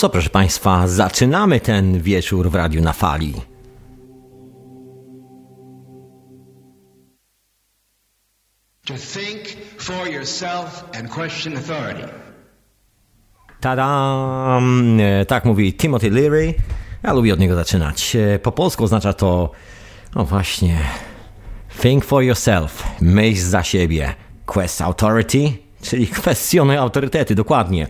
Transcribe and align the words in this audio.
Co, 0.00 0.08
proszę 0.08 0.30
Państwa, 0.30 0.88
zaczynamy 0.88 1.60
ten 1.60 2.00
wieczór 2.02 2.50
w 2.50 2.54
Radiu 2.54 2.82
na 2.82 2.92
Fali. 2.92 3.34
To 8.86 8.94
think 8.94 9.40
for 9.78 10.08
yourself 10.08 10.84
and 10.98 11.10
question 11.10 11.56
authority. 11.56 12.08
Tadam! 13.60 14.98
E, 15.00 15.26
tak 15.26 15.44
mówi 15.44 15.74
Timothy 15.74 16.10
Leary. 16.10 16.54
Ja 17.02 17.12
lubię 17.12 17.32
od 17.32 17.40
niego 17.40 17.54
zaczynać. 17.54 18.16
E, 18.16 18.38
po 18.38 18.52
polsku 18.52 18.84
oznacza 18.84 19.12
to, 19.12 19.50
no 20.14 20.24
właśnie, 20.24 20.78
think 21.80 22.04
for 22.04 22.22
yourself, 22.22 22.84
myśl 23.00 23.42
za 23.42 23.62
siebie, 23.62 24.14
quest 24.46 24.80
authority, 24.80 25.52
czyli 25.82 26.06
kwestionuj 26.06 26.76
autorytety, 26.76 27.34
dokładnie. 27.34 27.86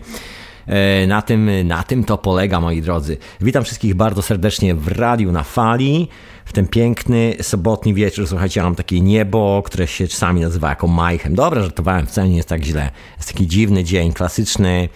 E, 0.67 1.07
na 1.07 1.21
tym, 1.21 1.67
na 1.67 1.83
tym 1.83 2.03
to 2.03 2.17
polega, 2.17 2.59
moi 2.59 2.81
drodzy. 2.81 3.17
Witam 3.41 3.63
wszystkich 3.63 3.95
bardzo 3.95 4.21
serdecznie 4.21 4.75
w 4.75 4.87
radiu 4.87 5.31
na 5.31 5.43
fali. 5.43 6.07
W 6.45 6.53
ten 6.53 6.67
piękny 6.67 7.35
sobotni 7.41 7.93
wieczór, 7.93 8.27
słuchajcie, 8.27 8.63
mam 8.63 8.75
takie 8.75 9.01
niebo, 9.01 9.61
które 9.65 9.87
się 9.87 10.07
czasami 10.07 10.41
nazywa 10.41 10.69
jako 10.69 10.87
majchem. 10.87 11.35
Dobra, 11.35 11.61
żartowałem, 11.61 12.07
wcale 12.07 12.29
nie 12.29 12.37
jest 12.37 12.49
tak 12.49 12.63
źle. 12.63 12.89
Jest 13.17 13.33
taki 13.33 13.47
dziwny 13.47 13.83
dzień, 13.83 14.13
klasyczny 14.13 14.89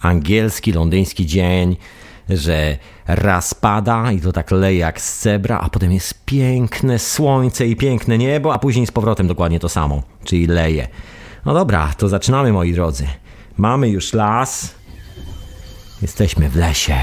angielski, 0.00 0.72
londyński 0.72 1.26
dzień, 1.26 1.76
że 2.28 2.78
raz 3.06 3.54
pada 3.54 4.12
i 4.12 4.20
to 4.20 4.32
tak 4.32 4.50
leje 4.50 4.78
jak 4.78 5.00
z 5.00 5.18
cebra, 5.18 5.58
a 5.60 5.68
potem 5.68 5.92
jest 5.92 6.24
piękne 6.24 6.98
słońce 6.98 7.66
i 7.66 7.76
piękne 7.76 8.18
niebo, 8.18 8.54
a 8.54 8.58
później 8.58 8.86
z 8.86 8.90
powrotem 8.90 9.26
dokładnie 9.26 9.60
to 9.60 9.68
samo, 9.68 10.02
czyli 10.24 10.46
leje. 10.46 10.88
No 11.44 11.54
dobra, 11.54 11.92
to 11.98 12.08
zaczynamy 12.08 12.52
moi 12.52 12.72
drodzy. 12.72 13.06
Mamy 13.56 13.88
już 13.88 14.12
las, 14.12 14.74
Jesteśmy 16.02 16.48
w 16.48 16.56
lesie. 16.56 16.96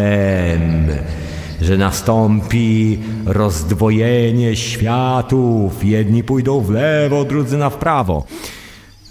że 1.62 1.78
nastąpi 1.78 3.00
rozdwojenie 3.26 4.56
światów, 4.56 5.84
jedni 5.84 6.24
pójdą 6.24 6.62
w 6.62 6.70
lewo, 6.70 7.26
drudzy 7.26 7.58
na 7.58 7.70
w 7.70 7.78
prawo 7.78 8.26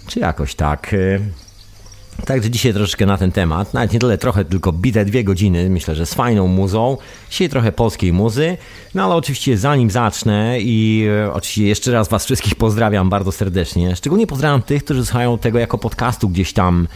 czy 0.07 0.19
jakoś 0.19 0.55
tak. 0.55 0.93
Y, 0.93 1.19
także 2.25 2.49
dzisiaj 2.49 2.73
troszeczkę 2.73 3.05
na 3.05 3.17
ten 3.17 3.31
temat, 3.31 3.73
nawet 3.73 3.93
nie 3.93 3.99
tyle 3.99 4.17
trochę, 4.17 4.45
tylko 4.45 4.71
bite 4.71 5.05
dwie 5.05 5.23
godziny, 5.23 5.69
myślę, 5.69 5.95
że 5.95 6.05
z 6.05 6.13
fajną 6.13 6.47
muzą. 6.47 6.97
Dzisiaj 7.29 7.49
trochę 7.49 7.71
polskiej 7.71 8.13
muzy, 8.13 8.57
no 8.95 9.03
ale 9.03 9.15
oczywiście 9.15 9.57
zanim 9.57 9.91
zacznę 9.91 10.57
i 10.59 11.07
y, 11.27 11.33
oczywiście 11.33 11.67
jeszcze 11.67 11.91
raz 11.91 12.09
Was 12.09 12.25
wszystkich 12.25 12.55
pozdrawiam 12.55 13.09
bardzo 13.09 13.31
serdecznie. 13.31 13.95
Szczególnie 13.95 14.27
pozdrawiam 14.27 14.61
tych, 14.61 14.83
którzy 14.83 15.05
słuchają 15.05 15.37
tego 15.37 15.59
jako 15.59 15.77
podcastu 15.77 16.29
gdzieś 16.29 16.53
tam. 16.53 16.87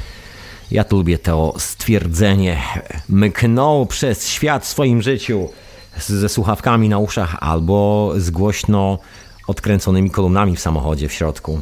Ja 0.71 0.83
tu 0.83 0.97
lubię 0.97 1.17
to 1.17 1.53
stwierdzenie. 1.57 2.61
Mknął 3.09 3.85
przez 3.85 4.27
świat 4.27 4.63
w 4.63 4.67
swoim 4.67 5.01
życiu 5.01 5.49
ze 5.97 6.29
słuchawkami 6.29 6.89
na 6.89 6.99
uszach 6.99 7.35
albo 7.39 8.11
z 8.17 8.29
głośno 8.29 8.99
odkręconymi 9.47 10.09
kolumnami 10.09 10.55
w 10.55 10.59
samochodzie 10.59 11.07
w 11.07 11.13
środku. 11.13 11.61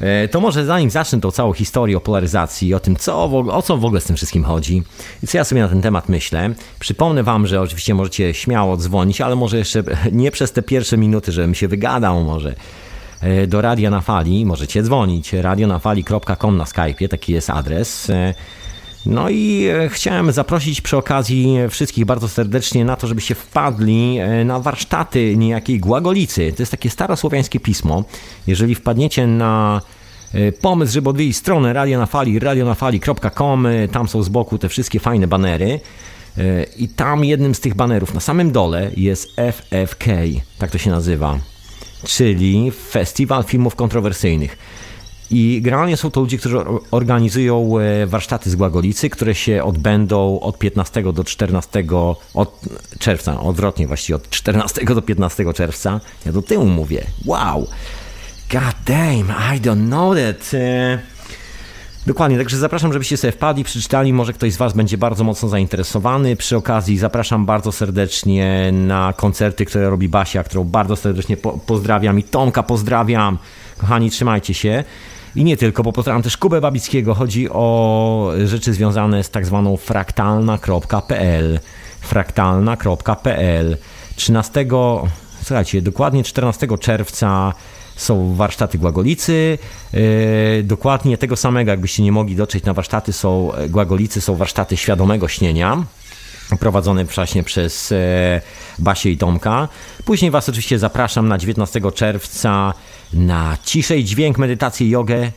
E, 0.00 0.28
to 0.28 0.40
może 0.40 0.64
zanim 0.64 0.90
zacznę 0.90 1.20
tą 1.20 1.30
całą 1.30 1.52
historię 1.52 1.96
o 1.96 2.00
polaryzacji 2.00 2.74
o 2.74 2.80
tym, 2.80 2.96
co, 2.96 3.24
o 3.52 3.62
co 3.62 3.76
w 3.76 3.84
ogóle 3.84 4.00
z 4.00 4.04
tym 4.04 4.16
wszystkim 4.16 4.44
chodzi. 4.44 4.82
I 5.22 5.26
co 5.26 5.38
ja 5.38 5.44
sobie 5.44 5.60
na 5.60 5.68
ten 5.68 5.82
temat 5.82 6.08
myślę, 6.08 6.50
przypomnę 6.78 7.22
Wam, 7.22 7.46
że 7.46 7.60
oczywiście 7.60 7.94
możecie 7.94 8.34
śmiało 8.34 8.76
dzwonić, 8.76 9.20
ale 9.20 9.36
może 9.36 9.58
jeszcze 9.58 9.82
nie 10.12 10.30
przez 10.30 10.52
te 10.52 10.62
pierwsze 10.62 10.96
minuty, 10.96 11.32
żebym 11.32 11.54
się 11.54 11.68
wygadał 11.68 12.24
może. 12.24 12.54
E, 13.20 13.46
do 13.46 13.60
Radia 13.60 13.90
na 13.90 14.00
Fali, 14.00 14.46
możecie 14.46 14.82
dzwonić, 14.82 15.32
radionafali.com 15.32 16.56
na 16.56 16.64
Skype'ie, 16.64 17.08
taki 17.08 17.32
jest 17.32 17.50
adres. 17.50 18.10
E, 19.06 19.10
no 19.10 19.30
i 19.30 19.68
chciałem 19.88 20.32
zaprosić 20.32 20.80
przy 20.80 20.96
okazji 20.96 21.56
wszystkich 21.70 22.04
bardzo 22.04 22.28
serdecznie 22.28 22.84
na 22.84 22.96
to, 22.96 23.06
żebyście 23.06 23.34
wpadli 23.34 24.18
na 24.44 24.60
warsztaty 24.60 25.36
niejakiej 25.36 25.80
Głagolicy. 25.80 26.52
To 26.56 26.62
jest 26.62 26.70
takie 26.70 26.90
starosłowiańskie 26.90 27.60
pismo. 27.60 28.04
Jeżeli 28.46 28.74
wpadniecie 28.74 29.26
na 29.26 29.80
E, 30.34 30.52
pomysł, 30.52 30.92
żeby 30.92 31.10
odwiedzić 31.10 31.36
stronę 31.36 31.72
Radio 31.72 31.98
na 31.98 32.06
Fali, 32.06 32.38
radionafali.com, 32.38 33.66
e, 33.66 33.88
tam 33.88 34.08
są 34.08 34.22
z 34.22 34.28
boku 34.28 34.58
te 34.58 34.68
wszystkie 34.68 35.00
fajne 35.00 35.26
banery. 35.26 35.80
E, 36.38 36.62
I 36.62 36.88
tam 36.88 37.24
jednym 37.24 37.54
z 37.54 37.60
tych 37.60 37.74
banerów 37.74 38.14
na 38.14 38.20
samym 38.20 38.52
dole 38.52 38.90
jest 38.96 39.28
FFK, 39.36 40.04
tak 40.58 40.70
to 40.70 40.78
się 40.78 40.90
nazywa, 40.90 41.38
czyli 42.04 42.70
Festiwal 42.90 43.44
Filmów 43.44 43.76
Kontrowersyjnych. 43.76 44.58
I 45.30 45.60
generalnie 45.62 45.96
są 45.96 46.10
to 46.10 46.20
ludzie, 46.20 46.38
którzy 46.38 46.58
organizują 46.90 47.72
warsztaty 48.06 48.50
z 48.50 48.56
Głagolicy, 48.56 49.10
które 49.10 49.34
się 49.34 49.64
odbędą 49.64 50.40
od 50.40 50.58
15 50.58 51.12
do 51.12 51.24
14 51.24 51.84
od 52.34 52.60
czerwca, 52.98 53.40
odwrotnie 53.40 53.86
właściwie, 53.86 54.16
od 54.16 54.30
14 54.30 54.84
do 54.84 55.02
15 55.02 55.52
czerwca. 55.54 56.00
Ja 56.26 56.32
do 56.32 56.42
tyłu 56.42 56.66
mówię. 56.66 57.04
Wow! 57.24 57.66
God 58.50 58.74
damn, 58.86 59.28
I 59.56 59.60
don't 59.60 59.86
know 59.86 60.16
that. 60.16 60.54
E, 60.54 60.98
dokładnie, 62.06 62.38
także 62.38 62.56
zapraszam, 62.56 62.92
żebyście 62.92 63.16
sobie 63.16 63.32
wpadli, 63.32 63.64
przeczytali. 63.64 64.12
Może 64.12 64.32
ktoś 64.32 64.52
z 64.52 64.56
Was 64.56 64.72
będzie 64.72 64.98
bardzo 64.98 65.24
mocno 65.24 65.48
zainteresowany. 65.48 66.36
Przy 66.36 66.56
okazji 66.56 66.98
zapraszam 66.98 67.46
bardzo 67.46 67.72
serdecznie 67.72 68.70
na 68.72 69.12
koncerty, 69.12 69.64
które 69.64 69.90
robi 69.90 70.08
Basia, 70.08 70.44
którą 70.44 70.64
bardzo 70.64 70.96
serdecznie 70.96 71.36
po 71.36 71.52
pozdrawiam 71.52 72.18
i 72.18 72.22
Tomka 72.22 72.62
pozdrawiam. 72.62 73.38
Kochani, 73.78 74.10
trzymajcie 74.10 74.54
się. 74.54 74.84
I 75.36 75.44
nie 75.44 75.56
tylko, 75.56 75.82
bo 75.82 75.92
pozdrawiam 75.92 76.22
też 76.22 76.36
Kubę 76.36 76.60
Babickiego. 76.60 77.14
Chodzi 77.14 77.50
o 77.50 78.32
rzeczy 78.44 78.72
związane 78.72 79.24
z 79.24 79.30
tak 79.30 79.46
zwaną 79.46 79.76
fraktalna.pl. 79.76 81.60
Fraktalna.pl. 82.00 83.76
13. 84.16 84.66
Słuchajcie, 85.42 85.82
dokładnie 85.82 86.24
14 86.24 86.68
czerwca 86.80 87.52
są 87.96 88.34
warsztaty 88.34 88.78
Głagolicy. 88.78 89.58
E, 89.94 89.98
dokładnie 90.62 91.18
tego 91.18 91.36
samego, 91.36 91.70
jakbyście 91.70 92.02
nie 92.02 92.12
mogli 92.12 92.36
dotrzeć 92.36 92.64
na 92.64 92.74
warsztaty, 92.74 93.12
są 93.12 93.52
Głagolicy, 93.68 94.20
są 94.20 94.36
warsztaty 94.36 94.76
świadomego 94.76 95.28
śnienia 95.28 95.84
prowadzone 96.60 97.04
właśnie 97.04 97.42
przez 97.42 97.92
e, 97.92 98.40
Basię 98.78 99.10
i 99.10 99.18
Tomka. 99.18 99.68
Później 100.04 100.30
Was 100.30 100.48
oczywiście 100.48 100.78
zapraszam 100.78 101.28
na 101.28 101.38
19 101.38 101.80
czerwca 101.94 102.74
na 103.14 103.58
ciszej 103.64 104.04
dźwięk, 104.04 104.38
medytację, 104.38 104.88
jogę, 104.88 105.30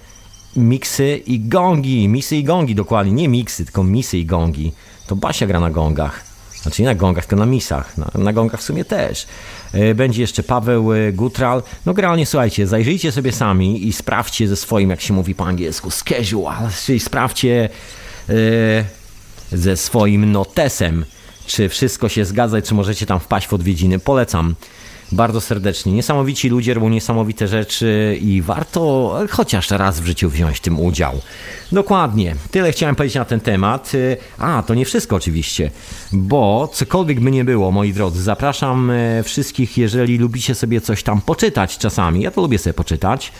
miksy 0.55 1.21
i 1.25 1.39
gongi. 1.39 2.07
Misy 2.07 2.35
i 2.35 2.43
gongi 2.43 2.75
dokładnie, 2.75 3.13
nie 3.13 3.27
miksy, 3.27 3.65
tylko 3.65 3.83
misy 3.83 4.17
i 4.17 4.25
gongi. 4.25 4.73
To 5.07 5.15
Basia 5.15 5.47
gra 5.47 5.59
na 5.59 5.69
gongach. 5.69 6.23
Znaczy 6.61 6.81
nie 6.81 6.87
na 6.87 6.95
gongach, 6.95 7.25
tylko 7.25 7.35
na 7.35 7.45
misach. 7.45 7.97
Na, 7.97 8.11
na 8.15 8.33
gongach 8.33 8.59
w 8.59 8.63
sumie 8.63 8.85
też. 8.85 9.27
E, 9.73 9.95
będzie 9.95 10.21
jeszcze 10.21 10.43
Paweł 10.43 10.93
e, 10.93 11.11
Gutral. 11.11 11.63
No 11.85 11.93
generalnie 11.93 12.25
słuchajcie, 12.25 12.67
zajrzyjcie 12.67 13.11
sobie 13.11 13.31
sami 13.31 13.87
i 13.87 13.93
sprawdźcie 13.93 14.47
ze 14.47 14.55
swoim, 14.55 14.89
jak 14.89 15.01
się 15.01 15.13
mówi 15.13 15.35
po 15.35 15.45
angielsku, 15.45 15.91
schedule, 15.91 16.51
czyli 16.85 16.99
sprawdźcie 16.99 17.69
e, 18.29 18.33
ze 19.51 19.77
swoim 19.77 20.31
notesem, 20.31 21.05
czy 21.45 21.69
wszystko 21.69 22.09
się 22.09 22.25
zgadza, 22.25 22.61
czy 22.61 22.73
możecie 22.73 23.05
tam 23.05 23.19
wpaść 23.19 23.47
w 23.47 23.53
odwiedziny. 23.53 23.99
Polecam 23.99 24.55
bardzo 25.11 25.41
serdecznie. 25.41 25.91
Niesamowici 25.93 26.49
ludzie 26.49 26.73
robią 26.73 26.89
niesamowite 26.89 27.47
rzeczy 27.47 28.17
i 28.21 28.41
warto 28.41 29.13
chociaż 29.29 29.71
raz 29.71 29.99
w 29.99 30.05
życiu 30.05 30.29
wziąć 30.29 30.57
w 30.57 30.61
tym 30.61 30.79
udział. 30.79 31.21
Dokładnie. 31.71 32.35
Tyle 32.51 32.71
chciałem 32.71 32.95
powiedzieć 32.95 33.15
na 33.15 33.25
ten 33.25 33.39
temat. 33.39 33.91
A, 34.37 34.63
to 34.67 34.73
nie 34.73 34.85
wszystko 34.85 35.15
oczywiście, 35.15 35.71
bo 36.11 36.69
cokolwiek 36.73 37.19
by 37.19 37.31
nie 37.31 37.43
było, 37.43 37.71
moi 37.71 37.93
drodzy, 37.93 38.23
zapraszam 38.23 38.91
e, 38.91 39.23
wszystkich, 39.23 39.77
jeżeli 39.77 40.17
lubicie 40.17 40.55
sobie 40.55 40.81
coś 40.81 41.03
tam 41.03 41.21
poczytać 41.21 41.77
czasami. 41.77 42.21
Ja 42.21 42.31
to 42.31 42.41
lubię 42.41 42.59
sobie 42.59 42.73
poczytać. 42.73 43.31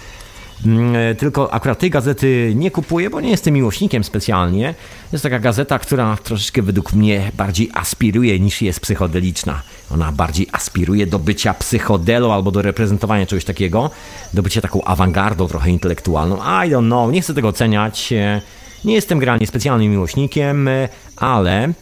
Mm, 0.66 0.96
e, 0.96 1.16
tylko 1.16 1.54
akurat 1.54 1.80
tej 1.80 1.90
gazety 1.90 2.54
nie 2.56 2.72
kupuję, 2.72 3.10
bo 3.10 3.22
nie 3.22 3.30
jestem 3.30 3.54
miłośnikiem 3.54 4.04
specjalnie. 4.04 4.76
Jest 5.12 5.24
taka 5.24 5.40
gazeta, 5.40 5.80
która 5.80 6.18
troszeczkę 6.24 6.62
według 6.62 6.94
mnie 6.94 7.32
bardziej 7.38 7.70
aspiruje 7.74 8.40
niż 8.40 8.62
jest 8.62 8.80
psychodeliczna. 8.80 9.62
Ona 9.92 10.12
bardziej 10.12 10.48
aspiruje 10.52 11.08
do 11.08 11.20
bycia 11.20 11.54
psychodelo 11.54 12.34
albo 12.34 12.52
do 12.52 12.62
reprezentowania 12.62 13.26
czegoś 13.26 13.46
takiego, 13.46 13.92
do 14.34 14.44
bycia 14.44 14.62
taką 14.62 14.84
awangardą 14.84 15.48
trochę 15.48 15.70
intelektualną. 15.70 16.38
I 16.38 16.72
don't 16.72 16.86
know, 16.86 17.12
nie 17.12 17.22
chcę 17.22 17.34
tego 17.34 17.48
oceniać. 17.48 18.14
E, 18.14 18.42
nie 18.86 18.94
jestem 18.94 19.20
granie 19.20 19.48
specjalnym 19.48 19.92
miłośnikiem, 19.92 20.68
e, 20.68 20.90
ale 21.16 21.74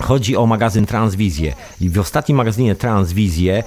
chodzi 0.00 0.36
o 0.36 0.46
magazyn 0.46 0.86
Transwizję. 0.86 1.54
I 1.80 1.90
w 1.90 1.98
ostatnim 1.98 2.36
magazynie 2.36 2.74
Transwizję 2.74 3.62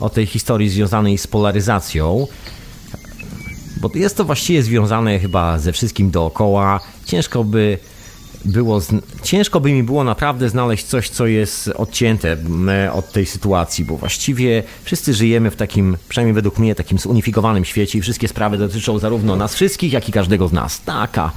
o 0.00 0.10
tej 0.10 0.26
historii 0.26 0.68
związanej 0.68 1.18
z 1.18 1.26
polaryzacją. 1.26 2.26
Bo 3.80 3.90
jest 3.94 4.16
to 4.16 4.24
właściwie 4.24 4.62
związane 4.62 5.18
chyba 5.18 5.58
ze 5.58 5.72
wszystkim 5.72 6.10
dookoła. 6.10 6.80
Ciężko 7.04 7.44
by 7.44 7.78
było, 8.44 8.80
ciężko 9.22 9.60
by 9.60 9.72
mi 9.72 9.82
było 9.82 10.04
naprawdę 10.04 10.48
znaleźć 10.48 10.84
coś, 10.84 11.08
co 11.08 11.26
jest 11.26 11.68
odcięte 11.68 12.36
od 12.92 13.12
tej 13.12 13.26
sytuacji, 13.26 13.84
bo 13.84 13.96
właściwie 13.96 14.62
wszyscy 14.84 15.14
żyjemy 15.14 15.50
w 15.50 15.56
takim, 15.56 15.96
przynajmniej 16.08 16.34
według 16.34 16.58
mnie, 16.58 16.74
takim 16.74 16.98
zunifikowanym 16.98 17.64
świecie 17.64 17.98
i 17.98 18.02
wszystkie 18.02 18.28
sprawy 18.28 18.58
dotyczą 18.58 18.98
zarówno 18.98 19.36
nas 19.36 19.54
wszystkich, 19.54 19.92
jak 19.92 20.08
i 20.08 20.12
każdego 20.12 20.48
z 20.48 20.52
nas. 20.52 20.80
Taka 20.80 21.32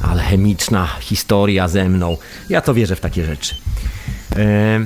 alchemiczna 0.00 0.88
historia 1.00 1.68
ze 1.68 1.88
mną. 1.88 2.16
Ja 2.48 2.60
to 2.60 2.74
wierzę 2.74 2.96
w 2.96 3.00
takie 3.00 3.24
rzeczy. 3.24 3.54
E, 4.36 4.80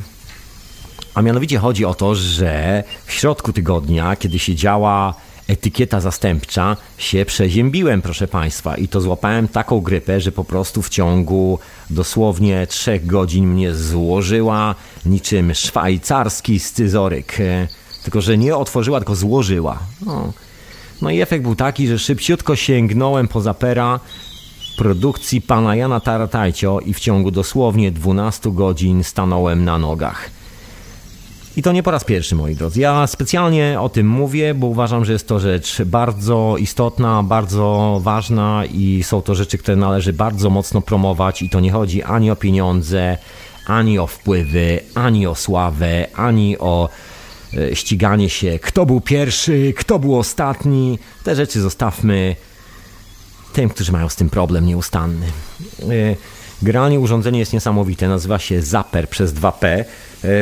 a 1.14 1.22
mianowicie 1.22 1.58
chodzi 1.58 1.84
o 1.84 1.94
to, 1.94 2.14
że 2.14 2.84
w 3.06 3.12
środku 3.12 3.52
tygodnia, 3.52 4.16
kiedy 4.16 4.38
się 4.38 4.54
działa 4.54 5.14
etykieta 5.48 6.00
zastępcza, 6.00 6.76
się 6.98 7.24
przeziębiłem, 7.24 8.02
proszę 8.02 8.28
Państwa, 8.28 8.76
i 8.76 8.88
to 8.88 9.00
złapałem 9.00 9.48
taką 9.48 9.80
grypę, 9.80 10.20
że 10.20 10.32
po 10.32 10.44
prostu 10.44 10.82
w 10.82 10.88
ciągu 10.88 11.58
dosłownie 11.90 12.66
trzech 12.66 13.06
godzin 13.06 13.46
mnie 13.46 13.74
złożyła 13.74 14.74
niczym 15.06 15.54
szwajcarski 15.54 16.60
scyzoryk. 16.60 17.40
E, 17.40 17.68
tylko, 18.02 18.20
że 18.20 18.38
nie 18.38 18.56
otworzyła, 18.56 19.00
tylko 19.00 19.14
złożyła. 19.14 19.78
No. 20.06 20.32
no 21.02 21.10
i 21.10 21.20
efekt 21.20 21.42
był 21.42 21.54
taki, 21.54 21.88
że 21.88 21.98
szybciutko 21.98 22.56
sięgnąłem 22.56 23.28
po 23.28 23.40
zapera 23.40 24.00
produkcji 24.76 25.40
pana 25.40 25.76
Jana 25.76 26.00
Taratajcio 26.00 26.80
i 26.80 26.94
w 26.94 27.00
ciągu 27.00 27.30
dosłownie 27.30 27.92
12 27.92 28.50
godzin 28.52 29.04
stanąłem 29.04 29.64
na 29.64 29.78
nogach. 29.78 30.30
I 31.56 31.62
to 31.62 31.72
nie 31.72 31.82
po 31.82 31.90
raz 31.90 32.04
pierwszy, 32.04 32.34
moi 32.34 32.56
drodzy. 32.56 32.80
Ja 32.80 33.06
specjalnie 33.06 33.80
o 33.80 33.88
tym 33.88 34.08
mówię, 34.08 34.54
bo 34.54 34.66
uważam, 34.66 35.04
że 35.04 35.12
jest 35.12 35.28
to 35.28 35.40
rzecz 35.40 35.82
bardzo 35.82 36.56
istotna, 36.58 37.22
bardzo 37.22 38.00
ważna 38.02 38.62
i 38.72 39.02
są 39.02 39.22
to 39.22 39.34
rzeczy, 39.34 39.58
które 39.58 39.76
należy 39.76 40.12
bardzo 40.12 40.50
mocno 40.50 40.80
promować 40.80 41.42
i 41.42 41.50
to 41.50 41.60
nie 41.60 41.72
chodzi 41.72 42.02
ani 42.02 42.30
o 42.30 42.36
pieniądze, 42.36 43.18
ani 43.66 43.98
o 43.98 44.06
wpływy, 44.06 44.80
ani 44.94 45.26
o 45.26 45.34
sławę, 45.34 46.06
ani 46.14 46.58
o 46.58 46.88
e, 47.56 47.76
ściganie 47.76 48.30
się, 48.30 48.58
kto 48.58 48.86
był 48.86 49.00
pierwszy, 49.00 49.74
kto 49.76 49.98
był 49.98 50.18
ostatni. 50.18 50.98
Te 51.24 51.36
rzeczy 51.36 51.60
zostawmy 51.60 52.36
tym, 53.52 53.68
którzy 53.68 53.92
mają 53.92 54.08
z 54.08 54.16
tym 54.16 54.30
problem 54.30 54.66
nieustanny. 54.66 55.26
E, 55.82 56.16
Generalnie 56.62 57.00
urządzenie 57.00 57.38
jest 57.38 57.52
niesamowite, 57.52 58.08
nazywa 58.08 58.38
się 58.38 58.62
Zaper 58.62 59.08
przez 59.08 59.34
2P 59.34 59.66
e, 59.66 59.84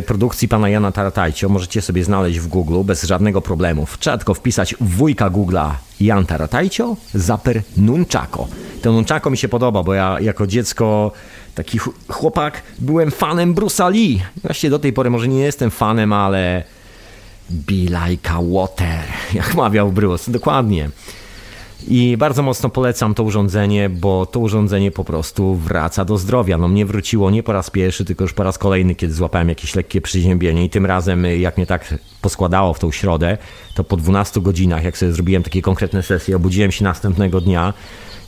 produkcji 0.06 0.48
pana 0.48 0.68
Jana 0.68 0.92
Taratajcio. 0.92 1.48
Możecie 1.48 1.82
sobie 1.82 2.04
znaleźć 2.04 2.38
w 2.38 2.48
Google 2.48 2.82
bez 2.84 3.02
żadnego 3.02 3.40
problemu. 3.40 3.86
Trzeba 3.98 4.18
tylko 4.18 4.34
wpisać 4.34 4.74
wujka 4.80 5.30
Google'a 5.30 5.70
Jan 6.00 6.26
Taratajcio, 6.26 6.96
Zaper 7.14 7.62
Nunchako. 7.76 8.48
To 8.82 8.92
Nunchako 8.92 9.30
mi 9.30 9.36
się 9.36 9.48
podoba, 9.48 9.82
bo 9.82 9.94
ja 9.94 10.20
jako 10.20 10.46
dziecko 10.46 11.12
taki 11.54 11.78
chłopak 12.08 12.62
byłem 12.78 13.10
fanem 13.10 13.54
Bruce'a 13.54 13.92
Lee. 13.92 14.22
Właściwie 14.42 14.70
do 14.70 14.78
tej 14.78 14.92
pory 14.92 15.10
może 15.10 15.28
nie 15.28 15.40
jestem 15.40 15.70
fanem, 15.70 16.12
ale 16.12 16.62
be 17.50 17.74
like 17.74 18.30
a 18.30 18.42
water, 18.42 19.02
jak 19.34 19.54
mawiał 19.54 19.92
Bruce. 19.92 20.32
Dokładnie. 20.32 20.90
I 21.88 22.16
bardzo 22.16 22.42
mocno 22.42 22.68
polecam 22.68 23.14
to 23.14 23.22
urządzenie, 23.22 23.90
bo 23.90 24.26
to 24.26 24.40
urządzenie 24.40 24.90
po 24.90 25.04
prostu 25.04 25.54
wraca 25.54 26.04
do 26.04 26.18
zdrowia. 26.18 26.58
No 26.58 26.68
mnie 26.68 26.86
wróciło 26.86 27.30
nie 27.30 27.42
po 27.42 27.52
raz 27.52 27.70
pierwszy, 27.70 28.04
tylko 28.04 28.24
już 28.24 28.32
po 28.32 28.42
raz 28.42 28.58
kolejny, 28.58 28.94
kiedy 28.94 29.14
złapałem 29.14 29.48
jakieś 29.48 29.74
lekkie 29.74 30.00
przeziębienie 30.00 30.64
i 30.64 30.70
tym 30.70 30.86
razem, 30.86 31.24
jak 31.24 31.56
mnie 31.56 31.66
tak 31.66 31.94
poskładało 32.20 32.74
w 32.74 32.78
tą 32.78 32.90
środę, 32.90 33.38
to 33.74 33.84
po 33.84 33.96
12 33.96 34.40
godzinach, 34.40 34.84
jak 34.84 34.98
sobie 34.98 35.12
zrobiłem 35.12 35.42
takie 35.42 35.62
konkretne 35.62 36.02
sesje, 36.02 36.36
obudziłem 36.36 36.72
się 36.72 36.84
następnego 36.84 37.40
dnia 37.40 37.74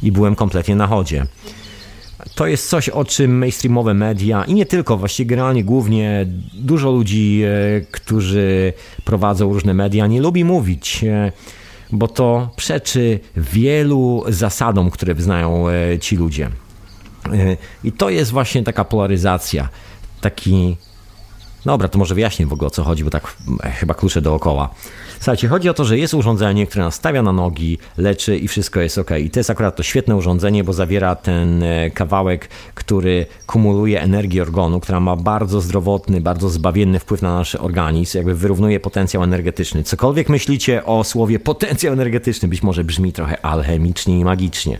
i 0.03 0.13
byłem 0.13 0.35
kompletnie 0.35 0.77
na 0.77 0.87
chodzie. 0.87 1.27
To 2.35 2.47
jest 2.47 2.69
coś, 2.69 2.89
o 2.89 3.05
czym 3.05 3.39
mainstreamowe 3.39 3.95
media 3.95 4.45
i 4.45 4.55
nie 4.55 4.67
tylko, 4.67 4.97
właściwie 4.97 5.27
generalnie 5.27 5.65
głównie 5.65 6.27
dużo 6.55 6.91
ludzi, 6.91 7.43
e, 7.45 7.81
którzy 7.91 8.73
prowadzą 9.05 9.53
różne 9.53 9.75
media, 9.75 10.07
nie 10.07 10.21
lubi 10.21 10.45
mówić. 10.45 11.05
Bo 11.95 12.09
to 12.09 12.51
przeczy 12.57 13.21
wielu 13.37 14.25
zasadom, 14.29 14.91
które 14.91 15.15
wyznają 15.15 15.69
e, 15.69 15.99
ci 15.99 16.17
ludzie. 16.17 16.51
E, 17.33 17.57
I 17.85 17.93
to 17.93 18.11
jest 18.11 18.31
właśnie 18.31 18.63
taka 18.63 18.85
polaryzacja, 18.85 19.69
taki 20.21 20.77
Dobra, 21.65 21.89
to 21.89 21.99
może 21.99 22.15
wyjaśnię 22.15 22.47
w 22.47 22.53
ogóle 22.53 22.67
o 22.67 22.71
co 22.71 22.85
chodzi, 22.85 23.05
bo 23.05 23.11
tak 23.11 23.37
e, 23.65 23.71
chyba 23.71 23.95
klucze 23.95 24.21
dookoła. 24.21 24.75
Słuchajcie, 25.17 25.49
chodzi 25.49 25.69
o 25.69 25.75
to, 25.75 25.85
że 25.85 25.99
jest 25.99 26.15
urządzenie, 26.15 26.67
które 26.67 26.85
nas 26.85 26.95
stawia 26.95 27.23
na 27.23 27.33
nogi, 27.33 27.79
leczy 27.99 28.39
i 28.39 28.49
wszystko 28.49 28.81
jest 28.81 28.99
ok. 28.99 29.11
I 29.11 29.31
to 29.31 29.41
jest 29.41 29.51
akurat 29.51 29.77
to 29.77 29.83
świetne 29.83 30.17
urządzenie, 30.17 30.65
bo 30.65 30.73
zawiera 30.73 31.15
ten 31.15 31.63
e, 31.63 31.91
kawałek, 31.91 32.49
który 32.75 33.27
kumuluje 33.47 34.03
energię 34.03 34.43
organu, 34.43 34.81
która 34.81 35.01
ma 35.01 35.17
bardzo 35.17 35.61
zdrowotny, 35.61 36.21
bardzo 36.21 36.51
zbawienny 36.51 36.99
wpływ 36.99 37.23
na 37.23 37.35
nasz 37.35 37.55
organizm, 37.55 38.17
jakby 38.17 38.35
wyrównuje 38.35 38.81
potencjał 38.81 39.23
energetyczny. 39.23 39.83
Cokolwiek 39.83 40.29
myślicie 40.29 40.85
o 40.85 41.05
słowie 41.05 41.39
potencjał 41.39 41.93
energetyczny, 41.93 42.49
być 42.49 42.63
może 42.63 42.85
brzmi 42.85 43.13
trochę 43.13 43.47
alchemicznie 43.47 44.19
i 44.19 44.25
magicznie, 44.25 44.79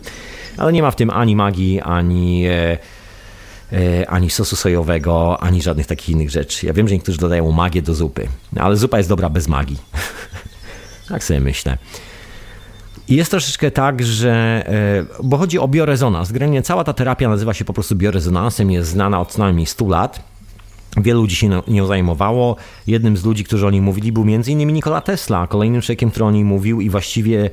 ale 0.57 0.73
nie 0.73 0.81
ma 0.81 0.91
w 0.91 0.95
tym 0.95 1.09
ani 1.09 1.35
magii, 1.35 1.81
ani 1.81 2.45
e, 2.47 2.77
ani 4.07 4.29
sosu 4.29 4.55
sojowego, 4.55 5.43
ani 5.43 5.61
żadnych 5.61 5.87
takich 5.87 6.09
innych 6.09 6.29
rzeczy. 6.29 6.65
Ja 6.65 6.73
wiem, 6.73 6.87
że 6.87 6.93
niektórzy 6.93 7.17
dodają 7.17 7.51
magię 7.51 7.81
do 7.81 7.95
zupy, 7.95 8.27
ale 8.55 8.77
zupa 8.77 8.97
jest 8.97 9.09
dobra 9.09 9.29
bez 9.29 9.47
magii. 9.47 9.77
tak 11.09 11.23
sobie 11.23 11.39
myślę. 11.39 11.77
I 13.07 13.15
jest 13.15 13.31
troszeczkę 13.31 13.71
tak, 13.71 14.03
że, 14.03 14.63
e, 14.67 15.23
bo 15.23 15.37
chodzi 15.37 15.59
o 15.59 15.67
biorezonans. 15.67 16.31
Generalnie 16.31 16.61
cała 16.61 16.83
ta 16.83 16.93
terapia 16.93 17.29
nazywa 17.29 17.53
się 17.53 17.65
po 17.65 17.73
prostu 17.73 17.95
biorezonansem, 17.95 18.71
jest 18.71 18.89
znana 18.89 19.21
od 19.21 19.31
co 19.31 19.39
najmniej 19.39 19.65
100 19.65 19.87
lat. 19.87 20.23
Wielu 20.97 21.21
ludzi 21.21 21.35
się 21.35 21.61
nią 21.67 21.85
zajmowało. 21.85 22.55
Jednym 22.87 23.17
z 23.17 23.25
ludzi, 23.25 23.43
którzy 23.43 23.67
o 23.67 23.71
niej 23.71 23.81
mówili, 23.81 24.11
był 24.11 24.23
m.in. 24.23 24.73
Nikola 24.73 25.01
Tesla, 25.01 25.47
kolejnym 25.47 25.81
człowiekiem, 25.81 26.09
który 26.11 26.25
o 26.25 26.31
niej 26.31 26.43
mówił 26.43 26.81
i 26.81 26.89
właściwie 26.89 27.49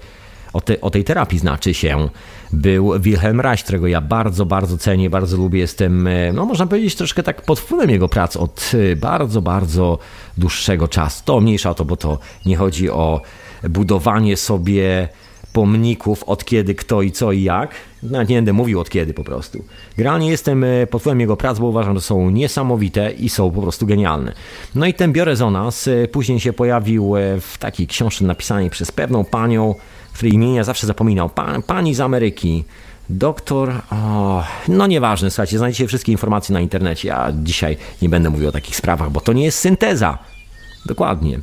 o, 0.52 0.61
te, 0.61 0.81
o 0.81 0.90
tej 0.90 1.04
terapii 1.04 1.38
znaczy 1.38 1.75
się, 1.75 2.09
był 2.52 3.00
Wilhelm 3.00 3.40
Reich, 3.40 3.64
którego 3.64 3.87
ja 3.87 4.00
bardzo, 4.00 4.47
bardzo 4.47 4.78
cenię, 4.78 5.11
bardzo 5.11 5.37
lubię. 5.37 5.61
Jestem, 5.61 6.06
e, 6.06 6.32
no 6.32 6.47
można 6.47 6.66
powiedzieć, 6.66 6.94
troszkę 6.94 7.23
tak 7.23 7.42
pod 7.42 7.61
wpływem 7.61 7.90
jego 7.90 8.09
prac 8.09 8.37
od 8.37 8.73
e, 8.92 8.97
bardzo, 8.97 9.42
bardzo 9.42 9.99
dłuższego 10.38 10.88
czasu. 10.88 11.23
To 11.25 11.40
mniejsza 11.40 11.71
o 11.71 11.75
to, 11.75 11.85
bo 11.85 11.97
to 11.97 12.18
nie 12.47 12.56
chodzi 12.56 12.90
o 12.90 13.21
budowanie 13.68 14.37
sobie 14.37 15.09
pomników 15.52 16.25
od 16.25 16.44
kiedy, 16.44 16.75
kto 16.75 17.02
i 17.02 17.12
co 17.12 17.32
i 17.32 17.42
jak. 17.42 17.75
Nawet 18.02 18.28
nie 18.28 18.37
będę 18.37 18.52
mówił 18.52 18.80
od 18.80 18.90
kiedy 18.90 19.14
po 19.14 19.25
prostu. 19.25 19.64
Generalnie 19.97 20.30
jestem 20.30 20.64
e, 20.64 20.87
pod 20.87 21.02
wpływem 21.02 21.21
jego 21.21 21.37
prac, 21.37 21.59
bo 21.59 21.66
uważam, 21.66 21.94
że 21.94 22.00
są 22.00 22.30
niesamowite 22.30 23.12
i 23.12 23.28
są 23.28 23.50
po 23.50 23.62
prostu 23.62 23.87
genialne. 23.87 24.32
No 24.75 24.87
i 24.87 24.94
ten 24.94 25.12
biorezonans 25.12 25.88
później 26.12 26.40
się 26.40 26.52
pojawił 26.52 27.14
w 27.40 27.59
takiej 27.59 27.87
książce 27.87 28.25
napisanej 28.25 28.71
przez 28.71 28.92
pewną 28.92 29.25
panią, 29.25 29.75
której 30.14 30.35
imienia 30.35 30.64
zawsze 30.64 30.87
zapominał. 30.87 31.31
pani 31.66 31.95
z 31.95 32.00
Ameryki, 32.00 32.64
doktor, 33.11 33.73
o, 33.90 34.45
no 34.69 34.87
nieważne, 34.87 35.31
słuchajcie, 35.31 35.59
znajdziecie 35.59 35.87
wszystkie 35.87 36.12
informacje 36.12 36.52
na 36.52 36.61
internecie. 36.61 37.09
Ja 37.09 37.33
dzisiaj 37.42 37.76
nie 38.02 38.09
będę 38.09 38.31
mówił 38.31 38.49
o 38.49 38.52
takich 38.52 38.76
sprawach, 38.76 39.11
bo 39.11 39.21
to 39.21 39.33
nie 39.33 39.45
jest 39.45 39.59
synteza. 39.59 40.19
Dokładnie. 40.87 41.40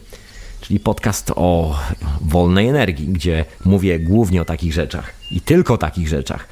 Czyli 0.62 0.80
podcast 0.80 1.32
o 1.36 1.76
wolnej 2.22 2.68
energii, 2.68 3.08
gdzie 3.08 3.46
mówię 3.66 4.00
głównie 4.00 4.42
o 4.42 4.46
takich 4.46 4.74
rzeczach 4.74 5.14
i 5.32 5.42
tylko 5.42 5.74
o 5.74 5.78
takich 5.78 6.08
rzeczach. 6.08 6.48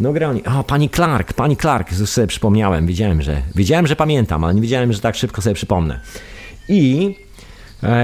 No 0.00 0.12
grani. 0.12 0.44
O, 0.44 0.64
pani 0.64 0.90
Clark, 0.90 1.32
pani 1.32 1.56
Clark, 1.56 1.98
już 1.98 2.10
sobie 2.10 2.26
przypomniałem, 2.26 2.86
wiedziałem, 2.86 3.22
że 3.22 3.42
wiedziałem, 3.54 3.86
że 3.86 3.96
pamiętam, 3.96 4.44
ale 4.44 4.54
nie 4.54 4.60
wiedziałem, 4.60 4.92
że 4.92 5.00
tak 5.00 5.16
szybko 5.16 5.42
sobie 5.42 5.54
przypomnę. 5.54 6.00
I 6.68 7.14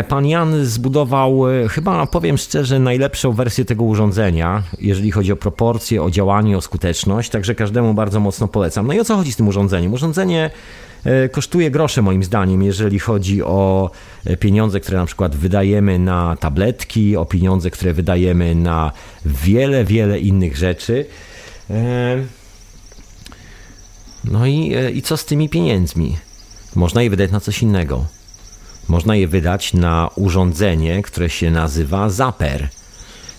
pan 0.08 0.26
Jan 0.26 0.64
zbudował, 0.64 1.48
e, 1.48 1.68
chyba 1.68 2.06
powiem 2.06 2.38
szczerze, 2.38 2.78
najlepszą 2.78 3.32
wersję 3.32 3.64
tego 3.64 3.84
urządzenia, 3.84 4.62
jeżeli 4.80 5.10
chodzi 5.10 5.32
o 5.32 5.36
proporcje, 5.36 6.02
o 6.02 6.10
działanie, 6.10 6.56
o 6.56 6.60
skuteczność, 6.60 7.30
także 7.30 7.54
każdemu 7.54 7.94
bardzo 7.94 8.20
mocno 8.20 8.48
polecam. 8.48 8.86
No 8.86 8.92
i 8.92 9.00
o 9.00 9.04
co 9.04 9.16
chodzi 9.16 9.32
z 9.32 9.36
tym 9.36 9.48
urządzeniem? 9.48 9.92
Urządzenie 9.92 10.50
e, 11.04 11.28
kosztuje 11.28 11.70
grosze 11.70 12.02
moim 12.02 12.24
zdaniem, 12.24 12.62
jeżeli 12.62 12.98
chodzi 12.98 13.42
o 13.42 13.90
pieniądze, 14.40 14.80
które 14.80 14.98
na 14.98 15.06
przykład 15.06 15.36
wydajemy 15.36 15.98
na 15.98 16.36
tabletki, 16.36 17.16
o 17.16 17.24
pieniądze, 17.24 17.70
które 17.70 17.92
wydajemy 17.92 18.54
na 18.54 18.92
wiele, 19.26 19.84
wiele 19.84 20.20
innych 20.20 20.56
rzeczy. 20.56 21.06
No 24.24 24.46
i, 24.46 24.74
i 24.94 25.02
co 25.02 25.16
z 25.16 25.24
tymi 25.24 25.48
pieniędzmi? 25.48 26.16
Można 26.74 27.02
je 27.02 27.10
wydać 27.10 27.30
na 27.30 27.40
coś 27.40 27.62
innego. 27.62 28.17
Można 28.88 29.16
je 29.16 29.28
wydać 29.28 29.74
na 29.74 30.10
urządzenie, 30.16 31.02
które 31.02 31.30
się 31.30 31.50
nazywa 31.50 32.10
Zaper. 32.10 32.68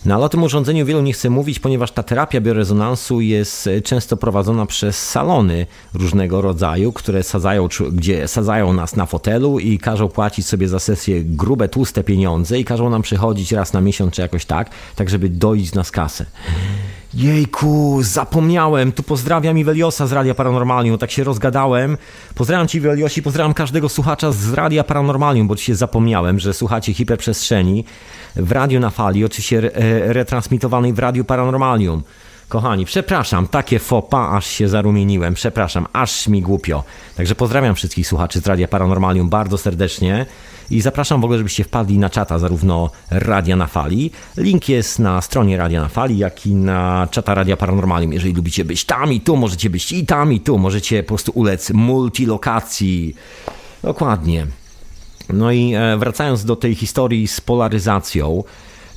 No 0.05 0.15
ale 0.15 0.25
o 0.25 0.29
tym 0.29 0.43
urządzeniu 0.43 0.85
wielu 0.85 1.01
nie 1.01 1.13
chce 1.13 1.29
mówić, 1.29 1.59
ponieważ 1.59 1.91
ta 1.91 2.03
terapia 2.03 2.41
biorezonansu 2.41 3.21
jest 3.21 3.67
e, 3.67 3.81
często 3.81 4.17
prowadzona 4.17 4.65
przez 4.65 5.09
salony 5.09 5.65
różnego 5.93 6.41
rodzaju, 6.41 6.93
które 6.93 7.23
sadzają, 7.23 7.67
gdzie 7.91 8.27
sadzają 8.27 8.73
nas 8.73 8.95
na 8.95 9.05
fotelu 9.05 9.59
i 9.59 9.77
każą 9.77 10.07
płacić 10.07 10.45
sobie 10.45 10.67
za 10.67 10.79
sesję 10.79 11.23
grube, 11.23 11.69
tłuste 11.69 12.03
pieniądze 12.03 12.59
i 12.59 12.65
każą 12.65 12.89
nam 12.89 13.01
przychodzić 13.01 13.51
raz 13.51 13.73
na 13.73 13.81
miesiąc 13.81 14.13
czy 14.13 14.21
jakoś 14.21 14.45
tak, 14.45 14.69
tak 14.95 15.09
żeby 15.09 15.29
dojść 15.29 15.73
nas 15.73 15.91
kasę. 15.91 16.25
Jejku, 17.13 17.99
zapomniałem. 18.01 18.91
Tu 18.91 19.03
pozdrawiam 19.03 19.57
Iweliosa 19.57 20.07
z 20.07 20.11
Radia 20.11 20.33
Paranormalium. 20.35 20.97
Tak 20.97 21.11
się 21.11 21.23
rozgadałem. 21.23 21.97
Pozdrawiam 22.35 22.67
Ci 22.67 22.77
Iweliosi, 22.77 23.23
pozdrawiam 23.23 23.53
każdego 23.53 23.89
słuchacza 23.89 24.31
z 24.31 24.53
Radia 24.53 24.83
Paranormalium, 24.83 25.47
bo 25.47 25.57
się 25.57 25.75
zapomniałem, 25.75 26.39
że 26.39 26.53
słuchacie 26.53 26.93
hiperprzestrzeni 26.93 27.85
w 28.35 28.51
radiu 28.51 28.79
na 28.79 28.89
fali, 28.89 29.25
oczywiście 29.25 29.75
e, 29.75 30.13
retransmitowanej 30.13 30.93
w 30.93 30.99
Radiu 30.99 31.25
Paranormalium. 31.25 32.03
Kochani, 32.49 32.85
przepraszam, 32.85 33.47
takie 33.47 33.79
fopa, 33.79 34.29
aż 34.33 34.47
się 34.47 34.67
zarumieniłem, 34.67 35.33
przepraszam, 35.33 35.85
aż 35.93 36.27
mi 36.27 36.41
głupio. 36.41 36.83
Także 37.15 37.35
pozdrawiam 37.35 37.75
wszystkich 37.75 38.07
słuchaczy 38.07 38.39
z 38.39 38.47
Radia 38.47 38.67
Paranormalium 38.67 39.29
bardzo 39.29 39.57
serdecznie 39.57 40.25
i 40.71 40.81
zapraszam 40.81 41.21
w 41.21 41.23
ogóle, 41.23 41.37
żebyście 41.37 41.63
wpadli 41.63 41.97
na 41.97 42.09
czata 42.09 42.39
zarówno 42.39 42.89
Radia 43.11 43.55
na 43.55 43.67
Fali. 43.67 44.11
Link 44.37 44.69
jest 44.69 44.99
na 44.99 45.21
stronie 45.21 45.57
Radia 45.57 45.81
na 45.81 45.87
Fali, 45.87 46.17
jak 46.17 46.45
i 46.45 46.55
na 46.55 47.07
czata 47.11 47.33
Radia 47.33 47.57
Paranormalium. 47.57 48.13
Jeżeli 48.13 48.33
lubicie 48.33 48.65
być 48.65 48.85
tam 48.85 49.13
i 49.13 49.21
tu, 49.21 49.37
możecie 49.37 49.69
być 49.69 49.91
i 49.91 50.05
tam 50.05 50.33
i 50.33 50.39
tu, 50.39 50.57
możecie 50.57 51.03
po 51.03 51.07
prostu 51.07 51.31
ulec 51.35 51.71
multilokacji. 51.71 53.15
Dokładnie. 53.83 54.47
No 55.33 55.51
i 55.51 55.73
e, 55.73 55.97
wracając 55.97 56.45
do 56.45 56.55
tej 56.55 56.75
historii 56.75 57.27
z 57.27 57.41
polaryzacją, 57.41 58.43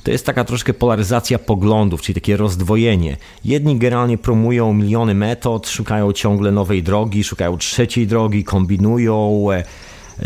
to 0.03 0.11
jest 0.11 0.25
taka 0.25 0.43
troszkę 0.43 0.73
polaryzacja 0.73 1.39
poglądów, 1.39 2.01
czyli 2.01 2.13
takie 2.13 2.37
rozdwojenie. 2.37 3.17
Jedni 3.45 3.77
generalnie 3.77 4.17
promują 4.17 4.73
miliony 4.73 5.15
metod, 5.15 5.69
szukają 5.69 6.13
ciągle 6.13 6.51
nowej 6.51 6.83
drogi, 6.83 7.23
szukają 7.23 7.57
trzeciej 7.57 8.07
drogi, 8.07 8.43
kombinują, 8.43 9.47
e, 9.51 9.63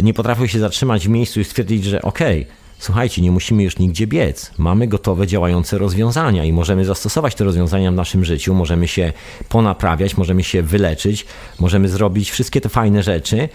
nie 0.04 0.14
potrafią 0.14 0.48
się 0.48 0.60
zatrzymać 0.60 1.08
w 1.08 1.10
miejscu 1.10 1.40
i 1.40 1.44
stwierdzić, 1.44 1.84
że 1.84 2.02
okej, 2.02 2.42
okay, 2.42 2.54
słuchajcie, 2.80 3.22
nie 3.22 3.32
musimy 3.32 3.64
już 3.64 3.80
nigdzie 3.80 4.08
biec. 4.08 4.52
Mamy 4.58 4.88
gotowe, 4.88 5.28
działające 5.28 5.78
rozwiązania 5.78 6.46
i 6.46 6.54
możemy 6.54 6.86
zastosować 6.86 7.36
te 7.36 7.44
rozwiązania 7.44 7.92
w 7.92 7.96
naszym 7.96 8.26
życiu, 8.26 8.54
możemy 8.54 8.88
się 8.88 9.14
ponaprawiać, 9.50 10.18
możemy 10.18 10.44
się 10.44 10.64
wyleczyć, 10.64 11.26
możemy 11.60 11.90
zrobić 11.90 12.32
wszystkie 12.32 12.62
te 12.62 12.70
fajne 12.70 13.04
rzeczy, 13.04 13.50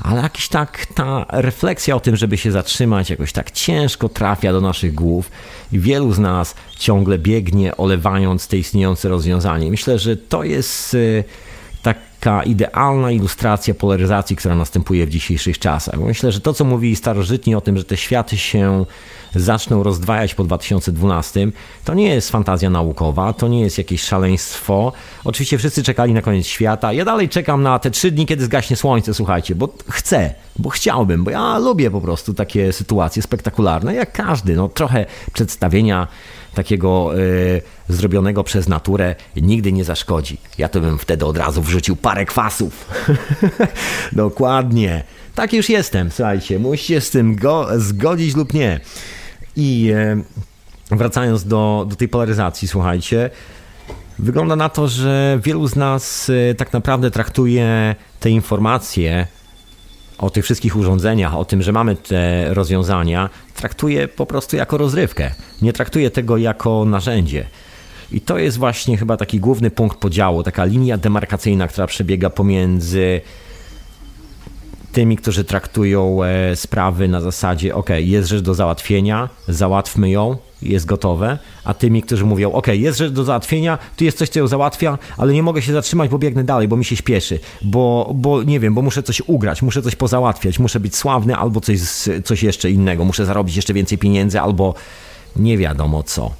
ale 0.00 0.22
jakiś 0.22 0.48
tak 0.48 0.86
ta 0.94 1.26
refleksja 1.28 1.96
o 1.96 2.00
tym, 2.00 2.16
żeby 2.16 2.38
się 2.38 2.52
zatrzymać, 2.52 3.10
jakoś 3.10 3.32
tak 3.32 3.50
ciężko 3.50 4.08
trafia 4.08 4.52
do 4.52 4.60
naszych 4.60 4.94
głów 4.94 5.30
i 5.72 5.78
wielu 5.78 6.12
z 6.12 6.18
nas 6.18 6.54
ciągle 6.78 7.18
biegnie, 7.18 7.76
olewając 7.76 8.48
te 8.48 8.58
istniejące 8.58 9.08
rozwiązanie. 9.08 9.70
Myślę, 9.70 9.98
że 9.98 10.16
to 10.16 10.44
jest 10.44 10.94
y, 10.94 11.24
taka 12.26 12.42
idealna 12.42 13.10
ilustracja 13.10 13.74
polaryzacji, 13.74 14.36
która 14.36 14.54
następuje 14.54 15.06
w 15.06 15.10
dzisiejszych 15.10 15.58
czasach. 15.58 16.00
Myślę, 16.00 16.32
że 16.32 16.40
to, 16.40 16.54
co 16.54 16.64
mówili 16.64 16.96
starożytni 16.96 17.54
o 17.54 17.60
tym, 17.60 17.78
że 17.78 17.84
te 17.84 17.96
światy 17.96 18.38
się 18.38 18.86
zaczną 19.34 19.82
rozdwajać 19.82 20.34
po 20.34 20.44
2012, 20.44 21.48
to 21.84 21.94
nie 21.94 22.08
jest 22.08 22.30
fantazja 22.30 22.70
naukowa, 22.70 23.32
to 23.32 23.48
nie 23.48 23.60
jest 23.60 23.78
jakieś 23.78 24.02
szaleństwo. 24.02 24.92
Oczywiście 25.24 25.58
wszyscy 25.58 25.82
czekali 25.82 26.12
na 26.12 26.22
koniec 26.22 26.46
świata. 26.46 26.92
Ja 26.92 27.04
dalej 27.04 27.28
czekam 27.28 27.62
na 27.62 27.78
te 27.78 27.90
trzy 27.90 28.10
dni, 28.10 28.26
kiedy 28.26 28.44
zgaśnie 28.44 28.76
słońce, 28.76 29.14
słuchajcie, 29.14 29.54
bo 29.54 29.68
chcę, 29.88 30.34
bo 30.58 30.70
chciałbym, 30.70 31.24
bo 31.24 31.30
ja 31.30 31.58
lubię 31.58 31.90
po 31.90 32.00
prostu 32.00 32.34
takie 32.34 32.72
sytuacje 32.72 33.22
spektakularne, 33.22 33.94
jak 33.94 34.12
każdy. 34.12 34.56
No 34.56 34.68
trochę 34.68 35.06
przedstawienia 35.32 36.08
takiego 36.56 37.18
y, 37.18 37.62
zrobionego 37.88 38.44
przez 38.44 38.68
naturę 38.68 39.14
nigdy 39.36 39.72
nie 39.72 39.84
zaszkodzi. 39.84 40.38
Ja 40.58 40.68
to 40.68 40.80
bym 40.80 40.98
wtedy 40.98 41.24
od 41.24 41.36
razu 41.36 41.62
wrzucił 41.62 41.96
parę 41.96 42.24
kwasów. 42.24 42.88
Dokładnie. 44.12 45.04
Tak 45.34 45.52
już 45.52 45.68
jestem, 45.68 46.10
słuchajcie, 46.10 46.58
musicie 46.58 47.00
z 47.00 47.10
tym 47.10 47.36
go 47.36 47.68
zgodzić 47.76 48.36
lub 48.36 48.54
nie. 48.54 48.80
I 49.56 49.92
y, 50.90 50.96
wracając 50.96 51.44
do, 51.44 51.86
do 51.88 51.96
tej 51.96 52.08
polaryzacji, 52.08 52.68
słuchajcie, 52.68 53.30
wygląda 54.18 54.56
na 54.56 54.68
to, 54.68 54.88
że 54.88 55.38
wielu 55.42 55.68
z 55.68 55.76
nas 55.76 56.28
y, 56.28 56.54
tak 56.58 56.72
naprawdę 56.72 57.10
traktuje 57.10 57.94
te 58.20 58.30
informacje 58.30 59.26
o 60.18 60.30
tych 60.30 60.44
wszystkich 60.44 60.76
urządzeniach, 60.76 61.36
o 61.36 61.44
tym, 61.44 61.62
że 61.62 61.72
mamy 61.72 61.96
te 61.96 62.54
rozwiązania, 62.54 63.30
traktuje 63.54 64.08
po 64.08 64.26
prostu 64.26 64.56
jako 64.56 64.76
rozrywkę. 64.78 65.30
Nie 65.62 65.72
traktuje 65.72 66.10
tego 66.10 66.36
jako 66.36 66.84
narzędzie. 66.84 67.46
I 68.12 68.20
to 68.20 68.38
jest 68.38 68.58
właśnie 68.58 68.96
chyba 68.96 69.16
taki 69.16 69.40
główny 69.40 69.70
punkt 69.70 69.98
podziału, 69.98 70.42
taka 70.42 70.64
linia 70.64 70.98
demarkacyjna, 70.98 71.68
która 71.68 71.86
przebiega 71.86 72.30
pomiędzy 72.30 73.20
tymi, 74.96 75.16
którzy 75.16 75.44
traktują 75.44 76.24
e, 76.24 76.56
sprawy 76.56 77.08
na 77.08 77.20
zasadzie, 77.20 77.74
ok, 77.74 77.90
jest 77.98 78.28
rzecz 78.28 78.42
do 78.42 78.54
załatwienia, 78.54 79.28
załatwmy 79.48 80.10
ją, 80.10 80.36
jest 80.62 80.86
gotowe, 80.86 81.38
a 81.64 81.74
tymi, 81.74 82.02
którzy 82.02 82.24
mówią, 82.24 82.52
ok, 82.52 82.66
jest 82.66 82.98
rzecz 82.98 83.12
do 83.12 83.24
załatwienia, 83.24 83.78
tu 83.96 84.04
jest 84.04 84.18
coś, 84.18 84.28
co 84.28 84.38
ją 84.38 84.46
załatwia, 84.46 84.98
ale 85.16 85.32
nie 85.32 85.42
mogę 85.42 85.62
się 85.62 85.72
zatrzymać, 85.72 86.10
bo 86.10 86.18
biegnę 86.18 86.44
dalej, 86.44 86.68
bo 86.68 86.76
mi 86.76 86.84
się 86.84 86.96
śpieszy, 86.96 87.40
bo, 87.62 88.10
bo 88.14 88.42
nie 88.42 88.60
wiem, 88.60 88.74
bo 88.74 88.82
muszę 88.82 89.02
coś 89.02 89.22
ugrać, 89.26 89.62
muszę 89.62 89.82
coś 89.82 89.96
pozałatwiać, 89.96 90.58
muszę 90.58 90.80
być 90.80 90.96
sławny 90.96 91.36
albo 91.36 91.60
coś, 91.60 91.78
coś 92.24 92.42
jeszcze 92.42 92.70
innego, 92.70 93.04
muszę 93.04 93.26
zarobić 93.26 93.56
jeszcze 93.56 93.74
więcej 93.74 93.98
pieniędzy 93.98 94.40
albo 94.40 94.74
nie 95.36 95.58
wiadomo 95.58 96.02
co. 96.02 96.30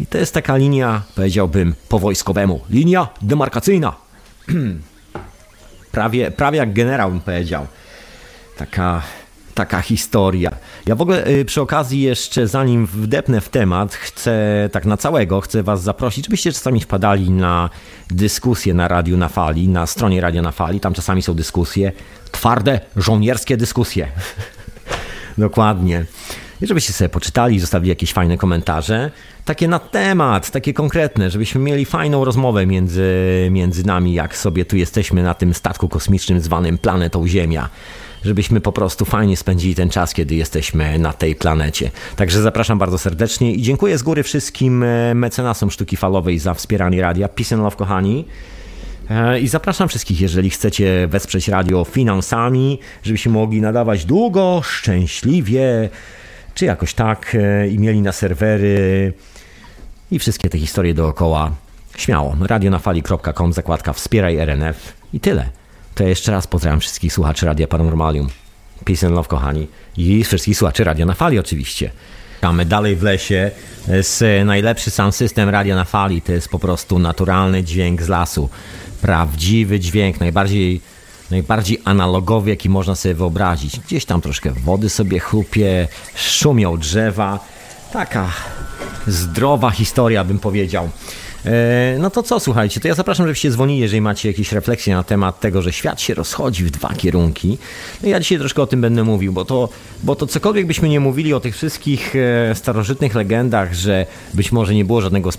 I 0.00 0.06
to 0.06 0.18
jest 0.18 0.34
taka 0.34 0.56
linia, 0.56 1.02
powiedziałbym, 1.14 1.74
po 1.88 1.98
wojskowemu. 1.98 2.60
Linia 2.70 3.08
demarkacyjna. 3.22 3.96
prawie, 5.92 6.30
prawie 6.30 6.58
jak 6.58 6.72
generał 6.72 7.10
bym 7.10 7.20
powiedział. 7.20 7.66
Taka, 8.56 9.02
taka 9.54 9.80
historia. 9.80 10.50
Ja 10.86 10.94
w 10.94 11.02
ogóle 11.02 11.26
y, 11.26 11.44
przy 11.44 11.60
okazji 11.60 12.00
jeszcze, 12.02 12.46
zanim 12.46 12.86
wdepnę 12.86 13.40
w 13.40 13.48
temat, 13.48 13.94
chcę 13.94 14.68
tak 14.72 14.84
na 14.84 14.96
całego, 14.96 15.40
chcę 15.40 15.62
was 15.62 15.82
zaprosić, 15.82 16.24
żebyście 16.24 16.52
czasami 16.52 16.80
wpadali 16.80 17.30
na 17.30 17.70
dyskusje 18.10 18.74
na 18.74 18.88
Radiu 18.88 19.16
na 19.16 19.28
Fali, 19.28 19.68
na 19.68 19.86
stronie 19.86 20.20
Radio 20.20 20.42
na 20.42 20.52
Fali. 20.52 20.80
Tam 20.80 20.94
czasami 20.94 21.22
są 21.22 21.34
dyskusje, 21.34 21.92
twarde, 22.32 22.80
żołnierskie 22.96 23.56
dyskusje. 23.56 24.08
Dokładnie. 25.38 26.04
I 26.62 26.66
żebyście 26.66 26.92
sobie 26.92 27.08
poczytali, 27.08 27.60
zostawili 27.60 27.88
jakieś 27.88 28.12
fajne 28.12 28.36
komentarze, 28.36 29.10
takie 29.44 29.68
na 29.68 29.78
temat, 29.78 30.50
takie 30.50 30.72
konkretne, 30.74 31.30
żebyśmy 31.30 31.60
mieli 31.60 31.84
fajną 31.84 32.24
rozmowę 32.24 32.66
między, 32.66 33.48
między 33.50 33.86
nami, 33.86 34.14
jak 34.14 34.36
sobie 34.36 34.64
tu 34.64 34.76
jesteśmy 34.76 35.22
na 35.22 35.34
tym 35.34 35.54
statku 35.54 35.88
kosmicznym 35.88 36.40
zwanym 36.40 36.78
planetą 36.78 37.26
Ziemia 37.26 37.68
żebyśmy 38.24 38.60
po 38.60 38.72
prostu 38.72 39.04
fajnie 39.04 39.36
spędzili 39.36 39.74
ten 39.74 39.90
czas, 39.90 40.14
kiedy 40.14 40.34
jesteśmy 40.34 40.98
na 40.98 41.12
tej 41.12 41.34
planecie. 41.34 41.90
Także 42.16 42.42
zapraszam 42.42 42.78
bardzo 42.78 42.98
serdecznie 42.98 43.52
i 43.52 43.62
dziękuję 43.62 43.98
z 43.98 44.02
góry 44.02 44.22
wszystkim 44.22 44.82
e, 44.82 45.14
mecenasom 45.14 45.70
sztuki 45.70 45.96
falowej 45.96 46.38
za 46.38 46.54
wspieranie 46.54 47.02
radia. 47.02 47.28
Peace 47.28 47.54
and 47.54 47.64
love, 47.64 47.76
kochani. 47.76 48.24
E, 49.10 49.40
I 49.40 49.48
zapraszam 49.48 49.88
wszystkich, 49.88 50.20
jeżeli 50.20 50.50
chcecie 50.50 51.08
wesprzeć 51.08 51.48
radio 51.48 51.84
finansami, 51.84 52.78
żebyśmy 53.02 53.32
mogli 53.32 53.60
nadawać 53.60 54.04
długo, 54.04 54.60
szczęśliwie, 54.64 55.88
czy 56.54 56.64
jakoś 56.64 56.94
tak, 56.94 57.36
e, 57.40 57.68
i 57.68 57.78
mieli 57.78 58.02
na 58.02 58.12
serwery 58.12 59.12
i 60.10 60.18
wszystkie 60.18 60.48
te 60.48 60.58
historie 60.58 60.94
dookoła. 60.94 61.50
Śmiało, 61.96 62.36
radionafali.com, 62.40 63.52
zakładka 63.52 63.92
wspieraj 63.92 64.36
RNF 64.36 64.92
i 65.12 65.20
tyle. 65.20 65.61
To 65.94 66.02
ja 66.02 66.08
jeszcze 66.08 66.32
raz 66.32 66.46
pozdrawiam 66.46 66.80
wszystkich 66.80 67.12
słuchaczy 67.12 67.46
Radia 67.46 67.66
Paranormalium. 67.66 68.28
Peace 68.84 69.06
and 69.06 69.16
love, 69.16 69.28
kochani. 69.28 69.68
I 69.96 70.24
wszystkich 70.24 70.58
słuchaczy 70.58 70.84
Radia 70.84 71.06
na 71.06 71.14
Fali 71.14 71.38
oczywiście. 71.38 71.90
Mamy 72.42 72.64
dalej 72.64 72.96
w 72.96 73.02
lesie 73.02 73.50
z 74.02 74.46
najlepszy 74.46 74.90
sound 74.90 75.14
system 75.14 75.48
Radia 75.48 75.76
na 75.76 75.84
Fali. 75.84 76.22
To 76.22 76.32
jest 76.32 76.48
po 76.48 76.58
prostu 76.58 76.98
naturalny 76.98 77.64
dźwięk 77.64 78.02
z 78.02 78.08
lasu. 78.08 78.48
Prawdziwy 79.00 79.80
dźwięk, 79.80 80.20
najbardziej, 80.20 80.80
najbardziej 81.30 81.78
analogowy, 81.84 82.50
jaki 82.50 82.68
można 82.68 82.94
sobie 82.94 83.14
wyobrazić. 83.14 83.80
Gdzieś 83.80 84.04
tam 84.04 84.20
troszkę 84.20 84.50
wody 84.50 84.90
sobie 84.90 85.18
chlupie, 85.20 85.88
szumią 86.14 86.76
drzewa. 86.76 87.38
Taka 87.92 88.32
zdrowa 89.06 89.70
historia, 89.70 90.24
bym 90.24 90.38
powiedział. 90.38 90.90
E, 91.46 91.96
no 91.98 92.10
to 92.10 92.22
co, 92.22 92.40
słuchajcie, 92.40 92.80
to 92.80 92.88
ja 92.88 92.94
zapraszam, 92.94 93.26
żebyście 93.26 93.50
dzwonili, 93.50 93.80
jeżeli 93.80 94.00
macie 94.00 94.28
jakieś 94.28 94.52
refleksje 94.52 94.94
na 94.94 95.02
temat 95.02 95.40
tego, 95.40 95.62
że 95.62 95.72
świat 95.72 96.00
się 96.00 96.14
rozchodzi 96.14 96.64
w 96.64 96.70
dwa 96.70 96.94
kierunki. 96.94 97.58
No 98.02 98.08
ja 98.08 98.20
dzisiaj 98.20 98.38
troszkę 98.38 98.62
o 98.62 98.66
tym 98.66 98.80
będę 98.80 99.04
mówił, 99.04 99.32
bo 99.32 99.44
to, 99.44 99.68
bo 100.02 100.16
to 100.16 100.26
cokolwiek 100.26 100.66
byśmy 100.66 100.88
nie 100.88 101.00
mówili 101.00 101.34
o 101.34 101.40
tych 101.40 101.54
wszystkich 101.54 102.14
e, 102.16 102.54
starożytnych 102.54 103.14
legendach, 103.14 103.74
że 103.74 104.06
być 104.34 104.52
może 104.52 104.74
nie 104.74 104.84
było 104.84 105.00
żadnego 105.00 105.30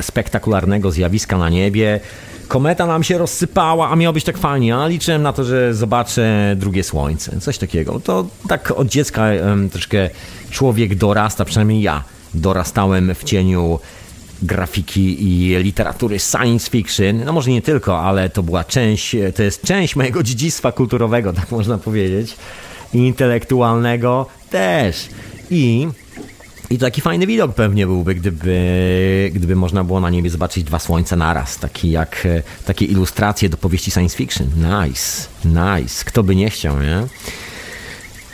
spektakularnego 0.00 0.90
zjawiska 0.90 1.38
na 1.38 1.48
niebie, 1.48 2.00
kometa 2.48 2.86
nam 2.86 3.02
się 3.02 3.18
rozsypała, 3.18 3.90
a 3.90 3.96
miało 3.96 4.12
być 4.12 4.24
tak 4.24 4.38
fajnie, 4.38 4.76
a 4.76 4.86
liczyłem 4.86 5.22
na 5.22 5.32
to, 5.32 5.44
że 5.44 5.74
zobaczę 5.74 6.54
drugie 6.56 6.84
słońce, 6.84 7.40
coś 7.40 7.58
takiego. 7.58 8.00
To 8.00 8.26
tak 8.48 8.70
od 8.70 8.88
dziecka 8.88 9.26
troszkę 9.72 10.10
człowiek 10.50 10.94
dorasta, 10.94 11.44
przynajmniej 11.44 11.82
ja 11.82 12.04
dorastałem 12.34 13.14
w 13.14 13.24
cieniu 13.24 13.78
grafiki 14.42 15.22
i 15.22 15.56
literatury 15.62 16.18
science 16.18 16.70
fiction. 16.70 17.24
No 17.24 17.32
może 17.32 17.50
nie 17.50 17.62
tylko, 17.62 18.00
ale 18.00 18.30
to 18.30 18.42
była 18.42 18.64
część, 18.64 19.16
to 19.36 19.42
jest 19.42 19.62
część 19.62 19.96
mojego 19.96 20.22
dziedzictwa 20.22 20.72
kulturowego, 20.72 21.32
tak 21.32 21.50
można 21.50 21.78
powiedzieć. 21.78 22.36
Intelektualnego 22.92 24.26
też. 24.50 25.08
I 25.50 25.88
i 26.70 26.78
taki 26.78 27.00
fajny 27.00 27.26
widok 27.26 27.54
pewnie 27.54 27.86
byłby, 27.86 28.14
gdyby, 28.14 29.30
gdyby 29.34 29.56
można 29.56 29.84
było 29.84 30.00
na 30.00 30.10
niebie 30.10 30.30
zobaczyć 30.30 30.64
dwa 30.64 30.78
słońca 30.78 31.16
naraz. 31.16 31.58
Taki 31.58 31.90
jak, 31.90 32.28
takie 32.66 32.84
ilustracje 32.84 33.48
do 33.48 33.56
powieści 33.56 33.90
science 33.90 34.16
fiction. 34.16 34.46
Nice, 34.56 35.28
nice. 35.44 36.04
Kto 36.04 36.22
by 36.22 36.36
nie 36.36 36.50
chciał, 36.50 36.80
nie? 36.80 37.06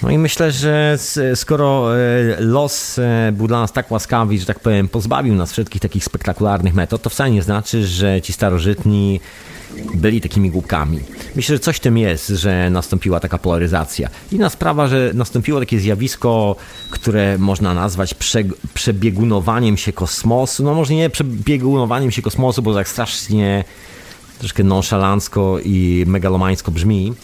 No 0.03 0.11
i 0.11 0.19
myślę, 0.19 0.53
że 0.53 0.99
skoro 1.35 1.97
e, 1.97 2.41
los 2.41 2.99
e, 2.99 3.33
był 3.33 3.49
dla 3.49 3.61
nas 3.61 3.73
tak 3.73 3.91
łaskawy, 3.91 4.39
że 4.39 4.47
tak 4.47 4.61
powiem, 4.61 4.89
pozbawił 4.89 5.35
nas 5.35 5.53
wszystkich 5.53 5.81
takich 5.81 6.05
spektakularnych 6.05 6.75
metod, 6.75 7.03
to 7.03 7.11
wcale 7.11 7.31
nie 7.31 7.43
znaczy, 7.43 7.87
że 7.87 8.23
ci 8.23 8.33
starożytni 8.33 9.21
byli 9.95 10.21
takimi 10.21 10.51
głupkami. 10.51 11.01
Myślę, 11.37 11.57
że 11.57 11.61
coś 11.61 11.77
w 11.77 11.81
tym 11.81 11.99
jest, 11.99 12.29
że 12.29 12.71
nastąpiła 12.71 13.21
taka 13.21 13.39
polaryzacja. 13.39 14.09
Inna 14.33 14.51
sprawa, 14.51 14.87
że 14.87 15.11
nastąpiło 15.15 15.61
takie 15.61 15.81
zjawisko, 15.81 16.57
które 16.91 17.39
można 17.39 17.75
nazwać 17.75 18.15
prze, 18.15 18.45
przebiegunowaniem 18.75 19.77
się 19.77 19.93
kosmosu. 19.93 20.65
No 20.65 20.75
może 20.75 20.95
nie 20.95 21.11
przebiegunowaniem 21.11 22.11
się 22.11 22.23
kosmosu, 22.23 22.63
bo 22.63 22.75
tak 22.75 22.89
strasznie 22.89 23.65
troszkę 24.39 24.65
nonszalancko 24.65 25.59
i 25.65 26.05
megalomańsko 26.07 26.71
brzmi, 26.71 27.15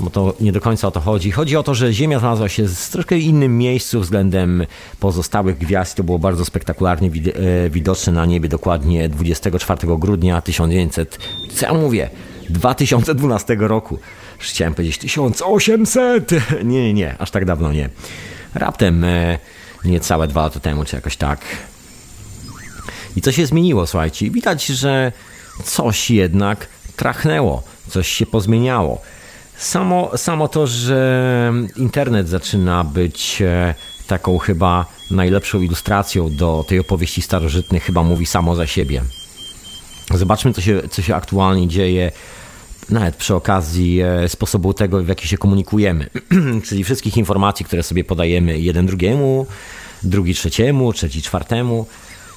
bo 0.00 0.10
to 0.10 0.34
nie 0.40 0.52
do 0.52 0.60
końca 0.60 0.88
o 0.88 0.90
to 0.90 1.00
chodzi. 1.00 1.30
Chodzi 1.30 1.56
o 1.56 1.62
to, 1.62 1.74
że 1.74 1.92
Ziemia 1.92 2.18
znalazła 2.18 2.48
się 2.48 2.68
w 2.68 2.90
troszkę 2.90 3.18
innym 3.18 3.58
miejscu 3.58 4.00
względem 4.00 4.66
pozostałych 5.00 5.58
gwiazd. 5.58 5.96
To 5.96 6.04
było 6.04 6.18
bardzo 6.18 6.44
spektakularnie 6.44 7.08
e, 7.08 7.70
widoczne 7.70 8.12
na 8.12 8.26
niebie 8.26 8.48
dokładnie 8.48 9.08
24 9.08 9.78
grudnia 9.98 10.40
1900, 10.40 11.18
co 11.54 11.66
ja 11.66 11.74
mówię, 11.74 12.10
2012 12.50 13.56
roku. 13.58 13.98
Chciałem 14.38 14.74
powiedzieć 14.74 14.98
1800. 14.98 16.30
Nie, 16.64 16.82
nie, 16.82 16.94
nie, 16.94 17.16
aż 17.18 17.30
tak 17.30 17.44
dawno 17.44 17.72
nie. 17.72 17.88
Raptem 18.54 19.04
e, 19.04 19.38
niecałe 19.84 20.28
dwa 20.28 20.42
lata 20.42 20.60
temu, 20.60 20.84
czy 20.84 20.96
jakoś 20.96 21.16
tak. 21.16 21.40
I 23.16 23.20
co 23.20 23.32
się 23.32 23.46
zmieniło, 23.46 23.86
słuchajcie? 23.86 24.30
Widać, 24.30 24.66
że 24.66 25.12
coś 25.64 26.10
jednak 26.10 26.66
trachnęło, 26.96 27.62
coś 27.88 28.08
się 28.08 28.26
pozmieniało. 28.26 29.02
Samo, 29.60 30.10
samo 30.16 30.48
to, 30.48 30.66
że 30.66 31.52
internet 31.76 32.28
zaczyna 32.28 32.84
być 32.84 33.42
e, 33.42 33.74
taką 34.06 34.38
chyba 34.38 34.86
najlepszą 35.10 35.60
ilustracją 35.60 36.36
do 36.36 36.64
tej 36.68 36.78
opowieści 36.78 37.22
starożytnej, 37.22 37.80
chyba 37.80 38.02
mówi 38.02 38.26
samo 38.26 38.56
za 38.56 38.66
siebie. 38.66 39.02
Zobaczmy, 40.14 40.52
co 40.52 40.60
się, 40.60 40.82
co 40.90 41.02
się 41.02 41.14
aktualnie 41.14 41.68
dzieje, 41.68 42.12
nawet 42.90 43.16
przy 43.16 43.34
okazji 43.34 44.00
e, 44.00 44.28
sposobu 44.28 44.74
tego, 44.74 45.02
w 45.02 45.08
jaki 45.08 45.28
się 45.28 45.38
komunikujemy, 45.38 46.10
czyli 46.66 46.84
wszystkich 46.84 47.16
informacji, 47.16 47.64
które 47.64 47.82
sobie 47.82 48.04
podajemy 48.04 48.58
jeden 48.58 48.86
drugiemu, 48.86 49.46
drugi 50.02 50.34
trzeciemu, 50.34 50.92
trzeci 50.92 51.22
czwartemu. 51.22 51.86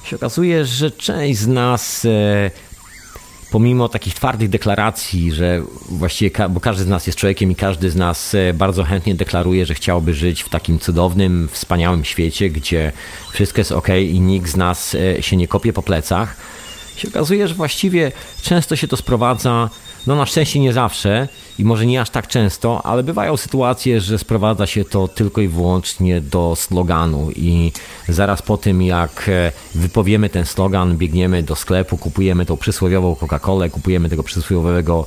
Się 0.04 0.16
okazuje, 0.16 0.64
że 0.64 0.90
część 0.90 1.38
z 1.38 1.46
nas 1.46 2.04
e, 2.04 2.50
pomimo 3.54 3.88
takich 3.88 4.14
twardych 4.14 4.48
deklaracji, 4.48 5.32
że 5.32 5.62
właściwie, 5.88 6.48
bo 6.48 6.60
każdy 6.60 6.84
z 6.84 6.86
nas 6.86 7.06
jest 7.06 7.18
człowiekiem 7.18 7.50
i 7.50 7.54
każdy 7.54 7.90
z 7.90 7.96
nas 7.96 8.34
e, 8.34 8.54
bardzo 8.54 8.84
chętnie 8.84 9.14
deklaruje, 9.14 9.66
że 9.66 9.74
chciałby 9.74 10.14
żyć 10.14 10.42
w 10.42 10.48
takim 10.48 10.78
cudownym, 10.78 11.48
wspaniałym 11.52 12.04
świecie, 12.04 12.50
gdzie 12.50 12.92
wszystko 13.32 13.60
jest 13.60 13.72
ok 13.72 13.88
i 13.88 14.20
nikt 14.20 14.50
z 14.50 14.56
nas 14.56 14.94
e, 14.94 15.22
się 15.22 15.36
nie 15.36 15.48
kopie 15.48 15.72
po 15.72 15.82
plecach, 15.82 16.36
się 16.96 17.08
okazuje, 17.08 17.48
że 17.48 17.54
właściwie 17.54 18.12
często 18.42 18.76
się 18.76 18.88
to 18.88 18.96
sprowadza 18.96 19.70
no 20.06 20.16
na 20.16 20.26
szczęście 20.26 20.60
nie 20.60 20.72
zawsze 20.72 21.28
i 21.58 21.64
może 21.64 21.86
nie 21.86 22.00
aż 22.00 22.10
tak 22.10 22.28
często, 22.28 22.86
ale 22.86 23.02
bywają 23.02 23.36
sytuacje, 23.36 24.00
że 24.00 24.18
sprowadza 24.18 24.66
się 24.66 24.84
to 24.84 25.08
tylko 25.08 25.40
i 25.40 25.48
wyłącznie 25.48 26.20
do 26.20 26.56
sloganu 26.56 27.30
i 27.36 27.72
zaraz 28.08 28.42
po 28.42 28.56
tym 28.56 28.82
jak 28.82 29.28
e, 29.28 29.52
wypowiemy 29.74 30.28
ten 30.28 30.46
slogan, 30.46 30.96
biegniemy 30.96 31.42
do 31.42 31.56
sklepu, 31.56 31.96
kupujemy 31.98 32.46
tą 32.46 32.56
przysłowiową 32.56 33.14
Coca-Colę, 33.14 33.70
kupujemy 33.70 34.08
tego 34.08 34.22
przysłowiowego 34.22 35.06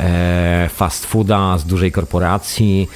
e, 0.00 0.70
fast 0.74 1.06
fooda 1.06 1.58
z 1.58 1.64
dużej 1.64 1.92
korporacji, 1.92 2.88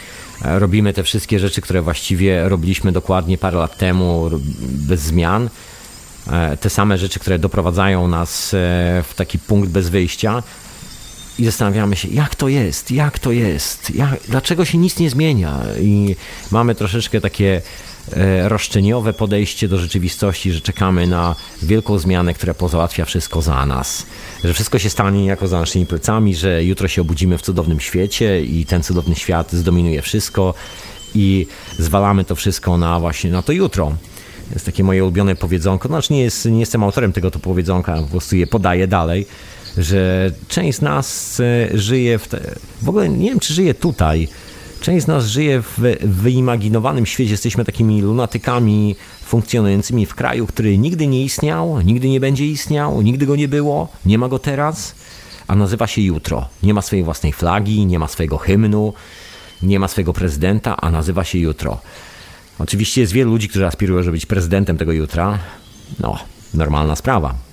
e, 0.44 0.58
robimy 0.58 0.92
te 0.92 1.02
wszystkie 1.02 1.38
rzeczy, 1.38 1.60
które 1.60 1.82
właściwie 1.82 2.48
robiliśmy 2.48 2.92
dokładnie 2.92 3.38
parę 3.38 3.58
lat 3.58 3.78
temu 3.78 4.30
bez 4.60 5.00
zmian. 5.00 5.48
Te 6.60 6.70
same 6.70 6.98
rzeczy, 6.98 7.20
które 7.20 7.38
doprowadzają 7.38 8.08
nas 8.08 8.48
w 9.02 9.12
taki 9.16 9.38
punkt 9.38 9.68
bez 9.70 9.88
wyjścia, 9.88 10.42
i 11.38 11.44
zastanawiamy 11.44 11.96
się, 11.96 12.08
jak 12.08 12.34
to 12.34 12.48
jest, 12.48 12.90
jak 12.90 13.18
to 13.18 13.32
jest, 13.32 13.94
jak, 13.94 14.20
dlaczego 14.28 14.64
się 14.64 14.78
nic 14.78 14.98
nie 14.98 15.10
zmienia. 15.10 15.60
I 15.80 16.16
mamy 16.50 16.74
troszeczkę 16.74 17.20
takie 17.20 17.62
e, 18.12 18.48
roszczeniowe 18.48 19.12
podejście 19.12 19.68
do 19.68 19.78
rzeczywistości, 19.78 20.52
że 20.52 20.60
czekamy 20.60 21.06
na 21.06 21.34
wielką 21.62 21.98
zmianę, 21.98 22.34
która 22.34 22.54
pozałatwia 22.54 23.04
wszystko 23.04 23.42
za 23.42 23.66
nas. 23.66 24.06
Że 24.44 24.54
wszystko 24.54 24.78
się 24.78 24.90
stanie 24.90 25.26
jako 25.26 25.48
za 25.48 25.60
naszymi 25.60 25.86
plecami, 25.86 26.34
że 26.34 26.64
jutro 26.64 26.88
się 26.88 27.00
obudzimy 27.00 27.38
w 27.38 27.42
cudownym 27.42 27.80
świecie 27.80 28.42
i 28.44 28.66
ten 28.66 28.82
cudowny 28.82 29.14
świat 29.14 29.52
zdominuje 29.52 30.02
wszystko 30.02 30.54
i 31.14 31.46
zwalamy 31.78 32.24
to 32.24 32.34
wszystko 32.34 32.78
na 32.78 33.00
właśnie 33.00 33.30
na 33.30 33.42
to 33.42 33.52
jutro. 33.52 33.96
Jest 34.52 34.66
takie 34.66 34.84
moje 34.84 35.04
ulubione 35.04 35.36
powiedzonko. 35.36 35.88
Znaczy 35.88 36.12
nie, 36.12 36.22
jest, 36.22 36.44
nie 36.44 36.60
jestem 36.60 36.82
autorem 36.82 37.12
tego 37.12 37.30
to 37.30 37.38
powiedzonka, 37.38 38.02
po 38.02 38.08
prostu 38.08 38.36
je 38.36 38.46
podaję 38.46 38.86
dalej 38.86 39.26
że 39.76 40.32
część 40.48 40.78
z 40.78 40.82
nas 40.82 41.40
e, 41.40 41.78
żyje 41.78 42.18
w. 42.18 42.28
Te... 42.28 42.54
W 42.82 42.88
ogóle 42.88 43.08
nie 43.08 43.30
wiem, 43.30 43.40
czy 43.40 43.54
żyje 43.54 43.74
tutaj. 43.74 44.28
Część 44.80 45.04
z 45.04 45.08
nas 45.08 45.26
żyje 45.26 45.62
w 45.62 45.78
wyimaginowanym 46.02 47.06
świecie. 47.06 47.30
Jesteśmy 47.30 47.64
takimi 47.64 48.02
lunatykami 48.02 48.96
funkcjonującymi 49.24 50.06
w 50.06 50.14
kraju, 50.14 50.46
który 50.46 50.78
nigdy 50.78 51.06
nie 51.06 51.24
istniał, 51.24 51.80
nigdy 51.80 52.08
nie 52.08 52.20
będzie 52.20 52.46
istniał, 52.46 53.02
nigdy 53.02 53.26
go 53.26 53.36
nie 53.36 53.48
było, 53.48 53.88
nie 54.06 54.18
ma 54.18 54.28
go 54.28 54.38
teraz, 54.38 54.94
a 55.46 55.54
nazywa 55.54 55.86
się 55.86 56.02
jutro. 56.02 56.48
Nie 56.62 56.74
ma 56.74 56.82
swojej 56.82 57.04
własnej 57.04 57.32
flagi, 57.32 57.86
nie 57.86 57.98
ma 57.98 58.08
swojego 58.08 58.38
hymnu, 58.38 58.94
nie 59.62 59.80
ma 59.80 59.88
swojego 59.88 60.12
prezydenta, 60.12 60.76
a 60.76 60.90
nazywa 60.90 61.24
się 61.24 61.38
jutro. 61.38 61.80
Oczywiście 62.58 63.00
jest 63.00 63.12
wielu 63.12 63.30
ludzi, 63.30 63.48
którzy 63.48 63.66
aspirują, 63.66 64.02
żeby 64.02 64.12
być 64.12 64.26
prezydentem 64.26 64.78
tego 64.78 64.92
jutra. 64.92 65.38
No, 66.00 66.18
normalna 66.54 66.96
sprawa. 66.96 67.45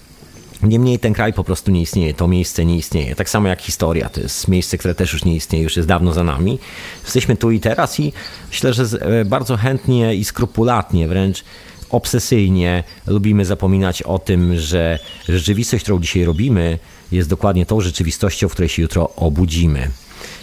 Niemniej 0.63 0.99
ten 0.99 1.13
kraj 1.13 1.33
po 1.33 1.43
prostu 1.43 1.71
nie 1.71 1.81
istnieje, 1.81 2.13
to 2.13 2.27
miejsce 2.27 2.65
nie 2.65 2.77
istnieje. 2.77 3.15
Tak 3.15 3.29
samo 3.29 3.47
jak 3.47 3.61
historia, 3.61 4.09
to 4.09 4.21
jest 4.21 4.47
miejsce, 4.47 4.77
które 4.77 4.95
też 4.95 5.13
już 5.13 5.25
nie 5.25 5.35
istnieje, 5.35 5.63
już 5.63 5.75
jest 5.75 5.87
dawno 5.87 6.13
za 6.13 6.23
nami. 6.23 6.59
Jesteśmy 7.03 7.35
tu 7.35 7.51
i 7.51 7.59
teraz 7.59 7.99
i 7.99 8.13
myślę, 8.49 8.73
że 8.73 8.83
e, 9.01 9.25
bardzo 9.25 9.57
chętnie 9.57 10.15
i 10.15 10.23
skrupulatnie, 10.25 11.07
wręcz 11.07 11.43
obsesyjnie 11.89 12.83
lubimy 13.07 13.45
zapominać 13.45 14.01
o 14.01 14.19
tym, 14.19 14.57
że 14.59 14.99
rzeczywistość, 15.29 15.83
którą 15.83 15.99
dzisiaj 15.99 16.25
robimy, 16.25 16.79
jest 17.11 17.29
dokładnie 17.29 17.65
tą 17.65 17.81
rzeczywistością, 17.81 18.49
w 18.49 18.51
której 18.51 18.69
się 18.69 18.81
jutro 18.81 19.15
obudzimy. 19.15 19.89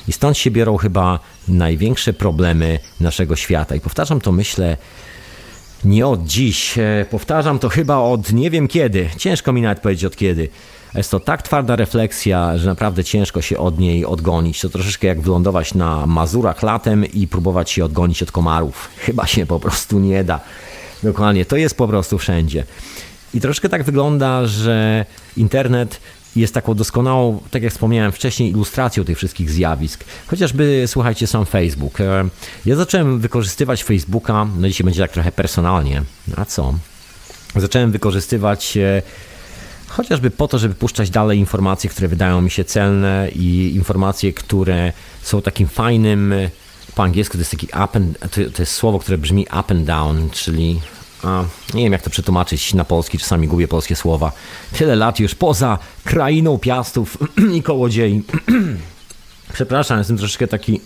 I 0.09 0.13
stąd 0.13 0.39
się 0.39 0.51
biorą 0.51 0.77
chyba 0.77 1.21
największe 1.49 2.13
problemy 2.13 2.79
naszego 3.01 3.37
świata. 3.37 3.75
I 3.75 3.81
powtarzam 3.81 4.21
to, 4.21 4.33
myślę, 4.33 4.77
nie 5.85 6.07
od 6.07 6.25
dziś. 6.25 6.79
E, 6.79 7.07
powtarzam 7.11 7.59
to 7.59 7.69
chyba 7.69 7.97
od 7.97 8.33
nie 8.33 8.51
wiem 8.51 8.69
kiedy. 8.69 9.09
Ciężko 9.17 9.53
mi 9.53 9.63
nawet 9.63 9.81
powiedzieć 9.81 10.05
od 10.05 10.17
kiedy. 10.17 10.49
Jest 10.95 11.11
to 11.11 11.21
tak 11.21 11.43
twarda 11.43 11.77
refleksja, 11.77 12.59
że 12.59 12.67
naprawdę 12.67 13.05
ciężko 13.05 13.43
się 13.43 13.59
od 13.59 13.79
niej 13.79 14.05
odgonić. 14.05 14.61
To 14.61 14.69
troszeczkę 14.69 15.07
jak 15.07 15.21
wylądować 15.21 15.75
na 15.75 16.07
Mazurach 16.07 16.63
latem 16.63 17.05
i 17.05 17.29
próbować 17.29 17.71
się 17.71 17.85
odgonić 17.85 18.23
od 18.23 18.33
komarów. 18.33 18.89
Chyba 18.97 19.27
się 19.27 19.47
po 19.47 19.61
prostu 19.61 19.99
nie 19.99 20.25
da. 20.25 20.41
Dokładnie, 21.03 21.45
to 21.45 21.57
jest 21.57 21.77
po 21.77 21.89
prostu 21.89 22.19
wszędzie. 22.19 22.65
I 23.35 23.41
troszkę 23.41 23.69
tak 23.69 23.83
wygląda, 23.85 24.47
że 24.47 25.07
internet 25.37 26.01
jest 26.37 26.55
taką 26.55 26.75
doskonałą, 26.75 27.41
tak 27.51 27.63
jak 27.63 27.73
wspomniałem 27.73 28.13
wcześniej, 28.13 28.51
ilustracją 28.51 29.05
tych 29.05 29.17
wszystkich 29.17 29.51
zjawisk. 29.51 30.05
Chociażby, 30.27 30.85
słuchajcie, 30.87 31.27
sam 31.27 31.47
Facebook. 31.47 32.01
E, 32.01 32.29
ja 32.67 32.77
zacząłem 32.77 33.21
wykorzystywać 33.21 33.85
Facebooka, 33.85 34.47
no 34.59 34.69
dzisiaj 34.69 34.85
będzie 34.85 35.03
tak 35.03 35.13
trochę 35.13 35.33
personalnie, 35.33 36.03
a 36.37 36.45
co? 36.45 36.75
Zacząłem 37.57 37.93
wykorzystywać 37.93 38.77
e, 38.77 39.03
chociażby 39.89 40.31
po 40.31 40.49
to, 40.49 40.59
żeby 40.59 40.75
puszczać 40.75 41.11
dalej 41.11 41.39
informacje, 41.39 41.91
które 41.91 42.09
wydają 42.09 42.41
mi 42.41 42.51
się 42.51 42.65
celne 42.65 43.29
i 43.35 43.73
informacje, 43.75 44.33
które 44.33 44.93
są 45.23 45.43
takim 45.43 45.69
fajnym, 45.69 46.35
po 46.95 47.03
angielsku 47.03 47.33
to 47.33 47.39
jest 47.39 47.51
taki 47.51 47.67
up 47.67 47.89
and, 47.95 48.19
to 48.55 48.63
jest 48.63 48.73
słowo, 48.73 48.99
które 48.99 49.19
brzmi 49.19 49.43
up 49.43 49.75
and 49.75 49.85
down, 49.85 50.31
czyli 50.31 50.81
nie 51.75 51.85
wiem 51.85 51.93
jak 51.93 52.03
to 52.03 52.11
przetłumaczyć 52.11 52.75
na 52.75 52.85
polski, 52.85 53.19
czasami 53.19 53.49
gubię 53.49 53.69
polskie 53.69 53.97
słowa. 53.97 54.33
Tyle 54.79 54.97
lat 54.97 55.21
już 55.21 55.35
poza 55.35 55.79
krainą 56.05 56.59
piastów 56.59 57.19
i 57.57 57.63
kołodziei. 57.63 58.23
Przepraszam, 59.53 59.99
jestem 59.99 60.19
troszeczkę 60.19 60.47
taki... 60.47 60.81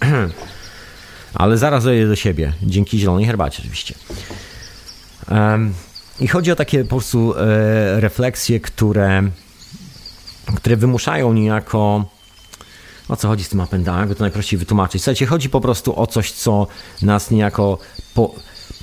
ale 1.35 1.59
zaraz 1.59 1.85
dojdę 1.85 2.09
do 2.09 2.17
siebie. 2.17 2.53
Dzięki 2.63 2.99
zielonej 2.99 3.27
herbacie 3.27 3.59
oczywiście. 3.59 3.95
I 6.21 6.29
chodzi 6.29 6.53
o 6.53 6.57
takie 6.57 6.85
po 6.85 6.89
prostu 6.89 7.35
e, 7.37 8.01
refleksje, 8.01 8.61
które, 8.61 9.23
które 10.57 10.77
wymuszają 10.77 11.33
niejako 11.33 12.05
o 13.09 13.17
co 13.17 13.29
chodzi 13.29 13.45
z 13.45 13.49
tym 13.49 13.61
up 13.61 13.79
jakby 13.87 14.15
to 14.15 14.21
najprościej 14.21 14.59
wytłumaczyć. 14.59 15.03
Słuchajcie, 15.03 15.27
chodzi 15.27 15.51
po 15.51 15.61
prostu 15.61 16.01
o 16.01 16.07
coś, 16.07 16.33
co 16.33 16.67
nas 17.03 17.31
niejako 17.31 17.79
po, 18.15 18.35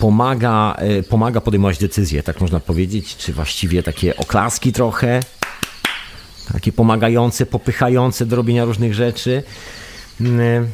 pomaga, 0.02 0.76
e, 0.78 1.04
pomaga 1.04 1.42
podejmować 1.42 1.78
decyzje, 1.78 2.24
tak 2.24 2.42
można 2.42 2.60
powiedzieć, 2.60 3.18
czy 3.18 3.34
właściwie 3.34 3.84
takie 3.84 4.18
oklaski 4.18 4.74
trochę, 4.74 5.20
takie 6.54 6.72
pomagające, 6.72 7.46
popychające 7.46 8.26
do 8.26 8.36
robienia 8.36 8.66
różnych 8.66 8.94
rzeczy. 8.94 9.44
Mm, 10.22 10.40
e, 10.40 10.68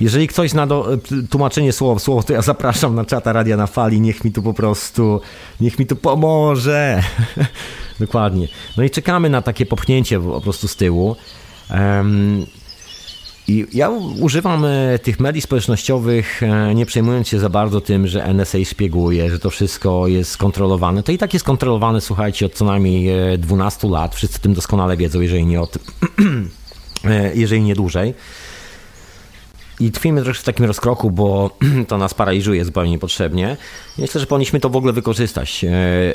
jeżeli 0.00 0.28
ktoś 0.28 0.50
zna 0.50 0.66
do, 0.66 0.94
e, 0.94 0.98
tłumaczenie 1.30 1.72
słowa 1.72 2.00
słowo, 2.00 2.22
to 2.22 2.32
ja 2.32 2.42
zapraszam 2.42 2.94
na 2.94 3.04
czata 3.04 3.32
Radia 3.32 3.56
na 3.56 3.66
Fali, 3.66 4.00
niech 4.00 4.24
mi 4.24 4.32
tu 4.32 4.42
po 4.42 4.54
prostu, 4.54 5.20
niech 5.60 5.78
mi 5.78 5.86
tu 5.86 5.96
pomoże. 5.96 7.02
Dokładnie. 8.00 8.48
No 8.76 8.82
i 8.82 8.90
czekamy 8.90 9.30
na 9.30 9.42
takie 9.42 9.66
popchnięcie 9.66 10.20
po 10.20 10.40
prostu 10.40 10.68
z 10.68 10.76
tyłu. 10.76 11.16
Um, 11.70 12.46
i 13.48 13.66
ja 13.72 13.90
używam 14.20 14.64
e, 14.64 14.98
tych 14.98 15.20
mediów 15.20 15.44
społecznościowych, 15.44 16.42
e, 16.42 16.74
nie 16.74 16.86
przejmując 16.86 17.28
się 17.28 17.38
za 17.38 17.48
bardzo 17.48 17.80
tym, 17.80 18.06
że 18.06 18.24
NSA 18.24 18.58
szpieguje, 18.64 19.30
że 19.30 19.38
to 19.38 19.50
wszystko 19.50 20.08
jest 20.08 20.36
kontrolowane. 20.36 21.02
To 21.02 21.12
i 21.12 21.18
tak 21.18 21.34
jest 21.34 21.46
kontrolowane, 21.46 22.00
słuchajcie, 22.00 22.46
od 22.46 22.54
co 22.54 22.64
najmniej 22.64 23.38
12 23.38 23.86
e, 23.86 23.90
lat. 23.90 24.14
Wszyscy 24.14 24.40
tym 24.40 24.54
doskonale 24.54 24.96
wiedzą, 24.96 25.20
jeżeli 25.20 25.46
nie 25.46 25.60
od, 25.60 25.78
jeżeli 27.34 27.62
nie 27.62 27.74
dłużej. 27.74 28.14
I 29.80 29.90
tkwimy 29.90 30.22
troszkę 30.22 30.42
w 30.42 30.46
takim 30.46 30.64
rozkroku, 30.64 31.10
bo 31.10 31.50
to 31.88 31.98
nas 31.98 32.14
paraliżuje 32.14 32.64
zupełnie 32.64 32.90
niepotrzebnie. 32.90 33.56
Myślę, 33.98 34.20
że 34.20 34.26
powinniśmy 34.26 34.60
to 34.60 34.70
w 34.70 34.76
ogóle 34.76 34.92
wykorzystać 34.92 35.64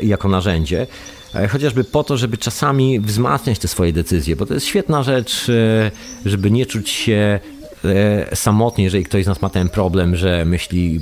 jako 0.02 0.28
narzędzie. 0.30 0.88
E, 1.36 1.47
chociażby 1.47 1.84
po 1.84 2.04
to, 2.04 2.17
żeby 2.17 2.38
czasami 2.38 2.99
wzmacniać 2.99 3.60
te 3.60 3.67
swoje 3.67 3.93
decyzje, 3.93 4.36
bo 4.36 4.45
to 4.45 4.54
jest 4.54 4.65
świetna 4.65 5.04
rzecz, 5.04 5.49
e, 5.49 5.91
żeby 6.26 6.52
nie 6.52 6.65
czuć 6.65 6.89
się 6.89 7.39
e, 7.86 8.36
samotnie, 8.36 8.84
jeżeli 8.84 9.04
ktoś 9.04 9.23
z 9.23 9.28
nas 9.28 9.41
ma 9.41 9.49
ten 9.49 9.69
problem, 9.69 10.15
że 10.15 10.45
myśli 10.45 10.99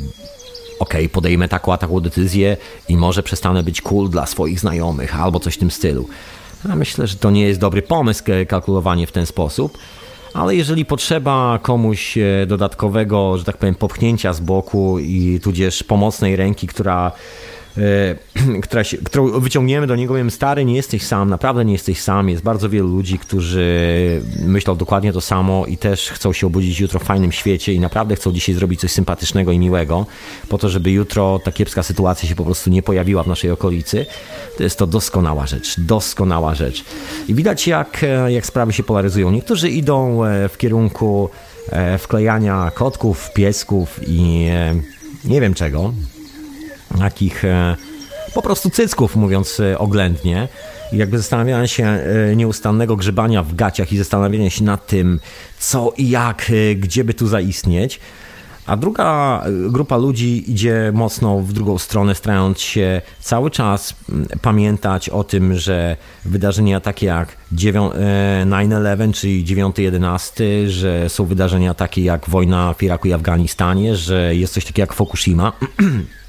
ok, 0.80 0.93
podejmę 1.12 1.47
taką 1.47 1.74
a 1.74 1.78
taką 1.78 2.00
decyzję 2.00 2.58
i 2.89 2.97
może 2.97 3.24
przestanę 3.24 3.63
być 3.63 3.82
cool 3.82 4.10
dla 4.10 4.26
swoich 4.26 4.60
znajomych 4.60 5.21
albo 5.21 5.39
coś 5.39 5.56
w 5.56 5.58
tym 5.58 5.71
stylu. 5.71 6.08
A 6.69 6.76
myślę, 6.76 7.08
że 7.08 7.15
to 7.15 7.32
nie 7.32 7.47
jest 7.47 7.60
dobry 7.60 7.82
pomysł 7.82 8.24
kalkulowanie 8.47 9.08
w 9.08 9.12
ten 9.12 9.26
sposób, 9.26 9.78
ale 10.34 10.56
jeżeli 10.56 10.86
potrzeba 10.86 11.60
komuś 11.62 12.17
dodatkowego, 12.48 13.38
że 13.38 13.44
tak 13.44 13.58
powiem, 13.58 13.76
popchnięcia 13.76 14.34
z 14.34 14.39
boku 14.39 15.00
i 15.00 15.39
tudzież 15.44 15.84
pomocnej 15.84 16.36
ręki, 16.36 16.67
która 16.67 17.12
E, 17.12 17.61
która 18.64 18.84
się, 18.84 18.98
którą 18.98 19.40
wyciągniemy 19.40 19.88
do 19.88 19.96
niego, 19.96 20.14
mówimy, 20.14 20.32
stary, 20.32 20.66
nie 20.66 20.76
jesteś 20.76 21.04
sam, 21.04 21.30
naprawdę 21.30 21.66
nie 21.66 21.74
jesteś 21.74 22.02
sam. 22.02 22.30
Jest 22.30 22.44
bardzo 22.44 22.70
wielu 22.70 22.88
ludzi, 22.88 23.20
którzy 23.20 24.22
myślą 24.46 24.76
dokładnie 24.76 25.14
to 25.14 25.22
samo 25.22 25.66
i 25.66 25.78
też 25.78 26.10
chcą 26.10 26.34
się 26.34 26.48
obudzić 26.48 26.80
jutro 26.80 27.00
w 27.00 27.04
fajnym 27.04 27.32
świecie 27.32 27.74
i 27.74 27.80
naprawdę 27.80 28.16
chcą 28.16 28.32
dzisiaj 28.32 28.56
zrobić 28.56 28.80
coś 28.80 28.92
sympatycznego 28.92 29.52
i 29.52 29.60
miłego, 29.60 30.06
po 30.50 30.58
to, 30.58 30.70
żeby 30.70 30.92
jutro 30.92 31.40
ta 31.44 31.52
kiepska 31.52 31.84
sytuacja 31.84 32.30
się 32.30 32.36
po 32.36 32.46
prostu 32.46 32.70
nie 32.70 32.84
pojawiła 32.84 33.24
w 33.24 33.28
naszej 33.28 33.52
okolicy. 33.52 34.06
To 34.58 34.64
jest 34.64 34.78
to 34.78 34.88
doskonała 34.88 35.48
rzecz, 35.48 35.80
doskonała 35.80 36.56
rzecz. 36.56 36.84
I 37.28 37.34
widać, 37.34 37.68
jak, 37.68 38.04
e, 38.04 38.32
jak 38.32 38.46
sprawy 38.46 38.74
się 38.74 38.84
polaryzują. 38.84 39.32
Niektórzy 39.32 39.70
idą 39.70 40.26
e, 40.26 40.50
w 40.50 40.58
kierunku 40.58 41.30
wklejania 42.00 42.72
kotków, 42.76 43.34
piesków 43.34 44.00
i 44.08 44.48
nie 45.26 45.42
wiem 45.42 45.54
czego, 45.54 45.94
takich 46.99 47.45
e, 47.45 47.75
po 48.34 48.41
prostu 48.41 48.69
cycków, 48.69 49.15
mówiąc 49.15 49.60
e, 49.60 49.80
oględnie. 49.80 50.47
I 50.93 50.97
jakby 50.97 51.17
zastanawiania 51.17 51.67
się 51.67 51.86
e, 51.86 52.36
nieustannego 52.36 52.95
grzebania 52.95 53.43
w 53.43 53.56
gaciach 53.56 53.93
i 53.93 53.97
zastanawiania 53.97 54.49
się 54.49 54.63
nad 54.63 54.88
tym, 54.88 55.19
co 55.60 55.93
i 55.97 56.10
jak, 56.10 56.51
gdzie 56.75 57.04
by 57.04 57.13
tu 57.13 57.27
zaistnieć. 57.27 57.99
A 58.65 58.77
druga 58.77 59.43
grupa 59.69 59.97
ludzi 59.97 60.51
idzie 60.51 60.91
mocno 60.93 61.39
w 61.39 61.54
drugą 61.54 61.77
stronę, 61.77 62.15
starając 62.15 62.60
się 62.60 63.01
cały 63.19 63.51
czas 63.51 63.95
pamiętać 64.41 65.10
o 65.10 65.23
tym, 65.23 65.58
że 65.58 65.97
wydarzenia 66.25 66.80
takie 66.80 67.06
jak 67.06 67.38
9-11, 67.54 69.13
czyli 69.13 69.45
9-11, 69.45 70.43
że 70.67 71.10
są 71.10 71.25
wydarzenia 71.25 71.73
takie 71.73 72.01
jak 72.01 72.30
wojna 72.30 72.73
w 72.73 72.84
Iraku 72.84 73.08
i 73.08 73.13
Afganistanie, 73.13 73.95
że 73.95 74.36
jest 74.36 74.54
coś 74.54 74.65
takiego 74.65 74.84
jak 74.84 74.93
Fukushima. 74.93 75.54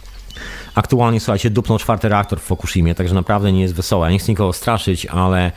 Aktualnie, 0.75 1.21
słuchajcie, 1.21 1.51
dupnął 1.51 1.79
czwarty 1.79 2.09
reaktor 2.09 2.41
w 2.41 2.43
Fukushimie, 2.43 2.95
także 2.95 3.15
naprawdę 3.15 3.53
nie 3.53 3.63
jest 3.63 3.75
wesołe. 3.75 4.07
Ja 4.07 4.13
nie 4.13 4.19
chcę 4.19 4.33
nikogo 4.33 4.53
straszyć, 4.53 5.07
ale 5.07 5.53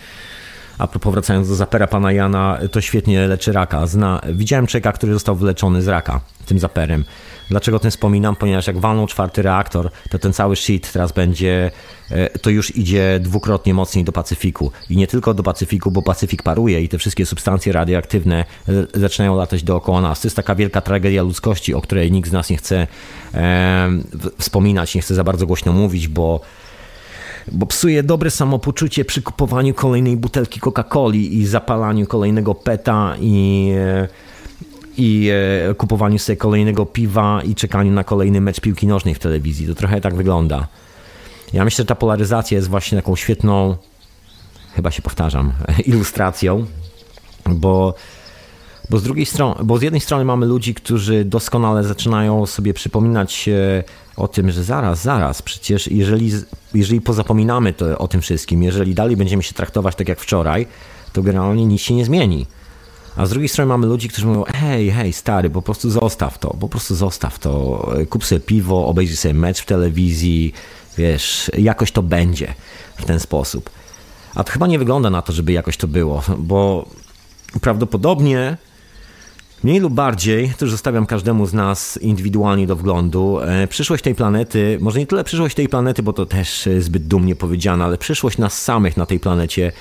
A 0.77 0.88
propos 0.88 1.13
wracając 1.13 1.49
do 1.49 1.55
zapera 1.55 1.88
pana 1.88 2.11
Jana, 2.11 2.59
to 2.71 2.81
świetnie 2.81 3.27
leczy 3.27 3.51
raka. 3.51 3.88
Zna, 3.88 4.21
widziałem 4.33 4.67
człowieka, 4.67 4.91
który 4.91 5.13
został 5.13 5.35
wyleczony 5.35 5.81
z 5.81 5.88
raka 5.88 6.21
tym 6.45 6.59
zaperem. 6.59 7.05
Dlaczego 7.49 7.77
o 7.77 7.79
tym 7.79 7.91
wspominam? 7.91 8.35
Ponieważ 8.35 8.67
jak 8.67 8.77
walną 8.77 9.07
czwarty 9.07 9.41
reaktor, 9.41 9.91
to 10.09 10.19
ten 10.19 10.33
cały 10.33 10.55
shit 10.55 10.91
teraz 10.91 11.11
będzie, 11.11 11.71
e, 12.11 12.39
to 12.39 12.49
już 12.49 12.75
idzie 12.75 13.19
dwukrotnie 13.23 13.73
mocniej 13.73 14.03
do 14.03 14.11
Pacyfiku. 14.11 14.71
I 14.89 14.97
nie 14.97 15.07
tylko 15.07 15.33
do 15.33 15.43
Pacyfiku, 15.43 15.91
bo 15.91 16.01
Pacyfik 16.01 16.43
paruje 16.43 16.81
i 16.81 16.89
te 16.89 16.97
wszystkie 16.97 17.25
substancje 17.25 17.73
radioaktywne 17.73 18.45
e, 18.95 18.99
zaczynają 18.99 19.35
latać 19.35 19.63
dookoła 19.63 20.01
nas. 20.01 20.21
To 20.21 20.27
jest 20.27 20.35
taka 20.35 20.55
wielka 20.55 20.81
tragedia 20.81 21.23
ludzkości, 21.23 21.73
o 21.73 21.81
której 21.81 22.11
nikt 22.11 22.29
z 22.29 22.31
nas 22.31 22.49
nie 22.49 22.57
chce 22.57 22.88
e, 23.33 23.89
wspominać, 24.39 24.95
nie 24.95 25.01
chce 25.01 25.15
za 25.15 25.23
bardzo 25.23 25.47
głośno 25.47 25.73
mówić, 25.73 26.07
bo 26.07 26.41
bo 27.51 27.65
psuje 27.65 28.03
dobre 28.03 28.31
samopoczucie 28.31 29.05
przy 29.05 29.21
kupowaniu 29.21 29.73
kolejnej 29.73 30.17
butelki 30.17 30.60
Coca-Coli 30.60 31.34
i 31.34 31.45
zapalaniu 31.45 32.08
kolejnego 32.08 32.55
peta 32.55 33.15
i 33.19 33.71
e, 33.77 34.08
i 34.97 35.29
e, 35.69 35.73
kupowaniu 35.73 36.19
sobie 36.19 36.38
kolejnego 36.38 36.86
piwa 36.86 37.41
i 37.43 37.55
czekaniu 37.55 37.91
na 37.91 38.03
kolejny 38.03 38.41
mecz 38.41 38.60
piłki 38.60 38.88
nożnej 38.88 39.15
w 39.15 39.19
telewizji. 39.19 39.67
To 39.67 39.75
trochę 39.75 40.01
tak 40.01 40.15
wygląda. 40.15 40.67
Ja 41.53 41.65
myślę, 41.65 41.84
że 41.84 41.86
ta 41.86 41.95
polaryzacja 41.95 42.55
jest 42.55 42.69
właśnie 42.69 42.97
taką 42.97 43.15
świetną, 43.15 43.77
chyba 44.73 44.91
się 44.91 45.01
powtarzam, 45.01 45.53
ilustracją, 45.86 46.65
bo, 47.49 47.93
bo, 48.89 48.98
z 48.98 49.04
drugiej 49.04 49.26
strony, 49.26 49.56
bo 49.63 49.78
z 49.78 49.82
jednej 49.82 50.02
strony 50.02 50.26
mamy 50.26 50.45
ludzi, 50.45 50.74
którzy 50.74 51.26
doskonale 51.26 51.84
zaczynają 51.84 52.45
sobie 52.45 52.74
przypominać 52.74 53.50
o 54.15 54.28
tym, 54.28 54.52
że 54.52 54.63
zaraz, 54.63 55.02
zaraz, 55.02 55.41
przecież 55.41 55.88
jeżeli, 55.88 56.32
jeżeli 56.74 57.02
pozapominamy 57.02 57.74
to, 57.74 57.98
o 57.98 58.08
tym 58.08 58.21
wszystkim, 58.21 58.63
jeżeli 58.63 58.95
dalej 58.95 59.17
będziemy 59.17 59.43
się 59.43 59.54
traktować 59.54 59.95
tak 59.95 60.10
jak 60.10 60.19
wczoraj, 60.19 60.67
to 61.13 61.24
generalnie 61.24 61.65
nic 61.65 61.82
się 61.82 61.93
nie 61.93 62.06
zmieni. 62.06 62.45
A 63.15 63.26
z 63.26 63.30
drugiej 63.30 63.50
strony 63.50 63.69
mamy 63.69 63.88
ludzi, 63.88 64.10
którzy 64.10 64.28
mówią, 64.28 64.43
hej, 64.43 64.91
hej, 64.91 65.13
stary, 65.13 65.50
po 65.50 65.62
prostu 65.62 65.89
zostaw 65.89 66.39
to, 66.39 66.50
po 66.50 66.69
prostu 66.69 66.95
zostaw 66.95 67.39
to, 67.39 67.88
kup 68.10 68.26
sobie 68.26 68.39
piwo, 68.39 68.88
obejrzyj 68.88 69.17
sobie 69.17 69.34
mecz 69.34 69.62
w 69.62 69.65
telewizji, 69.65 70.54
wiesz, 70.98 71.52
jakoś 71.58 71.91
to 71.91 72.04
będzie 72.04 72.54
w 72.98 73.06
ten 73.06 73.19
sposób. 73.19 73.69
A 74.36 74.43
to 74.43 74.52
chyba 74.52 74.67
nie 74.67 74.80
wygląda 74.80 75.10
na 75.10 75.21
to, 75.21 75.34
żeby 75.34 75.52
jakoś 75.52 75.78
to 75.78 75.88
było, 75.88 76.24
bo 76.38 76.89
prawdopodobnie 77.62 78.58
Mniej 79.65 79.80
lub 79.80 79.93
bardziej, 79.93 80.54
to 80.58 80.65
już 80.65 80.71
zostawiam 80.71 81.06
każdemu 81.06 81.45
z 81.45 81.54
nas 81.54 81.97
indywidualnie 81.97 82.67
do 82.67 82.75
wglądu. 82.75 83.39
E, 83.39 83.67
przyszłość 83.67 84.04
tej 84.04 84.15
planety, 84.15 84.78
może 84.82 84.99
nie 84.99 85.08
tyle 85.08 85.23
przyszłość 85.23 85.56
tej 85.56 85.69
planety, 85.69 86.04
bo 86.04 86.13
to 86.13 86.25
też 86.25 86.69
zbyt 86.80 87.08
dumnie 87.08 87.36
powiedziane, 87.36 87.86
ale 87.86 87.97
przyszłość 87.97 88.38
nas 88.38 88.62
samych 88.62 88.97
na 88.97 89.06
tej 89.06 89.19
planecie 89.19 89.71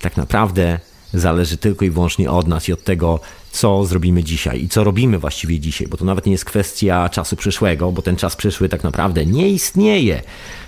tak 0.00 0.16
naprawdę 0.16 0.78
zależy 1.14 1.56
tylko 1.56 1.84
i 1.84 1.90
wyłącznie 1.90 2.30
od 2.30 2.48
nas 2.48 2.68
i 2.68 2.72
od 2.72 2.84
tego, 2.84 3.20
co 3.50 3.84
zrobimy 3.84 4.24
dzisiaj 4.24 4.62
i 4.62 4.68
co 4.68 4.84
robimy 4.84 5.18
właściwie 5.18 5.60
dzisiaj, 5.60 5.88
bo 5.88 5.96
to 5.96 6.04
nawet 6.04 6.26
nie 6.26 6.32
jest 6.32 6.44
kwestia 6.44 7.08
czasu 7.08 7.36
przyszłego, 7.36 7.92
bo 7.92 8.02
ten 8.02 8.16
czas 8.16 8.36
przyszły 8.36 8.68
tak 8.68 8.84
naprawdę 8.84 9.26
nie 9.26 9.48
istnieje. 9.48 10.22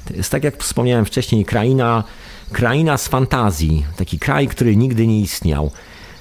To 0.08 0.14
jest 0.14 0.30
tak 0.30 0.44
jak 0.44 0.62
wspomniałem 0.62 1.04
wcześniej, 1.04 1.44
kraina, 1.44 2.04
kraina 2.52 2.98
z 2.98 3.08
fantazji, 3.08 3.84
taki 3.96 4.18
kraj, 4.18 4.48
który 4.48 4.76
nigdy 4.76 5.06
nie 5.06 5.20
istniał. 5.20 5.70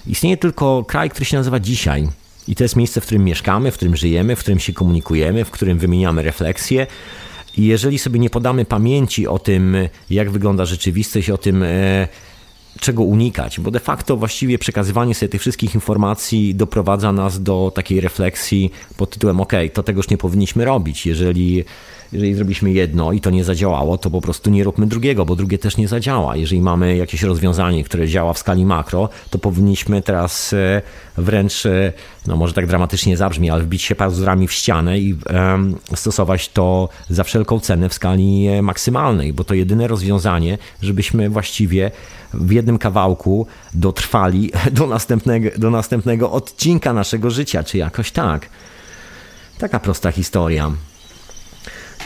Istnieje 0.08 0.38
tylko 0.38 0.86
kraj, 0.88 1.10
który 1.10 1.26
się 1.26 1.38
nazywa 1.38 1.60
dzisiaj. 1.60 2.08
I 2.48 2.56
to 2.56 2.64
jest 2.64 2.76
miejsce, 2.76 3.02
w 3.02 3.06
którym 3.06 3.24
mieszkamy, 3.24 3.72
w 3.72 3.74
którym 3.74 3.96
żyjemy, 3.96 4.36
w 4.36 4.40
którym 4.40 4.60
się 4.60 4.74
komunikujemy, 4.74 5.46
w 5.46 5.52
którym 5.52 5.78
wymieniamy 5.78 6.24
refleksje. 6.24 6.88
I 7.58 7.66
jeżeli 7.66 8.00
sobie 8.00 8.20
nie 8.20 8.30
podamy 8.30 8.66
pamięci 8.66 9.28
o 9.28 9.40
tym, 9.40 9.78
jak 10.10 10.32
wygląda 10.32 10.66
rzeczywistość, 10.66 11.30
o 11.30 11.38
tym, 11.38 11.64
e, 11.64 12.08
czego 12.80 13.04
unikać, 13.04 13.60
bo 13.60 13.72
de 13.72 13.80
facto 13.80 14.18
właściwie 14.18 14.58
przekazywanie 14.60 15.16
sobie 15.16 15.30
tych 15.30 15.42
wszystkich 15.42 15.76
informacji 15.76 16.56
doprowadza 16.56 17.12
nas 17.12 17.44
do 17.44 17.72
takiej 17.76 18.02
refleksji 18.02 18.72
pod 18.98 19.10
tytułem 19.10 19.42
ok, 19.42 19.54
to 19.74 19.84
tego 19.84 20.00
już 20.00 20.10
nie 20.10 20.18
powinniśmy 20.18 20.66
robić. 20.66 21.06
Jeżeli, 21.06 21.64
jeżeli 22.12 22.34
zrobiliśmy 22.34 22.72
jedno 22.72 23.12
i 23.12 23.22
to 23.22 23.30
nie 23.30 23.44
zadziałało, 23.44 23.98
to 23.98 24.10
po 24.10 24.22
prostu 24.22 24.50
nie 24.50 24.64
róbmy 24.64 24.88
drugiego, 24.88 25.26
bo 25.26 25.36
drugie 25.36 25.58
też 25.58 25.78
nie 25.78 25.88
zadziała. 25.88 26.36
Jeżeli 26.36 26.62
mamy 26.62 26.98
jakieś 26.98 27.24
rozwiązanie, 27.24 27.84
które 27.84 28.08
działa 28.08 28.34
w 28.34 28.38
skali 28.38 28.66
makro, 28.66 29.10
to 29.30 29.40
powinniśmy 29.40 30.02
teraz 30.02 30.54
e, 30.54 30.82
wręcz, 31.18 31.66
e, 31.66 31.94
no 32.28 32.36
może 32.36 32.54
tak 32.54 32.68
dramatycznie 32.68 33.18
zabrzmi, 33.18 33.50
ale 33.50 33.64
wbić 33.64 33.82
się 33.82 33.96
pazurami 33.96 34.48
w 34.48 34.54
ścianę 34.54 35.00
i 35.00 35.18
stosować 35.96 36.50
to 36.50 36.90
za 37.10 37.24
wszelką 37.24 37.60
cenę 37.60 37.90
w 37.90 37.94
skali 37.94 38.48
e, 38.48 38.62
maksymalnej, 38.62 39.34
bo 39.34 39.44
to 39.44 39.54
jedyne 39.54 39.88
rozwiązanie, 39.88 40.58
żebyśmy 40.82 41.30
właściwie 41.30 41.92
w 42.34 42.52
jednym 42.52 42.78
kawałku 42.78 43.48
dotrwali 43.74 44.52
do 44.72 44.88
następnego, 44.88 45.50
do 45.58 45.70
następnego 45.70 46.32
odcinka 46.32 46.94
naszego 46.94 47.30
życia, 47.30 47.64
czy 47.64 47.78
jakoś 47.78 48.12
tak. 48.12 48.50
Taka 49.58 49.80
prosta 49.80 50.12
historia. 50.12 50.72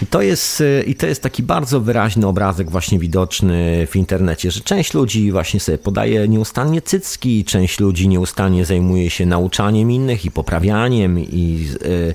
I 0.01 0.05
to, 0.05 0.21
jest, 0.21 0.63
I 0.87 0.95
to 0.95 1.07
jest 1.07 1.23
taki 1.23 1.43
bardzo 1.43 1.81
wyraźny 1.81 2.27
obrazek 2.27 2.71
właśnie 2.71 2.99
widoczny 2.99 3.87
w 3.91 3.95
internecie, 3.95 4.51
że 4.51 4.61
część 4.61 4.93
ludzi 4.93 5.31
właśnie 5.31 5.59
sobie 5.59 5.77
podaje 5.77 6.27
nieustannie 6.27 6.81
cycki, 6.81 7.45
część 7.45 7.79
ludzi 7.79 8.07
nieustannie 8.07 8.65
zajmuje 8.65 9.09
się 9.09 9.25
nauczaniem 9.25 9.91
innych 9.91 10.25
i 10.25 10.31
poprawianiem 10.31 11.19
i 11.19 11.67
yy, 11.81 12.13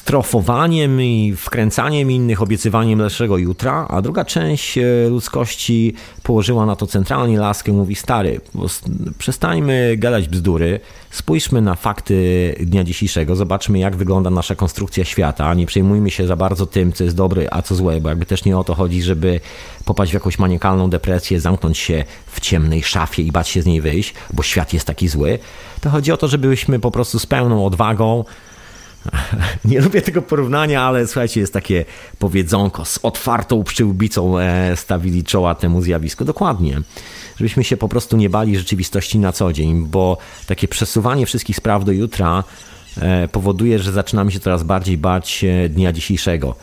strofowaniem 0.00 1.02
i 1.02 1.34
wkręcaniem 1.36 2.10
innych, 2.10 2.42
obiecywaniem 2.42 2.98
lepszego 2.98 3.38
jutra, 3.38 3.86
a 3.88 4.02
druga 4.02 4.24
część 4.24 4.78
e, 4.78 4.82
ludzkości 5.08 5.94
położyła 6.22 6.66
na 6.66 6.76
to 6.76 6.86
centralnie 6.86 7.38
laskę, 7.38 7.72
mówi 7.72 7.94
stary, 7.94 8.40
przestańmy 9.18 9.94
gadać 9.98 10.28
bzdury, 10.28 10.80
spójrzmy 11.10 11.60
na 11.62 11.74
fakty 11.74 12.54
dnia 12.60 12.84
dzisiejszego, 12.84 13.36
zobaczmy 13.36 13.78
jak 13.78 13.96
wygląda 13.96 14.30
nasza 14.30 14.54
konstrukcja 14.54 15.04
świata, 15.04 15.54
nie 15.54 15.66
przejmujmy 15.66 16.10
się 16.10 16.26
za 16.26 16.36
bardzo 16.36 16.66
tym, 16.66 16.92
co 16.92 17.04
jest 17.04 17.16
dobre, 17.16 17.46
a 17.50 17.62
co 17.62 17.74
złe, 17.74 18.00
bo 18.00 18.08
jakby 18.08 18.26
też 18.26 18.44
nie 18.44 18.58
o 18.58 18.64
to 18.64 18.74
chodzi, 18.74 19.02
żeby 19.02 19.40
popaść 19.84 20.12
w 20.12 20.14
jakąś 20.14 20.38
maniakalną 20.38 20.90
depresję, 20.90 21.40
zamknąć 21.40 21.78
się 21.78 22.04
w 22.26 22.40
ciemnej 22.40 22.82
szafie 22.82 23.22
i 23.22 23.32
bać 23.32 23.48
się 23.48 23.62
z 23.62 23.66
niej 23.66 23.80
wyjść, 23.80 24.14
bo 24.32 24.42
świat 24.42 24.72
jest 24.72 24.86
taki 24.86 25.08
zły, 25.08 25.38
to 25.80 25.90
chodzi 25.90 26.12
o 26.12 26.16
to, 26.16 26.28
żebyśmy 26.28 26.78
po 26.78 26.90
prostu 26.90 27.18
z 27.18 27.26
pełną 27.26 27.66
odwagą 27.66 28.24
nie 29.64 29.80
lubię 29.80 30.02
tego 30.02 30.22
porównania, 30.22 30.82
ale 30.82 31.06
słuchajcie, 31.06 31.40
jest 31.40 31.52
takie 31.52 31.84
powiedzonko, 32.18 32.84
z 32.84 32.98
otwartą 33.02 33.64
przyłbicą 33.64 34.38
e, 34.38 34.76
stawili 34.76 35.24
czoła 35.24 35.54
temu 35.54 35.82
zjawisku. 35.82 36.24
Dokładnie. 36.24 36.80
Żebyśmy 37.36 37.64
się 37.64 37.76
po 37.76 37.88
prostu 37.88 38.16
nie 38.16 38.30
bali 38.30 38.58
rzeczywistości 38.58 39.18
na 39.18 39.32
co 39.32 39.52
dzień, 39.52 39.86
bo 39.86 40.18
takie 40.46 40.68
przesuwanie 40.68 41.26
wszystkich 41.26 41.56
spraw 41.56 41.84
do 41.84 41.92
jutra 41.92 42.44
e, 43.00 43.28
powoduje, 43.28 43.78
że 43.78 43.92
zaczynamy 43.92 44.32
się 44.32 44.40
coraz 44.40 44.62
bardziej 44.62 44.98
bać 44.98 45.44
e, 45.44 45.68
dnia 45.68 45.92
dzisiejszego 45.92 46.54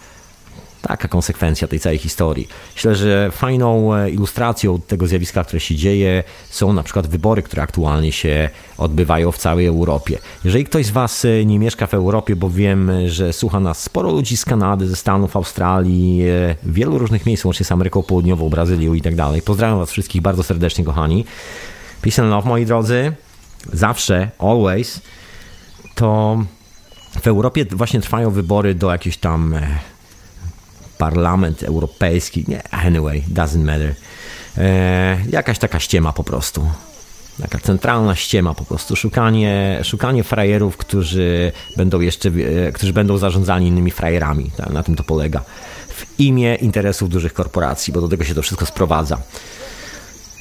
taka 0.82 1.08
konsekwencja 1.08 1.68
tej 1.68 1.80
całej 1.80 1.98
historii. 1.98 2.48
Myślę, 2.76 2.96
że 2.96 3.32
fajną 3.32 3.96
e, 3.96 4.10
ilustracją 4.10 4.82
tego 4.82 5.08
zjawiska, 5.08 5.44
które 5.44 5.60
się 5.60 5.76
dzieje, 5.76 6.24
są 6.50 6.74
na 6.74 6.84
przykład 6.84 7.08
wybory, 7.08 7.42
które 7.42 7.64
aktualnie 7.64 8.12
się 8.12 8.50
odbywają 8.78 9.32
w 9.32 9.38
całej 9.38 9.66
Europie. 9.66 10.18
Jeżeli 10.44 10.66
ktoś 10.66 10.86
z 10.86 10.90
Was 10.92 11.26
e, 11.26 11.46
nie 11.46 11.60
mieszka 11.60 11.88
w 11.88 11.94
Europie, 11.94 12.36
bo 12.36 12.50
wiem, 12.50 12.92
że 13.08 13.34
słucha 13.34 13.60
nas 13.60 13.84
sporo 13.84 14.12
ludzi 14.12 14.38
z 14.38 14.46
Kanady, 14.46 14.88
ze 14.88 14.96
Stanów, 14.96 15.36
Australii, 15.36 16.30
e, 16.30 16.56
wielu 16.64 16.98
różnych 16.98 17.26
miejsc, 17.26 17.46
łącznie 17.46 17.66
z 17.66 17.72
Ameryką 17.72 18.04
Południową, 18.04 18.50
Brazylią 18.50 18.94
i 18.94 19.02
tak 19.02 19.16
dalej. 19.16 19.42
Pozdrawiam 19.42 19.80
Was 19.80 19.92
wszystkich 19.92 20.22
bardzo 20.22 20.44
serdecznie, 20.44 20.84
kochani. 20.84 21.26
Peace 22.02 22.22
and 22.22 22.32
love, 22.32 22.48
moi 22.48 22.66
drodzy. 22.66 23.12
Zawsze, 23.74 24.30
always. 24.40 25.02
To 25.96 26.38
w 27.22 27.28
Europie 27.28 27.66
właśnie 27.72 28.02
trwają 28.02 28.32
wybory 28.32 28.76
do 28.76 28.92
jakichś 28.92 29.18
tam 29.18 29.56
Parlament 30.98 31.64
Europejski, 31.64 32.46
nie, 32.48 32.64
anyway, 32.72 33.24
doesn't 33.34 33.64
matter. 33.64 33.96
E, 34.58 35.18
jakaś 35.30 35.60
taka 35.60 35.80
ściema 35.80 36.14
po 36.14 36.24
prostu. 36.24 36.70
Taka 37.42 37.60
centralna 37.60 38.16
ściema 38.16 38.54
po 38.54 38.66
prostu. 38.66 38.96
Szukanie, 38.96 39.80
szukanie 39.84 40.24
frajerów, 40.24 40.78
którzy 40.78 41.52
będą 41.78 42.00
jeszcze, 42.00 42.30
e, 42.30 42.72
którzy 42.72 42.94
będą 42.94 43.18
zarządzani 43.18 43.68
innymi 43.68 43.92
frajerami. 43.92 44.52
Na 44.70 44.84
tym 44.84 44.96
to 44.96 45.04
polega. 45.04 45.42
W 45.88 46.20
imię 46.20 46.56
interesów 46.56 47.10
dużych 47.10 47.34
korporacji, 47.34 47.94
bo 47.94 48.02
do 48.02 48.08
tego 48.08 48.24
się 48.24 48.36
to 48.36 48.42
wszystko 48.42 48.66
sprowadza. 48.66 49.18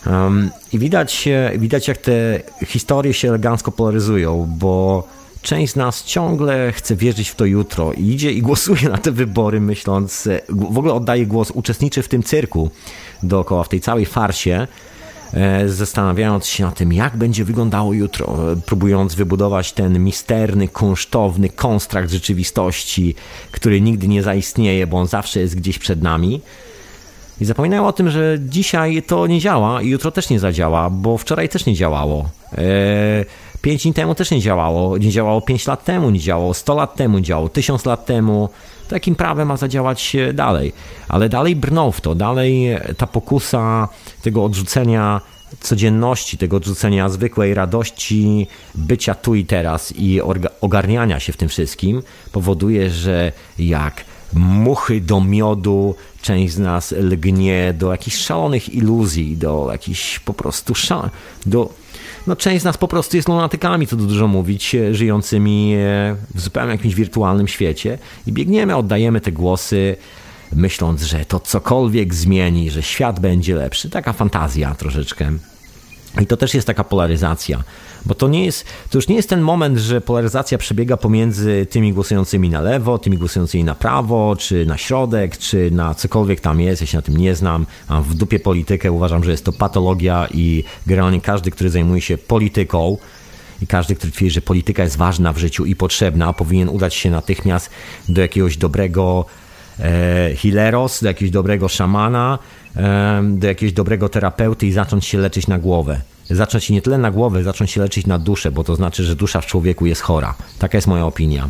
Um, 0.06 0.50
I 0.72 0.78
widać, 0.78 1.28
widać, 1.58 1.88
jak 1.88 1.98
te 1.98 2.40
historie 2.66 3.14
się 3.14 3.28
elegancko 3.28 3.72
polaryzują, 3.72 4.46
bo 4.58 5.08
część 5.46 5.72
z 5.72 5.76
nas 5.76 6.04
ciągle 6.04 6.72
chce 6.72 6.96
wierzyć 6.96 7.28
w 7.28 7.34
to 7.34 7.44
jutro 7.44 7.92
i 7.92 8.08
idzie 8.08 8.32
i 8.32 8.42
głosuje 8.42 8.88
na 8.88 8.98
te 8.98 9.12
wybory, 9.12 9.60
myśląc, 9.60 10.26
e, 10.26 10.40
w 10.48 10.78
ogóle 10.78 10.94
oddaje 10.94 11.26
głos, 11.26 11.50
uczestniczy 11.50 12.02
w 12.02 12.08
tym 12.08 12.22
cyrku 12.22 12.70
dookoła, 13.22 13.64
w 13.64 13.68
tej 13.68 13.80
całej 13.80 14.06
farsie, 14.06 14.66
e, 15.32 15.68
zastanawiając 15.68 16.46
się 16.46 16.64
na 16.64 16.70
tym, 16.70 16.92
jak 16.92 17.16
będzie 17.16 17.44
wyglądało 17.44 17.92
jutro, 17.92 18.52
e, 18.52 18.56
próbując 18.56 19.14
wybudować 19.14 19.72
ten 19.72 20.04
misterny, 20.04 20.68
kunsztowny 20.68 21.48
konstrakt 21.48 22.10
rzeczywistości, 22.10 23.14
który 23.50 23.80
nigdy 23.80 24.08
nie 24.08 24.22
zaistnieje, 24.22 24.86
bo 24.86 24.98
on 24.98 25.06
zawsze 25.06 25.40
jest 25.40 25.56
gdzieś 25.56 25.78
przed 25.78 26.02
nami. 26.02 26.40
I 27.40 27.44
zapominają 27.44 27.86
o 27.86 27.92
tym, 27.92 28.10
że 28.10 28.38
dzisiaj 28.40 29.02
to 29.02 29.26
nie 29.26 29.40
działa 29.40 29.82
i 29.82 29.88
jutro 29.88 30.10
też 30.10 30.30
nie 30.30 30.40
zadziała, 30.40 30.90
bo 30.90 31.18
wczoraj 31.18 31.48
też 31.48 31.66
nie 31.66 31.74
działało. 31.74 32.30
Eee, 32.52 33.24
pięć 33.66 33.82
dni 33.82 33.94
temu 33.94 34.14
też 34.14 34.30
nie 34.30 34.40
działało, 34.40 34.98
nie 34.98 35.10
działało 35.10 35.40
pięć 35.40 35.66
lat 35.66 35.84
temu, 35.84 36.10
nie 36.10 36.20
działało 36.20 36.54
sto 36.54 36.74
lat 36.74 36.94
temu, 36.94 37.18
nie 37.18 37.24
działało 37.24 37.48
tysiąc 37.48 37.84
lat 37.84 38.06
temu. 38.06 38.48
Takim 38.88 39.14
prawem 39.14 39.48
ma 39.48 39.56
zadziałać 39.56 40.16
dalej. 40.34 40.72
Ale 41.08 41.28
dalej 41.28 41.56
brną 41.56 41.92
w 41.92 42.00
to, 42.00 42.14
dalej 42.14 42.66
ta 42.96 43.06
pokusa 43.06 43.88
tego 44.22 44.44
odrzucenia 44.44 45.20
codzienności, 45.60 46.38
tego 46.38 46.56
odrzucenia 46.56 47.08
zwykłej 47.08 47.54
radości 47.54 48.46
bycia 48.74 49.14
tu 49.14 49.34
i 49.34 49.44
teraz 49.44 49.92
i 49.96 50.20
ogarniania 50.60 51.20
się 51.20 51.32
w 51.32 51.36
tym 51.36 51.48
wszystkim 51.48 52.02
powoduje, 52.32 52.90
że 52.90 53.32
jak 53.58 54.04
muchy 54.34 55.00
do 55.00 55.20
miodu, 55.20 55.94
część 56.22 56.54
z 56.54 56.58
nas 56.58 56.92
lgnie 56.92 57.74
do 57.78 57.92
jakichś 57.92 58.16
szalonych 58.16 58.74
iluzji, 58.74 59.36
do 59.36 59.68
jakichś 59.72 60.18
po 60.18 60.34
prostu 60.34 60.74
szal... 60.74 61.10
do 61.46 61.70
no 62.26 62.36
część 62.36 62.62
z 62.62 62.64
nas 62.64 62.76
po 62.76 62.88
prostu 62.88 63.16
jest 63.16 63.28
lunatykami, 63.28 63.86
co 63.86 63.96
tu 63.96 64.06
dużo 64.06 64.28
mówić, 64.28 64.76
żyjącymi 64.92 65.74
e, 65.74 66.16
w 66.34 66.40
zupełnie 66.40 66.72
jakimś 66.72 66.94
wirtualnym 66.94 67.48
świecie 67.48 67.98
i 68.26 68.32
biegniemy, 68.32 68.76
oddajemy 68.76 69.20
te 69.20 69.32
głosy, 69.32 69.96
myśląc, 70.52 71.02
że 71.02 71.24
to 71.24 71.40
cokolwiek 71.40 72.14
zmieni, 72.14 72.70
że 72.70 72.82
świat 72.82 73.20
będzie 73.20 73.54
lepszy. 73.54 73.90
Taka 73.90 74.12
fantazja 74.12 74.74
troszeczkę. 74.74 75.32
I 76.22 76.26
to 76.26 76.36
też 76.36 76.54
jest 76.54 76.66
taka 76.66 76.84
polaryzacja, 76.84 77.62
bo 78.06 78.14
to 78.14 78.28
nie 78.28 78.44
jest, 78.44 78.64
to 78.90 78.98
już 78.98 79.08
nie 79.08 79.16
jest 79.16 79.28
ten 79.28 79.40
moment, 79.40 79.78
że 79.78 80.00
polaryzacja 80.00 80.58
przebiega 80.58 80.96
pomiędzy 80.96 81.66
tymi 81.70 81.92
głosującymi 81.92 82.50
na 82.50 82.60
lewo, 82.60 82.98
tymi 82.98 83.18
głosującymi 83.18 83.64
na 83.64 83.74
prawo, 83.74 84.36
czy 84.38 84.66
na 84.66 84.78
środek, 84.78 85.38
czy 85.38 85.70
na 85.70 85.94
cokolwiek 85.94 86.40
tam 86.40 86.60
jest, 86.60 86.80
ja 86.80 86.86
się 86.86 86.98
na 86.98 87.02
tym 87.02 87.16
nie 87.16 87.34
znam, 87.34 87.66
a 87.88 88.00
w 88.00 88.14
dupie 88.14 88.38
politykę 88.38 88.92
uważam, 88.92 89.24
że 89.24 89.30
jest 89.30 89.44
to 89.44 89.52
patologia 89.52 90.28
i 90.34 90.64
generalnie 90.86 91.20
każdy, 91.20 91.50
który 91.50 91.70
zajmuje 91.70 92.00
się 92.00 92.18
polityką, 92.18 92.98
i 93.62 93.66
każdy, 93.66 93.94
który 93.94 94.12
twierdzi, 94.12 94.34
że 94.34 94.40
polityka 94.40 94.82
jest 94.82 94.96
ważna 94.96 95.32
w 95.32 95.38
życiu 95.38 95.64
i 95.64 95.76
potrzebna, 95.76 96.32
powinien 96.32 96.68
udać 96.68 96.94
się 96.94 97.10
natychmiast 97.10 97.70
do 98.08 98.20
jakiegoś 98.20 98.56
dobrego 98.56 99.24
e, 99.80 100.30
hileros, 100.34 101.02
do 101.02 101.08
jakiegoś 101.08 101.30
dobrego 101.30 101.68
szamana, 101.68 102.38
do 103.22 103.46
jakiegoś 103.46 103.72
dobrego 103.72 104.08
terapeuty 104.08 104.66
i 104.66 104.72
zacząć 104.72 105.06
się 105.06 105.18
leczyć 105.18 105.46
na 105.46 105.58
głowę. 105.58 106.00
Zacząć 106.30 106.64
się 106.64 106.74
nie 106.74 106.82
tyle 106.82 106.98
na 106.98 107.10
głowę, 107.10 107.42
zacząć 107.42 107.70
się 107.70 107.80
leczyć 107.80 108.06
na 108.06 108.18
duszę, 108.18 108.52
bo 108.52 108.64
to 108.64 108.76
znaczy, 108.76 109.04
że 109.04 109.16
dusza 109.16 109.40
w 109.40 109.46
człowieku 109.46 109.86
jest 109.86 110.00
chora. 110.00 110.34
Taka 110.58 110.78
jest 110.78 110.86
moja 110.86 111.06
opinia. 111.06 111.48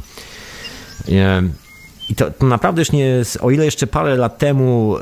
I 2.08 2.14
to, 2.14 2.30
to 2.30 2.46
naprawdę 2.46 2.80
już 2.80 2.92
nie 2.92 3.22
o 3.40 3.50
ile 3.50 3.64
jeszcze 3.64 3.86
parę 3.86 4.16
lat 4.16 4.38
temu 4.38 4.96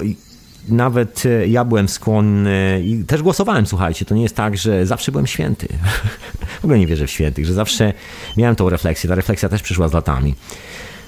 nawet 0.68 1.26
e, 1.26 1.48
ja 1.48 1.64
byłem 1.64 1.88
skłonny 1.88 2.82
i 2.84 3.04
też 3.04 3.22
głosowałem, 3.22 3.66
słuchajcie, 3.66 4.04
to 4.04 4.14
nie 4.14 4.22
jest 4.22 4.36
tak, 4.36 4.56
że 4.56 4.86
zawsze 4.86 5.12
byłem 5.12 5.26
święty. 5.26 5.68
w 6.60 6.64
ogóle 6.64 6.78
nie 6.78 6.86
wierzę 6.86 7.06
w 7.06 7.10
świętych, 7.10 7.46
że 7.46 7.54
zawsze 7.54 7.92
miałem 8.36 8.56
tą 8.56 8.68
refleksję. 8.68 9.08
Ta 9.08 9.14
refleksja 9.14 9.48
też 9.48 9.62
przyszła 9.62 9.88
z 9.88 9.92
latami. 9.92 10.34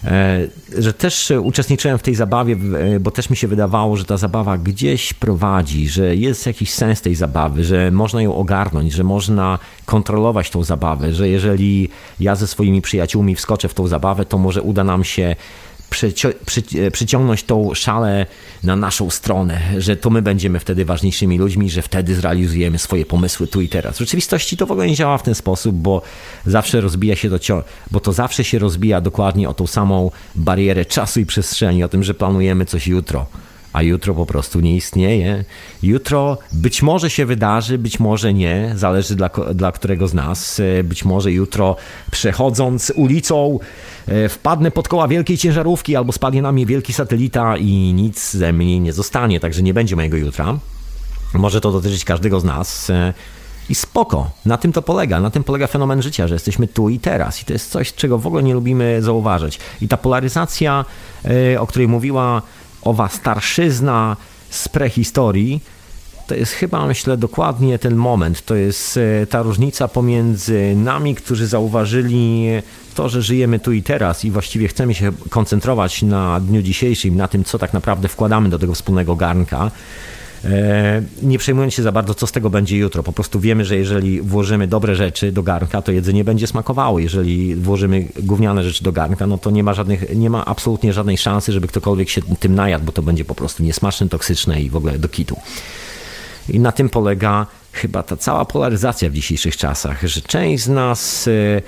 E, 0.06 0.46
że 0.78 0.92
też 0.92 1.32
uczestniczyłem 1.42 1.98
w 1.98 2.02
tej 2.02 2.14
zabawie, 2.14 2.56
e, 2.94 3.00
bo 3.00 3.10
też 3.10 3.30
mi 3.30 3.36
się 3.36 3.48
wydawało, 3.48 3.96
że 3.96 4.04
ta 4.04 4.16
zabawa 4.16 4.58
gdzieś 4.58 5.12
prowadzi, 5.12 5.88
że 5.88 6.16
jest 6.16 6.46
jakiś 6.46 6.70
sens 6.70 7.00
tej 7.02 7.14
zabawy, 7.14 7.64
że 7.64 7.90
można 7.90 8.22
ją 8.22 8.36
ogarnąć, 8.36 8.92
że 8.92 9.04
można 9.04 9.58
kontrolować 9.84 10.50
tą 10.50 10.64
zabawę, 10.64 11.12
że 11.12 11.28
jeżeli 11.28 11.88
ja 12.20 12.34
ze 12.34 12.46
swoimi 12.46 12.82
przyjaciółmi 12.82 13.34
wskoczę 13.34 13.68
w 13.68 13.74
tą 13.74 13.86
zabawę, 13.86 14.24
to 14.24 14.38
może 14.38 14.62
uda 14.62 14.84
nam 14.84 15.04
się 15.04 15.36
E, 16.76 16.90
przyciągnąć 16.90 17.42
tą 17.42 17.74
szalę 17.74 18.26
na 18.62 18.76
naszą 18.76 19.10
stronę, 19.10 19.60
że 19.78 19.96
to 19.96 20.10
my 20.10 20.22
będziemy 20.22 20.60
wtedy 20.60 20.84
ważniejszymi 20.84 21.38
ludźmi, 21.38 21.70
że 21.70 21.82
wtedy 21.82 22.14
zrealizujemy 22.14 22.78
swoje 22.78 23.06
pomysły 23.06 23.46
tu 23.46 23.60
i 23.60 23.68
teraz. 23.68 23.96
W 23.96 23.98
rzeczywistości 23.98 24.56
to 24.56 24.66
w 24.66 24.70
ogóle 24.70 24.86
nie 24.86 24.94
działa 24.94 25.18
w 25.18 25.22
ten 25.22 25.34
sposób, 25.34 25.76
bo 25.76 26.02
zawsze 26.46 26.80
rozbija 26.80 27.16
się 27.16 27.30
to, 27.30 27.64
bo 27.90 28.00
to 28.00 28.12
zawsze 28.12 28.44
się 28.44 28.58
rozbija 28.58 29.00
dokładnie 29.00 29.48
o 29.48 29.54
tą 29.54 29.66
samą 29.66 30.10
barierę 30.34 30.84
czasu 30.84 31.20
i 31.20 31.26
przestrzeni, 31.26 31.84
o 31.84 31.88
tym, 31.88 32.02
że 32.02 32.14
planujemy 32.14 32.64
coś 32.64 32.86
jutro 32.86 33.26
a 33.76 33.82
jutro 33.82 34.14
po 34.14 34.26
prostu 34.26 34.60
nie 34.60 34.76
istnieje. 34.76 35.44
Jutro 35.82 36.38
być 36.52 36.82
może 36.82 37.10
się 37.10 37.26
wydarzy, 37.26 37.78
być 37.78 38.00
może 38.00 38.34
nie, 38.34 38.72
zależy 38.76 39.16
dla, 39.16 39.30
dla 39.54 39.72
którego 39.72 40.08
z 40.08 40.14
nas. 40.14 40.60
E, 40.60 40.84
być 40.84 41.04
może 41.04 41.32
jutro 41.32 41.76
przechodząc 42.10 42.92
ulicą 42.94 43.58
e, 44.08 44.28
wpadnę 44.28 44.70
pod 44.70 44.88
koła 44.88 45.08
wielkiej 45.08 45.38
ciężarówki 45.38 45.96
albo 45.96 46.12
spadnie 46.12 46.42
na 46.42 46.52
mnie 46.52 46.66
wielki 46.66 46.92
satelita 46.92 47.56
i 47.56 47.92
nic 47.94 48.30
ze 48.30 48.52
mnie 48.52 48.80
nie 48.80 48.92
zostanie, 48.92 49.40
także 49.40 49.62
nie 49.62 49.74
będzie 49.74 49.96
mojego 49.96 50.16
jutra. 50.16 50.58
Może 51.34 51.60
to 51.60 51.72
dotyczyć 51.72 52.04
każdego 52.04 52.40
z 52.40 52.44
nas. 52.44 52.90
E, 52.90 53.14
I 53.68 53.74
spoko, 53.74 54.30
na 54.46 54.56
tym 54.56 54.72
to 54.72 54.82
polega, 54.82 55.20
na 55.20 55.30
tym 55.30 55.44
polega 55.44 55.66
fenomen 55.66 56.02
życia, 56.02 56.28
że 56.28 56.34
jesteśmy 56.34 56.68
tu 56.68 56.88
i 56.88 56.98
teraz. 56.98 57.42
I 57.42 57.44
to 57.44 57.52
jest 57.52 57.70
coś, 57.70 57.94
czego 57.94 58.18
w 58.18 58.26
ogóle 58.26 58.42
nie 58.42 58.54
lubimy 58.54 59.02
zauważyć. 59.02 59.58
I 59.80 59.88
ta 59.88 59.96
polaryzacja, 59.96 60.84
o 61.58 61.66
której 61.66 61.88
mówiła 61.88 62.42
owa 62.86 63.08
starszyzna 63.08 64.16
z 64.50 64.68
prehistorii, 64.68 65.60
to 66.26 66.34
jest 66.34 66.52
chyba, 66.52 66.86
myślę, 66.86 67.16
dokładnie 67.16 67.78
ten 67.78 67.94
moment. 67.94 68.44
To 68.44 68.54
jest 68.54 68.96
e, 69.22 69.26
ta 69.26 69.42
różnica 69.42 69.88
pomiędzy 69.88 70.74
nami, 70.76 71.14
którzy 71.14 71.46
zauważyli 71.46 72.46
to, 72.94 73.08
że 73.08 73.22
żyjemy 73.22 73.58
tu 73.58 73.72
i 73.72 73.82
teraz 73.82 74.24
i 74.24 74.30
właściwie 74.30 74.68
chcemy 74.68 74.94
się 74.94 75.12
koncentrować 75.30 76.02
na 76.02 76.40
dniu 76.40 76.62
dzisiejszym, 76.62 77.16
na 77.16 77.28
tym, 77.28 77.44
co 77.44 77.58
tak 77.58 77.72
naprawdę 77.72 78.08
wkładamy 78.08 78.48
do 78.48 78.58
tego 78.58 78.74
wspólnego 78.74 79.16
garnka 79.16 79.70
nie 81.22 81.38
przejmując 81.38 81.74
się 81.74 81.82
za 81.82 81.92
bardzo, 81.92 82.14
co 82.14 82.26
z 82.26 82.32
tego 82.32 82.50
będzie 82.50 82.78
jutro. 82.78 83.02
Po 83.02 83.12
prostu 83.12 83.40
wiemy, 83.40 83.64
że 83.64 83.76
jeżeli 83.76 84.22
włożymy 84.22 84.66
dobre 84.66 84.96
rzeczy 84.96 85.32
do 85.32 85.42
garnka, 85.42 85.82
to 85.82 85.92
jedzenie 85.92 86.24
będzie 86.24 86.46
smakowało. 86.46 86.98
Jeżeli 86.98 87.54
włożymy 87.54 88.08
gówniane 88.22 88.62
rzeczy 88.62 88.84
do 88.84 88.92
garnka, 88.92 89.26
no 89.26 89.38
to 89.38 89.50
nie 89.50 89.62
ma, 89.62 89.74
żadnych, 89.74 90.16
nie 90.16 90.30
ma 90.30 90.44
absolutnie 90.44 90.92
żadnej 90.92 91.18
szansy, 91.18 91.52
żeby 91.52 91.68
ktokolwiek 91.68 92.08
się 92.08 92.22
tym 92.40 92.54
najadł, 92.54 92.84
bo 92.84 92.92
to 92.92 93.02
będzie 93.02 93.24
po 93.24 93.34
prostu 93.34 93.62
niesmaczne, 93.62 94.08
toksyczne 94.08 94.62
i 94.62 94.70
w 94.70 94.76
ogóle 94.76 94.98
do 94.98 95.08
kitu. 95.08 95.36
I 96.48 96.60
na 96.60 96.72
tym 96.72 96.88
polega 96.88 97.46
chyba 97.72 98.02
ta 98.02 98.16
cała 98.16 98.44
polaryzacja 98.44 99.10
w 99.10 99.12
dzisiejszych 99.12 99.56
czasach, 99.56 100.06
że 100.06 100.20
część 100.20 100.64
z 100.64 100.68
nas 100.68 101.28
e, 101.28 101.62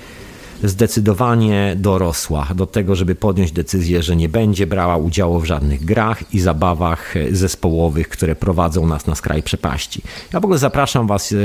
zdecydowanie 0.63 1.73
dorosła 1.77 2.47
do 2.55 2.65
tego, 2.65 2.95
żeby 2.95 3.15
podjąć 3.15 3.51
decyzję, 3.51 4.03
że 4.03 4.15
nie 4.15 4.29
będzie 4.29 4.67
brała 4.67 4.97
udziału 4.97 5.39
w 5.39 5.45
żadnych 5.45 5.85
grach 5.85 6.33
i 6.33 6.39
zabawach 6.39 7.13
zespołowych, 7.31 8.09
które 8.09 8.35
prowadzą 8.35 8.87
nas 8.87 9.07
na 9.07 9.15
skraj 9.15 9.43
przepaści. 9.43 10.01
Ja 10.33 10.39
w 10.39 10.45
ogóle 10.45 10.59
zapraszam 10.59 11.07
Was 11.07 11.31
e, 11.31 11.35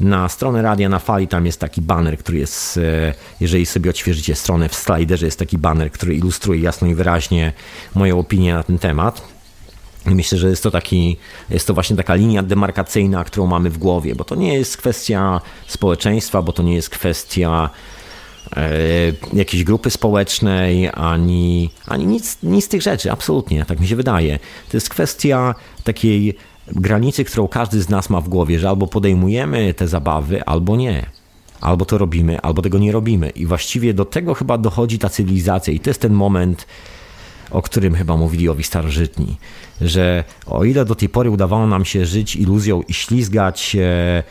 na 0.00 0.28
stronę 0.28 0.62
Radia 0.62 0.88
na 0.88 0.98
Fali, 0.98 1.28
tam 1.28 1.46
jest 1.46 1.60
taki 1.60 1.82
banner, 1.82 2.18
który 2.18 2.38
jest, 2.38 2.76
e, 2.76 3.14
jeżeli 3.40 3.66
sobie 3.66 3.90
odświeżycie 3.90 4.34
stronę 4.34 4.68
w 4.68 4.74
sliderze, 4.74 5.26
jest 5.26 5.38
taki 5.38 5.58
banner, 5.58 5.90
który 5.90 6.14
ilustruje 6.14 6.60
jasno 6.60 6.88
i 6.88 6.94
wyraźnie 6.94 7.52
moją 7.94 8.18
opinię 8.18 8.54
na 8.54 8.62
ten 8.62 8.78
temat. 8.78 9.38
Myślę, 10.06 10.38
że 10.38 10.48
jest 10.48 10.62
to, 10.62 10.70
taki, 10.70 11.16
jest 11.50 11.66
to 11.66 11.74
właśnie 11.74 11.96
taka 11.96 12.14
linia 12.14 12.42
demarkacyjna, 12.42 13.24
którą 13.24 13.46
mamy 13.46 13.70
w 13.70 13.78
głowie, 13.78 14.14
bo 14.14 14.24
to 14.24 14.34
nie 14.34 14.54
jest 14.54 14.76
kwestia 14.76 15.40
społeczeństwa, 15.66 16.42
bo 16.42 16.52
to 16.52 16.62
nie 16.62 16.74
jest 16.74 16.90
kwestia 16.90 17.70
jakiejś 19.32 19.64
grupy 19.64 19.90
społecznej, 19.90 20.90
ani, 20.94 21.70
ani 21.86 22.06
nic, 22.06 22.38
nic 22.42 22.64
z 22.64 22.68
tych 22.68 22.82
rzeczy, 22.82 23.12
absolutnie, 23.12 23.64
tak 23.64 23.80
mi 23.80 23.88
się 23.88 23.96
wydaje. 23.96 24.38
To 24.70 24.76
jest 24.76 24.88
kwestia 24.88 25.54
takiej 25.84 26.36
granicy, 26.72 27.24
którą 27.24 27.48
każdy 27.48 27.82
z 27.82 27.88
nas 27.88 28.10
ma 28.10 28.20
w 28.20 28.28
głowie, 28.28 28.58
że 28.58 28.68
albo 28.68 28.86
podejmujemy 28.86 29.74
te 29.74 29.88
zabawy, 29.88 30.44
albo 30.44 30.76
nie. 30.76 31.06
Albo 31.60 31.84
to 31.84 31.98
robimy, 31.98 32.40
albo 32.40 32.62
tego 32.62 32.78
nie 32.78 32.92
robimy. 32.92 33.30
I 33.30 33.46
właściwie 33.46 33.94
do 33.94 34.04
tego 34.04 34.34
chyba 34.34 34.58
dochodzi 34.58 34.98
ta 34.98 35.08
cywilizacja, 35.08 35.72
i 35.72 35.80
to 35.80 35.90
jest 35.90 36.00
ten 36.00 36.12
moment, 36.12 36.66
o 37.50 37.62
którym 37.62 37.94
chyba 37.94 38.16
mówili 38.16 38.48
owi 38.48 38.64
starożytni, 38.64 39.36
że 39.80 40.24
o 40.46 40.64
ile 40.64 40.84
do 40.84 40.94
tej 40.94 41.08
pory 41.08 41.30
udawało 41.30 41.66
nam 41.66 41.84
się 41.84 42.06
żyć 42.06 42.36
iluzją 42.36 42.82
i 42.82 42.94
ślizgać 42.94 43.76
E, 43.76 44.22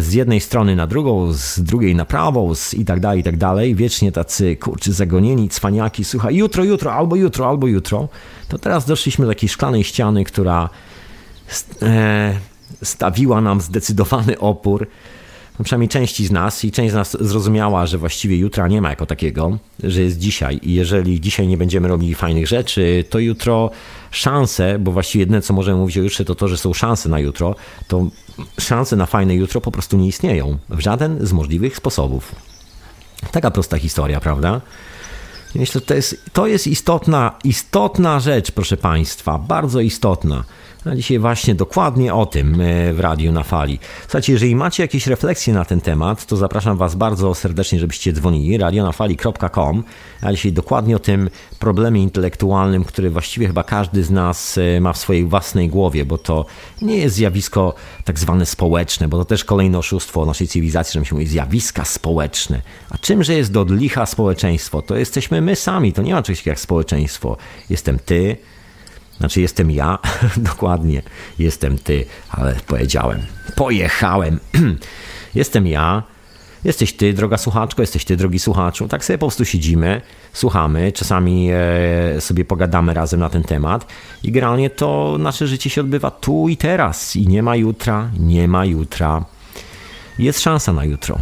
z 0.00 0.12
jednej 0.12 0.40
strony 0.40 0.76
na 0.76 0.86
drugą, 0.86 1.32
z 1.32 1.60
drugiej 1.60 1.94
na 1.94 2.04
prawą 2.04 2.54
z 2.54 2.74
i 2.74 2.84
tak 2.84 3.00
dalej, 3.00 3.20
i 3.20 3.22
tak 3.22 3.36
dalej, 3.36 3.74
wiecznie 3.74 4.12
tacy 4.12 4.56
kurczy 4.56 4.92
zagonieni, 4.92 5.48
cwaniaki, 5.48 6.04
słuchaj, 6.04 6.36
jutro, 6.36 6.64
jutro, 6.64 6.92
albo 6.92 7.16
jutro, 7.16 7.48
albo 7.48 7.66
jutro, 7.66 8.08
to 8.48 8.58
teraz 8.58 8.86
doszliśmy 8.86 9.24
do 9.26 9.30
takiej 9.30 9.48
szklanej 9.48 9.84
ściany, 9.84 10.24
która 10.24 10.68
e, 11.82 12.34
stawiła 12.82 13.40
nam 13.40 13.60
zdecydowany 13.60 14.38
opór, 14.38 14.86
no 15.58 15.64
przynajmniej 15.64 15.88
części 15.88 16.26
z 16.26 16.30
nas 16.30 16.64
i 16.64 16.72
część 16.72 16.92
z 16.92 16.94
nas 16.94 17.16
zrozumiała, 17.20 17.86
że 17.86 17.98
właściwie 17.98 18.36
jutra 18.36 18.68
nie 18.68 18.80
ma 18.80 18.90
jako 18.90 19.06
takiego, 19.06 19.58
że 19.82 20.02
jest 20.02 20.18
dzisiaj. 20.18 20.60
I 20.62 20.74
jeżeli 20.74 21.20
dzisiaj 21.20 21.46
nie 21.46 21.56
będziemy 21.56 21.88
robili 21.88 22.14
fajnych 22.14 22.46
rzeczy, 22.46 23.04
to 23.10 23.18
jutro 23.18 23.70
szanse, 24.10 24.78
bo 24.78 24.92
właściwie 24.92 25.22
jedyne 25.22 25.42
co 25.42 25.54
możemy 25.54 25.78
mówić 25.78 25.98
o 25.98 26.00
jutrze 26.00 26.24
to 26.24 26.34
to, 26.34 26.48
że 26.48 26.56
są 26.56 26.72
szanse 26.72 27.08
na 27.08 27.18
jutro, 27.18 27.54
to 27.88 28.06
szanse 28.60 28.96
na 28.96 29.06
fajne 29.06 29.34
jutro 29.34 29.60
po 29.60 29.70
prostu 29.70 29.96
nie 29.96 30.08
istnieją 30.08 30.58
w 30.68 30.80
żaden 30.80 31.26
z 31.26 31.32
możliwych 31.32 31.76
sposobów. 31.76 32.34
Taka 33.32 33.50
prosta 33.50 33.78
historia, 33.78 34.20
prawda? 34.20 34.60
Myślę, 35.54 35.80
to 35.80 35.94
jest, 35.94 36.30
to 36.32 36.46
jest 36.46 36.66
istotna, 36.66 37.38
istotna 37.44 38.20
rzecz, 38.20 38.50
proszę 38.50 38.76
Państwa, 38.76 39.38
bardzo 39.38 39.80
istotna, 39.80 40.44
A 40.84 40.94
dzisiaj 40.94 41.18
właśnie 41.18 41.54
dokładnie 41.54 42.14
o 42.14 42.26
tym 42.26 42.60
e, 42.60 42.92
w 42.92 43.00
Radiu 43.00 43.32
na 43.32 43.42
Fali. 43.42 43.78
Słuchajcie, 44.02 44.32
jeżeli 44.32 44.56
macie 44.56 44.82
jakieś 44.82 45.06
refleksje 45.06 45.54
na 45.54 45.64
ten 45.64 45.80
temat, 45.80 46.26
to 46.26 46.36
zapraszam 46.36 46.76
Was 46.76 46.94
bardzo 46.94 47.34
serdecznie, 47.34 47.78
żebyście 47.78 48.12
dzwonili 48.12 48.58
radionafali.com. 48.58 49.84
A 50.22 50.32
dzisiaj 50.32 50.52
dokładnie 50.52 50.96
o 50.96 50.98
tym 50.98 51.30
problemie 51.58 52.02
intelektualnym, 52.02 52.84
który 52.84 53.10
właściwie 53.10 53.46
chyba 53.46 53.64
każdy 53.64 54.04
z 54.04 54.10
nas 54.10 54.58
e, 54.58 54.80
ma 54.80 54.92
w 54.92 54.98
swojej 54.98 55.24
własnej 55.24 55.68
głowie, 55.68 56.04
bo 56.04 56.18
to 56.18 56.46
nie 56.82 56.96
jest 56.96 57.16
zjawisko 57.16 57.74
tak 58.04 58.18
zwane 58.18 58.46
społeczne, 58.46 59.08
bo 59.08 59.18
to 59.18 59.24
też 59.24 59.44
kolejne 59.44 59.78
oszustwo 59.78 60.26
naszej 60.26 60.48
cywilizacji, 60.48 60.92
że 60.92 61.00
my 61.00 61.06
się 61.06 61.14
mówi 61.14 61.26
zjawiska 61.26 61.84
społeczne. 61.84 62.62
A 62.90 62.98
czymże 62.98 63.34
jest 63.34 63.52
do 63.52 63.64
licha 63.64 64.06
społeczeństwo? 64.06 64.82
To 64.82 64.96
jesteśmy 64.96 65.40
my 65.40 65.56
sami, 65.56 65.92
to 65.92 66.02
nie 66.02 66.14
ma 66.14 66.22
czegoś 66.22 66.38
takiego 66.38 66.52
jak 66.52 66.60
społeczeństwo. 66.60 67.36
Jestem 67.70 67.98
ty, 67.98 68.36
znaczy 69.20 69.40
jestem 69.40 69.70
ja, 69.70 69.98
dokładnie, 70.36 71.02
jestem 71.38 71.78
ty, 71.78 72.04
ale 72.30 72.56
powiedziałem, 72.66 73.20
pojechałem. 73.56 74.40
jestem 75.34 75.66
ja, 75.66 76.02
jesteś 76.64 76.92
ty, 76.92 77.12
droga 77.12 77.38
słuchaczko, 77.38 77.82
jesteś 77.82 78.04
ty, 78.04 78.16
drogi 78.16 78.38
słuchaczu. 78.38 78.88
Tak 78.88 79.04
sobie 79.04 79.18
po 79.18 79.26
prostu 79.26 79.44
siedzimy, 79.44 80.00
słuchamy, 80.32 80.92
czasami 80.92 81.48
e, 81.52 82.20
sobie 82.20 82.44
pogadamy 82.44 82.94
razem 82.94 83.20
na 83.20 83.30
ten 83.30 83.42
temat 83.42 83.86
i 84.22 84.32
generalnie 84.32 84.70
to 84.70 85.16
nasze 85.18 85.46
życie 85.46 85.70
się 85.70 85.80
odbywa 85.80 86.10
tu 86.10 86.48
i 86.48 86.56
teraz 86.56 87.16
i 87.16 87.28
nie 87.28 87.42
ma 87.42 87.56
jutra, 87.56 88.10
nie 88.18 88.48
ma 88.48 88.64
jutra. 88.64 89.24
Jest 90.18 90.40
szansa 90.40 90.72
na 90.72 90.84
jutro. 90.84 91.18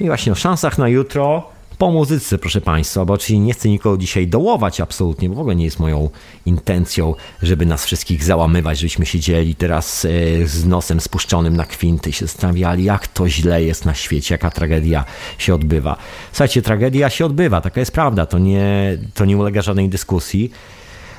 I 0.00 0.06
właśnie 0.06 0.32
o 0.32 0.34
szansach 0.34 0.78
na 0.78 0.88
jutro 0.88 1.55
po 1.78 1.90
muzyce, 1.90 2.38
proszę 2.38 2.60
Państwa, 2.60 3.04
bo 3.04 3.14
oczywiście 3.14 3.38
nie 3.38 3.52
chcę 3.52 3.68
nikogo 3.68 3.98
dzisiaj 3.98 4.26
dołować 4.26 4.80
absolutnie, 4.80 5.28
bo 5.28 5.34
w 5.34 5.38
ogóle 5.38 5.56
nie 5.56 5.64
jest 5.64 5.78
moją 5.78 6.10
intencją, 6.46 7.14
żeby 7.42 7.66
nas 7.66 7.84
wszystkich 7.84 8.24
załamywać, 8.24 8.78
żebyśmy 8.78 9.06
siedzieli 9.06 9.54
teraz 9.54 10.04
e, 10.04 10.46
z 10.46 10.66
nosem 10.66 11.00
spuszczonym 11.00 11.56
na 11.56 11.64
kwinty 11.64 12.10
i 12.10 12.12
się 12.12 12.26
zastanawiali, 12.26 12.84
jak 12.84 13.08
to 13.08 13.28
źle 13.28 13.64
jest 13.64 13.84
na 13.84 13.94
świecie, 13.94 14.34
jaka 14.34 14.50
tragedia 14.50 15.04
się 15.38 15.54
odbywa. 15.54 15.96
Słuchajcie, 16.32 16.62
tragedia 16.62 17.10
się 17.10 17.26
odbywa, 17.26 17.60
taka 17.60 17.80
jest 17.80 17.92
prawda, 17.92 18.26
to 18.26 18.38
nie, 18.38 18.98
to 19.14 19.24
nie 19.24 19.36
ulega 19.36 19.62
żadnej 19.62 19.88
dyskusji 19.88 20.50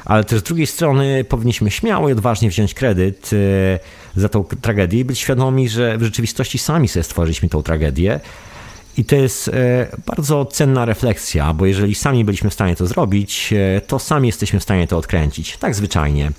ale 0.06 0.24
też 0.24 0.40
z 0.40 0.44
drugiej 0.44 0.68
strony 0.68 1.24
powinniśmy 1.24 1.72
śmiało 1.72 2.10
i 2.10 2.12
odważnie 2.12 2.50
wziąć 2.50 2.74
kredyt 2.74 3.30
e, 3.34 3.80
za 4.20 4.30
tą 4.30 4.44
tragedię 4.44 5.00
i 5.00 5.06
być 5.06 5.20
świadomi, 5.20 5.70
że 5.70 5.98
w 5.98 6.04
rzeczywistości 6.04 6.58
sami 6.58 6.88
sobie 6.88 7.04
stworzyliśmy 7.04 7.50
tą 7.50 7.64
tragedię, 7.64 8.20
i 8.98 9.06
to 9.06 9.16
jest 9.16 9.48
e, 9.48 9.88
bardzo 10.06 10.46
cenna 10.46 10.86
refleksja, 10.86 11.54
bo 11.54 11.66
jeżeli 11.66 11.96
sami 11.96 12.26
byliśmy 12.26 12.50
w 12.50 12.54
stanie 12.54 12.76
to 12.76 12.88
zrobić, 12.88 13.54
e, 13.54 13.82
to 13.82 14.00
sami 14.00 14.28
jesteśmy 14.28 14.60
w 14.60 14.64
stanie 14.64 14.88
to 14.88 14.98
odkręcić. 14.98 15.58
Tak 15.58 15.76
zwyczajnie. 15.76 16.32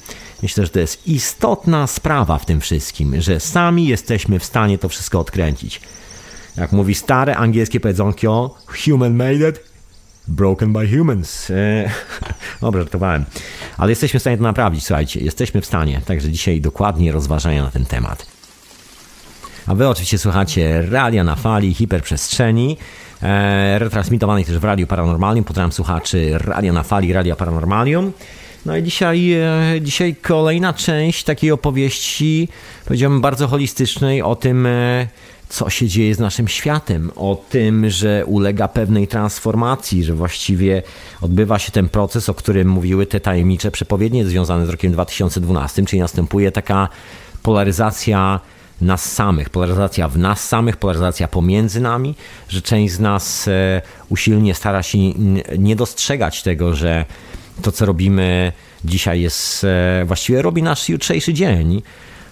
Myślę, 0.42 0.64
że 0.64 0.70
to 0.70 0.78
jest 0.78 1.08
istotna 1.08 1.86
sprawa 1.86 2.38
w 2.38 2.46
tym 2.46 2.60
wszystkim, 2.60 3.20
że 3.20 3.40
sami 3.40 3.86
jesteśmy 3.86 4.38
w 4.38 4.44
stanie 4.44 4.78
to 4.78 4.88
wszystko 4.88 5.20
odkręcić. 5.20 5.80
Jak 6.56 6.72
mówi 6.72 6.94
stare 6.94 7.36
angielskie 7.36 7.80
powiedzonko, 7.80 8.54
human 8.84 9.14
made 9.14 9.48
it, 9.48 9.60
broken 10.28 10.72
by 10.72 10.88
humans. 10.96 11.50
E, 11.50 11.90
dobra, 12.60 12.80
żartowałem. 12.80 13.24
Ale 13.76 13.90
jesteśmy 13.90 14.20
w 14.20 14.22
stanie 14.22 14.36
to 14.36 14.42
naprawić, 14.42 14.86
słuchajcie, 14.86 15.20
jesteśmy 15.20 15.60
w 15.60 15.66
stanie. 15.66 16.00
Także 16.06 16.30
dzisiaj 16.30 16.60
dokładnie 16.60 17.12
rozważania 17.12 17.62
na 17.62 17.70
ten 17.70 17.86
temat. 17.86 18.37
A 19.68 19.74
wy 19.74 19.88
oczywiście 19.88 20.18
słuchacie 20.18 20.82
radia 20.90 21.24
na 21.24 21.36
fali 21.36 21.74
hiperprzestrzeni, 21.74 22.76
e, 23.22 23.78
retransmitowanej 23.78 24.44
też 24.44 24.58
w 24.58 24.64
Radiu 24.64 24.86
Paranormalium. 24.86 25.44
Pozdrawiam 25.44 25.72
słuchaczy 25.72 26.38
radia 26.38 26.72
na 26.72 26.82
fali, 26.82 27.12
Radia 27.12 27.36
Paranormalium. 27.36 28.12
No 28.66 28.76
i 28.76 28.82
dzisiaj, 28.82 29.32
e, 29.32 29.80
dzisiaj 29.80 30.14
kolejna 30.14 30.72
część 30.72 31.24
takiej 31.24 31.50
opowieści, 31.50 32.48
powiedziałbym 32.84 33.20
bardzo 33.20 33.48
holistycznej 33.48 34.22
o 34.22 34.36
tym, 34.36 34.66
e, 34.66 35.06
co 35.48 35.70
się 35.70 35.88
dzieje 35.88 36.14
z 36.14 36.18
naszym 36.18 36.48
światem, 36.48 37.10
o 37.16 37.44
tym, 37.50 37.90
że 37.90 38.24
ulega 38.26 38.68
pewnej 38.68 39.08
transformacji, 39.08 40.04
że 40.04 40.14
właściwie 40.14 40.82
odbywa 41.20 41.58
się 41.58 41.72
ten 41.72 41.88
proces, 41.88 42.28
o 42.28 42.34
którym 42.34 42.68
mówiły 42.68 43.06
te 43.06 43.20
tajemnicze 43.20 43.70
przepowiednie 43.70 44.26
związane 44.26 44.66
z 44.66 44.68
rokiem 44.68 44.92
2012, 44.92 45.84
czyli 45.84 46.00
następuje 46.00 46.52
taka 46.52 46.88
polaryzacja 47.42 48.40
nas 48.80 49.12
samych, 49.12 49.50
polaryzacja 49.50 50.08
w 50.08 50.18
nas 50.18 50.48
samych, 50.48 50.76
polaryzacja 50.76 51.28
pomiędzy 51.28 51.80
nami, 51.80 52.14
że 52.48 52.62
część 52.62 52.94
z 52.94 53.00
nas 53.00 53.48
e, 53.48 53.82
usilnie 54.08 54.54
stara 54.54 54.82
się 54.82 54.98
nie 55.58 55.76
dostrzegać 55.76 56.42
tego, 56.42 56.74
że 56.74 57.04
to, 57.62 57.72
co 57.72 57.86
robimy 57.86 58.52
dzisiaj 58.84 59.20
jest, 59.20 59.64
e, 59.64 60.04
właściwie 60.06 60.42
robi 60.42 60.62
nasz 60.62 60.88
jutrzejszy 60.88 61.34
dzień 61.34 61.82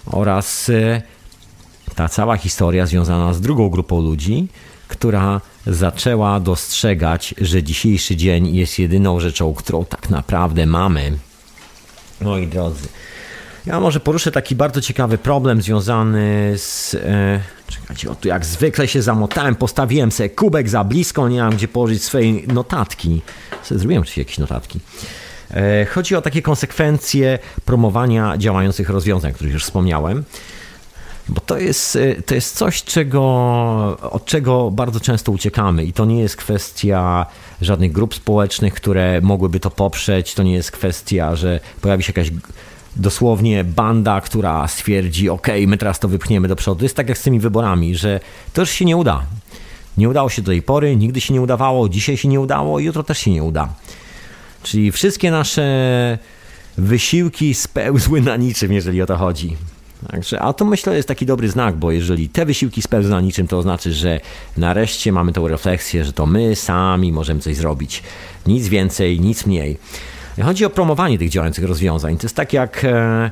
oraz 0.06 0.68
e, 0.68 1.02
ta 1.94 2.08
cała 2.08 2.36
historia 2.36 2.86
związana 2.86 3.32
z 3.34 3.40
drugą 3.40 3.68
grupą 3.68 4.00
ludzi, 4.00 4.48
która 4.88 5.40
zaczęła 5.66 6.40
dostrzegać, 6.40 7.34
że 7.40 7.62
dzisiejszy 7.62 8.16
dzień 8.16 8.54
jest 8.54 8.78
jedyną 8.78 9.20
rzeczą, 9.20 9.54
którą 9.54 9.84
tak 9.84 10.10
naprawdę 10.10 10.66
mamy. 10.66 11.18
Moi 12.20 12.46
drodzy, 12.46 12.88
ja 13.66 13.80
może 13.80 14.00
poruszę 14.00 14.32
taki 14.32 14.54
bardzo 14.54 14.80
ciekawy 14.80 15.18
problem 15.18 15.62
związany 15.62 16.54
z. 16.56 16.94
E, 16.94 17.40
czekajcie, 17.68 18.10
o 18.10 18.14
tu 18.14 18.28
jak 18.28 18.44
zwykle 18.44 18.88
się 18.88 19.02
zamotałem, 19.02 19.54
postawiłem 19.54 20.12
sobie 20.12 20.30
kubek 20.30 20.68
za 20.68 20.84
blisko, 20.84 21.28
nie 21.28 21.40
mam 21.40 21.56
gdzie 21.56 21.68
położyć 21.68 22.04
swojej 22.04 22.46
notatki. 22.48 23.22
Zrobiłem 23.70 24.02
oczywiście 24.02 24.20
jakieś 24.20 24.38
notatki. 24.38 24.80
E, 25.50 25.86
chodzi 25.86 26.16
o 26.16 26.22
takie 26.22 26.42
konsekwencje 26.42 27.38
promowania 27.64 28.36
działających 28.38 28.90
rozwiązań, 28.90 29.30
o 29.30 29.34
których 29.34 29.52
już 29.52 29.64
wspomniałem. 29.64 30.24
Bo 31.28 31.40
to 31.40 31.58
jest, 31.58 31.96
e, 31.96 32.22
to 32.22 32.34
jest 32.34 32.56
coś, 32.56 32.82
czego, 32.82 33.22
od 34.10 34.24
czego 34.24 34.70
bardzo 34.70 35.00
często 35.00 35.32
uciekamy, 35.32 35.84
i 35.84 35.92
to 35.92 36.04
nie 36.04 36.20
jest 36.20 36.36
kwestia 36.36 37.26
żadnych 37.60 37.92
grup 37.92 38.14
społecznych, 38.14 38.74
które 38.74 39.20
mogłyby 39.20 39.60
to 39.60 39.70
poprzeć. 39.70 40.34
To 40.34 40.42
nie 40.42 40.54
jest 40.54 40.70
kwestia, 40.70 41.36
że 41.36 41.60
pojawi 41.80 42.02
się 42.02 42.12
jakaś 42.16 42.30
dosłownie 42.96 43.64
banda, 43.64 44.20
która 44.20 44.68
stwierdzi, 44.68 45.28
ok, 45.28 45.46
my 45.66 45.78
teraz 45.78 45.98
to 45.98 46.08
wypchniemy 46.08 46.48
do 46.48 46.56
przodu. 46.56 46.84
Jest 46.84 46.96
tak 46.96 47.08
jak 47.08 47.18
z 47.18 47.22
tymi 47.22 47.40
wyborami, 47.40 47.96
że 47.96 48.20
to 48.52 48.62
już 48.62 48.70
się 48.70 48.84
nie 48.84 48.96
uda. 48.96 49.22
Nie 49.98 50.08
udało 50.08 50.28
się 50.28 50.42
do 50.42 50.46
tej 50.46 50.62
pory, 50.62 50.96
nigdy 50.96 51.20
się 51.20 51.34
nie 51.34 51.40
udawało, 51.40 51.88
dzisiaj 51.88 52.16
się 52.16 52.28
nie 52.28 52.40
udało, 52.40 52.78
jutro 52.78 53.02
też 53.02 53.18
się 53.18 53.30
nie 53.30 53.42
uda. 53.42 53.68
Czyli 54.62 54.92
wszystkie 54.92 55.30
nasze 55.30 56.18
wysiłki 56.78 57.54
spełzły 57.54 58.20
na 58.20 58.36
niczym, 58.36 58.72
jeżeli 58.72 59.02
o 59.02 59.06
to 59.06 59.16
chodzi. 59.16 59.56
Także, 60.10 60.40
a 60.40 60.52
to 60.52 60.64
myślę 60.64 60.96
jest 60.96 61.08
taki 61.08 61.26
dobry 61.26 61.48
znak, 61.48 61.76
bo 61.76 61.90
jeżeli 61.90 62.28
te 62.28 62.46
wysiłki 62.46 62.82
spełzły 62.82 63.10
na 63.10 63.20
niczym, 63.20 63.46
to 63.46 63.58
oznacza, 63.58 63.90
że 63.90 64.20
nareszcie 64.56 65.12
mamy 65.12 65.32
tą 65.32 65.48
refleksję, 65.48 66.04
że 66.04 66.12
to 66.12 66.26
my 66.26 66.56
sami 66.56 67.12
możemy 67.12 67.40
coś 67.40 67.56
zrobić. 67.56 68.02
Nic 68.46 68.68
więcej, 68.68 69.20
nic 69.20 69.46
mniej. 69.46 69.78
Chodzi 70.44 70.64
o 70.64 70.70
promowanie 70.70 71.18
tych 71.18 71.28
działających 71.28 71.64
rozwiązań. 71.64 72.16
To 72.16 72.22
jest 72.22 72.36
tak 72.36 72.52
jak 72.52 72.84
e, 72.84 73.30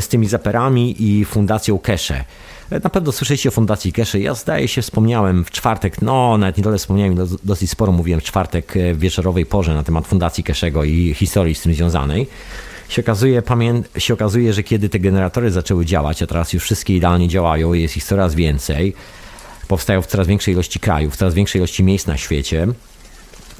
z 0.00 0.08
tymi 0.08 0.26
zaperami 0.28 1.02
i 1.02 1.24
fundacją 1.24 1.78
Kesze. 1.78 2.24
Na 2.70 2.90
pewno 2.90 3.12
słyszeliście 3.12 3.48
o 3.48 3.52
Fundacji 3.52 3.92
Kesze. 3.92 4.20
Ja 4.20 4.34
zdaje 4.34 4.68
się 4.68 4.82
wspomniałem 4.82 5.44
w 5.44 5.50
czwartek, 5.50 6.02
no 6.02 6.38
nawet 6.38 6.56
nie 6.56 6.64
tyle 6.64 6.78
wspomniałem, 6.78 7.14
dosyć 7.44 7.70
sporo 7.70 7.92
mówiłem 7.92 8.20
w 8.20 8.24
czwartek 8.24 8.76
e, 8.76 8.94
w 8.94 8.98
wieczorowej 8.98 9.46
porze 9.46 9.74
na 9.74 9.82
temat 9.82 10.06
Fundacji 10.06 10.44
Keszego 10.44 10.84
i 10.84 11.14
historii 11.14 11.54
z 11.54 11.62
tym 11.62 11.74
związanej. 11.74 12.26
Się 12.88 13.02
okazuje, 13.02 13.42
pamię- 13.42 13.82
się 13.98 14.14
okazuje, 14.14 14.52
że 14.52 14.62
kiedy 14.62 14.88
te 14.88 14.98
generatory 14.98 15.50
zaczęły 15.50 15.86
działać, 15.86 16.22
a 16.22 16.26
teraz 16.26 16.52
już 16.52 16.62
wszystkie 16.62 16.96
idealnie 16.96 17.28
działają, 17.28 17.72
jest 17.72 17.96
ich 17.96 18.04
coraz 18.04 18.34
więcej, 18.34 18.94
powstają 19.68 20.02
w 20.02 20.06
coraz 20.06 20.26
większej 20.26 20.54
ilości 20.54 20.80
krajów, 20.80 21.14
w 21.14 21.16
coraz 21.16 21.34
większej 21.34 21.58
ilości 21.58 21.84
miejsc 21.84 22.06
na 22.06 22.16
świecie, 22.16 22.66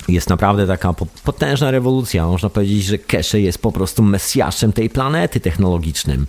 jest 0.09 0.29
naprawdę 0.29 0.67
taka 0.67 0.95
potężna 1.25 1.71
rewolucja. 1.71 2.27
Można 2.27 2.51
powiedzieć, 2.51 2.85
że 2.85 2.99
Kesze 2.99 3.41
jest 3.41 3.59
po 3.59 3.73
prostu 3.73 4.03
mesjaszem 4.03 4.73
tej 4.73 4.91
planety 4.91 5.41
technologicznym, 5.41 6.27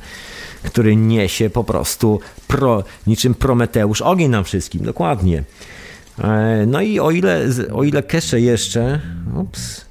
który 0.63 0.95
niesie 0.95 1.49
po 1.49 1.63
prostu 1.63 2.19
pro, 2.47 2.83
niczym 3.07 3.35
Prometeusz 3.35 4.01
ogień 4.01 4.29
nam 4.29 4.43
wszystkim, 4.43 4.85
dokładnie. 4.85 5.43
E, 6.23 6.65
no 6.67 6.81
i 6.81 6.99
o 6.99 7.11
ile, 7.11 7.45
o 7.73 7.83
ile 7.83 8.03
Kesze 8.03 8.41
jeszcze... 8.41 9.01
Ups, 9.35 9.85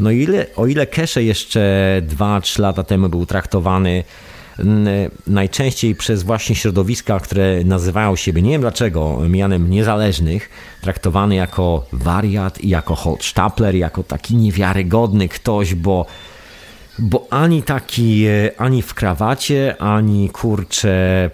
no 0.00 0.10
ile, 0.10 0.46
o 0.56 0.66
ile 0.66 0.86
Kesze 0.86 1.24
jeszcze 1.24 2.02
2-3 2.08 2.60
lata 2.60 2.84
temu 2.84 3.08
był 3.08 3.26
traktowany 3.26 4.04
najczęściej 5.26 5.94
przez 5.94 6.22
właśnie 6.22 6.54
środowiska, 6.54 7.20
które 7.20 7.64
nazywają 7.64 8.16
siebie, 8.16 8.42
nie 8.42 8.50
wiem 8.50 8.60
dlaczego, 8.60 9.18
mianem 9.28 9.70
niezależnych, 9.70 10.50
traktowany 10.80 11.34
jako 11.34 11.86
wariat 11.92 12.60
i 12.60 12.68
jako 12.68 12.94
Holzstapler, 12.94 13.74
jako 13.74 14.02
taki 14.02 14.36
niewiarygodny 14.36 15.28
ktoś, 15.28 15.74
bo 15.74 16.06
bo 16.98 17.26
ani 17.30 17.62
taki, 17.62 18.24
e, 18.26 18.50
ani 18.56 18.82
w 18.82 18.94
krawacie, 18.94 19.76
ani 19.82 20.30
kurcze, 20.30 21.30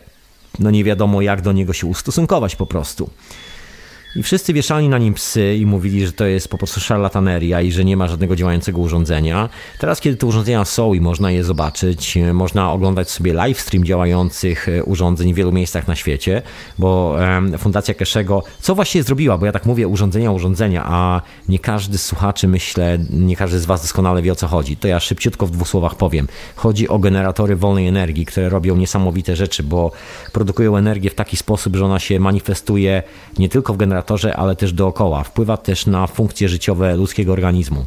no 0.58 0.70
nie 0.70 0.84
wiadomo 0.84 1.22
jak 1.22 1.42
do 1.42 1.52
niego 1.52 1.72
się 1.72 1.86
ustosunkować 1.86 2.56
po 2.56 2.66
prostu. 2.66 3.10
I 4.16 4.22
wszyscy 4.22 4.52
wieszali 4.52 4.88
na 4.88 4.98
nim 4.98 5.14
psy 5.14 5.56
i 5.56 5.66
mówili, 5.66 6.06
że 6.06 6.12
to 6.12 6.26
jest 6.26 6.48
po 6.48 6.58
prostu 6.58 6.80
szarlataneria 6.80 7.60
i 7.60 7.72
że 7.72 7.84
nie 7.84 7.96
ma 7.96 8.08
żadnego 8.08 8.36
działającego 8.36 8.80
urządzenia. 8.80 9.48
Teraz, 9.78 10.00
kiedy 10.00 10.16
te 10.16 10.26
urządzenia 10.26 10.64
są 10.64 10.94
i 10.94 11.00
można 11.00 11.30
je 11.30 11.44
zobaczyć, 11.44 12.18
można 12.32 12.72
oglądać 12.72 13.10
sobie 13.10 13.32
live 13.34 13.60
stream 13.60 13.84
działających 13.84 14.68
e, 14.68 14.84
urządzeń 14.84 15.32
w 15.32 15.36
wielu 15.36 15.52
miejscach 15.52 15.88
na 15.88 15.96
świecie, 15.96 16.42
bo 16.78 17.16
Fundacja 17.58 17.94
Keszego, 17.94 18.42
co 18.60 18.74
właściwie 18.74 19.02
zrobiła, 19.02 19.38
bo 19.38 19.46
ja 19.46 19.52
tak 19.52 19.66
mówię 19.66 19.88
urządzenia, 19.88 20.32
urządzenia, 20.32 20.84
a 20.86 21.22
nie 21.48 21.58
każdy 21.58 21.98
z 21.98 22.04
słuchaczy, 22.04 22.48
myślę, 22.48 22.98
nie 23.10 23.36
każdy 23.36 23.58
z 23.58 23.66
Was 23.66 23.82
doskonale 23.82 24.22
wie 24.22 24.32
o 24.32 24.34
co 24.34 24.46
chodzi. 24.46 24.76
To 24.76 24.88
ja 24.88 25.00
szybciutko 25.00 25.46
w 25.46 25.50
dwóch 25.50 25.68
słowach 25.68 25.94
powiem. 25.94 26.28
Chodzi 26.56 26.88
o 26.88 26.98
generatory 26.98 27.56
wolnej 27.56 27.86
energii, 27.86 28.26
które 28.26 28.48
robią 28.48 28.76
niesamowite 28.76 29.36
rzeczy, 29.36 29.62
bo 29.62 29.92
produkują 30.32 30.76
energię 30.76 31.10
w 31.10 31.14
taki 31.14 31.36
sposób, 31.36 31.76
że 31.76 31.84
ona 31.84 31.98
się 31.98 32.20
manifestuje 32.20 33.02
nie 33.38 33.48
tylko 33.48 33.74
w 33.74 33.76
generatorach, 33.76 33.97
respiratorze, 33.98 34.36
ale 34.36 34.56
też 34.56 34.72
dookoła. 34.72 35.24
Wpływa 35.24 35.56
też 35.56 35.86
na 35.86 36.06
funkcje 36.06 36.48
życiowe 36.48 36.96
ludzkiego 36.96 37.32
organizmu. 37.32 37.86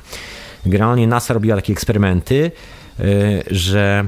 Generalnie 0.65 1.07
NASA 1.07 1.33
robiła 1.33 1.55
takie 1.55 1.73
eksperymenty, 1.73 2.51
e, 2.99 3.03
że 3.51 4.07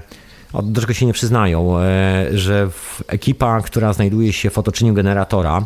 do 0.64 0.82
czego 0.82 0.94
się 0.94 1.06
nie 1.06 1.14
przyznają, 1.14 1.80
e, 1.80 2.28
że 2.34 2.70
ekipa, 3.08 3.62
która 3.62 3.94
znajduje 3.94 4.34
się 4.34 4.50
w 4.50 4.58
otoczeniu 4.58 4.94
generatora, 4.94 5.66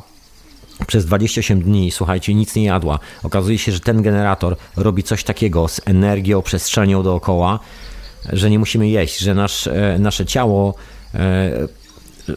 przez 0.88 1.06
28 1.06 1.62
dni, 1.62 1.92
słuchajcie, 1.92 2.34
nic 2.34 2.56
nie 2.56 2.64
jadła. 2.64 3.00
Okazuje 3.24 3.58
się, 3.58 3.72
że 3.72 3.80
ten 3.80 4.02
generator 4.02 4.56
robi 4.76 5.04
coś 5.04 5.24
takiego 5.24 5.68
z 5.68 5.82
energią, 5.86 6.42
przestrzenią 6.42 7.04
dookoła, 7.04 7.60
że 8.34 8.50
nie 8.50 8.60
musimy 8.60 8.88
jeść, 8.90 9.20
że 9.20 9.34
nasz, 9.34 9.68
e, 9.68 9.98
nasze 10.00 10.26
ciało 10.26 10.76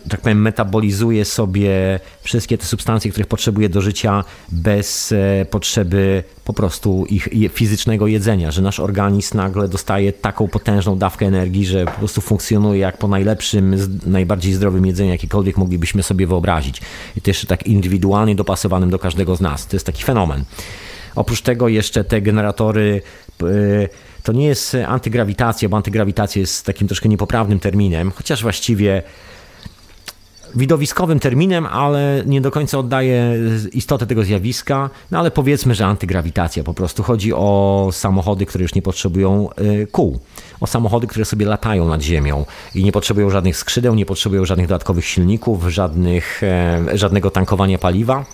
tak 0.09 0.21
powiem, 0.21 0.43
metabolizuje 0.43 1.25
sobie 1.25 2.01
wszystkie 2.23 2.59
te 2.59 2.67
substancje, 2.67 3.11
których 3.11 3.27
potrzebuje 3.27 3.69
do 3.69 3.81
życia 3.81 4.25
bez 4.53 5.13
e, 5.13 5.47
potrzeby 5.51 6.25
po 6.45 6.53
prostu 6.53 7.07
ich 7.07 7.29
fizycznego 7.53 8.07
jedzenia, 8.07 8.51
że 8.51 8.63
nasz 8.63 8.81
organizm 8.81 9.37
nagle 9.37 9.69
dostaje 9.69 10.13
taką 10.13 10.49
potężną 10.49 10.99
dawkę 10.99 11.27
energii, 11.27 11.67
że 11.67 11.85
po 11.85 11.91
prostu 11.91 12.21
funkcjonuje 12.21 12.81
jak 12.81 12.99
po 12.99 13.09
najlepszym, 13.09 13.77
najbardziej 14.07 14.53
zdrowym 14.53 14.87
jedzeniu, 14.87 15.11
jakiekolwiek 15.11 15.57
moglibyśmy 15.57 16.03
sobie 16.03 16.27
wyobrazić. 16.27 16.81
I 17.17 17.21
to 17.21 17.31
jeszcze 17.31 17.47
tak 17.47 17.67
indywidualnie 17.67 18.35
dopasowanym 18.35 18.91
do 18.91 18.99
każdego 18.99 19.37
z 19.37 19.41
nas. 19.41 19.67
To 19.67 19.77
jest 19.77 19.87
taki 19.87 20.03
fenomen. 20.03 20.45
Oprócz 21.15 21.41
tego 21.43 21.69
jeszcze 21.69 22.05
te 22.05 22.23
generatory 22.23 23.03
e, 23.43 23.47
to 24.23 24.33
nie 24.33 24.47
jest 24.47 24.77
antygrawitacja, 24.87 25.69
bo 25.69 25.77
antygrawitacja 25.77 26.41
jest 26.41 26.67
takim 26.67 26.89
troszkę 26.89 27.09
niepoprawnym 27.09 27.61
terminem, 27.61 28.11
chociaż 28.11 28.43
właściwie 28.43 29.03
widowiskowym 30.55 31.21
terminem, 31.21 31.67
ale 31.67 32.23
nie 32.27 32.41
do 32.41 32.51
końca 32.51 32.79
oddaje 32.79 33.39
istotę 33.73 34.07
tego 34.07 34.25
zjawiska. 34.25 34.91
No 35.11 35.19
ale 35.19 35.31
powiedzmy, 35.31 35.75
że 35.75 35.87
antygrawitacja 35.87 36.65
po 36.65 36.75
prostu. 36.75 37.03
Chodzi 37.03 37.33
o 37.33 37.89
samochody, 37.93 38.47
które 38.47 38.63
już 38.63 38.75
nie 38.75 38.83
potrzebują 38.83 39.49
y, 39.61 39.87
kół. 39.93 40.19
O 40.61 40.67
samochody, 40.67 41.07
które 41.07 41.25
sobie 41.25 41.47
latają 41.47 41.89
nad 41.89 42.03
ziemią 42.03 42.45
i 42.75 42.85
nie 42.85 42.93
potrzebują 42.93 43.31
żadnych 43.31 43.57
skrzydeł, 43.57 43.95
nie 43.95 44.07
potrzebują 44.07 44.45
żadnych 44.45 44.67
dodatkowych 44.67 45.05
silników, 45.05 45.69
żadnych, 45.69 46.43
e, 46.43 46.99
żadnego 46.99 47.31
tankowania 47.31 47.79
paliwa 47.79 48.25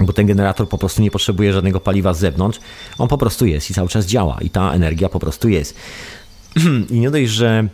bo 0.00 0.12
ten 0.12 0.26
generator 0.26 0.68
po 0.68 0.78
prostu 0.78 1.02
nie 1.02 1.10
potrzebuje 1.10 1.52
żadnego 1.52 1.80
paliwa 1.80 2.14
z 2.14 2.18
zewnątrz, 2.18 2.58
on 2.98 3.08
po 3.08 3.18
prostu 3.18 3.46
jest 3.46 3.70
i 3.70 3.74
cały 3.74 3.88
czas 3.88 4.06
działa 4.06 4.38
i 4.40 4.50
ta 4.50 4.72
energia 4.72 5.08
po 5.08 5.18
prostu 5.20 5.48
jest. 5.48 5.76
I 6.90 7.00
nie 7.00 7.10
dość, 7.10 7.30
że 7.30 7.68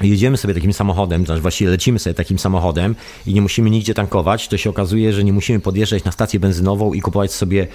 jedziemy 0.00 0.36
sobie 0.36 0.54
takim 0.54 0.72
samochodem, 0.72 1.26
znaczy 1.26 1.40
właściwie 1.40 1.70
lecimy 1.70 1.98
sobie 1.98 2.14
takim 2.14 2.38
samochodem 2.38 2.94
i 3.26 3.34
nie 3.34 3.42
musimy 3.42 3.70
nigdzie 3.70 3.94
tankować, 3.94 4.48
to 4.48 4.56
się 4.56 4.70
okazuje, 4.70 5.12
że 5.12 5.24
nie 5.24 5.32
musimy 5.32 5.60
podjeżdżać 5.60 6.04
na 6.04 6.12
stację 6.12 6.40
benzynową 6.40 6.92
i 6.92 7.00
kupować 7.00 7.32
sobie 7.32 7.66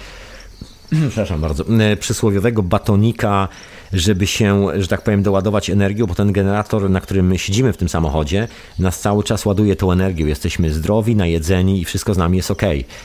przepraszam 1.08 1.40
bardzo, 1.40 1.64
e, 1.78 1.96
przysłowiowego 1.96 2.62
batonika, 2.62 3.48
żeby 3.92 4.26
się, 4.26 4.66
że 4.76 4.88
tak 4.88 5.02
powiem, 5.02 5.22
doładować 5.22 5.70
energią, 5.70 6.06
bo 6.06 6.14
ten 6.14 6.32
generator, 6.32 6.90
na 6.90 7.00
którym 7.00 7.26
my 7.26 7.38
siedzimy 7.38 7.72
w 7.72 7.76
tym 7.76 7.88
samochodzie, 7.88 8.48
nas 8.78 9.00
cały 9.00 9.24
czas 9.24 9.46
ładuje 9.46 9.76
tą 9.76 9.92
energią. 9.92 10.26
Jesteśmy 10.26 10.72
zdrowi, 10.72 11.16
najedzeni 11.16 11.80
i 11.80 11.84
wszystko 11.84 12.14
z 12.14 12.18
nami 12.18 12.36
jest 12.36 12.50
ok. 12.50 12.62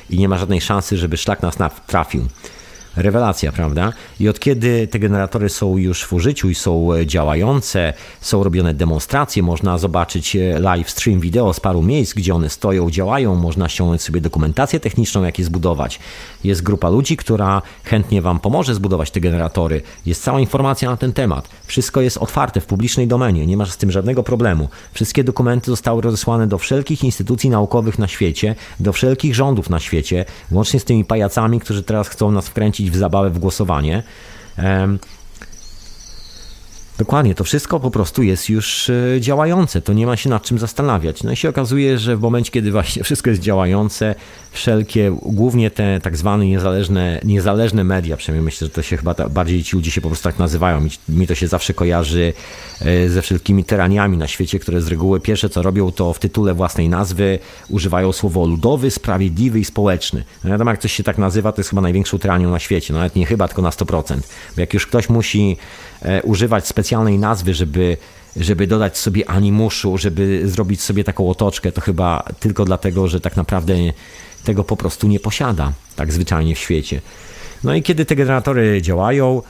I 0.10 0.18
nie 0.18 0.30
ma 0.30 0.38
żadnej 0.38 0.62
szansy, 0.62 0.98
żeby 0.98 1.18
szlak 1.18 1.42
nas 1.42 1.58
trafił 1.88 2.26
rewelacja, 2.96 3.52
prawda? 3.52 3.94
I 4.20 4.30
od 4.30 4.40
kiedy 4.40 4.88
te 4.88 5.00
generatory 5.00 5.50
są 5.50 5.78
już 5.78 6.04
w 6.04 6.14
użyciu 6.14 6.50
i 6.50 6.56
są 6.56 6.94
e, 6.94 7.06
działające, 7.06 7.94
są 8.22 8.44
robione 8.44 8.74
demonstracje, 8.74 9.44
można 9.44 9.78
zobaczyć 9.78 10.36
e, 10.36 10.60
live 10.60 10.90
stream 10.90 11.20
wideo 11.20 11.54
z 11.54 11.60
paru 11.60 11.82
miejsc, 11.82 12.14
gdzie 12.14 12.36
one 12.36 12.50
stoją, 12.50 12.92
działają, 12.92 13.36
można 13.36 13.70
ściągnąć 13.70 14.02
sobie 14.02 14.22
dokumentację 14.22 14.80
techniczną, 14.80 15.24
jak 15.24 15.40
je 15.40 15.46
zbudować. 15.46 16.00
Jest 16.44 16.64
grupa 16.64 16.90
ludzi, 16.90 17.18
która 17.18 17.62
chętnie 17.84 18.22
Wam 18.22 18.40
pomoże 18.40 18.76
zbudować 18.76 19.12
te 19.12 19.20
generatory. 19.20 19.82
Jest 20.06 20.24
cała 20.24 20.40
informacja 20.40 20.90
na 20.90 20.98
ten 20.98 21.14
temat. 21.14 21.50
Wszystko 21.66 22.02
jest 22.02 22.18
otwarte 22.18 22.62
w 22.62 22.66
publicznej 22.66 23.08
domenie, 23.08 23.48
nie 23.48 23.58
masz 23.58 23.72
z 23.72 23.78
tym 23.78 23.92
żadnego 23.92 24.24
problemu. 24.24 24.70
Wszystkie 24.94 25.24
dokumenty 25.24 25.72
zostały 25.72 26.02
rozesłane 26.02 26.48
do 26.48 26.58
wszelkich 26.58 27.04
instytucji 27.04 27.50
naukowych 27.50 28.00
na 28.00 28.08
świecie, 28.08 28.56
do 28.80 28.94
wszelkich 28.94 29.36
rządów 29.36 29.70
na 29.70 29.80
świecie, 29.80 30.26
łącznie 30.52 30.80
z 30.80 30.86
tymi 30.86 31.06
pajacami, 31.06 31.60
którzy 31.60 31.84
teraz 31.84 32.08
chcą 32.08 32.32
nas 32.32 32.48
wkręcić 32.48 32.79
w 32.80 32.96
zabawę, 32.98 33.30
w 33.30 33.40
głosowanie. 33.40 34.04
Dokładnie, 37.00 37.36
to 37.36 37.44
wszystko 37.44 37.80
po 37.80 37.92
prostu 37.92 38.24
jest 38.24 38.50
już 38.50 38.90
e, 38.90 39.22
działające, 39.22 39.82
to 39.82 39.94
nie 39.94 40.06
ma 40.06 40.18
się 40.18 40.30
nad 40.30 40.44
czym 40.44 40.60
zastanawiać. 40.60 41.24
No 41.24 41.32
i 41.32 41.36
się 41.36 41.50
okazuje, 41.50 41.98
że 41.98 42.18
w 42.18 42.22
momencie, 42.22 42.52
kiedy 42.52 42.72
właśnie 42.72 43.04
wszystko 43.10 43.30
jest 43.30 43.42
działające, 43.42 44.16
wszelkie, 44.52 45.18
głównie 45.22 45.72
te 45.72 46.00
tak 46.00 46.18
zwane 46.18 46.46
niezależne, 46.46 47.22
niezależne 47.24 47.84
media, 47.84 48.18
przynajmniej 48.18 48.46
myślę, 48.46 48.68
że 48.68 48.74
to 48.74 48.82
się 48.82 48.98
chyba 48.98 49.14
bardziej 49.14 49.64
ci 49.64 49.76
ludzie 49.76 49.92
się 49.92 50.02
po 50.02 50.10
prostu 50.10 50.24
tak 50.24 50.40
nazywają. 50.40 50.82
Mi, 50.82 50.90
mi 51.10 51.28
to 51.28 51.36
się 51.36 51.48
zawsze 51.48 51.74
kojarzy 51.74 52.34
e, 52.82 53.10
ze 53.10 53.22
wszelkimi 53.22 53.64
tyraniami 53.64 54.18
na 54.18 54.28
świecie, 54.28 54.60
które 54.60 54.82
z 54.82 54.88
reguły 54.88 55.20
pierwsze 55.20 55.50
co 55.50 55.62
robią, 55.62 55.92
to 55.92 56.14
w 56.14 56.20
tytule 56.20 56.54
własnej 56.54 56.90
nazwy 56.90 57.40
używają 57.70 58.12
słowo 58.12 58.46
ludowy, 58.46 58.92
sprawiedliwy 58.92 59.60
i 59.60 59.66
społeczny. 59.66 60.24
No 60.44 60.50
wiadomo, 60.50 60.72
jak 60.72 60.80
coś 60.80 60.94
się 60.94 61.04
tak 61.04 61.18
nazywa, 61.18 61.52
to 61.52 61.60
jest 61.60 61.70
chyba 61.70 61.82
największą 61.82 62.20
tyranią 62.20 62.52
na 62.52 62.60
świecie. 62.60 62.94
No 62.94 63.00
nawet 63.00 63.16
nie 63.16 63.26
chyba, 63.26 63.48
tylko 63.48 63.62
na 63.62 63.70
100%. 63.70 64.18
Bo 64.56 64.62
jak 64.62 64.74
już 64.74 64.88
ktoś 64.88 65.10
musi 65.10 65.58
e, 66.02 66.22
używać 66.24 66.68
specjalnej 66.90 67.20
nazwy, 67.20 67.54
żeby 67.54 67.98
żeby 68.36 68.68
dodać 68.68 68.98
sobie 68.98 69.30
animuszu, 69.30 69.98
żeby 69.98 70.50
zrobić 70.50 70.82
sobie 70.82 71.04
taką 71.04 71.30
otoczkę, 71.30 71.72
to 71.72 71.82
chyba 71.82 72.24
tylko 72.40 72.66
dlatego, 72.66 73.08
że 73.08 73.20
tak 73.20 73.38
naprawdę 73.38 73.74
tego 74.44 74.64
po 74.64 74.78
prostu 74.78 75.08
nie 75.08 75.20
posiada, 75.20 75.72
tak 75.96 76.14
zwyczajnie 76.14 76.56
w 76.56 76.60
świecie. 76.60 77.02
No 77.64 77.74
i 77.74 77.84
kiedy 77.84 78.06
te 78.06 78.16
generatory 78.16 78.82
działają, 78.82 79.42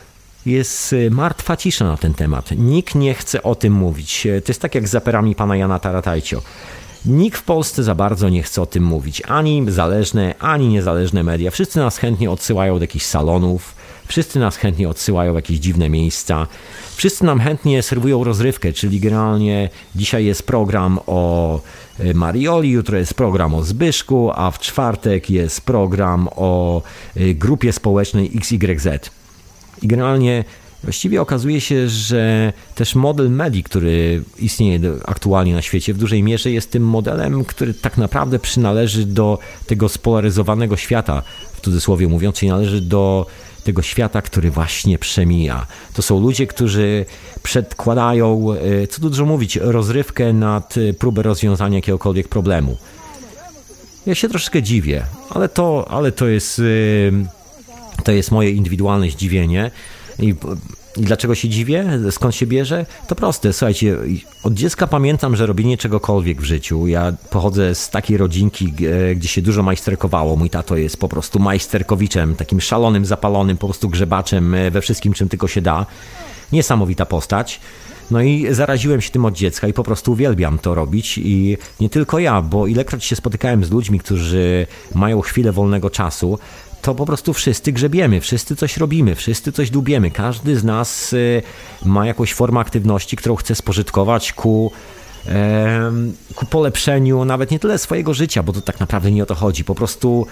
jest 0.46 0.94
y, 0.94 1.12
martwa 1.12 1.58
cisza 1.58 1.86
na 1.86 1.98
ten 1.98 2.14
temat. 2.14 2.52
Nikt 2.58 2.96
nie 2.96 3.14
chce 3.14 3.44
o 3.44 3.56
tym 3.56 3.74
mówić. 3.74 4.28
To 4.46 4.52
jest 4.52 4.62
tak 4.62 4.76
jak 4.76 4.88
z 4.88 4.92
zaperami 4.92 5.36
pana 5.36 5.58
Jana 5.58 5.80
Taratajcio. 5.80 6.42
Nikt 7.06 7.38
w 7.38 7.44
Polsce 7.44 7.84
za 7.84 7.96
bardzo 7.96 8.30
nie 8.30 8.44
chce 8.44 8.62
o 8.62 8.66
tym 8.66 8.84
mówić. 8.84 9.22
Ani 9.28 9.66
zależne, 9.68 10.36
ani 10.40 10.68
niezależne 10.68 11.24
media. 11.24 11.52
Wszyscy 11.52 11.80
nas 11.80 11.98
chętnie 11.98 12.32
odsyłają 12.32 12.76
do 12.76 12.84
jakichś 12.84 13.06
salonów, 13.06 13.76
wszyscy 14.10 14.40
nas 14.40 14.56
chętnie 14.56 14.90
odsyłają 14.90 15.34
w 15.34 15.36
jakieś 15.36 15.60
dziwne 15.60 15.90
miejsca. 15.90 16.48
Wszyscy 16.96 17.26
nam 17.26 17.40
chętnie 17.40 17.84
serwują 17.84 18.24
rozrywkę, 18.24 18.74
czyli 18.74 19.00
generalnie 19.00 19.70
dzisiaj 19.96 20.26
jest 20.26 20.44
program 20.44 21.00
o 21.08 21.62
e, 22.00 22.14
Marioli, 22.14 22.70
jutro 22.70 22.98
jest 22.98 23.14
program 23.14 23.56
o 23.56 23.64
Zbyszku, 23.64 24.32
a 24.36 24.52
w 24.52 24.60
czwartek 24.60 25.30
jest 25.30 25.62
program 25.62 26.30
o 26.36 26.82
e, 27.16 27.34
grupie 27.34 27.74
społecznej 27.74 28.32
XYZ. 28.36 28.88
I 29.82 29.88
generalnie 29.88 30.44
Właściwie 30.84 31.22
okazuje 31.22 31.62
się, 31.62 31.90
że 31.90 32.54
też 32.76 32.96
model 32.96 33.32
medii, 33.32 33.64
który 33.64 34.24
istnieje 34.40 34.80
aktualnie 35.06 35.54
na 35.54 35.62
świecie, 35.62 35.94
w 35.94 35.98
dużej 35.98 36.24
mierze 36.24 36.52
jest 36.52 36.72
tym 36.72 36.84
modelem, 36.84 37.46
który 37.46 37.74
tak 37.74 37.98
naprawdę 37.98 38.40
przynależy 38.40 39.06
do 39.06 39.40
tego 39.68 39.90
spolaryzowanego 39.90 40.78
świata, 40.78 41.24
w 41.54 41.62
cudzysłowie 41.62 42.08
mówiąc, 42.08 42.36
czyli 42.36 42.50
należy 42.50 42.82
do 42.82 43.26
tego 43.64 43.82
świata, 43.82 44.22
który 44.22 44.52
właśnie 44.52 44.98
przemija. 44.98 45.68
To 45.94 46.02
są 46.02 46.20
ludzie, 46.20 46.48
którzy 46.48 47.06
przedkładają, 47.44 48.54
e, 48.54 48.88
co 48.88 49.02
tu 49.02 49.10
dużo 49.10 49.26
mówić, 49.26 49.56
rozrywkę 49.56 50.34
nad 50.34 50.76
e, 50.78 50.94
próbę 50.94 51.24
rozwiązania 51.24 51.76
jakiegokolwiek 51.76 52.28
problemu. 52.28 52.78
Ja 54.06 54.16
się 54.16 54.30
troszkę 54.30 54.64
dziwię, 54.64 55.06
ale 55.30 55.50
to, 55.50 55.86
ale 55.90 56.12
to 56.12 56.28
jest, 56.28 56.60
e, 56.60 58.04
to 58.04 58.12
jest 58.12 58.32
moje 58.32 58.52
indywidualne 58.52 59.10
zdziwienie. 59.10 59.72
I 60.20 60.36
i 60.98 61.02
dlaczego 61.02 61.36
się 61.36 61.50
dziwię? 61.50 61.86
Skąd 62.12 62.36
się 62.36 62.48
bierze? 62.48 62.86
To 63.08 63.16
proste. 63.16 63.54
Słuchajcie, 63.54 63.98
od 64.44 64.54
dziecka 64.54 64.88
pamiętam, 64.88 65.36
że 65.36 65.46
robienie 65.46 65.78
czegokolwiek 65.78 66.42
w 66.42 66.46
życiu. 66.46 66.88
Ja 66.88 67.14
pochodzę 67.30 67.76
z 67.76 67.90
takiej 67.90 68.18
rodzinki, 68.18 68.74
gdzie 69.16 69.28
się 69.28 69.42
dużo 69.42 69.64
majsterkowało. 69.64 70.36
Mój 70.36 70.50
tato 70.50 70.78
jest 70.78 70.98
po 70.98 71.10
prostu 71.10 71.40
majsterkowiczem, 71.40 72.36
takim 72.36 72.62
szalonym, 72.62 73.06
zapalonym, 73.06 73.58
po 73.58 73.68
prostu 73.68 73.90
grzebaczem 73.90 74.54
e, 74.54 74.72
we 74.72 74.82
wszystkim, 74.82 75.14
czym 75.14 75.30
tylko 75.30 75.48
się 75.48 75.62
da. 75.62 75.86
Niesamowita 76.52 77.06
postać. 77.06 77.60
No 78.12 78.22
i 78.22 78.48
zaraziłem 78.52 79.02
się 79.02 79.12
tym 79.12 79.26
od 79.26 79.34
dziecka 79.34 79.68
i 79.68 79.74
po 79.74 79.84
prostu 79.84 80.12
uwielbiam 80.12 80.60
to 80.60 80.76
robić 80.76 81.18
i 81.18 81.58
nie 81.80 81.90
tylko 81.90 82.20
ja, 82.20 82.42
bo 82.42 82.68
ilekroć 82.68 83.06
się 83.06 83.16
spotykałem 83.16 83.66
z 83.66 83.72
ludźmi, 83.72 84.00
którzy 84.00 84.68
mają 84.96 85.22
chwilę 85.22 85.52
wolnego 85.52 85.90
czasu, 85.90 86.40
to 86.82 86.96
po 86.96 87.06
prostu 87.06 87.34
wszyscy 87.34 87.72
grzebiemy, 87.72 88.22
wszyscy 88.22 88.56
coś 88.56 88.78
robimy, 88.78 89.16
wszyscy 89.16 89.52
coś 89.52 89.70
dubiemy. 89.70 90.12
Każdy 90.12 90.58
z 90.58 90.64
nas 90.64 91.14
y, 91.14 91.42
ma 91.86 92.06
jakąś 92.06 92.34
formę 92.34 92.60
aktywności, 92.60 93.18
którą 93.18 93.36
chce 93.36 93.56
spożytkować 93.56 94.34
ku 94.34 94.72
ku 96.36 96.46
polepszeniu 96.46 97.26
nawet 97.26 97.52
nie 97.52 97.60
tyle 97.60 97.78
swojego 97.78 98.14
życia, 98.14 98.44
bo 98.44 98.54
to 98.54 98.62
tak 98.62 98.80
naprawdę 98.80 99.12
nie 99.12 99.24
o 99.24 99.26
to 99.26 99.36
chodzi, 99.36 99.64
po 99.64 99.76
prostu 99.76 100.28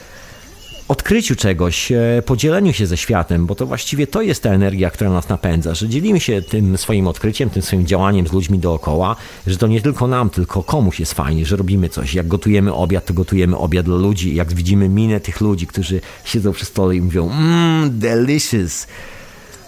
odkryciu 0.88 1.36
czegoś, 1.36 1.92
e, 1.92 2.24
podzieleniu 2.26 2.74
się 2.74 2.88
ze 2.88 2.98
światem, 2.98 3.46
bo 3.46 3.56
to 3.56 3.66
właściwie 3.66 4.08
to 4.08 4.22
jest 4.22 4.44
ta 4.44 4.50
energia, 4.50 4.90
która 4.90 5.10
nas 5.10 5.30
napędza, 5.30 5.76
że 5.76 5.90
dzielimy 5.90 6.20
się 6.20 6.42
tym 6.42 6.78
swoim 6.78 7.08
odkryciem, 7.08 7.50
tym 7.50 7.62
swoim 7.62 7.88
działaniem 7.88 8.28
z 8.28 8.32
ludźmi 8.32 8.60
dookoła, 8.60 9.16
że 9.48 9.58
to 9.58 9.68
nie 9.68 9.82
tylko 9.82 10.08
nam, 10.08 10.30
tylko 10.30 10.64
komuś 10.64 11.00
jest 11.00 11.14
fajnie, 11.14 11.46
że 11.46 11.56
robimy 11.56 11.90
coś. 11.90 12.14
Jak 12.14 12.28
gotujemy 12.28 12.74
obiad, 12.74 13.06
to 13.06 13.14
gotujemy 13.14 13.58
obiad 13.58 13.86
dla 13.86 13.96
ludzi. 13.98 14.36
Jak 14.36 14.54
widzimy 14.54 14.90
minę 14.90 15.20
tych 15.20 15.42
ludzi, 15.42 15.68
którzy 15.68 16.02
siedzą 16.26 16.54
przy 16.54 16.66
stole 16.66 16.96
i 16.96 17.02
mówią 17.02 17.30
mmm, 17.30 18.00
delicious, 18.00 18.88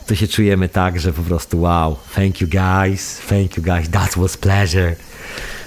to 0.08 0.16
się 0.16 0.28
czujemy 0.28 0.70
tak, 0.70 1.00
że 1.00 1.14
po 1.14 1.22
prostu 1.22 1.62
wow, 1.62 1.96
thank 2.16 2.42
you 2.42 2.48
guys, 2.48 3.22
thank 3.30 3.58
you 3.58 3.64
guys, 3.64 3.90
that 3.90 4.18
was 4.18 4.38
pleasure. 4.38 4.96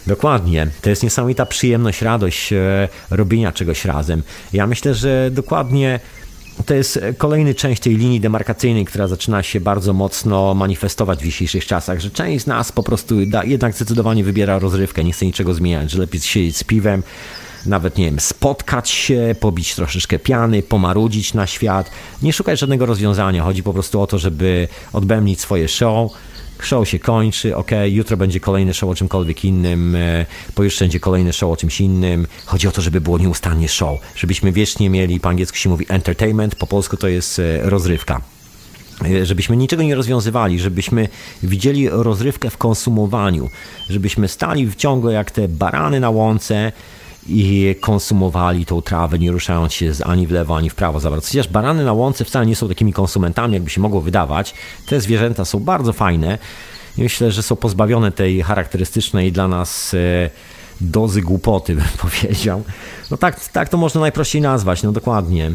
Dokładnie. 0.07 0.67
To 0.83 0.91
jest 0.91 1.03
niesamowita 1.03 1.47
przyjemność, 1.47 2.03
radość 2.03 2.53
e, 2.53 2.89
robienia 3.11 3.53
czegoś 3.53 3.85
razem. 3.85 4.23
Ja 4.53 4.67
myślę, 4.67 4.95
że 4.95 5.31
dokładnie 5.33 6.01
to 6.67 6.75
jest 6.75 7.01
kolejny 7.19 7.55
część 7.55 7.83
tej 7.83 7.97
linii 7.97 8.21
demarkacyjnej, 8.21 8.85
która 8.85 9.09
zaczyna 9.09 9.43
się 9.43 9.61
bardzo 9.61 9.93
mocno 9.93 10.55
manifestować 10.55 11.19
w 11.19 11.25
dzisiejszych 11.25 11.67
czasach, 11.67 12.01
że 12.01 12.11
część 12.11 12.45
z 12.45 12.47
nas 12.47 12.73
po 12.73 12.83
prostu 12.83 13.27
da, 13.27 13.45
jednak 13.45 13.75
zdecydowanie 13.75 14.25
wybiera 14.25 14.59
rozrywkę, 14.59 15.05
nie 15.05 15.13
chce 15.13 15.27
niczego 15.27 15.55
zmieniać, 15.55 15.91
że 15.91 15.99
lepiej 15.99 16.21
siedzieć 16.21 16.57
z 16.57 16.65
piwem, 16.65 17.03
nawet, 17.67 17.99
nie 17.99 18.05
wiem, 18.05 18.21
spotkać 18.21 18.91
się, 18.91 19.35
pobić 19.41 19.75
troszeczkę 19.75 20.19
piany, 20.19 20.63
pomarudzić 20.63 21.35
na 21.35 21.47
świat, 21.47 21.91
nie 22.23 22.33
szukać 22.33 22.59
żadnego 22.59 22.87
rozwiązania. 22.87 23.43
Chodzi 23.43 23.63
po 23.63 23.73
prostu 23.73 24.01
o 24.01 24.07
to, 24.07 24.19
żeby 24.19 24.69
odbębnić 24.93 25.41
swoje 25.41 25.69
show, 25.69 26.13
show 26.67 26.89
się 26.89 26.99
kończy, 26.99 27.57
ok, 27.57 27.71
jutro 27.87 28.17
będzie 28.17 28.41
kolejny 28.41 28.75
show 28.75 28.91
o 28.91 28.95
czymkolwiek 28.95 29.45
innym, 29.45 29.97
e, 29.97 30.27
pojutrze 30.55 30.85
będzie 30.85 31.01
kolejny 31.01 31.33
show 31.33 31.51
o 31.51 31.57
czymś 31.57 31.81
innym. 31.81 32.27
Chodzi 32.47 32.69
o 32.69 32.73
to, 32.73 32.83
żeby 32.83 33.01
było 33.01 33.19
nieustannie 33.19 33.69
show, 33.69 34.01
żebyśmy 34.17 34.53
wiecznie 34.53 34.91
mieli, 34.91 35.21
po 35.21 35.29
angielsku 35.29 35.59
się 35.59 35.69
mówi 35.69 35.87
entertainment, 35.89 36.55
po 36.55 36.67
polsku 36.67 36.97
to 36.97 37.09
jest 37.09 37.39
e, 37.39 37.71
rozrywka 37.71 38.21
e, 39.05 39.27
żebyśmy 39.27 39.57
niczego 39.57 39.83
nie 39.83 39.95
rozwiązywali, 39.95 40.61
żebyśmy 40.61 41.09
widzieli 41.43 41.89
rozrywkę 41.89 42.51
w 42.51 42.59
konsumowaniu, 42.59 43.51
żebyśmy 43.89 44.29
stali 44.29 44.71
ciągle 44.77 45.13
jak 45.13 45.31
te 45.31 45.49
barany 45.49 46.01
na 46.01 46.11
łące 46.11 46.73
i 47.27 47.75
konsumowali 47.81 48.67
tą 48.67 48.83
trawę, 48.83 49.19
nie 49.19 49.33
ruszając 49.33 49.73
się 49.73 49.93
ani 50.05 50.27
w 50.27 50.31
lewo, 50.31 50.57
ani 50.57 50.71
w 50.71 50.75
prawo 50.75 51.01
za 51.01 51.11
bardzo. 51.11 51.29
Chociaż 51.29 51.49
barany 51.49 51.85
na 51.85 51.93
łące 51.93 52.25
wcale 52.25 52.47
nie 52.47 52.57
są 52.57 52.69
takimi 52.69 52.93
konsumentami, 52.93 53.55
jakby 53.55 53.71
się 53.71 53.81
mogło 53.81 54.01
wydawać. 54.01 54.55
Te 54.87 55.01
zwierzęta 55.01 55.45
są 55.45 55.61
bardzo 55.61 55.93
fajne. 55.93 56.39
Myślę, 56.99 57.33
że 57.33 57.43
są 57.43 57.57
pozbawione 57.57 58.13
tej 58.13 58.43
charakterystycznej 58.43 59.33
dla 59.33 59.49
nas 59.49 59.95
e, 59.95 60.31
dozy 60.81 61.23
głupoty, 61.23 61.75
bym 61.77 61.85
powiedział. 61.99 62.63
No 63.11 63.17
tak, 63.17 63.49
tak 63.49 63.69
to 63.69 63.77
można 63.77 64.01
najprościej 64.01 64.43
nazwać, 64.43 64.83
no 64.83 64.93
dokładnie 64.93 65.53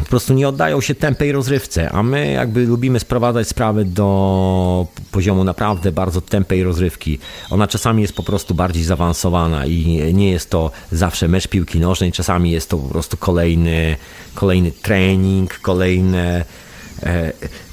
po 0.00 0.10
prostu 0.10 0.34
nie 0.34 0.48
oddają 0.48 0.80
się 0.80 0.94
tępej 0.94 1.32
rozrywce, 1.32 1.90
a 1.90 2.02
my 2.02 2.32
jakby 2.32 2.66
lubimy 2.66 3.00
sprowadzać 3.00 3.48
sprawy 3.48 3.84
do 3.84 4.86
poziomu 5.12 5.44
naprawdę 5.44 5.92
bardzo 5.92 6.20
tępej 6.20 6.62
rozrywki. 6.62 7.18
Ona 7.50 7.66
czasami 7.68 8.02
jest 8.02 8.14
po 8.14 8.22
prostu 8.22 8.54
bardziej 8.54 8.84
zaawansowana 8.84 9.66
i 9.66 10.00
nie 10.14 10.30
jest 10.30 10.50
to 10.50 10.70
zawsze 10.92 11.28
mecz 11.28 11.48
piłki 11.48 11.80
nożnej, 11.80 12.12
czasami 12.12 12.50
jest 12.50 12.70
to 12.70 12.78
po 12.78 12.88
prostu 12.88 13.16
kolejny, 13.16 13.96
kolejny 14.34 14.72
trening, 14.72 15.58
kolejne 15.58 16.44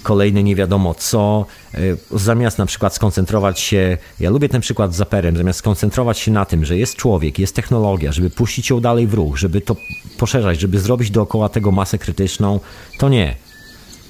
kolejne 0.04 0.44
nie 0.44 0.56
wiadomo 0.56 0.94
co, 0.94 1.46
e, 1.74 1.80
zamiast 2.12 2.58
na 2.58 2.66
przykład 2.66 2.96
skoncentrować 2.96 3.60
się, 3.60 3.98
ja 4.20 4.30
lubię 4.30 4.50
ten 4.50 4.62
przykład 4.62 4.94
z 4.94 4.96
Zaperem, 4.96 5.38
zamiast 5.38 5.60
skoncentrować 5.60 6.20
się 6.20 6.32
na 6.32 6.46
tym, 6.46 6.66
że 6.66 6.78
jest 6.78 6.96
człowiek, 6.96 7.40
jest 7.40 7.56
technologia, 7.56 8.12
żeby 8.12 8.30
puścić 8.30 8.70
ją 8.70 8.80
dalej 8.80 9.08
w 9.08 9.14
ruch, 9.14 9.38
żeby 9.38 9.62
to 9.62 9.76
poszerzać, 10.18 10.60
żeby 10.60 10.80
zrobić 10.80 11.12
dookoła 11.12 11.50
tego 11.50 11.72
masę 11.72 11.98
krytyczną, 11.98 12.60
to 12.98 13.10
nie. 13.10 13.36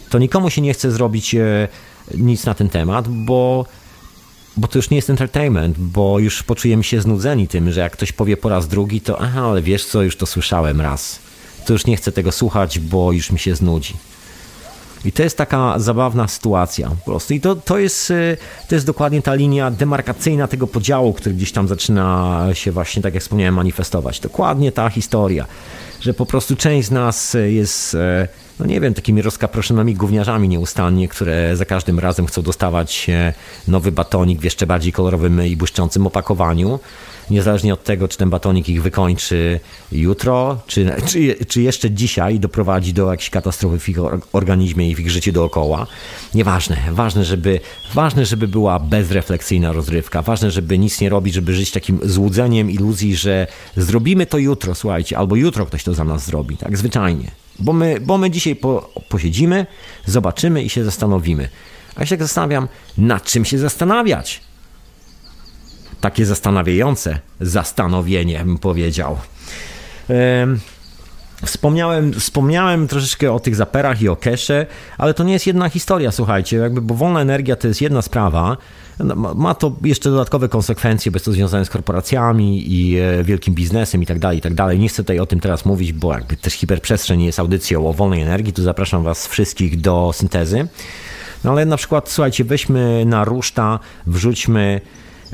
To 0.09 0.19
nikomu 0.19 0.49
się 0.49 0.61
nie 0.61 0.73
chce 0.73 0.91
zrobić 0.91 1.35
e, 1.35 1.67
nic 2.17 2.45
na 2.45 2.53
ten 2.53 2.69
temat, 2.69 3.07
bo 3.07 3.65
bo 4.57 4.67
to 4.67 4.77
już 4.77 4.89
nie 4.89 4.95
jest 4.95 5.09
entertainment, 5.09 5.77
bo 5.79 6.19
już 6.19 6.43
poczujemy 6.43 6.83
się 6.83 7.01
znudzeni 7.01 7.47
tym, 7.47 7.71
że 7.71 7.79
jak 7.79 7.93
ktoś 7.93 8.11
powie 8.11 8.37
po 8.37 8.49
raz 8.49 8.67
drugi, 8.67 9.01
to 9.01 9.21
aha, 9.21 9.41
ale 9.41 9.61
wiesz 9.61 9.85
co, 9.85 10.01
już 10.01 10.17
to 10.17 10.25
słyszałem 10.25 10.81
raz. 10.81 11.19
To 11.65 11.73
już 11.73 11.85
nie 11.85 11.97
chcę 11.97 12.11
tego 12.11 12.31
słuchać, 12.31 12.79
bo 12.79 13.11
już 13.11 13.31
mi 13.31 13.39
się 13.39 13.55
znudzi. 13.55 13.93
I 15.05 15.11
to 15.11 15.23
jest 15.23 15.37
taka 15.37 15.79
zabawna 15.79 16.27
sytuacja 16.27 16.89
po 16.89 17.05
prostu. 17.05 17.33
I 17.33 17.41
to, 17.41 17.55
to, 17.55 17.77
jest, 17.77 18.11
y, 18.11 18.37
to 18.69 18.75
jest 18.75 18.85
dokładnie 18.85 19.21
ta 19.21 19.33
linia 19.33 19.71
demarkacyjna 19.71 20.47
tego 20.47 20.67
podziału, 20.67 21.13
który 21.13 21.35
gdzieś 21.35 21.51
tam 21.51 21.67
zaczyna 21.67 22.47
się 22.53 22.71
właśnie, 22.71 23.01
tak 23.01 23.13
jak 23.13 23.23
wspomniałem, 23.23 23.55
manifestować. 23.55 24.19
Dokładnie 24.19 24.71
ta 24.71 24.89
historia, 24.89 25.45
że 26.01 26.13
po 26.13 26.25
prostu 26.25 26.55
część 26.55 26.87
z 26.87 26.91
nas 26.91 27.37
jest, 27.47 27.93
y, 27.93 27.97
no 28.59 28.65
nie 28.65 28.81
wiem, 28.81 28.93
takimi 28.93 29.21
rozkaproszonymi 29.21 29.95
gówniarzami 29.95 30.49
nieustannie, 30.49 31.07
które 31.07 31.55
za 31.55 31.65
każdym 31.65 31.99
razem 31.99 32.25
chcą 32.25 32.41
dostawać 32.41 33.09
y, 33.09 33.33
nowy 33.71 33.91
batonik 33.91 34.39
w 34.39 34.43
jeszcze 34.43 34.67
bardziej 34.67 34.93
kolorowym 34.93 35.45
i 35.45 35.55
błyszczącym 35.55 36.07
opakowaniu 36.07 36.79
niezależnie 37.29 37.73
od 37.73 37.83
tego, 37.83 38.07
czy 38.07 38.17
ten 38.17 38.29
batonik 38.29 38.69
ich 38.69 38.81
wykończy 38.81 39.59
jutro, 39.91 40.57
czy, 40.67 40.91
czy, 41.05 41.35
czy 41.47 41.61
jeszcze 41.61 41.91
dzisiaj 41.91 42.39
doprowadzi 42.39 42.93
do 42.93 43.11
jakiejś 43.11 43.29
katastrofy 43.29 43.79
w 43.79 43.89
ich 43.89 43.97
organizmie 44.33 44.89
i 44.89 44.95
w 44.95 44.99
ich 44.99 45.11
życiu 45.11 45.31
dookoła. 45.31 45.87
Nieważne. 46.35 46.77
Ważne, 46.91 47.25
żeby, 47.25 47.59
ważne, 47.93 48.25
żeby 48.25 48.47
była 48.47 48.79
bezrefleksyjna 48.79 49.71
rozrywka. 49.71 50.21
Ważne, 50.21 50.51
żeby 50.51 50.77
nic 50.77 51.01
nie 51.01 51.09
robić, 51.09 51.33
żeby 51.33 51.55
żyć 51.55 51.71
takim 51.71 51.99
złudzeniem 52.03 52.71
iluzji, 52.71 53.15
że 53.15 53.47
zrobimy 53.77 54.25
to 54.25 54.37
jutro, 54.37 54.75
słuchajcie, 54.75 55.17
albo 55.17 55.35
jutro 55.35 55.65
ktoś 55.65 55.83
to 55.83 55.93
za 55.93 56.03
nas 56.03 56.25
zrobi. 56.25 56.57
Tak 56.57 56.77
zwyczajnie. 56.77 57.31
Bo 57.59 57.73
my, 57.73 57.97
bo 58.01 58.17
my 58.17 58.31
dzisiaj 58.31 58.55
po, 58.55 58.89
posiedzimy, 59.09 59.65
zobaczymy 60.05 60.63
i 60.63 60.69
się 60.69 60.83
zastanowimy. 60.83 61.49
A 61.95 61.99
ja 61.99 62.05
się 62.05 62.09
tak 62.09 62.23
zastanawiam, 62.23 62.67
nad 62.97 63.23
czym 63.23 63.45
się 63.45 63.57
zastanawiać? 63.57 64.41
Takie 66.05 66.25
zastanawiające 66.25 67.19
zastanowienie, 67.41 68.43
bym 68.45 68.57
powiedział. 68.57 69.17
Wspomniałem, 71.45 72.13
wspomniałem 72.13 72.87
troszeczkę 72.87 73.33
o 73.33 73.39
tych 73.39 73.55
zaperach 73.55 74.01
i 74.01 74.09
o 74.09 74.15
kesze, 74.15 74.65
ale 74.97 75.13
to 75.13 75.23
nie 75.23 75.33
jest 75.33 75.47
jedna 75.47 75.69
historia, 75.69 76.11
słuchajcie, 76.11 76.57
jakby, 76.57 76.81
bo 76.81 76.95
wolna 76.95 77.21
energia 77.21 77.55
to 77.55 77.67
jest 77.67 77.81
jedna 77.81 78.01
sprawa. 78.01 78.57
No, 78.99 79.15
ma 79.15 79.55
to 79.55 79.75
jeszcze 79.83 80.09
dodatkowe 80.09 80.49
konsekwencje, 80.49 81.11
bo 81.11 81.15
jest 81.15 81.25
to 81.25 81.31
związane 81.31 81.65
z 81.65 81.69
korporacjami 81.69 82.71
i 82.73 82.97
e, 82.97 83.23
wielkim 83.23 83.53
biznesem 83.53 84.03
i 84.03 84.05
tak 84.05 84.19
dalej, 84.19 84.37
i 84.37 84.41
tak 84.41 84.53
dalej. 84.53 84.79
Nie 84.79 84.89
chcę 84.89 85.03
tutaj 85.03 85.19
o 85.19 85.25
tym 85.25 85.39
teraz 85.39 85.65
mówić, 85.65 85.93
bo 85.93 86.13
jakby 86.13 86.37
też 86.37 86.53
hiperprzestrzeń 86.53 87.21
jest 87.21 87.39
audycją 87.39 87.87
o 87.87 87.93
wolnej 87.93 88.21
energii, 88.21 88.53
tu 88.53 88.63
zapraszam 88.63 89.03
Was 89.03 89.27
wszystkich 89.27 89.81
do 89.81 90.11
syntezy. 90.13 90.67
No 91.43 91.51
ale 91.51 91.65
na 91.65 91.77
przykład, 91.77 92.09
słuchajcie, 92.09 92.43
weźmy 92.43 93.05
na 93.05 93.25
ruszta, 93.25 93.79
wrzućmy 94.07 94.81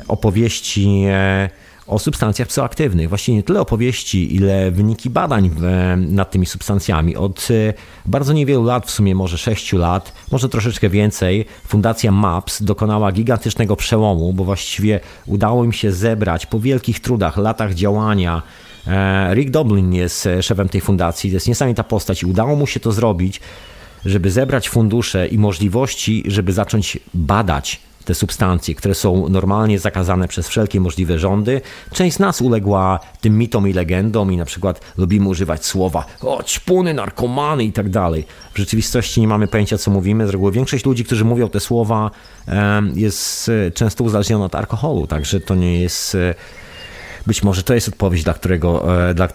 opowieści 0.08 1.04
e, 1.06 1.50
o 1.86 1.98
substancjach 1.98 2.48
psychoaktywnych. 2.48 3.08
Właściwie 3.08 3.36
nie 3.36 3.42
tyle 3.42 3.60
opowieści, 3.60 4.34
ile 4.34 4.70
wyniki 4.70 5.10
badań 5.10 5.50
nad 5.96 6.30
tymi 6.30 6.46
substancjami. 6.46 7.16
Od 7.16 7.48
e, 7.50 7.74
bardzo 8.06 8.32
niewielu 8.32 8.64
lat, 8.64 8.86
w 8.86 8.90
sumie 8.90 9.14
może 9.14 9.38
6 9.38 9.72
lat, 9.72 10.12
może 10.30 10.48
troszeczkę 10.48 10.88
więcej, 10.88 11.44
Fundacja 11.66 12.12
MAPS 12.12 12.62
dokonała 12.62 13.12
gigantycznego 13.12 13.76
przełomu, 13.76 14.32
bo 14.32 14.44
właściwie 14.44 15.00
udało 15.26 15.64
im 15.64 15.72
się 15.72 15.92
zebrać 15.92 16.46
po 16.46 16.60
wielkich 16.60 17.00
trudach, 17.00 17.36
latach 17.36 17.74
działania. 17.74 18.42
E, 18.86 19.34
Rick 19.34 19.50
Doblin 19.50 19.92
jest 19.92 20.28
szefem 20.40 20.68
tej 20.68 20.80
fundacji, 20.80 21.30
to 21.30 21.36
jest 21.36 21.48
niesamowita 21.48 21.84
postać 21.84 22.22
i 22.22 22.26
udało 22.26 22.56
mu 22.56 22.66
się 22.66 22.80
to 22.80 22.92
zrobić, 22.92 23.40
żeby 24.04 24.30
zebrać 24.30 24.68
fundusze 24.68 25.28
i 25.28 25.38
możliwości, 25.38 26.22
żeby 26.26 26.52
zacząć 26.52 26.98
badać 27.14 27.80
te 28.04 28.14
substancje, 28.14 28.74
które 28.74 28.94
są 28.94 29.28
normalnie 29.28 29.78
zakazane 29.78 30.28
przez 30.28 30.48
wszelkie 30.48 30.80
możliwe 30.80 31.18
rządy. 31.18 31.60
Część 31.92 32.16
z 32.16 32.18
nas 32.18 32.40
uległa 32.40 33.00
tym 33.20 33.38
mitom 33.38 33.68
i 33.68 33.72
legendom 33.72 34.32
i 34.32 34.36
na 34.36 34.44
przykład 34.44 34.80
lubimy 34.96 35.28
używać 35.28 35.66
słowa 35.66 36.04
o 36.20 36.42
ćpuny, 36.42 36.94
narkomany 36.94 37.64
i 37.64 37.72
tak 37.72 37.90
dalej. 37.90 38.26
W 38.54 38.58
rzeczywistości 38.58 39.20
nie 39.20 39.28
mamy 39.28 39.46
pojęcia, 39.48 39.78
co 39.78 39.90
mówimy. 39.90 40.26
Z 40.26 40.30
reguły 40.30 40.52
większość 40.52 40.84
ludzi, 40.84 41.04
którzy 41.04 41.24
mówią 41.24 41.48
te 41.48 41.60
słowa 41.60 42.10
jest 42.94 43.48
e, 43.48 43.70
często 43.70 44.04
uzależniona 44.04 44.44
od 44.44 44.54
alkoholu, 44.54 45.06
także 45.06 45.40
to 45.40 45.54
nie 45.54 45.80
jest... 45.80 46.14
E, 46.14 46.34
być 47.26 47.42
może 47.42 47.62
to 47.62 47.74
jest 47.74 47.88
odpowiedź, 47.88 48.24
dla 48.24 48.34
którego, 48.34 48.98
e, 49.08 49.14
dla, 49.14 49.28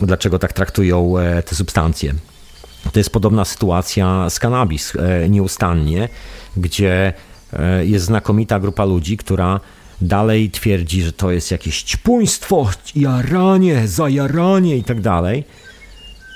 dlaczego 0.00 0.38
tak 0.38 0.52
traktują 0.52 1.14
te 1.46 1.54
substancje. 1.54 2.14
To 2.92 3.00
jest 3.00 3.10
podobna 3.10 3.44
sytuacja 3.44 4.30
z 4.30 4.38
kanabis 4.38 4.92
nieustannie, 5.28 6.08
gdzie 6.56 7.12
jest 7.82 8.04
znakomita 8.04 8.60
grupa 8.60 8.84
ludzi, 8.84 9.16
która 9.16 9.60
dalej 10.00 10.50
twierdzi, 10.50 11.02
że 11.02 11.12
to 11.12 11.30
jest 11.30 11.50
jakieś 11.50 11.82
ćpuństwo, 11.82 12.70
jaranie, 12.96 13.88
zajaranie 13.88 14.76
i 14.76 14.84
tak 14.84 15.00
dalej, 15.00 15.44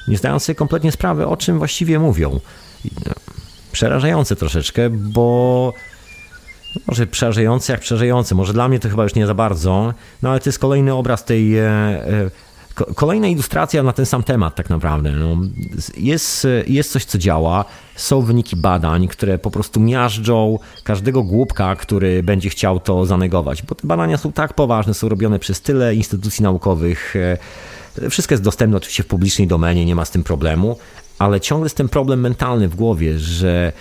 nie 0.08 0.18
zdając 0.18 0.42
sobie 0.42 0.56
kompletnie 0.56 0.92
sprawy, 0.92 1.26
o 1.26 1.36
czym 1.36 1.58
właściwie 1.58 1.98
mówią. 1.98 2.40
No, 3.06 3.12
przerażające 3.72 4.36
troszeczkę, 4.36 4.90
bo 4.90 5.72
może 6.86 7.06
przerażające 7.06 7.72
jak 7.72 7.80
przerażające, 7.80 8.34
może 8.34 8.52
dla 8.52 8.68
mnie 8.68 8.80
to 8.80 8.88
chyba 8.88 9.02
już 9.02 9.14
nie 9.14 9.26
za 9.26 9.34
bardzo, 9.34 9.94
no 10.22 10.30
ale 10.30 10.40
to 10.40 10.48
jest 10.48 10.58
kolejny 10.58 10.94
obraz 10.94 11.24
tej, 11.24 11.58
e, 11.58 11.66
e, 11.66 12.30
kolejna 12.94 13.28
ilustracja 13.28 13.82
na 13.82 13.92
ten 13.92 14.06
sam 14.06 14.22
temat 14.22 14.54
tak 14.54 14.70
naprawdę. 14.70 15.10
No, 15.10 15.36
jest, 15.96 16.46
jest 16.66 16.92
coś, 16.92 17.04
co 17.04 17.18
działa, 17.18 17.64
są 17.96 18.22
wyniki 18.22 18.56
badań, 18.56 19.08
które 19.08 19.38
po 19.38 19.50
prostu 19.50 19.80
miażdżą 19.80 20.58
każdego 20.84 21.22
głupka, 21.22 21.76
który 21.76 22.22
będzie 22.22 22.50
chciał 22.50 22.80
to 22.80 23.06
zanegować, 23.06 23.62
bo 23.62 23.74
te 23.74 23.86
badania 23.86 24.18
są 24.18 24.32
tak 24.32 24.54
poważne, 24.54 24.94
są 24.94 25.08
robione 25.08 25.38
przez 25.38 25.60
tyle 25.60 25.94
instytucji 25.94 26.42
naukowych, 26.42 27.14
e, 27.16 28.10
wszystko 28.10 28.32
jest 28.34 28.44
dostępne 28.44 28.76
oczywiście 28.76 29.02
w 29.02 29.06
publicznej 29.06 29.48
domenie, 29.48 29.84
nie 29.84 29.94
ma 29.94 30.04
z 30.04 30.10
tym 30.10 30.24
problemu, 30.24 30.78
ale 31.18 31.40
ciągle 31.40 31.66
jest 31.66 31.76
ten 31.76 31.88
problem 31.88 32.20
mentalny 32.20 32.68
w 32.68 32.76
głowie, 32.76 33.18
że 33.18 33.72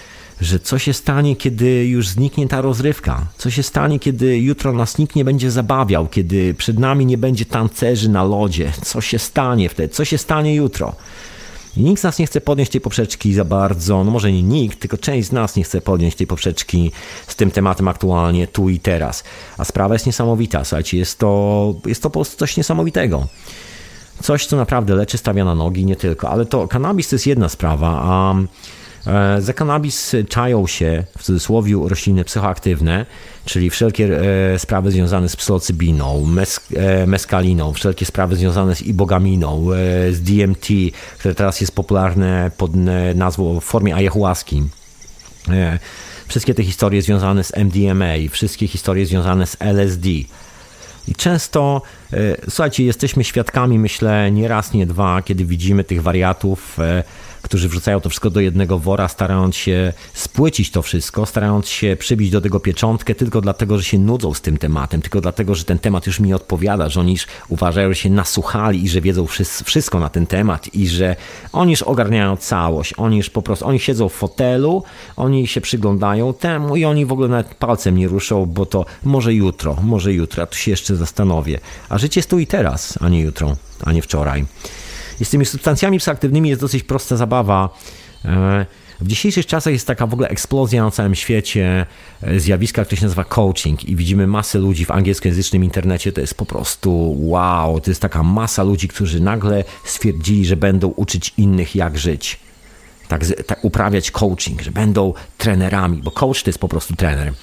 że 0.41 0.59
co 0.59 0.79
się 0.79 0.93
stanie, 0.93 1.35
kiedy 1.35 1.85
już 1.85 2.07
zniknie 2.07 2.47
ta 2.47 2.61
rozrywka? 2.61 3.25
Co 3.37 3.49
się 3.49 3.63
stanie, 3.63 3.99
kiedy 3.99 4.37
jutro 4.37 4.73
nas 4.73 4.97
nikt 4.97 5.15
nie 5.15 5.25
będzie 5.25 5.51
zabawiał, 5.51 6.07
kiedy 6.07 6.53
przed 6.53 6.79
nami 6.79 7.05
nie 7.05 7.17
będzie 7.17 7.45
tancerzy 7.45 8.09
na 8.09 8.23
lodzie? 8.23 8.71
Co 8.85 9.01
się 9.01 9.19
stanie 9.19 9.69
wtedy? 9.69 9.93
Co 9.93 10.05
się 10.05 10.17
stanie 10.17 10.55
jutro? 10.55 10.95
I 11.77 11.81
nikt 11.81 12.01
z 12.01 12.03
nas 12.03 12.19
nie 12.19 12.27
chce 12.27 12.41
podnieść 12.41 12.71
tej 12.71 12.81
poprzeczki 12.81 13.33
za 13.33 13.45
bardzo, 13.45 14.03
no 14.03 14.11
może 14.11 14.31
nie 14.31 14.43
nikt, 14.43 14.79
tylko 14.79 14.97
część 14.97 15.27
z 15.27 15.31
nas 15.31 15.55
nie 15.55 15.63
chce 15.63 15.81
podnieść 15.81 16.17
tej 16.17 16.27
poprzeczki 16.27 16.91
z 17.27 17.35
tym 17.35 17.51
tematem 17.51 17.87
aktualnie, 17.87 18.47
tu 18.47 18.69
i 18.69 18.79
teraz. 18.79 19.23
A 19.57 19.65
sprawa 19.65 19.95
jest 19.95 20.05
niesamowita, 20.05 20.65
słuchajcie, 20.65 20.97
jest 20.97 21.19
to, 21.19 21.73
jest 21.85 22.03
to 22.03 22.09
po 22.09 22.19
prostu 22.19 22.37
coś 22.37 22.57
niesamowitego. 22.57 23.27
Coś, 24.23 24.45
co 24.45 24.57
naprawdę 24.57 24.95
leczy, 24.95 25.17
stawia 25.17 25.45
na 25.45 25.55
nogi, 25.55 25.85
nie 25.85 25.95
tylko. 25.95 26.29
Ale 26.29 26.45
to 26.45 26.67
kanabis 26.67 27.09
to 27.09 27.15
jest 27.15 27.27
jedna 27.27 27.49
sprawa, 27.49 28.01
a 28.03 28.35
za 29.39 29.53
kanabis 29.53 30.15
czają 30.29 30.67
się 30.67 31.03
w 31.17 31.23
cudzysłowie 31.23 31.75
rośliny 31.85 32.23
psychoaktywne, 32.23 33.05
czyli 33.45 33.69
wszelkie 33.69 34.21
e, 34.53 34.59
sprawy 34.59 34.91
związane 34.91 35.29
z 35.29 35.35
psylocybiną, 35.35 36.27
e, 36.75 37.07
meskaliną, 37.07 37.73
wszelkie 37.73 38.05
sprawy 38.05 38.35
związane 38.35 38.75
z 38.75 38.81
ibogaminą, 38.81 39.67
z 40.11 40.21
DMT, 40.21 40.67
które 41.19 41.35
teraz 41.35 41.61
jest 41.61 41.75
popularne 41.75 42.51
pod 42.57 42.71
nazwą 43.15 43.59
w 43.59 43.63
formie 43.63 43.95
ayahuaski. 43.95 44.63
Wszystkie 46.27 46.53
te 46.53 46.63
historie 46.63 47.01
związane 47.01 47.43
z 47.43 47.51
MDMA, 47.57 48.13
wszystkie 48.31 48.67
historie 48.67 49.05
związane 49.05 49.47
z 49.47 49.57
LSD. 49.59 50.09
I 51.07 51.15
często, 51.17 51.81
słuchajcie, 52.49 52.83
jesteśmy 52.83 53.23
świadkami, 53.23 53.79
myślę, 53.79 54.31
nie 54.31 54.47
raz, 54.47 54.73
nie 54.73 54.85
dwa, 54.85 55.21
kiedy 55.21 55.45
widzimy 55.45 55.83
tych 55.83 56.01
wariatów, 56.01 56.77
którzy 57.41 57.69
wrzucają 57.69 58.01
to 58.01 58.09
wszystko 58.09 58.29
do 58.29 58.39
jednego 58.39 58.79
wora, 58.79 59.07
starając 59.07 59.55
się 59.55 59.93
spłycić 60.13 60.71
to 60.71 60.81
wszystko, 60.81 61.25
starając 61.25 61.67
się 61.67 61.97
przybić 61.99 62.29
do 62.29 62.41
tego 62.41 62.59
pieczątkę 62.59 63.15
tylko 63.15 63.41
dlatego, 63.41 63.77
że 63.77 63.83
się 63.83 63.99
nudzą 63.99 64.33
z 64.33 64.41
tym 64.41 64.57
tematem, 64.57 65.01
tylko 65.01 65.21
dlatego, 65.21 65.55
że 65.55 65.63
ten 65.63 65.79
temat 65.79 66.07
już 66.07 66.19
mi 66.19 66.33
odpowiada, 66.33 66.89
że 66.89 66.99
oni 66.99 67.11
już 67.11 67.27
uważają, 67.47 67.89
że 67.89 67.95
się 67.95 68.09
nasłuchali 68.09 68.83
i 68.83 68.89
że 68.89 69.01
wiedzą 69.01 69.27
wszystko 69.63 69.99
na 69.99 70.09
ten 70.09 70.27
temat 70.27 70.73
i 70.73 70.87
że 70.87 71.15
oni 71.53 71.71
już 71.71 71.81
ogarniają 71.81 72.37
całość, 72.37 72.93
oni 72.97 73.17
już 73.17 73.29
po 73.29 73.41
prostu, 73.41 73.67
oni 73.67 73.79
siedzą 73.79 74.09
w 74.09 74.13
fotelu, 74.13 74.83
oni 75.15 75.47
się 75.47 75.61
przyglądają 75.61 76.33
temu 76.33 76.75
i 76.75 76.85
oni 76.85 77.05
w 77.05 77.11
ogóle 77.11 77.27
nawet 77.27 77.55
palcem 77.55 77.97
nie 77.97 78.07
ruszą, 78.07 78.45
bo 78.45 78.65
to 78.65 78.85
może 79.03 79.33
jutro, 79.33 79.77
może 79.83 80.13
jutro, 80.13 80.43
a 80.43 80.45
tu 80.45 80.57
się 80.57 80.71
jeszcze 80.71 80.95
zastanowię. 80.95 81.59
A 81.89 81.97
życie 81.97 82.19
jest 82.19 82.29
tu 82.29 82.39
i 82.39 82.47
teraz, 82.47 82.97
a 83.01 83.09
nie 83.09 83.21
jutro, 83.21 83.55
a 83.83 83.91
nie 83.91 84.01
wczoraj. 84.01 84.45
I 85.19 85.25
z 85.25 85.29
tymi 85.29 85.45
substancjami 85.45 85.99
psychoaktywnymi 85.99 86.49
jest 86.49 86.61
dosyć 86.61 86.83
prosta 86.83 87.17
zabawa. 87.17 87.69
E, 88.25 88.65
w 89.01 89.07
dzisiejszych 89.07 89.45
czasach 89.45 89.73
jest 89.73 89.87
taka 89.87 90.07
w 90.07 90.13
ogóle 90.13 90.29
eksplozja 90.29 90.83
na 90.83 90.91
całym 90.91 91.15
świecie 91.15 91.85
e, 92.21 92.39
zjawiska, 92.39 92.85
które 92.85 92.97
się 92.97 93.05
nazywa 93.05 93.23
coaching 93.23 93.85
i 93.85 93.95
widzimy 93.95 94.27
masę 94.27 94.59
ludzi 94.59 94.85
w 94.85 94.91
angielskojęzycznym 94.91 95.63
internecie, 95.63 96.11
to 96.11 96.21
jest 96.21 96.33
po 96.35 96.45
prostu 96.45 97.15
wow, 97.29 97.79
to 97.79 97.91
jest 97.91 98.01
taka 98.01 98.23
masa 98.23 98.63
ludzi, 98.63 98.87
którzy 98.87 99.19
nagle 99.19 99.63
stwierdzili, 99.83 100.45
że 100.45 100.57
będą 100.57 100.87
uczyć 100.87 101.33
innych 101.37 101.75
jak 101.75 101.97
żyć. 101.97 102.39
Tak, 103.07 103.25
tak 103.45 103.65
uprawiać 103.65 104.11
coaching, 104.11 104.61
że 104.61 104.71
będą 104.71 105.13
trenerami, 105.37 106.01
bo 106.03 106.11
coach 106.11 106.43
to 106.43 106.49
jest 106.49 106.59
po 106.59 106.67
prostu 106.67 106.95
trener 106.95 107.33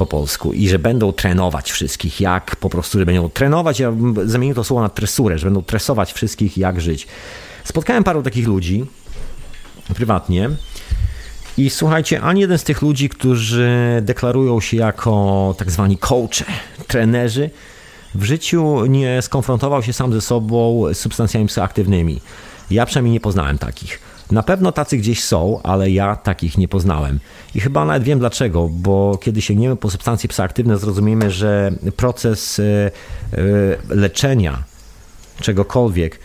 po 0.00 0.06
polsku 0.06 0.52
i 0.52 0.68
że 0.68 0.78
będą 0.78 1.12
trenować 1.12 1.72
wszystkich, 1.72 2.20
jak 2.20 2.56
po 2.56 2.70
prostu, 2.70 2.98
że 2.98 3.06
będą 3.06 3.28
trenować, 3.28 3.80
ja 3.80 3.92
zamienię 4.24 4.54
to 4.54 4.64
słowo 4.64 4.82
na 4.82 4.88
tresurę, 4.88 5.38
że 5.38 5.46
będą 5.46 5.62
tresować 5.62 6.12
wszystkich, 6.12 6.58
jak 6.58 6.80
żyć. 6.80 7.06
Spotkałem 7.64 8.04
paru 8.04 8.22
takich 8.22 8.46
ludzi 8.46 8.86
prywatnie 9.94 10.50
i 11.56 11.70
słuchajcie, 11.70 12.20
ani 12.20 12.40
jeden 12.40 12.58
z 12.58 12.64
tych 12.64 12.82
ludzi, 12.82 13.08
którzy 13.08 13.70
deklarują 14.02 14.60
się 14.60 14.76
jako 14.76 15.54
tak 15.58 15.70
zwani 15.70 15.98
coache, 15.98 16.44
trenerzy, 16.86 17.50
w 18.14 18.24
życiu 18.24 18.86
nie 18.86 19.22
skonfrontował 19.22 19.82
się 19.82 19.92
sam 19.92 20.12
ze 20.12 20.20
sobą 20.20 20.84
z 20.94 20.98
substancjami 20.98 21.46
psychoaktywnymi. 21.46 22.20
Ja 22.70 22.86
przynajmniej 22.86 23.12
nie 23.12 23.20
poznałem 23.20 23.58
takich. 23.58 24.09
Na 24.30 24.42
pewno 24.42 24.72
tacy 24.72 24.96
gdzieś 24.96 25.24
są, 25.24 25.60
ale 25.62 25.90
ja 25.90 26.16
takich 26.16 26.58
nie 26.58 26.68
poznałem. 26.68 27.20
I 27.54 27.60
chyba 27.60 27.84
nawet 27.84 28.02
wiem 28.02 28.18
dlaczego, 28.18 28.68
bo 28.72 29.18
kiedy 29.22 29.42
sięgniemy 29.42 29.76
po 29.76 29.90
substancje 29.90 30.28
psychoaktywne, 30.28 30.78
zrozumiemy, 30.78 31.30
że 31.30 31.72
proces 31.96 32.58
e, 32.58 32.62
e, 32.62 32.90
leczenia 33.88 34.62
czegokolwiek 35.40 36.18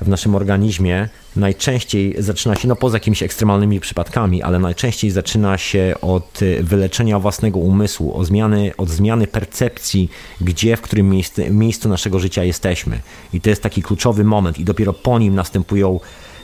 w 0.00 0.08
naszym 0.08 0.34
organizmie 0.34 1.08
najczęściej 1.36 2.14
zaczyna 2.18 2.56
się, 2.56 2.68
no 2.68 2.76
poza 2.76 2.96
jakimiś 2.96 3.22
ekstremalnymi 3.22 3.80
przypadkami, 3.80 4.42
ale 4.42 4.58
najczęściej 4.58 5.10
zaczyna 5.10 5.58
się 5.58 5.94
od 6.02 6.40
wyleczenia 6.60 7.18
własnego 7.18 7.58
umysłu, 7.58 8.14
od 8.14 8.26
zmiany, 8.26 8.72
od 8.76 8.88
zmiany 8.88 9.26
percepcji, 9.26 10.10
gdzie, 10.40 10.76
w 10.76 10.80
którym 10.80 11.10
miejscu, 11.10 11.42
miejscu 11.50 11.88
naszego 11.88 12.18
życia 12.18 12.44
jesteśmy. 12.44 13.00
I 13.32 13.40
to 13.40 13.50
jest 13.50 13.62
taki 13.62 13.82
kluczowy 13.82 14.24
moment 14.24 14.58
i 14.58 14.64
dopiero 14.64 14.92
po 14.92 15.18
nim 15.18 15.34
następują 15.34 16.00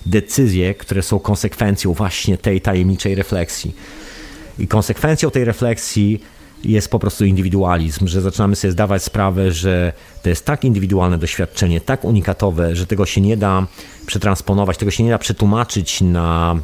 decyzje, 0.07 0.75
które 0.75 1.03
są 1.03 1.19
konsekwencją 1.19 1.93
właśnie 1.93 2.39
tej 2.39 2.61
tajemniczej 2.61 3.15
refleksji. 3.15 3.75
I 4.59 4.69
konsekwencją 4.69 5.31
tej 5.31 5.45
refleksji 5.45 6.21
jest 6.65 6.91
po 6.91 6.99
prostu 6.99 7.25
indywidualizm, 7.25 8.07
że 8.07 8.21
zaczynamy 8.21 8.57
sobie 8.57 8.73
zdawać 8.73 9.03
sprawę, 9.03 9.53
że 9.53 9.93
to 10.23 10.29
jest 10.29 10.47
tak 10.47 10.65
indywidualne 10.65 11.19
doświadczenie, 11.19 11.81
tak 11.81 12.05
unikatowe, 12.05 12.77
że 12.77 12.87
tego 12.87 13.07
się 13.07 13.21
nie 13.21 13.37
da 13.37 13.67
przetransponować, 14.07 14.77
tego 14.77 14.91
się 14.91 15.05
nie 15.05 15.11
da 15.11 15.19
przetłumaczyć 15.19 16.01
na 16.01 16.57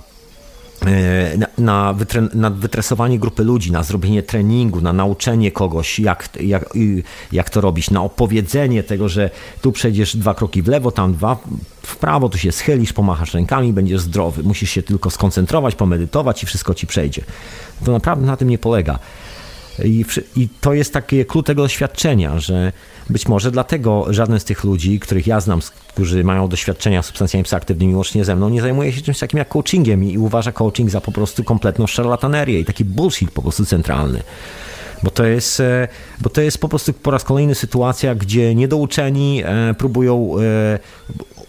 na, 1.39 1.47
na, 1.59 1.93
wytre, 1.93 2.29
na, 2.35 2.51
wytresowanie 2.51 3.19
grupy 3.19 3.45
ludzi, 3.45 3.73
na 3.73 3.83
zrobienie 3.83 4.23
treningu, 4.23 4.81
na 4.81 4.93
nauczenie 4.93 5.53
kogoś, 5.53 5.99
jak, 5.99 6.29
jak, 6.41 6.69
jak 7.33 7.51
to 7.51 7.61
robić, 7.61 7.91
na 7.91 8.03
opowiedzenie 8.03 8.83
tego, 8.83 9.09
że 9.09 9.31
tu 9.63 9.73
przejdziesz 9.73 10.17
dwa 10.17 10.35
kroki 10.35 10.63
w 10.63 10.69
lewo, 10.69 10.91
tam 10.91 11.13
dwa 11.13 11.39
w 11.83 11.97
prawo, 11.97 12.29
tu 12.29 12.39
się 12.39 12.53
schylisz, 12.53 12.93
pomachasz 12.93 13.35
rękami, 13.35 13.73
będziesz 13.73 14.01
zdrowy. 14.01 14.43
Musisz 14.43 14.71
się 14.71 14.83
tylko 14.83 15.11
skoncentrować, 15.11 15.75
pomedytować 15.75 16.43
i 16.43 16.47
wszystko 16.47 16.75
ci 16.75 16.87
przejdzie. 16.87 17.23
To 17.85 17.93
naprawdę 17.93 18.27
na 18.27 18.37
tym 18.37 18.49
nie 18.49 18.59
polega. 18.59 18.99
I, 19.85 20.05
I, 20.37 20.49
to 20.61 20.75
jest 20.75 20.93
takie 20.93 21.25
klucz 21.25 21.47
tego 21.47 21.63
doświadczenia, 21.63 22.39
że 22.39 22.73
być 23.11 23.29
może 23.29 23.51
dlatego 23.51 24.07
żaden 24.11 24.41
z 24.41 24.45
tych 24.45 24.65
ludzi, 24.65 25.01
których 25.01 25.27
ja 25.27 25.41
znam, 25.41 25.61
którzy 25.89 26.25
mają 26.25 26.49
doświadczenia 26.49 27.03
z 27.03 27.07
substancjami 27.07 27.45
psychoaktywnymi 27.45 27.95
łącznie 27.95 28.25
ze 28.25 28.37
mną, 28.37 28.49
nie 28.49 28.61
zajmuje 28.61 28.93
się 28.93 29.03
czymś 29.03 29.19
takim 29.19 29.39
jak 29.39 29.49
coachingiem 29.49 30.05
i 30.05 30.19
uważa 30.19 30.53
coaching 30.53 30.91
za 30.91 31.01
po 31.01 31.13
prostu 31.13 31.45
kompletną 31.45 31.87
szarlatanerię 31.87 32.61
i 32.61 32.65
taki 32.65 32.85
bullshit 32.85 33.31
po 33.31 33.43
prostu 33.43 33.67
centralny. 33.67 34.23
Bo 35.03 35.11
to, 35.11 35.25
jest, 35.25 35.61
e, 35.61 35.89
bo 36.21 36.31
to 36.31 36.41
jest 36.41 36.59
po 36.59 36.69
prostu 36.69 36.93
po 36.93 37.11
raz 37.11 37.25
kolejny 37.25 37.55
sytuacja, 37.55 38.15
gdzie 38.15 38.55
niedouczeni 38.55 39.43
e, 39.45 39.75
próbują 39.75 40.31
e, 40.41 40.79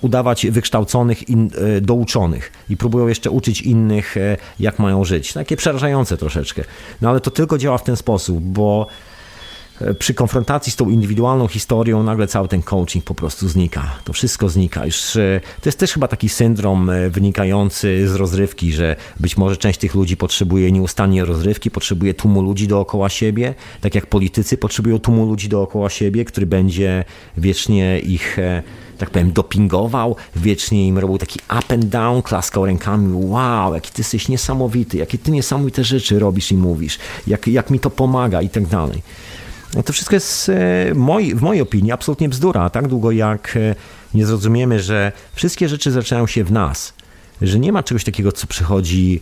udawać 0.01 0.47
wykształconych, 0.47 1.29
in, 1.29 1.49
douczonych 1.81 2.51
i 2.69 2.77
próbują 2.77 3.07
jeszcze 3.07 3.31
uczyć 3.31 3.61
innych, 3.61 4.15
jak 4.59 4.79
mają 4.79 5.03
żyć. 5.03 5.33
Takie 5.33 5.57
przerażające 5.57 6.17
troszeczkę. 6.17 6.63
No 7.01 7.09
ale 7.09 7.19
to 7.19 7.31
tylko 7.31 7.57
działa 7.57 7.77
w 7.77 7.83
ten 7.83 7.95
sposób, 7.95 8.39
bo 8.39 8.87
e, 9.81 9.93
przy 9.93 10.13
konfrontacji 10.13 10.71
z 10.71 10.75
tą 10.75 10.89
indywidualną 10.89 11.47
historią 11.47 12.03
nagle 12.03 12.27
cały 12.27 12.47
ten 12.47 12.61
coaching 12.61 13.05
po 13.05 13.15
prostu 13.15 13.47
znika. 13.47 13.95
To 14.03 14.13
wszystko 14.13 14.49
znika. 14.49 14.85
Już, 14.85 15.15
e, 15.15 15.41
to 15.61 15.69
jest 15.69 15.79
też 15.79 15.93
chyba 15.93 16.07
taki 16.07 16.29
syndrom 16.29 16.89
e, 16.89 17.09
wynikający 17.09 18.07
z 18.07 18.15
rozrywki, 18.15 18.71
że 18.71 18.95
być 19.19 19.37
może 19.37 19.57
część 19.57 19.79
tych 19.79 19.95
ludzi 19.95 20.17
potrzebuje 20.17 20.71
nieustannie 20.71 21.25
rozrywki, 21.25 21.71
potrzebuje 21.71 22.13
tłumu 22.13 22.41
ludzi 22.41 22.67
dookoła 22.67 23.09
siebie, 23.09 23.55
tak 23.81 23.95
jak 23.95 24.05
politycy 24.05 24.57
potrzebują 24.57 24.99
tłumu 24.99 25.25
ludzi 25.25 25.49
dookoła 25.49 25.89
siebie, 25.89 26.25
który 26.25 26.45
będzie 26.45 27.05
wiecznie 27.37 27.99
ich 27.99 28.37
tak 28.99 29.09
powiem, 29.09 29.31
dopingował, 29.31 30.15
wiecznie 30.35 30.87
im 30.87 30.97
robił 30.97 31.17
taki 31.17 31.39
up 31.59 31.73
and 31.75 31.85
down, 31.85 32.21
klaskał 32.21 32.65
rękami, 32.65 33.13
wow, 33.13 33.73
jaki 33.73 33.91
ty 33.91 34.01
jesteś 34.01 34.27
niesamowity, 34.27 34.97
jakie 34.97 35.17
ty 35.17 35.31
niesamowite 35.31 35.83
rzeczy 35.83 36.19
robisz 36.19 36.51
i 36.51 36.57
mówisz, 36.57 36.99
jak, 37.27 37.47
jak 37.47 37.69
mi 37.69 37.79
to 37.79 37.89
pomaga 37.89 38.41
i 38.41 38.49
tak 38.49 38.67
dalej. 38.67 39.01
No 39.75 39.83
to 39.83 39.93
wszystko 39.93 40.15
jest 40.15 40.49
e, 40.49 40.93
moi, 40.95 41.35
w 41.35 41.41
mojej 41.41 41.61
opinii 41.61 41.91
absolutnie 41.91 42.29
bzdura, 42.29 42.69
tak 42.69 42.87
długo 42.87 43.11
jak 43.11 43.57
e, 43.57 43.75
nie 44.13 44.25
zrozumiemy, 44.25 44.79
że 44.79 45.11
wszystkie 45.33 45.69
rzeczy 45.69 45.91
zaczynają 45.91 46.27
się 46.27 46.43
w 46.43 46.51
nas, 46.51 46.93
że 47.41 47.59
nie 47.59 47.71
ma 47.71 47.83
czegoś 47.83 48.03
takiego, 48.03 48.31
co 48.31 48.47
przychodzi 48.47 49.21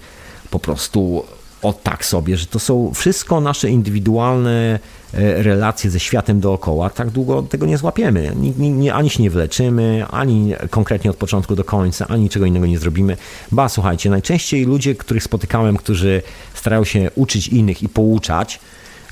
po 0.50 0.60
prostu 0.60 1.24
o 1.62 1.74
tak 1.74 2.06
sobie, 2.06 2.38
że 2.38 2.46
to 2.46 2.60
są 2.60 2.92
wszystko 2.94 3.42
nasze 3.42 3.70
indywidualne 3.70 4.80
relacje 5.14 5.90
ze 5.90 6.00
światem 6.00 6.40
dookoła, 6.40 6.90
tak 6.90 7.10
długo 7.10 7.42
tego 7.42 7.66
nie 7.66 7.78
złapiemy. 7.78 8.32
Ani 8.94 9.10
się 9.10 9.24
nie 9.24 9.30
wleczymy, 9.30 10.06
ani 10.12 10.54
konkretnie 10.70 11.10
od 11.12 11.18
początku 11.18 11.56
do 11.56 11.64
końca, 11.64 12.08
ani 12.08 12.30
czego 12.30 12.46
innego 12.46 12.66
nie 12.66 12.80
zrobimy. 12.80 13.18
Ba, 13.52 13.70
słuchajcie, 13.70 14.10
najczęściej 14.10 14.66
ludzie, 14.66 14.96
których 14.96 15.24
spotykałem, 15.24 15.78
którzy 15.78 16.22
starają 16.54 16.84
się 16.84 17.12
uczyć 17.16 17.48
innych 17.48 17.84
i 17.84 17.90
pouczać, 17.90 18.60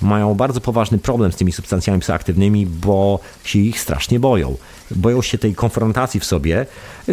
mają 0.01 0.35
bardzo 0.35 0.61
poważny 0.61 0.97
problem 0.97 1.31
z 1.31 1.35
tymi 1.35 1.51
substancjami 1.51 1.99
psychoaktywnymi, 1.99 2.65
bo 2.65 3.19
się 3.43 3.59
ich 3.59 3.79
strasznie 3.79 4.19
boją. 4.19 4.57
Boją 4.91 5.21
się 5.21 5.37
tej 5.37 5.55
konfrontacji 5.55 6.19
w 6.19 6.25
sobie, 6.25 6.65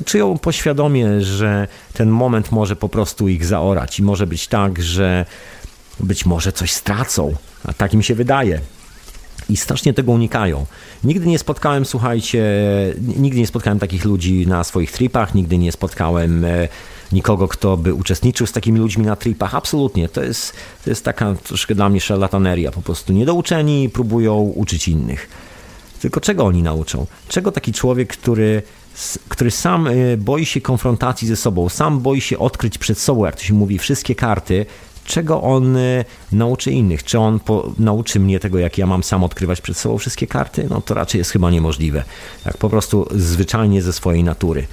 czują 0.04 0.38
poświadomie, 0.38 1.20
że 1.20 1.68
ten 1.92 2.10
moment 2.10 2.52
może 2.52 2.76
po 2.76 2.88
prostu 2.88 3.28
ich 3.28 3.44
zaorać 3.44 3.98
i 3.98 4.02
może 4.02 4.26
być 4.26 4.48
tak, 4.48 4.82
że 4.82 5.26
być 6.00 6.26
może 6.26 6.52
coś 6.52 6.72
stracą, 6.72 7.34
a 7.64 7.72
tak 7.72 7.94
im 7.94 8.02
się 8.02 8.14
wydaje. 8.14 8.60
I 9.48 9.56
strasznie 9.56 9.94
tego 9.94 10.12
unikają. 10.12 10.66
Nigdy 11.04 11.26
nie 11.26 11.38
spotkałem, 11.38 11.84
słuchajcie, 11.84 12.44
nigdy 13.16 13.40
nie 13.40 13.46
spotkałem 13.46 13.78
takich 13.78 14.04
ludzi 14.04 14.46
na 14.46 14.64
swoich 14.64 14.92
tripach, 14.92 15.34
nigdy 15.34 15.58
nie 15.58 15.72
spotkałem 15.72 16.44
e, 16.44 16.68
nikogo, 17.12 17.48
kto 17.48 17.76
by 17.76 17.94
uczestniczył 17.94 18.46
z 18.46 18.52
takimi 18.52 18.78
ludźmi 18.78 19.06
na 19.06 19.16
tripach. 19.16 19.54
Absolutnie. 19.54 20.08
To 20.08 20.22
jest, 20.22 20.52
to 20.84 20.90
jest 20.90 21.04
taka 21.04 21.34
troszkę 21.34 21.74
dla 21.74 21.88
mnie 21.88 22.00
szarlataneria. 22.00 22.70
Po 22.70 22.82
prostu 22.82 23.12
niedouczeni 23.12 23.88
próbują 23.88 24.34
uczyć 24.34 24.88
innych. 24.88 25.28
Tylko 26.00 26.20
czego 26.20 26.44
oni 26.44 26.62
nauczą? 26.62 27.06
Czego 27.28 27.52
taki 27.52 27.72
człowiek, 27.72 28.12
który, 28.12 28.62
który 29.28 29.50
sam 29.50 29.86
e, 29.86 30.16
boi 30.16 30.46
się 30.46 30.60
konfrontacji 30.60 31.28
ze 31.28 31.36
sobą, 31.36 31.68
sam 31.68 32.00
boi 32.00 32.20
się 32.20 32.38
odkryć 32.38 32.78
przed 32.78 32.98
sobą, 32.98 33.24
jak 33.24 33.36
to 33.36 33.42
się 33.42 33.54
mówi, 33.54 33.78
wszystkie 33.78 34.14
karty, 34.14 34.66
czego 35.12 35.42
on 35.42 35.76
e, 35.76 36.04
nauczy 36.32 36.70
innych? 36.70 37.04
Czy 37.04 37.18
on 37.18 37.40
po, 37.40 37.72
nauczy 37.78 38.20
mnie 38.20 38.40
tego, 38.40 38.58
jak 38.58 38.78
ja 38.78 38.86
mam 38.86 39.02
sam 39.02 39.24
odkrywać 39.24 39.60
przed 39.60 39.76
sobą 39.76 39.98
wszystkie 39.98 40.26
karty? 40.26 40.66
No 40.70 40.80
to 40.80 40.94
raczej 40.94 41.18
jest 41.18 41.30
chyba 41.30 41.50
niemożliwe. 41.50 42.04
Tak 42.44 42.56
po 42.56 42.70
prostu 42.70 43.08
zwyczajnie 43.10 43.82
ze 43.82 43.92
swojej 43.92 44.24
natury. 44.24 44.66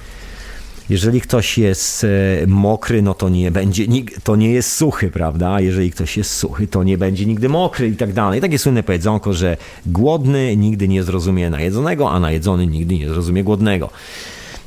Jeżeli 0.88 1.20
ktoś 1.20 1.58
jest 1.58 2.04
e, 2.04 2.46
mokry, 2.46 3.02
no 3.02 3.14
to 3.14 3.28
nie 3.28 3.50
będzie, 3.50 3.86
to 4.24 4.36
nie 4.36 4.50
jest 4.52 4.72
suchy, 4.72 5.10
prawda? 5.10 5.60
Jeżeli 5.60 5.90
ktoś 5.90 6.16
jest 6.16 6.34
suchy, 6.34 6.66
to 6.66 6.82
nie 6.84 6.98
będzie 6.98 7.26
nigdy 7.26 7.48
mokry 7.48 7.88
i 7.88 7.96
tak 7.96 8.12
dalej. 8.12 8.40
Takie 8.40 8.58
słynne 8.58 8.82
powiedzonko, 8.82 9.32
że 9.32 9.56
głodny 9.86 10.56
nigdy 10.56 10.88
nie 10.88 11.02
zrozumie 11.02 11.50
najedzonego, 11.50 12.10
a 12.10 12.20
najedzony 12.20 12.66
nigdy 12.66 12.98
nie 12.98 13.08
zrozumie 13.08 13.44
głodnego. 13.44 13.90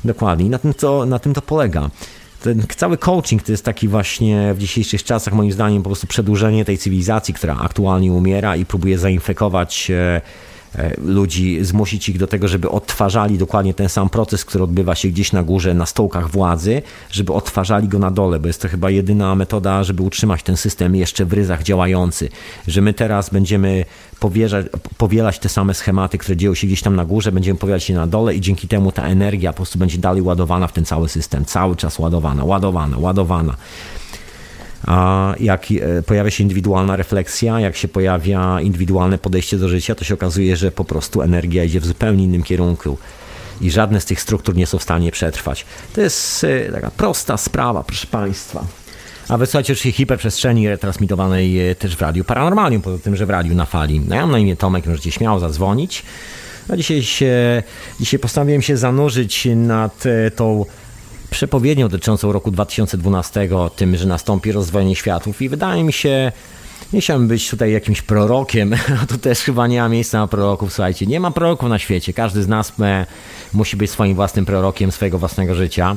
Dokładnie. 0.04 0.50
Na 0.50 0.58
tym 0.58 0.74
to, 0.74 1.06
na 1.06 1.18
tym 1.18 1.34
to 1.34 1.42
polega 1.42 1.90
ten 2.44 2.62
cały 2.76 2.98
coaching 2.98 3.42
to 3.42 3.52
jest 3.52 3.64
taki 3.64 3.88
właśnie 3.88 4.54
w 4.54 4.58
dzisiejszych 4.58 5.04
czasach, 5.04 5.34
moim 5.34 5.52
zdaniem, 5.52 5.82
po 5.82 5.88
prostu 5.88 6.06
przedłużenie 6.06 6.64
tej 6.64 6.78
cywilizacji, 6.78 7.34
która 7.34 7.56
aktualnie 7.56 8.12
umiera 8.12 8.56
i 8.56 8.66
próbuje 8.66 8.98
zainfekować 8.98 9.90
e, 9.90 10.20
ludzi, 10.98 11.64
zmusić 11.64 12.08
ich 12.08 12.18
do 12.18 12.26
tego, 12.26 12.48
żeby 12.48 12.70
odtwarzali 12.70 13.38
dokładnie 13.38 13.74
ten 13.74 13.88
sam 13.88 14.08
proces, 14.08 14.44
który 14.44 14.64
odbywa 14.64 14.94
się 14.94 15.08
gdzieś 15.08 15.32
na 15.32 15.42
górze, 15.42 15.74
na 15.74 15.86
stołkach 15.86 16.30
władzy, 16.30 16.82
żeby 17.10 17.32
odtwarzali 17.32 17.88
go 17.88 17.98
na 17.98 18.10
dole, 18.10 18.38
bo 18.38 18.46
jest 18.46 18.62
to 18.62 18.68
chyba 18.68 18.90
jedyna 18.90 19.34
metoda, 19.34 19.84
żeby 19.84 20.02
utrzymać 20.02 20.42
ten 20.42 20.56
system 20.56 20.96
jeszcze 20.96 21.24
w 21.24 21.32
ryzach 21.32 21.62
działający. 21.62 22.28
Że 22.68 22.80
my 22.80 22.94
teraz 22.94 23.30
będziemy 23.30 23.84
powierzać, 24.20 24.66
powielać 24.98 25.38
te 25.38 25.48
same 25.48 25.74
schematy, 25.74 26.18
które 26.18 26.36
dzieją 26.36 26.54
się 26.54 26.66
gdzieś 26.66 26.82
tam 26.82 26.96
na 26.96 27.04
górze, 27.04 27.32
będziemy 27.32 27.58
powielać 27.58 27.90
je 27.90 27.96
na 27.96 28.06
dole 28.06 28.34
i 28.34 28.40
dzięki 28.40 28.68
temu 28.68 28.92
ta 28.92 29.02
energia 29.02 29.52
po 29.52 29.56
prostu 29.56 29.78
będzie 29.78 29.98
dalej 29.98 30.22
ładowana 30.22 30.66
w 30.66 30.72
ten 30.72 30.84
cały 30.84 31.08
system, 31.08 31.44
cały 31.44 31.76
czas 31.76 31.98
ładowana, 31.98 32.44
ładowana, 32.44 32.98
ładowana. 32.98 33.56
Jak 35.40 35.66
e, 35.72 36.02
pojawia 36.02 36.30
się 36.30 36.42
indywidualna 36.42 36.96
refleksja, 36.96 37.60
jak 37.60 37.76
się 37.76 37.88
pojawia 37.88 38.60
indywidualne 38.60 39.18
podejście 39.18 39.58
do 39.58 39.68
życia, 39.68 39.94
to 39.94 40.04
się 40.04 40.14
okazuje, 40.14 40.56
że 40.56 40.72
po 40.72 40.84
prostu 40.84 41.22
energia 41.22 41.64
idzie 41.64 41.80
w 41.80 41.86
zupełnie 41.86 42.24
innym 42.24 42.42
kierunku 42.42 42.98
i 43.60 43.70
żadne 43.70 44.00
z 44.00 44.04
tych 44.04 44.20
struktur 44.20 44.56
nie 44.56 44.66
są 44.66 44.78
w 44.78 44.82
stanie 44.82 45.12
przetrwać. 45.12 45.66
To 45.94 46.00
jest 46.00 46.44
e, 46.44 46.72
taka 46.72 46.90
prosta 46.90 47.36
sprawa, 47.36 47.84
proszę 47.84 48.06
Państwa. 48.06 48.64
A 49.28 49.38
wysłuchajcie 49.38 49.72
oczywiście 49.72 49.92
hiperprzestrzeni 49.92 50.68
retransmitowanej 50.68 51.70
e, 51.70 51.74
też 51.74 51.96
w 51.96 52.00
Radiu 52.00 52.24
Paranormalium, 52.24 52.82
poza 52.82 52.98
tym, 52.98 53.16
że 53.16 53.26
w 53.26 53.30
Radiu 53.30 53.54
na 53.54 53.64
Fali. 53.64 54.00
No 54.00 54.14
ja 54.14 54.20
mam 54.20 54.30
na 54.30 54.38
imię 54.38 54.56
Tomek, 54.56 54.86
możecie 54.86 55.10
śmiało 55.10 55.38
zadzwonić. 55.38 56.02
A 56.68 56.76
dzisiaj, 56.76 57.02
się, 57.02 57.62
dzisiaj 58.00 58.20
postanowiłem 58.20 58.62
się 58.62 58.76
zanurzyć 58.76 59.48
nad 59.56 60.04
tą 60.36 60.64
przepowiednią 61.34 61.88
dotyczącą 61.88 62.32
roku 62.32 62.50
2012, 62.50 63.48
tym, 63.76 63.96
że 63.96 64.06
nastąpi 64.06 64.52
rozdwojenie 64.52 64.94
światów 64.96 65.42
i 65.42 65.48
wydaje 65.48 65.84
mi 65.84 65.92
się, 65.92 66.32
nie 66.92 67.00
chciałbym 67.00 67.28
być 67.28 67.50
tutaj 67.50 67.72
jakimś 67.72 68.02
prorokiem, 68.02 68.74
a 69.02 69.06
tu 69.06 69.18
też 69.18 69.38
chyba 69.38 69.66
nie 69.66 69.80
ma 69.80 69.88
miejsca 69.88 70.18
na 70.18 70.26
proroków, 70.26 70.72
słuchajcie, 70.72 71.06
nie 71.06 71.20
ma 71.20 71.30
proroków 71.30 71.68
na 71.68 71.78
świecie, 71.78 72.12
każdy 72.12 72.42
z 72.42 72.48
nas 72.48 72.72
e, 72.80 73.06
musi 73.52 73.76
być 73.76 73.90
swoim 73.90 74.14
własnym 74.14 74.44
prorokiem 74.44 74.92
swojego 74.92 75.18
własnego 75.18 75.54
życia. 75.54 75.96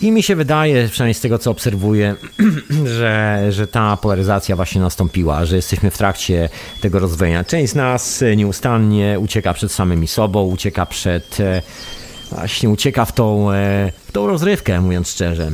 I 0.00 0.12
mi 0.12 0.22
się 0.22 0.36
wydaje, 0.36 0.88
przynajmniej 0.88 1.14
z 1.14 1.20
tego 1.20 1.38
co 1.38 1.50
obserwuję, 1.50 2.14
że, 2.98 3.46
że 3.50 3.66
ta 3.66 3.96
polaryzacja 3.96 4.56
właśnie 4.56 4.80
nastąpiła, 4.80 5.44
że 5.44 5.56
jesteśmy 5.56 5.90
w 5.90 5.98
trakcie 5.98 6.48
tego 6.80 6.98
rozdwojenia. 6.98 7.44
Część 7.44 7.72
z 7.72 7.74
nas 7.74 8.24
nieustannie 8.36 9.20
ucieka 9.20 9.54
przed 9.54 9.72
samymi 9.72 10.08
sobą, 10.08 10.42
ucieka 10.42 10.86
przed 10.86 11.40
e, 11.40 11.62
właśnie 12.32 12.70
ucieka 12.70 13.04
w 13.04 13.12
tą, 13.12 13.52
e, 13.52 13.92
w 14.06 14.12
tą 14.12 14.26
rozrywkę, 14.26 14.80
mówiąc 14.80 15.08
szczerze. 15.08 15.50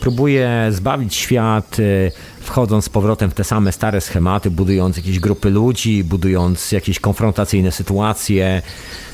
Próbuje 0.00 0.68
zbawić 0.70 1.14
świat, 1.14 1.76
e, 1.78 2.10
wchodząc 2.40 2.84
z 2.84 2.88
powrotem 2.88 3.30
w 3.30 3.34
te 3.34 3.44
same 3.44 3.72
stare 3.72 4.00
schematy, 4.00 4.50
budując 4.50 4.96
jakieś 4.96 5.18
grupy 5.18 5.50
ludzi, 5.50 6.04
budując 6.04 6.72
jakieś 6.72 7.00
konfrontacyjne 7.00 7.72
sytuacje, 7.72 8.62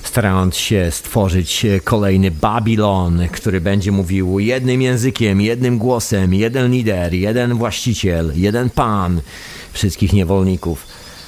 starając 0.02 0.56
się 0.56 0.88
stworzyć 0.90 1.64
e, 1.64 1.80
kolejny 1.80 2.30
Babilon, 2.30 3.28
który 3.32 3.60
będzie 3.60 3.92
mówił 3.92 4.38
jednym 4.38 4.82
językiem, 4.82 5.40
jednym 5.40 5.78
głosem, 5.78 6.34
jeden 6.34 6.72
lider, 6.72 7.14
jeden 7.14 7.54
właściciel, 7.54 8.32
jeden 8.34 8.70
pan 8.70 9.20
wszystkich 9.72 10.12
niewolników. 10.12 10.86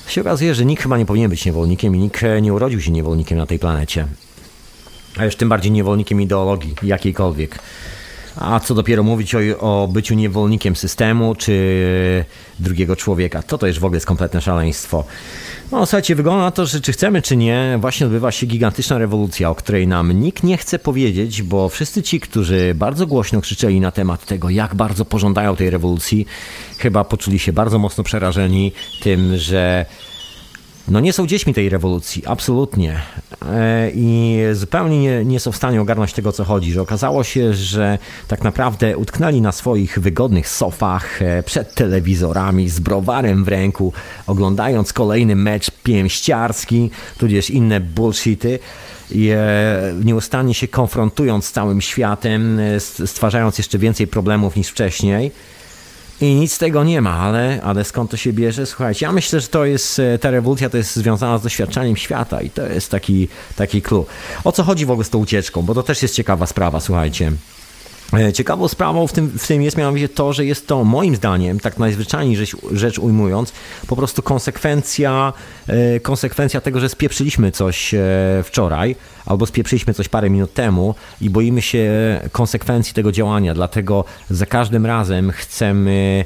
Się 0.09 0.21
okazuje, 0.21 0.55
że 0.55 0.65
nikt 0.65 0.83
chyba 0.83 0.99
nie 0.99 1.07
powinien 1.07 1.31
być 1.31 1.47
niewolnikiem 1.47 1.97
i 1.97 1.99
nikt 1.99 2.23
nie 2.43 2.53
urodził 2.53 2.81
się 2.81 2.91
niewolnikiem 2.91 3.39
na 3.39 3.47
tej 3.47 3.59
planecie 3.59 4.07
a 5.17 5.25
już 5.25 5.37
tym 5.37 5.49
bardziej 5.49 5.73
niewolnikiem 5.73 6.21
ideologii 6.21 6.75
jakiejkolwiek. 6.83 7.59
A 8.37 8.61
co 8.61 8.75
dopiero 8.75 9.03
mówić 9.03 9.35
o, 9.35 9.39
o, 9.61 9.89
byciu 9.89 10.15
niewolnikiem 10.15 10.77
systemu 10.77 11.35
czy 11.35 12.25
drugiego 12.59 12.97
człowieka. 12.97 13.43
To 13.43 13.59
to 13.59 13.67
już 13.67 13.79
w 13.79 13.85
ogóle 13.85 13.97
jest 13.97 14.07
kompletne 14.07 14.41
szaleństwo. 14.41 15.05
No 15.73 15.87
słuchajcie, 15.87 16.15
wygląda 16.15 16.43
na 16.43 16.51
to, 16.51 16.67
że 16.67 16.81
czy 16.81 16.93
chcemy 16.93 17.23
czy 17.23 17.37
nie, 17.37 17.79
właśnie 17.81 18.07
odbywa 18.07 18.33
się 18.33 18.47
gigantyczna 18.47 18.99
rewolucja, 18.99 19.51
o 19.51 19.55
której 19.55 19.87
nam 19.87 20.13
nikt 20.13 20.43
nie 20.43 20.57
chce 20.57 20.79
powiedzieć, 20.79 21.43
bo 21.43 21.69
wszyscy 21.69 22.03
ci, 22.03 22.21
którzy 22.21 22.73
bardzo 22.75 23.07
głośno 23.07 23.41
krzyczeli 23.41 23.81
na 23.81 23.91
temat 23.91 24.27
tego, 24.27 24.51
jak 24.51 24.75
bardzo 24.75 25.05
pożądają 25.05 25.57
tej 25.57 25.71
rewolucji, 25.71 26.27
chyba 26.79 27.05
poczuli 27.05 27.39
się 27.39 27.53
bardzo 27.53 27.79
mocno 27.79 28.05
przerażeni 28.05 28.73
tym, 29.03 29.37
że 29.37 29.87
no 30.89 31.01
nie 31.01 31.13
są 31.13 31.27
dziećmi 31.27 31.55
tej 31.55 31.69
rewolucji, 31.69 32.23
absolutnie. 32.27 33.01
E, 33.47 33.91
I 33.95 34.39
zupełnie 34.53 35.01
nie, 35.01 35.25
nie, 35.25 35.41
są 35.41 35.53
w 35.53 35.57
stanie 35.57 35.81
ogarnąć 35.81 36.13
tego, 36.13 36.33
co 36.33 36.45
chodzi. 36.45 36.73
Że 36.73 36.83
okazało 36.83 37.25
się, 37.25 37.55
że 37.55 37.99
tak 38.29 38.45
naprawdę 38.45 38.97
utknęli 38.97 39.41
na 39.41 39.53
swoich 39.53 39.99
wygodnych 39.99 40.49
sofach 40.49 41.23
e, 41.23 41.43
przed 41.43 41.75
telewizorami 41.75 42.69
z 42.69 42.81
browarem 42.81 43.45
w 43.45 43.49
ręku, 43.49 43.93
oglądając 44.27 44.93
kolejny 44.93 45.37
mecz 45.37 45.71
pięściarski, 45.71 46.91
tudzież 47.19 47.51
inne 47.51 47.81
bullshity 47.81 48.59
i 49.11 49.31
e, 49.31 49.95
nieustannie 50.05 50.55
się 50.55 50.69
konfrontując 50.69 51.45
z 51.45 51.53
całym 51.53 51.81
światem, 51.81 52.61
stwarzając 53.07 53.59
jeszcze 53.59 53.79
więcej 53.79 54.07
problemów 54.07 54.57
niż 54.57 54.69
wcześniej 54.69 55.33
I 56.23 56.35
nic 56.35 56.53
z 56.53 56.59
tego 56.59 56.85
nie 56.85 57.01
ma, 57.01 57.19
ale, 57.19 57.61
ale 57.63 57.85
skąd 57.85 58.11
to 58.11 58.17
się 58.17 58.33
bierze? 58.33 58.67
Słuchajcie, 58.67 59.07
ja 59.07 59.13
myślę, 59.13 59.41
że 59.41 59.49
to 59.49 59.65
jest, 59.65 59.99
e, 59.99 60.19
ta 60.19 60.31
rewolucja 60.31 60.71
to 60.71 60.77
jest 60.77 60.97
związana 60.97 61.39
z 61.39 61.43
doświadczaniem 61.43 61.97
świata 61.97 62.43
i 62.43 62.51
to 62.51 62.67
jest 62.67 62.91
taki, 62.91 63.29
taki 63.57 63.83
clue. 63.83 64.07
O 64.45 64.53
co 64.53 64.63
chodzi 64.63 64.87
w 64.87 64.91
ogóle 64.91 65.05
z 65.05 65.11
tą 65.11 65.19
ucieczką? 65.19 65.63
Bo 65.63 65.75
to 65.75 65.83
też 65.83 66.03
jest 66.03 66.15
ciekawa 66.15 66.47
sprawa, 66.47 66.81
słuchajcie. 66.81 67.33
E, 68.19 68.33
ciekawą 68.33 68.69
sprawą 68.69 69.07
w 69.07 69.13
tym, 69.13 69.39
w 69.39 69.47
tym 69.47 69.63
jest 69.63 69.77
mianowicie 69.77 70.09
to, 70.09 70.33
że 70.33 70.45
jest 70.45 70.67
to 70.67 70.85
moim 70.85 71.17
zdaniem, 71.17 71.61
tak 71.61 71.79
najzwyczajniej 71.79 72.37
rzecz, 72.37 72.57
rzecz 72.73 72.99
ujmując, 72.99 73.53
po 73.87 73.97
prostu 73.97 74.23
konsekwencja, 74.23 75.33
e, 75.67 76.01
konsekwencja 76.01 76.61
tego, 76.61 76.81
że 76.81 76.89
spieprzyliśmy 76.89 77.53
coś 77.53 77.95
e, 77.95 77.99
wczoraj 78.45 78.97
albo 79.27 79.47
spieprzyliśmy 79.47 79.95
coś 79.95 80.09
parę 80.09 80.31
minut 80.31 80.55
temu 80.55 80.95
i 81.21 81.31
boimy 81.31 81.63
się 81.63 81.91
konsekwencji 82.33 82.95
tego 82.95 83.13
działania, 83.13 83.55
dlatego 83.55 84.05
za 84.31 84.47
każdym 84.47 84.87
razem 84.87 85.31
chcemy 85.31 86.25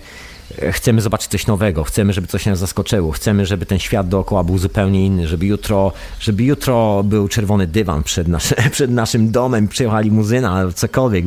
chcemy 0.73 1.01
zobaczyć 1.01 1.31
coś 1.31 1.47
nowego, 1.47 1.85
chcemy, 1.85 2.13
żeby 2.13 2.27
coś 2.27 2.47
nas 2.47 2.59
zaskoczyło, 2.59 3.13
chcemy, 3.13 3.47
żeby 3.47 3.67
ten 3.67 3.79
świat 3.79 4.09
dookoła 4.09 4.45
był 4.45 4.59
zupełnie 4.59 5.07
inny, 5.07 5.29
żeby 5.29 5.47
jutro, 5.47 5.93
żeby 6.21 6.45
jutro 6.45 7.03
był 7.05 7.29
czerwony 7.29 7.67
dywan 7.67 8.03
przed, 8.03 8.29
nasz, 8.29 8.55
przed 8.73 8.91
naszym 8.91 9.31
domem, 9.31 9.69
przyjechała 9.69 10.01
limuzyna, 10.01 10.65
cokolwiek. 10.75 11.25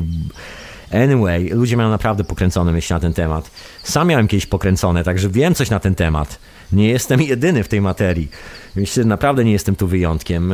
Anyway, 0.91 1.49
ludzie 1.53 1.77
mają 1.77 1.89
naprawdę 1.89 2.23
pokręcone 2.23 2.71
myśli 2.71 2.93
na 2.93 2.99
ten 2.99 3.13
temat. 3.13 3.51
Sam 3.83 4.07
miałem 4.07 4.27
kiedyś 4.27 4.45
pokręcone, 4.45 5.03
także 5.03 5.29
wiem 5.29 5.55
coś 5.55 5.69
na 5.69 5.79
ten 5.79 5.95
temat. 5.95 6.39
Nie 6.71 6.89
jestem 6.89 7.21
jedyny 7.21 7.63
w 7.63 7.67
tej 7.67 7.81
materii. 7.81 8.27
Myślę, 8.75 9.03
że 9.03 9.09
naprawdę 9.09 9.45
nie 9.45 9.51
jestem 9.51 9.75
tu 9.75 9.87
wyjątkiem. 9.87 10.53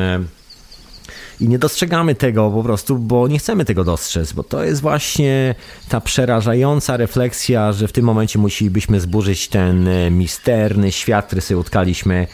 I 1.41 1.47
nie 1.47 1.59
dostrzegamy 1.59 2.15
tego 2.15 2.51
po 2.51 2.63
prostu, 2.63 2.97
bo 2.97 3.27
nie 3.27 3.39
chcemy 3.39 3.65
tego 3.65 3.83
dostrzec, 3.83 4.33
bo 4.33 4.43
to 4.43 4.63
jest 4.63 4.81
właśnie 4.81 5.55
ta 5.89 6.01
przerażająca 6.01 6.97
refleksja, 6.97 7.71
że 7.71 7.87
w 7.87 7.91
tym 7.91 8.05
momencie 8.05 8.39
musielibyśmy 8.39 8.99
zburzyć 8.99 9.47
ten 9.47 9.87
e, 9.87 10.11
misterny 10.11 10.91
świat, 10.91 11.25
który 11.25 11.41
sobie 11.41 11.57
utkaliśmy 11.57 12.27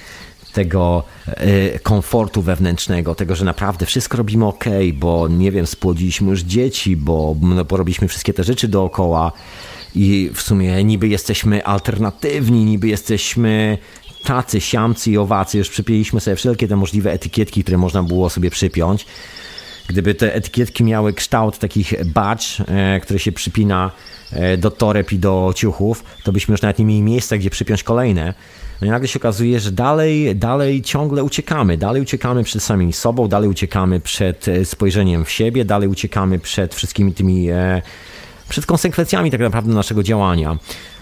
tego 0.54 1.04
e, 1.28 1.80
komfortu 1.80 2.42
wewnętrznego, 2.42 3.16
tego, 3.16 3.36
że 3.36 3.46
naprawdę 3.46 3.86
wszystko 3.86 4.18
robimy 4.18 4.46
ok, 4.46 4.66
bo 4.94 5.28
nie 5.28 5.52
wiem, 5.52 5.68
spłodziliśmy 5.68 6.30
już 6.30 6.42
dzieci, 6.42 6.96
bo 6.96 7.36
no, 7.42 7.66
porobiliśmy 7.66 8.08
wszystkie 8.08 8.34
te 8.34 8.44
rzeczy 8.44 8.68
dookoła 8.68 9.32
i 9.96 10.32
w 10.34 10.42
sumie 10.42 10.84
niby 10.84 11.08
jesteśmy 11.08 11.66
alternatywni, 11.66 12.66
niby 12.66 12.88
jesteśmy 12.88 13.78
tacy, 14.24 14.62
siamcy 14.62 15.12
i 15.12 15.18
owacy. 15.18 15.58
Już 15.58 15.70
przypięliśmy 15.70 16.20
sobie 16.20 16.36
wszelkie 16.36 16.68
te 16.68 16.76
możliwe 16.76 17.12
etykietki, 17.12 17.64
które 17.64 17.78
można 17.78 18.04
było 18.04 18.30
sobie 18.30 18.50
przypiąć. 18.50 19.06
Gdyby 19.88 20.16
te 20.16 20.36
etykietki 20.36 20.84
miały 20.84 21.14
kształt 21.14 21.58
takich 21.58 21.94
badge, 22.06 22.62
e, 22.68 23.00
które 23.00 23.20
się 23.20 23.32
przypina 23.32 23.92
e, 24.32 24.58
do 24.58 24.72
toreb 24.72 25.12
i 25.12 25.20
do 25.20 25.54
ciuchów, 25.56 26.04
to 26.24 26.32
byśmy 26.32 26.52
już 26.52 26.62
nawet 26.62 26.80
nie 26.80 26.86
mieli 26.86 27.02
miejsca, 27.02 27.38
gdzie 27.38 27.50
przypiąć 27.50 27.84
kolejne. 27.84 28.34
No 28.82 28.88
i 28.88 28.90
nagle 28.90 29.08
się 29.08 29.20
okazuje, 29.20 29.60
że 29.60 29.72
dalej, 29.72 30.36
dalej 30.36 30.82
ciągle 30.82 31.24
uciekamy. 31.24 31.78
Dalej 31.78 32.02
uciekamy 32.02 32.44
przed 32.44 32.64
samym 32.64 32.94
sobą, 32.94 33.28
dalej 33.28 33.50
uciekamy 33.50 34.00
przed 34.00 34.48
e, 34.48 34.66
spojrzeniem 34.66 35.26
w 35.26 35.32
siebie, 35.32 35.66
dalej 35.66 35.90
uciekamy 35.90 36.40
przed 36.40 36.76
wszystkimi 36.76 37.14
tymi, 37.14 37.48
przed 38.50 38.66
konsekwencjami 38.66 39.32
tak 39.32 39.40
naprawdę 39.40 39.74
naszego 39.74 40.04
działania. 40.04 40.58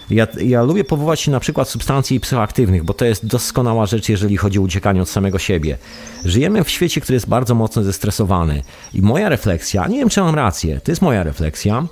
Ja, 0.10 0.28
ja 0.41 0.64
lubię 0.64 0.84
powołać 0.84 1.22
się 1.22 1.32
na 1.32 1.39
przykład 1.39 1.70
substancji 1.70 2.20
psychoaktywnych, 2.20 2.84
bo 2.84 2.93
to 2.93 3.05
jest 3.05 3.26
doskonała 3.26 3.86
rzecz, 3.86 4.10
jeżeli 4.10 4.38
chodzi 4.38 4.60
o 4.60 4.62
uciekanie 4.62 5.01
od 5.01 5.10
samego 5.10 5.39
siebie. 5.39 5.78
Żyjemy 6.26 6.64
w 6.64 6.70
świecie, 6.70 7.01
który 7.01 7.16
jest 7.16 7.30
bardzo 7.30 7.55
mocno 7.55 7.84
zestresowany. 7.84 8.64
I 8.93 9.01
moja 9.01 9.30
refleksja, 9.30 9.88
nie 9.88 9.99
wiem 9.99 10.10
czy 10.10 10.22
mam 10.22 10.36
rację, 10.36 10.82
to 10.84 10.91
jest 10.91 11.01
moja 11.01 11.24
refleksja, 11.24 11.88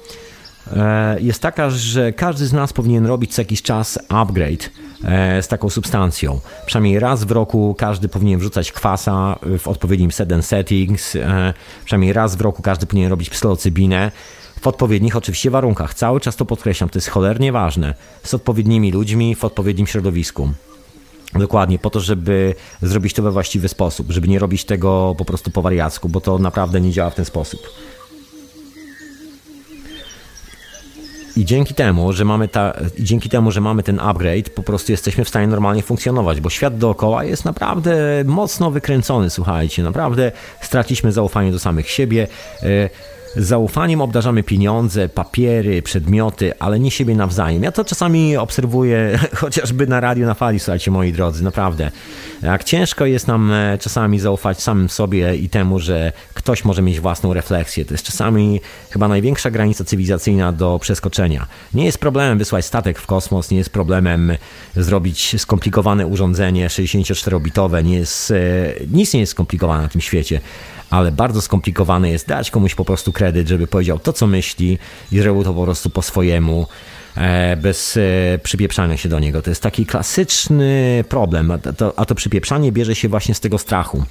e, 0.76 1.22
jest 1.22 1.42
taka, 1.42 1.70
że 1.70 2.14
każdy 2.14 2.46
z 2.46 2.54
nas 2.54 2.74
powinien 2.74 3.06
robić 3.06 3.34
co 3.34 3.42
jakiś 3.42 3.62
czas 3.62 4.00
upgrade 4.10 4.70
e, 5.04 5.42
z 5.42 5.48
taką 5.48 5.70
substancją. 5.70 6.40
Przynajmniej 6.66 7.00
raz 7.00 7.24
w 7.24 7.32
roku 7.32 7.76
każdy 7.78 8.08
powinien 8.08 8.40
wrzucać 8.40 8.72
kwasa 8.72 9.40
w 9.60 9.68
odpowiednim 9.68 10.12
set 10.12 10.32
and 10.32 10.46
settings. 10.46 11.16
E, 11.16 11.54
przynajmniej 11.86 12.14
raz 12.14 12.36
w 12.36 12.42
roku 12.42 12.62
każdy 12.62 12.86
powinien 12.86 13.10
robić 13.10 13.30
psylocybinę 13.30 14.12
w 14.62 14.68
odpowiednich 14.68 15.16
oczywiście 15.16 15.52
warunkach. 15.52 15.94
Cały 15.94 16.20
czas 16.20 16.36
to 16.36 16.46
podkreślam, 16.46 16.90
to 16.90 16.98
jest 16.98 17.10
cholernie 17.10 17.52
ważne. 17.52 17.94
Z 18.24 18.34
odpowiednimi 18.34 18.92
ludźmi, 18.92 19.36
w 19.36 19.46
odpowiednim 19.46 19.88
środowisku. 19.88 20.50
Dokładnie, 21.34 21.80
po 21.80 21.90
to, 21.90 22.00
żeby 22.00 22.56
zrobić 22.82 23.14
to 23.14 23.24
we 23.24 23.32
właściwy 23.32 23.68
sposób, 23.68 24.12
żeby 24.12 24.28
nie 24.28 24.40
robić 24.40 24.66
tego 24.66 25.16
po 25.18 25.26
prostu 25.26 25.52
po 25.52 25.62
wariacku, 25.62 26.10
bo 26.10 26.22
to 26.22 26.38
naprawdę 26.38 26.82
nie 26.82 26.92
działa 26.92 27.10
w 27.10 27.16
ten 27.16 27.26
sposób. 27.26 27.60
I 31.36 31.46
dzięki 31.46 31.74
temu, 31.74 32.14
że 32.14 32.26
mamy 32.26 32.48
ta, 32.48 32.74
dzięki 33.00 33.30
temu, 33.30 33.52
że 33.52 33.62
mamy 33.62 33.84
ten 33.84 34.00
upgrade, 34.00 34.50
po 34.50 34.64
prostu 34.64 34.92
jesteśmy 34.92 35.26
w 35.26 35.30
stanie 35.30 35.48
normalnie 35.48 35.82
funkcjonować, 35.82 36.42
bo 36.42 36.50
świat 36.50 36.78
dookoła 36.78 37.24
jest 37.24 37.46
naprawdę 37.46 38.24
mocno 38.26 38.72
wykręcony, 38.72 39.30
słuchajcie, 39.30 39.84
naprawdę 39.84 40.32
straciliśmy 40.62 41.12
zaufanie 41.12 41.52
do 41.52 41.60
samych 41.60 41.90
siebie. 41.90 42.28
Yy, 42.64 42.90
Zaufaniem 43.38 44.02
obdarzamy 44.02 44.44
pieniądze, 44.44 45.10
papiery, 45.10 45.82
przedmioty, 45.82 46.60
ale 46.60 46.80
nie 46.80 46.92
siebie 46.92 47.16
nawzajem. 47.16 47.64
Ja 47.64 47.72
to 47.72 47.86
czasami 47.86 48.38
obserwuję 48.38 49.20
chociażby 49.42 49.88
na 49.88 50.00
radio 50.00 50.28
na 50.28 50.34
fali, 50.34 50.60
słuchajcie 50.60 50.92
moi 50.92 51.14
drodzy, 51.14 51.44
naprawdę. 51.44 51.92
Jak 52.42 52.64
ciężko 52.64 53.06
jest 53.06 53.28
nam 53.28 53.52
e, 53.52 53.78
czasami 53.78 54.20
zaufać 54.20 54.62
samym 54.62 54.90
sobie 54.90 55.36
i 55.36 55.50
temu, 55.50 55.80
że 55.80 56.12
ktoś 56.34 56.66
może 56.66 56.82
mieć 56.82 57.00
własną 57.00 57.34
refleksję. 57.34 57.86
To 57.86 57.94
jest 57.94 58.06
czasami 58.06 58.62
chyba 58.90 59.08
największa 59.08 59.52
granica 59.52 59.84
cywilizacyjna 59.84 60.52
do 60.52 60.80
przeskoczenia. 60.82 61.48
Nie 61.74 61.86
jest 61.86 61.98
problemem 61.98 62.38
wysłać 62.38 62.66
statek 62.66 63.00
w 63.00 63.06
kosmos, 63.06 63.52
nie 63.52 63.58
jest 63.58 63.70
problemem 63.70 64.38
zrobić 64.76 65.42
skomplikowane 65.42 66.08
urządzenie 66.08 66.68
64-bitowe, 66.68 67.84
nie 67.84 67.96
jest, 67.96 68.32
e, 68.32 68.36
nic 68.92 69.14
nie 69.14 69.20
jest 69.20 69.32
skomplikowane 69.32 69.84
na 69.84 69.90
tym 69.90 70.02
świecie 70.02 70.42
ale 70.90 71.12
bardzo 71.12 71.42
skomplikowane 71.42 72.10
jest 72.10 72.28
dać 72.28 72.52
komuś 72.52 72.76
po 72.76 72.86
prostu 72.86 73.12
kredyt, 73.12 73.48
żeby 73.48 73.68
powiedział 73.68 74.00
to, 74.00 74.14
co 74.14 74.28
myśli 74.28 74.78
i 75.12 75.20
zrobił 75.20 75.44
to 75.44 75.54
po 75.54 75.64
prostu 75.64 75.90
po 75.90 76.02
swojemu, 76.02 76.68
e, 77.18 77.58
bez 77.58 77.98
e, 77.98 78.40
przypieprzania 78.44 78.98
się 78.98 79.10
do 79.10 79.20
niego. 79.20 79.42
To 79.42 79.50
jest 79.50 79.62
taki 79.62 79.86
klasyczny 79.86 81.04
problem, 81.10 81.52
a 81.52 81.58
to, 81.58 82.00
a 82.00 82.06
to 82.06 82.16
przypieprzanie 82.16 82.72
bierze 82.72 82.96
się 82.96 83.10
właśnie 83.10 83.36
z 83.36 83.40
tego 83.40 83.58
strachu. 83.58 84.04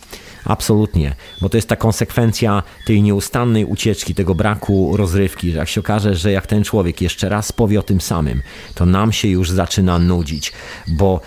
Absolutnie, 0.44 1.14
bo 1.40 1.48
to 1.48 1.56
jest 1.56 1.68
ta 1.68 1.76
konsekwencja 1.76 2.62
tej 2.86 3.02
nieustannej 3.02 3.64
ucieczki, 3.64 4.14
tego 4.14 4.34
braku 4.34 4.96
rozrywki, 4.96 5.52
że 5.52 5.58
jak 5.58 5.68
się 5.68 5.80
okaże, 5.80 6.14
że 6.14 6.32
jak 6.32 6.46
ten 6.46 6.64
człowiek 6.64 7.00
jeszcze 7.00 7.28
raz 7.28 7.52
powie 7.52 7.80
o 7.80 7.82
tym 7.82 8.00
samym, 8.00 8.42
to 8.74 8.86
nam 8.86 9.12
się 9.12 9.28
już 9.28 9.50
zaczyna 9.50 9.98
nudzić, 9.98 10.52
bo 10.88 11.20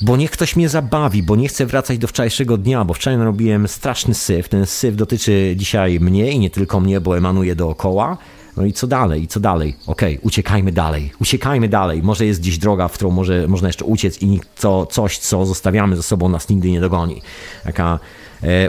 bo 0.00 0.16
niech 0.16 0.30
ktoś 0.30 0.56
mnie 0.56 0.68
zabawi, 0.68 1.22
bo 1.22 1.36
nie 1.36 1.48
chcę 1.48 1.66
wracać 1.66 1.98
do 1.98 2.08
wczorajszego 2.08 2.56
dnia, 2.56 2.84
bo 2.84 2.94
wczoraj 2.94 3.18
robiłem 3.18 3.68
straszny 3.68 4.14
syf. 4.14 4.48
Ten 4.48 4.66
syf 4.66 4.96
dotyczy 4.96 5.54
dzisiaj 5.56 6.00
mnie 6.00 6.32
i 6.32 6.38
nie 6.38 6.50
tylko 6.50 6.80
mnie, 6.80 7.00
bo 7.00 7.18
emanuje 7.18 7.56
dookoła. 7.56 8.18
No 8.56 8.64
i 8.64 8.72
co 8.72 8.86
dalej, 8.86 9.22
i 9.22 9.28
co 9.28 9.40
dalej? 9.40 9.76
Okej, 9.86 10.14
okay, 10.14 10.26
uciekajmy 10.26 10.72
dalej, 10.72 11.12
uciekajmy 11.20 11.68
dalej. 11.68 12.02
Może 12.02 12.26
jest 12.26 12.40
gdzieś 12.40 12.58
droga, 12.58 12.88
w 12.88 12.92
którą 12.92 13.10
może, 13.10 13.48
można 13.48 13.68
jeszcze 13.68 13.84
uciec 13.84 14.22
i 14.22 14.40
co, 14.56 14.86
coś, 14.86 15.18
co 15.18 15.46
zostawiamy 15.46 15.96
ze 15.96 16.02
sobą, 16.02 16.28
nas 16.28 16.48
nigdy 16.48 16.70
nie 16.70 16.80
dogoni. 16.80 17.22
Taka 17.64 17.98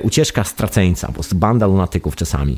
ucieczka 0.01 0.43
straceńca, 0.43 1.11
prostu 1.11 1.35
banda 1.35 1.67
lunatyków 1.67 2.15
czasami. 2.15 2.57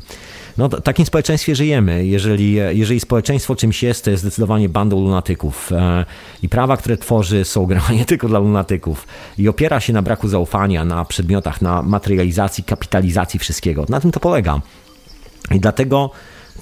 No, 0.58 0.68
w 0.68 0.80
takim 0.80 1.06
społeczeństwie 1.06 1.54
żyjemy. 1.54 2.06
Jeżeli, 2.06 2.52
jeżeli 2.52 3.00
społeczeństwo 3.00 3.56
czymś 3.56 3.82
jest, 3.82 4.04
to 4.04 4.10
jest 4.10 4.22
zdecydowanie 4.22 4.68
bandą 4.68 5.00
lunatyków. 5.00 5.72
E, 5.72 6.04
I 6.42 6.48
prawa, 6.48 6.76
które 6.76 6.96
tworzy, 6.96 7.44
są 7.44 7.68
nie 7.98 8.04
tylko 8.04 8.28
dla 8.28 8.38
lunatyków. 8.38 9.06
I 9.38 9.48
opiera 9.48 9.80
się 9.80 9.92
na 9.92 10.02
braku 10.02 10.28
zaufania, 10.28 10.84
na 10.84 11.04
przedmiotach, 11.04 11.62
na 11.62 11.82
materializacji, 11.82 12.64
kapitalizacji 12.64 13.40
wszystkiego. 13.40 13.86
Na 13.88 14.00
tym 14.00 14.10
to 14.10 14.20
polega. 14.20 14.60
I 15.50 15.60
dlatego 15.60 16.10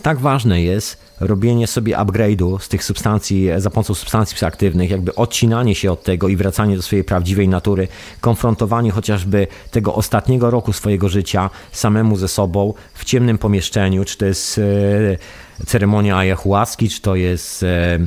tak 0.02 0.18
ważne 0.18 0.62
jest, 0.62 1.07
robienie 1.20 1.66
sobie 1.66 1.96
upgrade'u 1.96 2.60
z 2.60 2.68
tych 2.68 2.84
substancji, 2.84 3.48
za 3.56 3.70
pomocą 3.70 3.94
substancji 3.94 4.34
psychoaktywnych, 4.34 4.90
jakby 4.90 5.14
odcinanie 5.14 5.74
się 5.74 5.92
od 5.92 6.02
tego 6.02 6.28
i 6.28 6.36
wracanie 6.36 6.76
do 6.76 6.82
swojej 6.82 7.04
prawdziwej 7.04 7.48
natury, 7.48 7.88
konfrontowanie 8.20 8.90
chociażby 8.90 9.46
tego 9.70 9.94
ostatniego 9.94 10.50
roku 10.50 10.72
swojego 10.72 11.08
życia 11.08 11.50
samemu 11.72 12.16
ze 12.16 12.28
sobą 12.28 12.74
w 12.94 13.04
ciemnym 13.04 13.38
pomieszczeniu, 13.38 14.04
czy 14.04 14.18
to 14.18 14.26
jest 14.26 14.58
e, 14.58 15.66
ceremonia 15.66 16.16
ayahuaski, 16.16 16.88
czy 16.88 17.00
to 17.00 17.16
jest 17.16 17.62
e, 17.62 17.98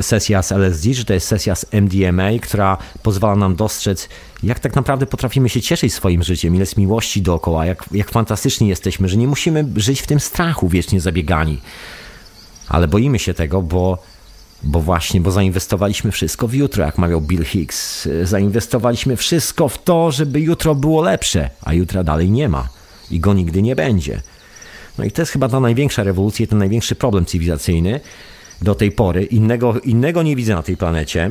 sesja 0.00 0.42
z 0.42 0.52
LSD, 0.52 0.94
czy 0.94 1.04
to 1.04 1.14
jest 1.14 1.26
sesja 1.26 1.54
z 1.54 1.66
MDMA, 1.72 2.30
która 2.42 2.78
pozwala 3.02 3.36
nam 3.36 3.56
dostrzec, 3.56 4.08
jak 4.42 4.60
tak 4.60 4.76
naprawdę 4.76 5.06
potrafimy 5.06 5.48
się 5.48 5.60
cieszyć 5.60 5.94
swoim 5.94 6.22
życiem, 6.22 6.54
ile 6.54 6.62
jest 6.62 6.76
miłości 6.76 7.22
dookoła, 7.22 7.66
jak, 7.66 7.84
jak 7.92 8.10
fantastyczni 8.10 8.68
jesteśmy, 8.68 9.08
że 9.08 9.16
nie 9.16 9.26
musimy 9.26 9.64
żyć 9.76 10.00
w 10.00 10.06
tym 10.06 10.20
strachu 10.20 10.68
wiecznie 10.68 11.00
zabiegani. 11.00 11.60
Ale 12.68 12.88
boimy 12.88 13.18
się 13.18 13.34
tego, 13.34 13.62
bo, 13.62 13.98
bo 14.62 14.80
właśnie, 14.80 15.20
bo 15.20 15.30
zainwestowaliśmy 15.30 16.12
wszystko 16.12 16.48
w 16.48 16.54
jutro, 16.54 16.84
jak 16.84 16.98
mawiał 16.98 17.20
Bill 17.20 17.44
Hicks. 17.44 18.08
Zainwestowaliśmy 18.22 19.16
wszystko 19.16 19.68
w 19.68 19.82
to, 19.82 20.10
żeby 20.10 20.40
jutro 20.40 20.74
było 20.74 21.02
lepsze, 21.02 21.50
a 21.62 21.72
jutra 21.72 22.04
dalej 22.04 22.30
nie 22.30 22.48
ma 22.48 22.68
i 23.10 23.20
go 23.20 23.34
nigdy 23.34 23.62
nie 23.62 23.76
będzie. 23.76 24.20
No 24.98 25.04
i 25.04 25.10
to 25.10 25.22
jest 25.22 25.32
chyba 25.32 25.48
ta 25.48 25.60
największa 25.60 26.02
rewolucja, 26.02 26.46
ten 26.46 26.58
największy 26.58 26.94
problem 26.94 27.26
cywilizacyjny, 27.26 28.00
do 28.62 28.74
tej 28.74 28.92
pory. 28.92 29.24
Innego, 29.24 29.80
innego 29.80 30.22
nie 30.22 30.36
widzę 30.36 30.54
na 30.54 30.62
tej 30.62 30.76
planecie. 30.76 31.30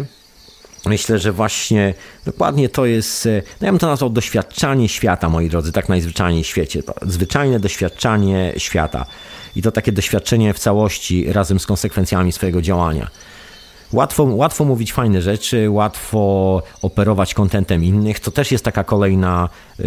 Myślę, 0.85 1.19
że 1.19 1.31
właśnie 1.31 1.93
dokładnie 2.25 2.69
to 2.69 2.85
jest, 2.85 3.25
e, 3.25 3.41
no 3.61 3.65
ja 3.65 3.71
bym 3.71 3.79
to 3.79 3.87
nazwał 3.87 4.09
doświadczanie 4.09 4.89
świata, 4.89 5.29
moi 5.29 5.49
drodzy, 5.49 5.71
tak 5.71 5.89
najzwyczajniej 5.89 6.43
w 6.43 6.47
świecie. 6.47 6.83
Zwyczajne 7.01 7.59
doświadczanie 7.59 8.53
świata. 8.57 9.05
I 9.55 9.61
to 9.61 9.71
takie 9.71 9.91
doświadczenie 9.91 10.53
w 10.53 10.59
całości 10.59 11.33
razem 11.33 11.59
z 11.59 11.65
konsekwencjami 11.65 12.31
swojego 12.31 12.61
działania. 12.61 13.09
Łatwo, 13.93 14.23
łatwo 14.23 14.65
mówić 14.65 14.93
fajne 14.93 15.21
rzeczy, 15.21 15.69
łatwo 15.69 16.61
operować 16.81 17.33
kontentem 17.33 17.83
innych. 17.83 18.19
To 18.19 18.31
też 18.31 18.51
jest 18.51 18.65
taka 18.65 18.83
kolejna 18.83 19.49
y, 19.79 19.83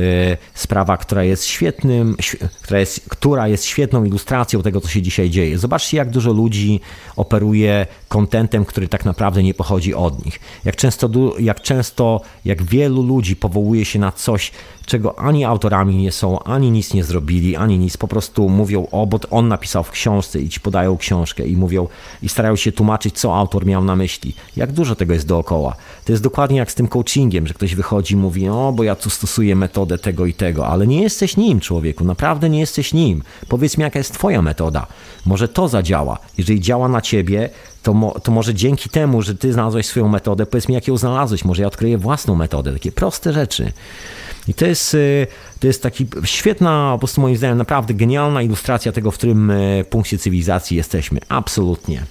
sprawa, 0.55 0.97
która 0.97 1.25
jest 1.25 1.45
świetnym, 1.45 2.17
która 2.63 2.81
jest, 2.81 3.09
która 3.09 3.49
jest 3.49 3.65
świetną 3.65 4.05
ilustracją 4.05 4.63
tego, 4.63 4.81
co 4.81 4.89
się 4.89 5.03
dzisiaj 5.03 5.31
dzieje. 5.31 5.59
Zobaczcie, 5.59 5.97
jak 5.97 6.11
dużo 6.11 6.33
ludzi 6.33 6.81
operuje 7.17 7.87
kontentem, 8.09 8.65
który 8.65 8.89
tak 8.89 9.05
naprawdę 9.05 9.43
nie 9.43 9.55
pochodzi 9.55 9.95
od 9.95 10.25
nich. 10.25 10.41
Jak 10.65 10.77
często, 10.77 11.09
jak 11.39 11.61
często, 11.61 12.21
jak 12.45 12.63
wielu 12.63 13.03
ludzi 13.03 13.37
powołuje 13.37 13.85
się 13.85 13.99
na 13.99 14.13
coś, 14.13 14.53
czego 14.93 15.19
ani 15.19 15.45
autorami 15.45 15.97
nie 15.97 16.13
są, 16.13 16.43
ani 16.43 16.71
nic 16.71 16.95
nie 16.95 17.05
zrobili, 17.05 17.57
ani 17.57 17.79
nic, 17.79 17.97
po 17.97 18.09
prostu 18.09 18.49
mówią, 18.49 18.87
o, 18.91 19.07
bo 19.07 19.19
on 19.31 19.49
napisał 19.49 19.85
w 19.85 19.91
książce 19.91 20.41
i 20.41 20.49
ci 20.49 20.61
podają 20.61 20.97
książkę 20.97 21.47
i 21.47 21.57
mówią 21.57 21.89
i 22.23 22.29
starają 22.29 22.57
się 22.57 22.73
tłumaczyć, 22.73 23.19
co 23.19 23.37
autor 23.37 23.67
miał 23.67 23.85
na 23.85 23.97
myśli. 23.97 24.35
Jak 24.57 24.73
dużo 24.73 24.95
tego 24.95 25.13
jest 25.13 25.27
dookoła. 25.27 25.77
To 26.05 26.13
jest 26.13 26.23
dokładnie 26.23 26.59
jak 26.59 26.71
z 26.71 26.75
tym 26.75 26.89
coachingiem, 26.89 27.47
że 27.47 27.55
ktoś 27.55 27.75
wychodzi 27.75 28.15
i 28.15 28.17
mówi, 28.17 28.49
o, 28.49 28.73
bo 28.77 28.83
ja 28.85 28.95
tu 28.95 29.11
stosuję 29.11 29.57
metodę 29.57 29.99
tego 29.99 30.27
i 30.27 30.35
tego, 30.35 30.67
ale 30.67 30.87
nie 30.87 31.03
jesteś 31.03 31.37
nim, 31.37 31.61
człowieku, 31.61 32.05
naprawdę 32.05 32.51
nie 32.51 32.61
jesteś 32.61 32.95
nim. 32.95 33.23
Powiedz 33.49 33.79
mi, 33.79 33.85
jaka 33.85 33.99
jest 33.99 34.15
twoja 34.15 34.43
metoda. 34.43 34.87
Może 35.27 35.49
to 35.49 35.69
zadziała. 35.69 36.19
Jeżeli 36.39 36.61
działa 36.61 36.89
na 36.89 37.01
ciebie, 37.01 37.51
to, 37.83 37.95
mo, 37.95 38.21
to 38.21 38.33
może 38.33 38.55
dzięki 38.55 38.91
temu, 38.91 39.23
że 39.23 39.35
ty 39.35 39.53
znalazłeś 39.53 39.87
swoją 39.87 40.09
metodę, 40.09 40.47
powiedz 40.47 40.69
mi, 40.69 40.75
jak 40.75 40.89
ją 40.89 40.97
znalazłeś, 40.97 41.45
może 41.45 41.63
ja 41.63 41.69
odkryję 41.69 41.99
własną 41.99 42.35
metodę. 42.35 42.73
Takie 42.73 42.93
proste 42.93 43.33
rzeczy. 43.33 43.73
I 44.49 44.55
to 44.55 44.67
jest, 44.67 44.95
y, 44.95 45.27
to 45.61 45.67
jest 45.67 45.83
taki 45.83 46.07
świetna, 46.25 46.91
po 46.93 46.99
prostu 46.99 47.21
moim 47.21 47.37
zdaniem 47.37 47.59
naprawdę 47.59 47.95
genialna 47.95 48.43
ilustracja 48.43 48.93
tego, 48.93 49.11
w 49.11 49.15
którym 49.15 49.51
y, 49.51 49.85
punkcie 49.91 50.19
cywilizacji 50.19 50.77
jesteśmy. 50.77 51.21
Absolutnie. 51.29 52.05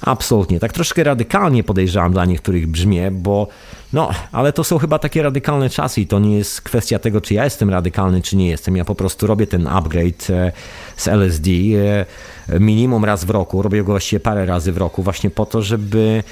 Absolutnie. 0.00 0.60
Tak 0.60 0.72
troszkę 0.72 1.04
radykalnie 1.04 1.64
podejrzewam 1.64 2.12
dla 2.12 2.24
niektórych 2.24 2.66
brzmię, 2.66 3.10
bo 3.10 3.48
no, 3.92 4.10
ale 4.32 4.52
to 4.52 4.64
są 4.64 4.78
chyba 4.78 4.98
takie 4.98 5.22
radykalne 5.22 5.70
czasy 5.70 6.00
i 6.00 6.06
to 6.06 6.18
nie 6.18 6.38
jest 6.38 6.60
kwestia 6.60 6.98
tego, 6.98 7.20
czy 7.20 7.34
ja 7.34 7.44
jestem 7.44 7.70
radykalny, 7.70 8.22
czy 8.22 8.36
nie 8.36 8.48
jestem. 8.48 8.76
Ja 8.76 8.84
po 8.84 8.94
prostu 8.94 9.26
robię 9.26 9.46
ten 9.46 9.66
upgrade 9.66 10.30
e, 10.30 10.52
z 10.96 11.08
LSD 11.08 11.50
e, 11.50 12.60
minimum 12.60 13.04
raz 13.04 13.24
w 13.24 13.30
roku. 13.30 13.62
Robię 13.62 13.84
go 13.84 13.92
właściwie 13.92 14.20
parę 14.20 14.46
razy 14.46 14.72
w 14.72 14.76
roku 14.76 15.02
właśnie 15.02 15.30
po 15.30 15.46
to, 15.46 15.62
żeby 15.62 16.22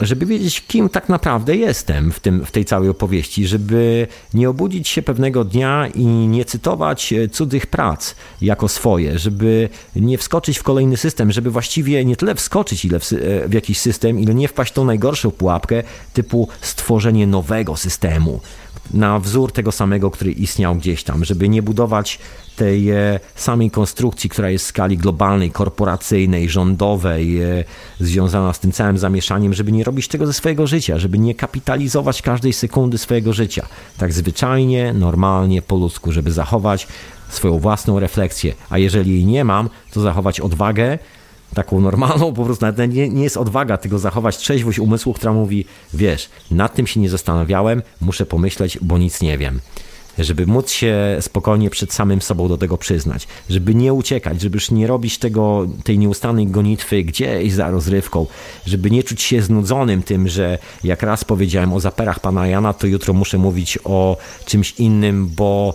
żeby 0.00 0.26
wiedzieć, 0.26 0.60
kim 0.60 0.88
tak 0.88 1.08
naprawdę 1.08 1.56
jestem 1.56 2.12
w, 2.12 2.20
tym, 2.20 2.44
w 2.44 2.50
tej 2.50 2.64
całej 2.64 2.88
opowieści, 2.88 3.46
żeby 3.46 4.06
nie 4.34 4.50
obudzić 4.50 4.88
się 4.88 5.02
pewnego 5.02 5.44
dnia 5.44 5.88
i 5.94 6.06
nie 6.06 6.44
cytować 6.44 7.12
e, 7.12 7.28
cudzych 7.28 7.66
prac 7.66 8.14
jako 8.40 8.68
swoje, 8.68 9.18
żeby 9.18 9.68
nie 9.96 10.18
wskoczyć 10.18 10.58
w 10.58 10.62
kolejny 10.62 10.96
system, 10.96 11.32
żeby 11.32 11.50
właściwie 11.50 12.04
nie 12.04 12.16
tyle 12.16 12.34
wskoczyć 12.34 12.84
ile 12.84 13.00
w, 13.00 13.12
e, 13.12 13.48
w 13.48 13.52
jakiś 13.52 13.78
system, 13.78 14.20
ile 14.20 14.34
nie 14.34 14.48
wpaść 14.48 14.72
tą 14.72 14.84
najgorszą 14.84 15.30
pułapkę 15.30 15.82
typu 16.12 16.48
stworzenie 16.60 17.26
nowego 17.26 17.76
systemu, 17.76 18.40
na 18.94 19.18
wzór 19.18 19.52
tego 19.52 19.72
samego, 19.72 20.10
który 20.10 20.32
istniał 20.32 20.74
gdzieś 20.74 21.04
tam, 21.04 21.24
żeby 21.24 21.48
nie 21.48 21.62
budować 21.62 22.18
tej 22.56 22.90
e, 22.90 23.20
samej 23.34 23.70
konstrukcji, 23.70 24.30
która 24.30 24.50
jest 24.50 24.64
w 24.64 24.68
skali 24.68 24.98
globalnej, 24.98 25.50
korporacyjnej, 25.50 26.48
rządowej, 26.48 27.40
związana 28.00 28.52
z 28.52 28.60
tym 28.60 28.72
całym 28.72 28.98
zamieszaniem, 28.98 29.54
żeby 29.54 29.72
nie 29.72 29.84
robić 29.88 30.08
tego 30.08 30.26
ze 30.26 30.32
swojego 30.32 30.66
życia, 30.66 30.98
żeby 30.98 31.18
nie 31.18 31.34
kapitalizować 31.34 32.22
każdej 32.22 32.52
sekundy 32.52 32.98
swojego 32.98 33.32
życia. 33.32 33.66
Tak 33.98 34.12
zwyczajnie, 34.12 34.92
normalnie, 34.92 35.62
po 35.62 35.76
ludzku, 35.76 36.12
żeby 36.12 36.32
zachować 36.32 36.86
swoją 37.28 37.58
własną 37.58 38.00
refleksję. 38.00 38.54
A 38.70 38.78
jeżeli 38.78 39.12
jej 39.12 39.24
nie 39.24 39.44
mam, 39.44 39.68
to 39.92 40.00
zachować 40.00 40.40
odwagę, 40.40 40.98
taką 41.54 41.80
normalną, 41.80 42.32
po 42.34 42.44
prostu 42.44 42.64
nawet 42.64 42.92
nie, 42.92 43.08
nie 43.08 43.22
jest 43.22 43.36
odwaga 43.36 43.76
tego 43.76 43.98
zachować 43.98 44.36
trzeźwość 44.36 44.78
umysłu, 44.78 45.14
która 45.14 45.32
mówi, 45.32 45.64
wiesz, 45.94 46.30
nad 46.50 46.74
tym 46.74 46.86
się 46.86 47.00
nie 47.00 47.10
zastanawiałem, 47.10 47.82
muszę 48.00 48.26
pomyśleć, 48.26 48.78
bo 48.82 48.98
nic 48.98 49.20
nie 49.20 49.38
wiem 49.38 49.60
żeby 50.18 50.46
móc 50.46 50.70
się 50.70 51.16
spokojnie 51.20 51.70
przed 51.70 51.92
samym 51.92 52.22
sobą 52.22 52.48
do 52.48 52.58
tego 52.58 52.78
przyznać, 52.78 53.28
żeby 53.50 53.74
nie 53.74 53.92
uciekać, 53.92 54.40
żeby 54.40 54.56
już 54.56 54.70
nie 54.70 54.86
robić 54.86 55.18
tego, 55.18 55.66
tej 55.84 55.98
nieustannej 55.98 56.46
gonitwy 56.46 57.04
gdzieś 57.04 57.52
za 57.52 57.70
rozrywką, 57.70 58.26
żeby 58.66 58.90
nie 58.90 59.02
czuć 59.02 59.22
się 59.22 59.42
znudzonym 59.42 60.02
tym, 60.02 60.28
że 60.28 60.58
jak 60.84 61.02
raz 61.02 61.24
powiedziałem 61.24 61.72
o 61.72 61.80
zaperach 61.80 62.20
pana 62.20 62.46
Jana, 62.46 62.72
to 62.72 62.86
jutro 62.86 63.14
muszę 63.14 63.38
mówić 63.38 63.78
o 63.84 64.16
czymś 64.44 64.74
innym, 64.78 65.28
bo 65.36 65.74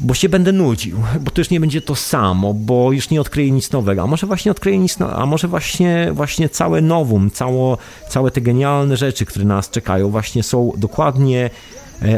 bo 0.00 0.14
się 0.14 0.28
będę 0.28 0.52
nudził, 0.52 0.98
bo 1.20 1.30
to 1.30 1.40
już 1.40 1.50
nie 1.50 1.60
będzie 1.60 1.80
to 1.80 1.94
samo, 1.94 2.54
bo 2.54 2.92
już 2.92 3.10
nie 3.10 3.20
odkryję 3.20 3.50
nic 3.50 3.72
nowego, 3.72 4.02
a 4.02 4.06
może 4.06 4.26
właśnie 4.26 4.50
odkryję 4.50 4.78
nic 4.78 4.98
nowego, 4.98 5.18
a 5.18 5.26
może 5.26 5.48
właśnie, 5.48 6.10
właśnie 6.12 6.48
całe 6.48 6.80
nowum, 6.80 7.30
cało, 7.30 7.78
całe 8.08 8.30
te 8.30 8.40
genialne 8.40 8.96
rzeczy, 8.96 9.26
które 9.26 9.44
nas 9.44 9.70
czekają, 9.70 10.10
właśnie 10.10 10.42
są 10.42 10.72
dokładnie 10.76 11.50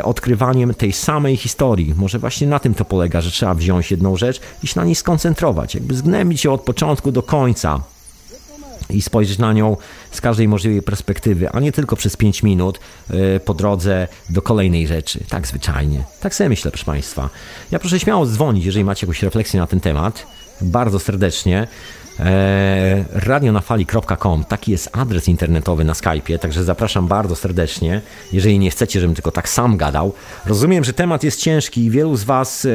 odkrywaniem 0.02 0.74
tej 0.74 0.92
samej 0.92 1.36
historii. 1.36 1.94
Może 1.96 2.18
właśnie 2.18 2.46
na 2.46 2.58
tym 2.58 2.74
to 2.74 2.84
polega, 2.84 3.20
że 3.20 3.30
trzeba 3.30 3.54
wziąć 3.54 3.90
jedną 3.90 4.16
rzecz 4.16 4.40
i 4.62 4.66
się 4.66 4.80
na 4.80 4.84
niej 4.84 4.94
skoncentrować, 4.94 5.74
jakby 5.74 5.94
zgnębić 5.94 6.44
ją 6.44 6.52
od 6.52 6.60
początku 6.60 7.12
do 7.12 7.22
końca 7.22 7.80
i 8.90 9.02
spojrzeć 9.02 9.38
na 9.38 9.52
nią 9.52 9.76
z 10.10 10.20
każdej 10.20 10.48
możliwej 10.48 10.82
perspektywy, 10.82 11.50
a 11.50 11.60
nie 11.60 11.72
tylko 11.72 11.96
przez 11.96 12.16
5 12.16 12.42
minut 12.42 12.80
e, 13.10 13.40
po 13.40 13.54
drodze 13.54 14.08
do 14.30 14.42
kolejnej 14.42 14.86
rzeczy. 14.86 15.20
Tak 15.28 15.46
zwyczajnie. 15.46 16.04
Tak 16.20 16.34
sobie 16.34 16.48
myślę, 16.48 16.70
proszę 16.70 16.84
Państwa. 16.84 17.30
Ja 17.70 17.78
proszę 17.78 18.00
śmiało 18.00 18.26
dzwonić, 18.26 18.64
jeżeli 18.64 18.84
macie 18.84 19.06
jakąś 19.06 19.22
refleksję 19.22 19.60
na 19.60 19.66
ten 19.66 19.80
temat. 19.80 20.26
Bardzo 20.60 20.98
serdecznie. 20.98 21.66
E, 22.20 23.04
radionafali.com 23.12 24.44
taki 24.44 24.72
jest 24.72 24.88
adres 24.92 25.28
internetowy 25.28 25.84
na 25.84 25.92
Skype'ie, 25.92 26.38
także 26.38 26.64
zapraszam 26.64 27.06
bardzo 27.06 27.36
serdecznie, 27.36 28.00
jeżeli 28.32 28.58
nie 28.58 28.70
chcecie, 28.70 29.00
żebym 29.00 29.14
tylko 29.14 29.30
tak 29.30 29.48
sam 29.48 29.76
gadał. 29.76 30.12
Rozumiem, 30.46 30.84
że 30.84 30.92
temat 30.92 31.24
jest 31.24 31.40
ciężki 31.40 31.84
i 31.84 31.90
wielu 31.90 32.16
z 32.16 32.24
Was 32.24 32.64
e, 32.64 32.68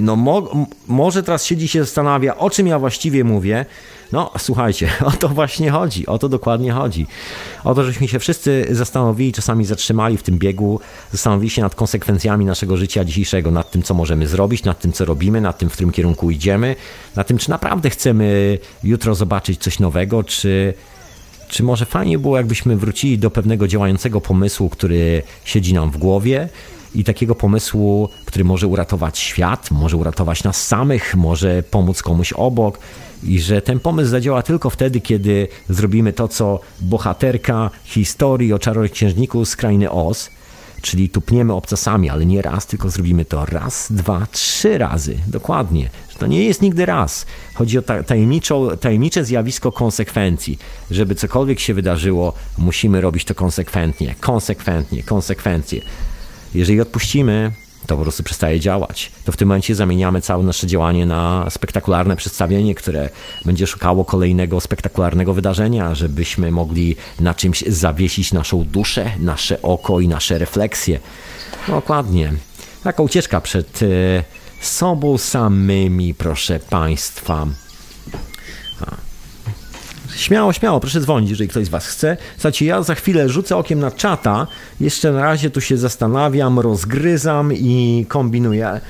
no, 0.00 0.16
mo 0.16 0.66
może 0.86 1.22
teraz 1.22 1.44
siedzi 1.44 1.68
się 1.68 1.84
zastanawia, 1.84 2.36
o 2.36 2.50
czym 2.50 2.66
ja 2.66 2.78
właściwie 2.78 3.24
mówię. 3.24 3.66
No, 4.14 4.30
słuchajcie, 4.38 4.90
o 5.04 5.10
to 5.10 5.28
właśnie 5.28 5.70
chodzi, 5.70 6.06
o 6.06 6.18
to 6.18 6.28
dokładnie 6.28 6.72
chodzi. 6.72 7.06
O 7.64 7.74
to, 7.74 7.84
żeśmy 7.84 8.08
się 8.08 8.18
wszyscy 8.18 8.66
zastanowili, 8.70 9.32
czasami 9.32 9.64
zatrzymali 9.64 10.16
w 10.16 10.22
tym 10.22 10.38
biegu, 10.38 10.80
zastanowili 11.12 11.50
się 11.50 11.62
nad 11.62 11.74
konsekwencjami 11.74 12.44
naszego 12.44 12.76
życia 12.76 13.04
dzisiejszego, 13.04 13.50
nad 13.50 13.70
tym, 13.70 13.82
co 13.82 13.94
możemy 13.94 14.26
zrobić, 14.26 14.64
nad 14.64 14.80
tym, 14.80 14.92
co 14.92 15.04
robimy, 15.04 15.40
nad 15.40 15.58
tym, 15.58 15.70
w 15.70 15.72
którym 15.72 15.92
kierunku 15.92 16.30
idziemy, 16.30 16.76
nad 17.16 17.26
tym, 17.26 17.38
czy 17.38 17.50
naprawdę 17.50 17.90
chcemy 17.90 18.58
jutro 18.84 19.14
zobaczyć 19.14 19.60
coś 19.60 19.78
nowego, 19.78 20.24
czy 20.24 20.74
czy 21.48 21.62
może 21.62 21.86
fajnie 21.86 22.18
było, 22.18 22.36
jakbyśmy 22.36 22.76
wrócili 22.76 23.18
do 23.18 23.30
pewnego 23.30 23.68
działającego 23.68 24.20
pomysłu, 24.20 24.68
który 24.68 25.22
siedzi 25.44 25.74
nam 25.74 25.90
w 25.90 25.96
głowie 25.96 26.48
i 26.94 27.04
takiego 27.04 27.34
pomysłu, 27.34 28.08
który 28.24 28.44
może 28.44 28.66
uratować 28.66 29.18
świat, 29.18 29.70
może 29.70 29.96
uratować 29.96 30.44
nas 30.44 30.66
samych, 30.66 31.14
może 31.14 31.62
pomóc 31.62 32.02
komuś 32.02 32.32
obok, 32.32 32.78
i 33.24 33.40
że 33.40 33.62
ten 33.62 33.80
pomysł 33.80 34.10
zadziała 34.10 34.42
tylko 34.42 34.70
wtedy, 34.70 35.00
kiedy 35.00 35.48
zrobimy 35.68 36.12
to, 36.12 36.28
co 36.28 36.60
bohaterka 36.80 37.70
historii 37.84 38.52
o 38.52 38.58
czarnoksiężniku 38.58 39.44
z 39.44 39.56
krainy 39.56 39.90
Oz, 39.90 40.30
czyli 40.82 41.08
tupniemy 41.08 41.52
obcasami, 41.52 42.10
ale 42.10 42.26
nie 42.26 42.42
raz, 42.42 42.66
tylko 42.66 42.90
zrobimy 42.90 43.24
to 43.24 43.46
raz, 43.46 43.92
dwa, 43.92 44.26
trzy 44.32 44.78
razy. 44.78 45.16
Dokładnie. 45.26 45.90
To 46.18 46.26
nie 46.26 46.44
jest 46.44 46.62
nigdy 46.62 46.86
raz. 46.86 47.26
Chodzi 47.54 47.78
o 47.78 47.82
tajemnicze 48.80 49.24
zjawisko 49.24 49.72
konsekwencji. 49.72 50.58
Żeby 50.90 51.14
cokolwiek 51.14 51.60
się 51.60 51.74
wydarzyło, 51.74 52.32
musimy 52.58 53.00
robić 53.00 53.24
to 53.24 53.34
konsekwentnie, 53.34 54.14
konsekwentnie, 54.20 55.02
konsekwencje. 55.02 55.80
Jeżeli 56.54 56.80
odpuścimy, 56.80 57.52
to 57.86 57.96
po 57.96 58.02
prostu 58.02 58.22
przestaje 58.22 58.60
działać. 58.60 59.12
To 59.24 59.32
w 59.32 59.36
tym 59.36 59.48
momencie 59.48 59.74
zamieniamy 59.74 60.20
całe 60.20 60.44
nasze 60.44 60.66
działanie 60.66 61.06
na 61.06 61.46
spektakularne 61.50 62.16
przedstawienie, 62.16 62.74
które 62.74 63.08
będzie 63.44 63.66
szukało 63.66 64.04
kolejnego 64.04 64.60
spektakularnego 64.60 65.34
wydarzenia, 65.34 65.94
żebyśmy 65.94 66.50
mogli 66.50 66.96
na 67.20 67.34
czymś 67.34 67.64
zawiesić 67.66 68.32
naszą 68.32 68.64
duszę, 68.64 69.10
nasze 69.18 69.62
oko 69.62 70.00
i 70.00 70.08
nasze 70.08 70.38
refleksje. 70.38 71.00
Dokładnie. 71.68 72.32
Taka 72.84 73.02
ucieczka 73.02 73.40
przed 73.40 73.82
e, 73.82 73.86
sobą 74.60 75.18
samymi, 75.18 76.14
proszę 76.14 76.60
Państwa. 76.70 77.46
Śmiało, 80.16 80.52
śmiało, 80.52 80.80
proszę 80.80 81.00
dzwonić, 81.00 81.30
jeżeli 81.30 81.48
ktoś 81.48 81.66
z 81.66 81.68
Was 81.68 81.86
chce. 81.86 82.16
Słuchajcie, 82.34 82.66
ja 82.66 82.82
za 82.82 82.94
chwilę 82.94 83.28
rzucę 83.28 83.56
okiem 83.56 83.78
na 83.78 83.90
czata. 83.90 84.46
Jeszcze 84.80 85.12
na 85.12 85.22
razie 85.22 85.50
tu 85.50 85.60
się 85.60 85.76
zastanawiam, 85.76 86.58
rozgryzam 86.58 87.52
i 87.52 88.06
kombinuję. 88.08 88.80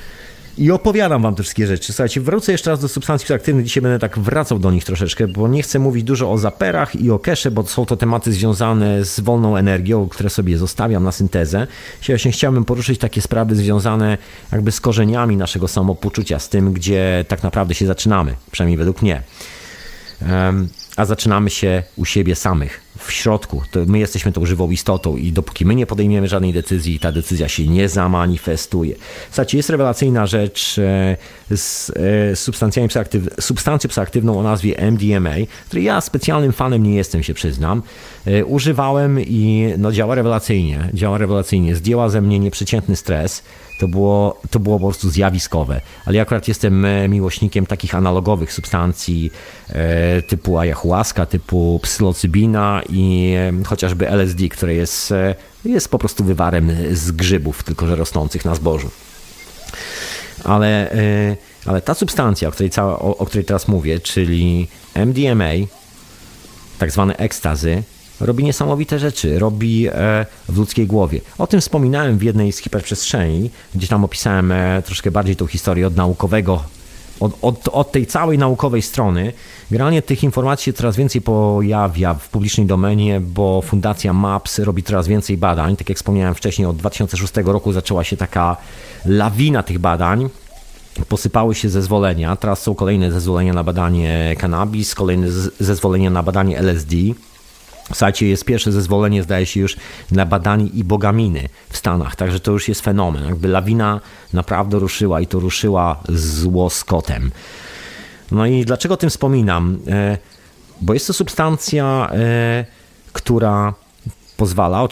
I 0.59 0.70
opowiadam 0.70 1.22
wam 1.22 1.34
te 1.34 1.42
wszystkie 1.42 1.66
rzeczy. 1.66 1.92
Słuchajcie, 1.92 2.20
wrócę 2.20 2.52
jeszcze 2.52 2.70
raz 2.70 2.80
do 2.80 2.88
substancji 2.88 3.24
psychoaktywnych. 3.24 3.66
Dzisiaj 3.66 3.82
będę 3.82 3.98
tak 3.98 4.18
wracał 4.18 4.59
do 4.59 4.70
nich 4.70 4.84
troszeczkę, 4.84 5.28
bo 5.28 5.48
nie 5.48 5.62
chcę 5.62 5.78
mówić 5.78 6.05
dużo 6.05 6.32
o 6.32 6.38
zaperach 6.38 6.96
i 6.96 7.10
o 7.10 7.18
kesze, 7.18 7.51
bo 7.51 7.66
są 7.66 7.86
to 7.86 7.96
tematy 7.96 8.32
związane 8.32 9.05
z 9.05 9.20
wolną 9.20 9.56
energią, 9.56 10.09
które 10.09 10.30
sobie 10.30 10.59
zostawiam 10.59 11.05
na 11.05 11.12
syntezę. 11.12 11.66
Właśnie 12.06 12.32
chciałbym 12.32 12.64
poruszyć 12.64 12.98
takie 12.98 13.22
sprawy 13.22 13.56
związane 13.56 14.18
jakby 14.52 14.72
z 14.72 14.80
korzeniami 14.80 15.36
naszego 15.36 15.68
samopoczucia, 15.68 16.38
z 16.38 16.48
tym, 16.48 16.72
gdzie 16.72 17.24
tak 17.28 17.42
naprawdę 17.42 17.74
się 17.74 17.86
zaczynamy, 17.86 18.34
przynajmniej 18.51 18.78
według 18.78 19.02
mnie. 19.02 19.22
Um, 20.30 20.68
a 20.96 21.04
zaczynamy 21.04 21.50
się 21.50 21.82
u 21.96 22.04
siebie 22.04 22.34
samych, 22.34 22.80
w 22.98 23.12
środku. 23.12 23.62
To 23.70 23.80
my 23.86 23.98
jesteśmy 23.98 24.32
tą 24.32 24.46
żywą 24.46 24.70
istotą 24.70 25.16
i 25.16 25.32
dopóki 25.32 25.66
my 25.66 25.74
nie 25.74 25.86
podejmiemy 25.86 26.28
żadnej 26.28 26.52
decyzji, 26.52 26.98
ta 26.98 27.12
decyzja 27.12 27.48
się 27.48 27.66
nie 27.66 27.88
zamanifestuje. 27.88 28.94
Słuchajcie, 29.26 29.56
jest 29.56 29.70
rewelacyjna 29.70 30.26
rzecz 30.26 30.78
e, 30.78 31.16
z 31.56 31.90
e, 31.90 32.36
substancjami 32.36 32.88
psychoaktyw 32.88 33.22
substancją 33.40 33.88
psychoaktywną 33.88 34.38
o 34.38 34.42
nazwie 34.42 34.90
MDMA, 34.90 35.34
której 35.66 35.84
ja 35.84 36.00
specjalnym 36.00 36.52
fanem 36.52 36.82
nie 36.82 36.94
jestem, 36.94 37.22
się 37.22 37.34
przyznam. 37.34 37.82
E, 38.26 38.44
używałem 38.44 39.20
i 39.20 39.72
no, 39.78 39.92
działa 39.92 40.14
rewelacyjnie, 40.14 40.90
działa 40.94 41.18
rewelacyjnie. 41.18 41.76
Zdjęła 41.76 42.08
ze 42.08 42.20
mnie 42.20 42.38
nieprzeciętny 42.38 42.96
stres 42.96 43.42
to 43.78 43.88
było, 43.88 44.40
to 44.51 44.60
było 44.60 44.78
po 44.78 44.86
prostu 44.86 45.10
zjawiskowe. 45.10 45.80
Ale 46.06 46.16
ja 46.16 46.22
akurat 46.22 46.48
jestem 46.48 46.84
e, 46.84 47.09
miłośnikiem 47.09 47.66
takich 47.66 47.94
analogowych 47.94 48.52
substancji 48.52 49.30
e, 49.68 50.22
typu 50.22 50.59
ayahuasca, 50.59 51.26
typu 51.26 51.80
psylocybina 51.82 52.82
i 52.88 53.34
e, 53.36 53.64
chociażby 53.64 54.09
LSD, 54.09 54.48
które 54.48 54.74
jest, 54.74 55.14
jest 55.64 55.88
po 55.88 55.98
prostu 55.98 56.24
wywarem 56.24 56.72
z 56.92 57.10
grzybów, 57.12 57.62
tylko 57.62 57.86
że 57.86 57.96
rosnących 57.96 58.44
na 58.44 58.55
zbożu. 58.55 58.90
Ale, 60.44 60.96
ale 61.66 61.82
ta 61.82 61.94
substancja, 61.94 62.48
o 62.48 62.52
której, 62.52 62.70
cała, 62.70 62.98
o, 62.98 63.16
o 63.16 63.26
której 63.26 63.44
teraz 63.44 63.68
mówię, 63.68 64.01
czyli 64.01 64.68
MDMA, 64.94 65.51
tak 66.78 66.90
zwane 66.90 67.16
ekstazy, 67.16 67.82
robi 68.24 68.44
niesamowite 68.44 68.98
rzeczy, 68.98 69.38
robi 69.38 69.88
e, 69.88 70.26
w 70.48 70.59
ludzkiej 70.59 70.86
głowie. 70.86 71.20
O 71.38 71.46
tym 71.46 71.60
wspominałem 71.60 72.18
w 72.18 72.22
jednej 72.22 72.52
z 72.52 72.59
hiperprzestrzeni, 72.59 73.51
gdzie 73.74 73.88
tam 73.88 74.05
opisałem 74.05 74.52
e, 74.52 74.82
troszkę 74.82 75.10
bardziej 75.10 75.36
tą 75.36 75.46
historię 75.46 75.86
od 75.86 75.96
naukowego, 75.96 76.62
od, 77.20 77.32
od, 77.42 77.68
od 77.68 77.92
tej 77.92 78.06
całej 78.06 78.38
naukowej 78.38 78.82
strony. 78.82 79.32
Generalnie 79.70 80.02
tych 80.02 80.24
informacji 80.24 80.64
się 80.64 80.72
coraz 80.72 80.96
więcej 80.96 81.20
pojawia 81.20 82.14
w 82.14 82.28
publicznej 82.28 82.66
domenie, 82.66 83.20
bo 83.20 83.62
Fundacja 83.62 84.12
MAPS 84.12 84.59
robi 84.59 84.82
coraz 84.82 85.09
więcej 85.09 85.36
badań. 85.36 85.76
Tak 85.76 85.88
jak 85.88 85.98
wspomniałem 85.98 86.34
wcześniej, 86.34 86.66
od 86.66 86.76
2006 86.76 87.32
roku 87.44 87.72
zaczęła 87.72 88.05
się 88.05 88.16
taka 88.16 88.56
lawina 89.06 89.62
tych 89.62 89.78
badań 89.78 90.28
posypały 91.09 91.55
się 91.55 91.68
zezwolenia. 91.68 92.36
Teraz 92.36 92.62
są 92.62 92.74
kolejne 92.74 93.12
zezwolenia 93.12 93.52
na 93.52 93.64
badanie 93.64 94.36
cannabis, 94.40 94.94
kolejne 94.94 95.30
zezwolenia 95.60 96.10
na 96.10 96.22
badanie 96.22 96.59
LSD. 96.59 96.96
Słuchajcie, 97.86 98.28
jest 98.28 98.44
pierwsze 98.44 98.73
zezwolenie, 98.73 99.23
zdaje 99.23 99.47
się 99.47 99.61
już 99.61 99.77
na 100.11 100.27
badanie 100.27 100.66
i 100.66 100.85
bogaminy 100.85 101.48
w 101.70 101.77
Stanach, 101.77 102.16
także 102.16 102.40
to 102.40 102.52
już 102.52 102.69
jest 102.69 102.81
fenomen. 102.81 103.24
Jakby 103.24 103.48
lawina 103.48 104.01
naprawdę 104.32 104.78
ruszyła 104.78 105.20
i 105.20 105.27
to 105.27 105.40
ruszyła 105.40 106.01
z 106.09 106.44
łoskotem. 106.44 107.31
No 108.32 108.47
i 108.47 108.65
dlaczego 108.65 108.94
o 108.94 108.97
tym 108.97 109.11
wspominam? 109.11 109.78
E, 109.89 110.19
bo 110.81 110.94
jest 110.94 111.06
to 111.06 111.12
substancja, 111.12 112.11
e, 112.12 112.65
która 113.12 113.74
pozwala 114.36 114.89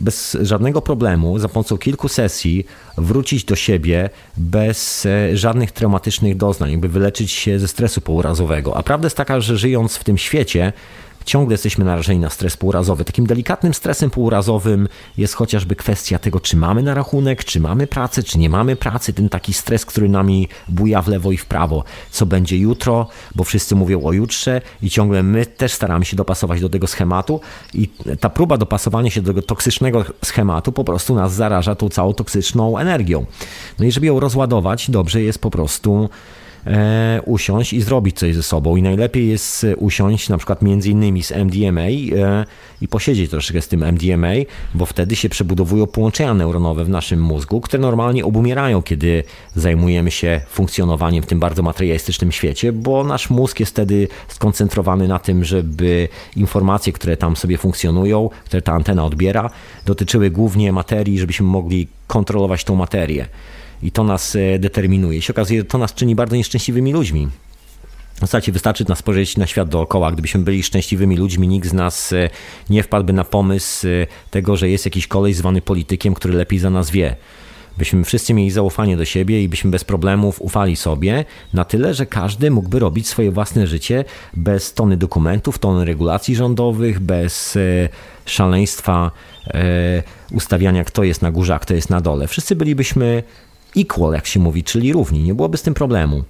bez 0.00 0.36
żadnego 0.42 0.82
problemu, 0.82 1.38
za 1.38 1.48
pomocą 1.48 1.78
kilku 1.78 2.08
sesji, 2.08 2.66
wrócić 2.98 3.44
do 3.44 3.56
siebie 3.56 4.10
bez 4.36 5.06
e, 5.06 5.36
żadnych 5.36 5.72
traumatycznych 5.72 6.36
doznań, 6.36 6.76
by 6.76 6.88
wyleczyć 6.88 7.30
się 7.30 7.58
ze 7.58 7.68
stresu 7.68 8.00
pourazowego. 8.00 8.76
A 8.76 8.82
prawda 8.82 9.06
jest 9.06 9.16
taka, 9.16 9.40
że 9.40 9.56
żyjąc 9.56 9.96
w 9.96 10.04
tym 10.04 10.18
świecie, 10.18 10.72
ciągle 11.24 11.54
jesteśmy 11.54 11.84
narażeni 11.84 12.20
na 12.20 12.30
stres 12.30 12.56
półrazowy. 12.56 13.04
Takim 13.04 13.26
delikatnym 13.26 13.74
stresem 13.74 14.10
półrazowym 14.10 14.88
jest 15.16 15.34
chociażby 15.34 15.76
kwestia 15.76 16.18
tego, 16.18 16.40
czy 16.40 16.56
mamy 16.56 16.82
na 16.82 16.94
rachunek, 16.94 17.44
czy 17.44 17.60
mamy 17.60 17.86
pracę, 17.86 18.22
czy 18.22 18.38
nie 18.38 18.50
mamy 18.50 18.76
pracy. 18.76 19.12
Ten 19.12 19.28
taki 19.28 19.52
stres, 19.52 19.86
który 19.86 20.08
nami 20.08 20.48
buja 20.68 21.02
w 21.02 21.08
lewo 21.08 21.32
i 21.32 21.36
w 21.36 21.46
prawo. 21.46 21.84
Co 22.10 22.26
będzie 22.26 22.58
jutro, 22.58 23.08
bo 23.34 23.44
wszyscy 23.44 23.74
mówią 23.74 24.02
o 24.02 24.12
jutrze 24.12 24.60
i 24.82 24.90
ciągle 24.90 25.22
my 25.22 25.46
też 25.46 25.72
staramy 25.72 26.04
się 26.04 26.16
dopasować 26.16 26.60
do 26.60 26.68
tego 26.68 26.86
schematu 26.86 27.40
i 27.74 27.88
ta 28.20 28.30
próba 28.30 28.56
dopasowania 28.56 29.10
się 29.10 29.22
do 29.22 29.30
tego 29.30 29.42
toksycznego 29.42 30.04
schematu 30.24 30.72
po 30.72 30.84
prostu 30.84 31.14
nas 31.14 31.34
zaraża 31.34 31.74
tą 31.74 31.88
całą 31.88 32.14
toksyczną 32.14 32.78
energią. 32.78 33.26
No 33.78 33.84
i 33.84 33.92
żeby 33.92 34.06
ją 34.06 34.20
rozładować, 34.20 34.90
dobrze 34.90 35.22
jest 35.22 35.38
po 35.38 35.50
prostu 35.50 36.08
usiąść 37.24 37.72
i 37.72 37.82
zrobić 37.82 38.18
coś 38.18 38.34
ze 38.34 38.42
sobą. 38.42 38.76
I 38.76 38.82
najlepiej 38.82 39.28
jest 39.28 39.66
usiąść 39.76 40.28
na 40.28 40.36
przykład 40.36 40.62
między 40.62 40.90
innymi 40.90 41.22
z 41.22 41.32
MDMA 41.32 41.80
e, 41.82 42.44
i 42.80 42.88
posiedzieć 42.88 43.30
troszeczkę 43.30 43.62
z 43.62 43.68
tym 43.68 43.82
MDMA, 43.82 44.32
bo 44.74 44.86
wtedy 44.86 45.16
się 45.16 45.28
przebudowują 45.28 45.86
połączenia 45.86 46.34
neuronowe 46.34 46.84
w 46.84 46.88
naszym 46.88 47.22
mózgu, 47.22 47.60
które 47.60 47.80
normalnie 47.80 48.24
obumierają, 48.24 48.82
kiedy 48.82 49.24
zajmujemy 49.56 50.10
się 50.10 50.40
funkcjonowaniem 50.50 51.22
w 51.22 51.26
tym 51.26 51.40
bardzo 51.40 51.62
materialistycznym 51.62 52.32
świecie, 52.32 52.72
bo 52.72 53.04
nasz 53.04 53.30
mózg 53.30 53.60
jest 53.60 53.72
wtedy 53.72 54.08
skoncentrowany 54.28 55.08
na 55.08 55.18
tym, 55.18 55.44
żeby 55.44 56.08
informacje, 56.36 56.92
które 56.92 57.16
tam 57.16 57.36
sobie 57.36 57.58
funkcjonują, 57.58 58.30
które 58.44 58.62
ta 58.62 58.72
antena 58.72 59.04
odbiera, 59.04 59.50
dotyczyły 59.86 60.30
głównie 60.30 60.72
materii, 60.72 61.18
żebyśmy 61.18 61.46
mogli 61.46 61.88
kontrolować 62.06 62.64
tą 62.64 62.74
materię 62.74 63.26
i 63.82 63.92
to 63.92 64.04
nas 64.04 64.36
e, 64.36 64.58
determinuje. 64.58 65.18
I 65.18 65.22
się 65.22 65.32
okazuje, 65.32 65.64
to 65.64 65.78
nas 65.78 65.94
czyni 65.94 66.14
bardzo 66.14 66.36
nieszczęśliwymi 66.36 66.92
ludźmi. 66.92 67.28
W 68.14 68.20
zasadzie 68.20 68.52
wystarczy 68.52 68.84
nas 68.88 68.98
spojrzeć 68.98 69.36
na 69.36 69.46
świat 69.46 69.68
dookoła. 69.68 70.12
Gdybyśmy 70.12 70.40
byli 70.40 70.62
szczęśliwymi 70.62 71.16
ludźmi, 71.16 71.48
nikt 71.48 71.68
z 71.68 71.72
nas 71.72 72.12
e, 72.12 72.30
nie 72.70 72.82
wpadłby 72.82 73.12
na 73.12 73.24
pomysł 73.24 73.86
e, 73.86 73.90
tego, 74.30 74.56
że 74.56 74.68
jest 74.68 74.84
jakiś 74.84 75.06
kolej 75.06 75.34
zwany 75.34 75.62
politykiem, 75.62 76.14
który 76.14 76.34
lepiej 76.34 76.58
za 76.58 76.70
nas 76.70 76.90
wie. 76.90 77.16
Byśmy 77.78 78.04
wszyscy 78.04 78.34
mieli 78.34 78.50
zaufanie 78.50 78.96
do 78.96 79.04
siebie 79.04 79.42
i 79.42 79.48
byśmy 79.48 79.70
bez 79.70 79.84
problemów 79.84 80.42
ufali 80.42 80.76
sobie 80.76 81.24
na 81.52 81.64
tyle, 81.64 81.94
że 81.94 82.06
każdy 82.06 82.50
mógłby 82.50 82.78
robić 82.78 83.08
swoje 83.08 83.30
własne 83.30 83.66
życie 83.66 84.04
bez 84.34 84.74
tony 84.74 84.96
dokumentów, 84.96 85.58
tony 85.58 85.84
regulacji 85.84 86.36
rządowych, 86.36 87.00
bez 87.00 87.58
szaleństwa 88.26 89.10
ustawiania, 90.32 90.84
kto 90.84 91.04
jest 91.04 91.22
na 91.22 91.30
górze, 91.30 91.54
a 91.54 91.58
kto 91.58 91.74
jest 91.74 91.90
na 91.90 92.00
dole. 92.00 92.26
Wszyscy 92.26 92.56
bylibyśmy 92.56 93.22
equal, 93.76 94.12
jak 94.12 94.26
się 94.26 94.40
mówi, 94.40 94.64
czyli 94.64 94.92
równi. 94.92 95.22
Nie 95.22 95.34
byłoby 95.34 95.58
z 95.58 95.62
tym 95.62 95.74
problemu. 95.74 96.24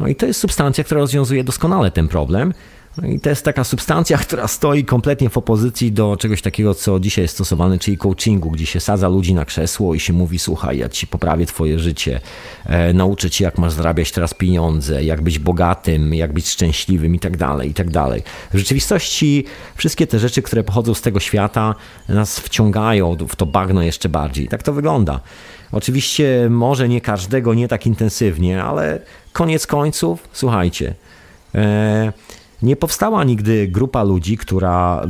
No 0.00 0.08
i 0.08 0.16
to 0.16 0.26
jest 0.26 0.40
substancja, 0.40 0.84
która 0.84 1.00
rozwiązuje 1.00 1.44
doskonale 1.44 1.90
ten 1.90 2.08
problem. 2.08 2.54
No 3.02 3.08
i 3.08 3.20
to 3.20 3.28
jest 3.28 3.44
taka 3.44 3.64
substancja, 3.64 4.18
która 4.18 4.48
stoi 4.48 4.84
kompletnie 4.84 5.30
w 5.30 5.38
opozycji 5.38 5.92
do 5.92 6.16
czegoś 6.16 6.42
takiego, 6.42 6.74
co 6.74 7.00
dzisiaj 7.00 7.24
jest 7.24 7.34
stosowane, 7.34 7.78
czyli 7.78 7.98
coachingu, 7.98 8.50
gdzie 8.50 8.66
się 8.66 8.80
sadza 8.80 9.08
ludzi 9.08 9.34
na 9.34 9.44
krzesło 9.44 9.94
i 9.94 10.00
się 10.00 10.12
mówi: 10.12 10.38
Słuchaj, 10.38 10.78
ja 10.78 10.88
ci 10.88 11.06
poprawię 11.06 11.46
Twoje 11.46 11.78
życie, 11.78 12.20
e, 12.66 12.92
nauczę 12.92 13.30
ci, 13.30 13.44
jak 13.44 13.58
masz 13.58 13.72
zarabiać 13.72 14.12
teraz 14.12 14.34
pieniądze, 14.34 15.04
jak 15.04 15.22
być 15.22 15.38
bogatym, 15.38 16.14
jak 16.14 16.32
być 16.32 16.48
szczęśliwym 16.48 17.14
i 17.14 17.18
tak 17.18 17.36
dalej, 17.36 17.70
i 17.70 17.74
tak 17.74 17.90
dalej. 17.90 18.22
W 18.52 18.58
rzeczywistości 18.58 19.44
wszystkie 19.76 20.06
te 20.06 20.18
rzeczy, 20.18 20.42
które 20.42 20.64
pochodzą 20.64 20.94
z 20.94 21.00
tego 21.00 21.20
świata, 21.20 21.74
nas 22.08 22.40
wciągają 22.40 23.16
w 23.28 23.36
to 23.36 23.46
bagno 23.46 23.82
jeszcze 23.82 24.08
bardziej. 24.08 24.48
Tak 24.48 24.62
to 24.62 24.72
wygląda. 24.72 25.20
Oczywiście 25.72 26.48
może 26.50 26.88
nie 26.88 27.00
każdego, 27.00 27.54
nie 27.54 27.68
tak 27.68 27.86
intensywnie, 27.86 28.62
ale 28.62 29.00
koniec 29.32 29.66
końców, 29.66 30.28
słuchajcie, 30.32 30.94
e, 31.54 32.12
nie 32.62 32.76
powstała 32.76 33.24
nigdy 33.24 33.68
grupa 33.68 34.02
ludzi, 34.02 34.36
która 34.36 35.06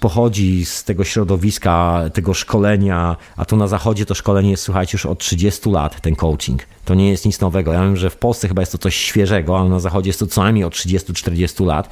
pochodzi 0.00 0.64
z 0.64 0.84
tego 0.84 1.04
środowiska, 1.04 2.04
tego 2.12 2.34
szkolenia, 2.34 3.16
a 3.36 3.44
tu 3.44 3.56
na 3.56 3.66
zachodzie 3.66 4.06
to 4.06 4.14
szkolenie 4.14 4.50
jest, 4.50 4.62
słuchajcie, 4.62 4.90
już 4.94 5.06
od 5.06 5.18
30 5.18 5.70
lat, 5.70 6.00
ten 6.00 6.16
coaching. 6.16 6.62
To 6.84 6.94
nie 6.94 7.10
jest 7.10 7.26
nic 7.26 7.40
nowego. 7.40 7.72
Ja 7.72 7.80
wiem, 7.82 7.96
że 7.96 8.10
w 8.10 8.16
Polsce 8.16 8.48
chyba 8.48 8.62
jest 8.62 8.72
to 8.72 8.78
coś 8.78 8.96
świeżego, 8.96 9.58
ale 9.58 9.68
na 9.68 9.80
zachodzie 9.80 10.08
jest 10.08 10.20
to 10.20 10.26
co 10.26 10.42
najmniej 10.42 10.64
od 10.64 10.74
30-40 10.74 11.66
lat. 11.66 11.88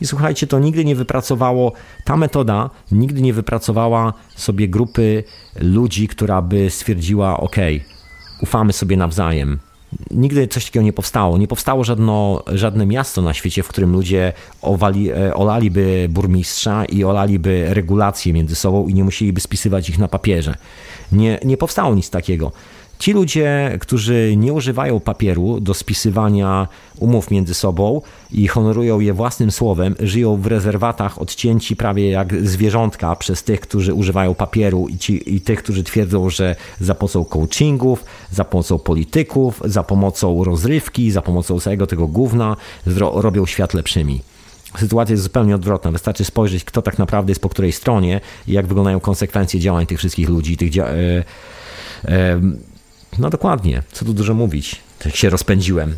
I 0.00 0.06
słuchajcie, 0.06 0.46
to 0.46 0.58
nigdy 0.58 0.84
nie 0.84 0.96
wypracowało, 0.96 1.72
ta 2.04 2.16
metoda 2.16 2.70
nigdy 2.92 3.22
nie 3.22 3.32
wypracowała 3.32 4.12
sobie 4.36 4.68
grupy 4.68 5.24
ludzi, 5.60 6.08
która 6.08 6.42
by 6.42 6.70
stwierdziła, 6.70 7.40
ok, 7.40 7.56
ufamy 8.42 8.72
sobie 8.72 8.96
nawzajem, 8.96 9.58
Nigdy 10.10 10.48
coś 10.48 10.64
takiego 10.64 10.84
nie 10.84 10.92
powstało. 10.92 11.38
Nie 11.38 11.48
powstało 11.48 11.84
żadno, 11.84 12.42
żadne 12.46 12.86
miasto 12.86 13.22
na 13.22 13.34
świecie, 13.34 13.62
w 13.62 13.68
którym 13.68 13.92
ludzie 13.92 14.32
owali, 14.62 15.10
e, 15.10 15.34
olaliby 15.34 16.06
burmistrza 16.10 16.84
i 16.84 17.04
olaliby 17.04 17.66
regulacje 17.68 18.32
między 18.32 18.54
sobą 18.54 18.88
i 18.88 18.94
nie 18.94 19.04
musieliby 19.04 19.40
spisywać 19.40 19.88
ich 19.88 19.98
na 19.98 20.08
papierze. 20.08 20.54
Nie, 21.12 21.38
nie 21.44 21.56
powstało 21.56 21.94
nic 21.94 22.10
takiego. 22.10 22.52
Ci 22.98 23.12
ludzie, 23.12 23.78
którzy 23.80 24.34
nie 24.36 24.52
używają 24.52 25.00
papieru 25.00 25.60
do 25.60 25.74
spisywania 25.74 26.68
umów 26.98 27.30
między 27.30 27.54
sobą 27.54 28.00
i 28.32 28.48
honorują 28.48 29.00
je 29.00 29.12
własnym 29.12 29.50
słowem, 29.50 29.94
żyją 30.00 30.36
w 30.36 30.46
rezerwatach 30.46 31.20
odcięci 31.20 31.76
prawie 31.76 32.10
jak 32.10 32.46
zwierzątka 32.46 33.16
przez 33.16 33.42
tych, 33.42 33.60
którzy 33.60 33.94
używają 33.94 34.34
papieru 34.34 34.88
i, 34.88 34.98
ci, 34.98 35.34
i 35.34 35.40
tych, 35.40 35.62
którzy 35.62 35.84
twierdzą, 35.84 36.30
że 36.30 36.56
za 36.80 36.94
pomocą 36.94 37.24
coachingów, 37.24 38.04
za 38.30 38.44
pomocą 38.44 38.78
polityków, 38.78 39.62
za 39.64 39.82
pomocą 39.82 40.44
rozrywki, 40.44 41.10
za 41.10 41.22
pomocą 41.22 41.60
całego 41.60 41.86
tego 41.86 42.06
gówna 42.06 42.56
robią 43.14 43.46
świat 43.46 43.74
lepszymi. 43.74 44.20
Sytuacja 44.78 45.12
jest 45.12 45.22
zupełnie 45.22 45.54
odwrotna. 45.54 45.90
Wystarczy 45.90 46.24
spojrzeć, 46.24 46.64
kto 46.64 46.82
tak 46.82 46.98
naprawdę 46.98 47.30
jest 47.30 47.40
po 47.40 47.48
której 47.48 47.72
stronie 47.72 48.20
i 48.46 48.52
jak 48.52 48.66
wyglądają 48.66 49.00
konsekwencje 49.00 49.60
działań 49.60 49.86
tych 49.86 49.98
wszystkich 49.98 50.28
ludzi, 50.28 50.56
tych 50.56 50.70
dzia- 50.70 50.86
e, 50.86 51.24
e, 52.04 52.40
no 53.18 53.30
dokładnie, 53.30 53.82
co 53.92 54.04
tu 54.04 54.12
dużo 54.12 54.34
mówić. 54.34 54.76
Tak 54.98 55.16
się 55.16 55.30
rozpędziłem. 55.30 55.94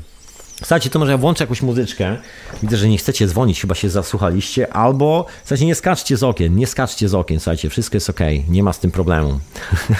Słuchajcie, 0.58 0.90
to 0.90 0.98
może 0.98 1.12
ja 1.12 1.18
włączę 1.18 1.44
jakąś 1.44 1.62
muzyczkę. 1.62 2.16
Widzę, 2.62 2.76
że 2.76 2.88
nie 2.88 2.98
chcecie 2.98 3.26
dzwonić, 3.26 3.60
chyba 3.60 3.74
się 3.74 3.90
zasłuchaliście. 3.90 4.72
Albo, 4.72 5.26
słuchajcie, 5.40 5.66
nie 5.66 5.74
skaczcie 5.74 6.16
z 6.16 6.22
okien, 6.22 6.56
nie 6.56 6.66
skaczcie 6.66 7.08
z 7.08 7.14
okien, 7.14 7.40
słuchajcie, 7.40 7.70
wszystko 7.70 7.96
jest 7.96 8.10
ok, 8.10 8.20
nie 8.48 8.62
ma 8.62 8.72
z 8.72 8.78
tym 8.78 8.90
problemu. 8.90 9.40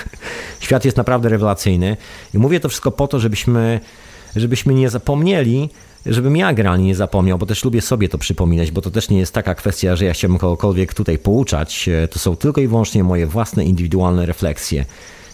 Świat 0.61 0.85
jest 0.85 0.97
naprawdę 0.97 1.29
rewelacyjny 1.29 1.97
i 2.35 2.39
mówię 2.39 2.61
to 2.61 2.69
wszystko 2.69 2.91
po 2.91 3.09
to, 3.09 3.21
żebyśmy, 3.21 3.81
żebyśmy 4.37 4.75
nie 4.75 4.91
zapomnieli, 4.91 5.71
żebym 6.07 6.37
ja 6.37 6.53
generalnie 6.53 6.87
nie 6.87 6.97
zapomniał, 6.97 7.39
bo 7.39 7.47
też 7.47 7.65
lubię 7.65 7.81
sobie 7.81 8.09
to 8.09 8.19
przypominać, 8.19 8.71
bo 8.71 8.83
to 8.83 8.91
też 8.91 9.09
nie 9.09 9.19
jest 9.19 9.35
taka 9.35 9.55
kwestia, 9.55 9.97
że 9.97 10.05
ja 10.05 10.13
chciałbym 10.13 10.39
kogokolwiek 10.39 10.95
tutaj 10.95 11.19
pouczać. 11.19 11.89
To 12.11 12.19
są 12.19 12.37
tylko 12.37 12.61
i 12.61 12.69
wyłącznie 12.69 13.05
moje 13.05 13.27
własne, 13.27 13.65
indywidualne 13.65 14.27
refleksje. 14.27 14.85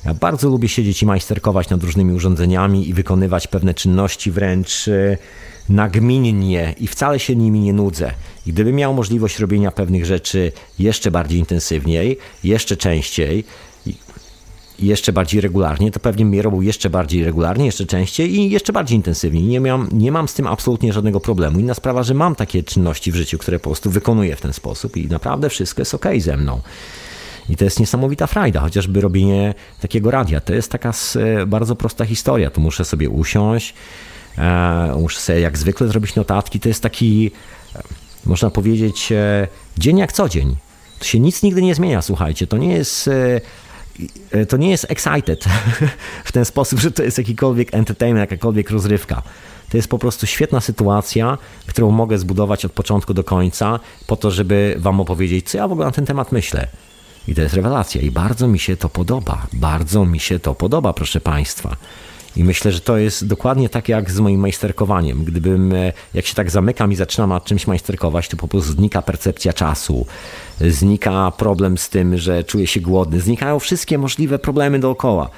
Ja 0.05 0.14
bardzo 0.14 0.48
lubię 0.48 0.68
siedzieć 0.68 1.02
i 1.02 1.06
majsterkować 1.06 1.68
nad 1.68 1.82
różnymi 1.82 2.12
urządzeniami 2.12 2.89
i 2.89 2.94
wykonywać 2.94 3.47
pewne 3.47 3.74
czynności 3.74 4.31
wręcz 4.31 4.89
e, 4.89 5.18
nagminnie 5.68 6.74
i 6.81 6.86
wcale 6.86 7.18
się 7.18 7.36
nimi 7.36 7.60
nie 7.60 7.72
nudzę. 7.72 8.10
I 8.47 8.52
gdybym 8.52 8.76
miał 8.76 8.94
możliwość 8.94 9.39
robienia 9.39 9.70
pewnych 9.70 10.06
rzeczy 10.06 10.52
jeszcze 10.78 11.10
bardziej 11.10 11.39
intensywniej, 11.39 12.18
jeszcze 12.44 12.76
częściej, 12.76 13.44
jeszcze 14.78 15.12
bardziej 15.12 15.40
regularnie, 15.40 15.90
to 15.90 16.01
pewnie 16.01 16.24
mnie 16.24 16.43
robił 16.43 16.62
jeszcze 16.62 16.90
bardziej 16.90 17.24
regularnie, 17.24 17.66
jeszcze 17.66 17.86
częściej 17.86 18.35
i 18.35 18.51
jeszcze 18.51 18.72
bardziej 18.72 18.97
intensywnie. 18.97 19.43
Nie 19.43 19.60
mam, 19.60 19.89
nie 19.93 20.12
mam 20.12 20.28
z 20.28 20.35
tym 20.35 20.47
absolutnie 20.47 20.93
żadnego 20.93 21.20
problemu. 21.20 21.60
Inna 21.60 21.74
sprawa, 21.74 22.02
że 22.02 22.14
mam 22.14 22.35
takie 22.35 22.62
czynności 22.62 23.12
w 23.12 23.14
życiu, 23.14 23.39
które 23.39 23.59
po 23.59 23.70
prostu 23.70 23.90
wykonuję 23.90 24.36
w 24.36 24.40
ten 24.40 24.52
sposób 24.52 24.97
i 24.97 25.09
naprawdę 25.09 25.48
wszystko 25.48 25.81
jest 25.81 25.94
ok 25.94 26.06
ze 26.18 26.36
mną. 26.36 26.60
I 27.48 27.56
to 27.56 27.64
jest 27.64 27.80
niesamowita 27.80 28.26
frajda, 28.26 28.60
chociażby 28.60 29.00
robienie 29.00 29.54
takiego 29.80 30.10
radia. 30.10 30.40
To 30.40 30.54
jest 30.54 30.70
taka 30.70 30.92
e, 31.16 31.46
bardzo 31.46 31.76
prosta 31.76 32.04
historia. 32.04 32.50
Tu 32.50 32.60
muszę 32.60 32.84
sobie 32.84 33.10
usiąść, 33.10 33.74
e, 34.38 34.94
muszę 35.00 35.20
sobie 35.20 35.40
jak 35.40 35.58
zwykle 35.58 35.88
zrobić 35.88 36.14
notatki. 36.14 36.60
To 36.60 36.68
jest 36.68 36.82
taki, 36.82 37.30
e, 37.76 37.82
można 38.26 38.50
powiedzieć, 38.50 39.12
dzień 39.78 39.98
jak 39.98 40.12
co 40.12 40.28
dzień. 40.28 40.56
To 40.98 41.04
się 41.04 41.20
nic 41.20 41.42
nigdy 41.42 41.62
nie 41.62 41.74
zmienia, 41.74 42.02
słuchajcie. 42.02 42.46
To 42.46 42.56
nie 42.56 42.72
jest 42.72 43.10
to 44.48 44.56
nie 44.56 44.70
jest 44.70 44.86
excited 44.88 45.44
w 46.24 46.32
ten 46.32 46.44
sposób, 46.44 46.80
że 46.80 46.90
to 46.90 47.02
jest 47.02 47.18
jakikolwiek 47.18 47.74
entertainment, 47.74 48.30
jakakolwiek 48.30 48.70
rozrywka. 48.70 49.22
To 49.70 49.76
jest 49.76 49.88
po 49.88 49.98
prostu 49.98 50.26
świetna 50.26 50.60
sytuacja, 50.60 51.38
którą 51.66 51.90
mogę 51.90 52.18
zbudować 52.18 52.64
od 52.64 52.72
początku 52.72 53.14
do 53.14 53.24
końca, 53.24 53.80
po 54.06 54.16
to, 54.16 54.30
żeby 54.30 54.74
Wam 54.78 55.00
opowiedzieć, 55.00 55.50
co 55.50 55.58
ja 55.58 55.68
w 55.68 55.72
ogóle 55.72 55.86
na 55.86 55.92
ten 55.92 56.06
temat 56.06 56.32
myślę. 56.32 56.68
I 57.28 57.34
to 57.34 57.42
jest 57.42 57.55
rewelacja 57.55 58.01
i 58.01 58.10
bardzo 58.10 58.48
mi 58.48 58.59
się 58.59 58.76
to 58.76 58.88
podoba. 58.88 59.46
Bardzo 59.52 60.05
mi 60.05 60.20
się 60.20 60.38
to 60.38 60.55
podoba, 60.55 60.92
proszę 60.92 61.20
Państwa. 61.20 61.76
I 62.36 62.44
myślę, 62.44 62.72
że 62.72 62.80
to 62.80 62.96
jest 62.96 63.26
dokładnie 63.26 63.68
tak 63.68 63.88
jak 63.88 64.10
z 64.10 64.20
moim 64.20 64.40
majsterkowaniem. 64.40 65.24
Gdybym, 65.24 65.72
e, 65.72 65.92
jak 66.14 66.26
się 66.26 66.34
tak 66.34 66.51
zamykam 66.51 66.92
i 66.92 66.96
zaczynam 66.96 67.30
nad 67.30 67.44
czymś 67.44 67.66
majsterkować, 67.66 68.28
to 68.28 68.36
po 68.36 68.48
prostu 68.48 68.72
znika 68.72 69.02
percepcja 69.02 69.52
czasu, 69.52 70.06
znika 70.60 71.32
problem 71.36 71.78
z 71.78 71.88
tym, 71.88 72.18
że 72.18 72.44
czuję 72.44 72.66
się 72.66 72.80
głodny, 72.80 73.20
znikają 73.20 73.59
wszystkie 73.59 73.98
możliwe 73.98 74.38
problemy 74.38 74.78
dookoła. 74.78 75.30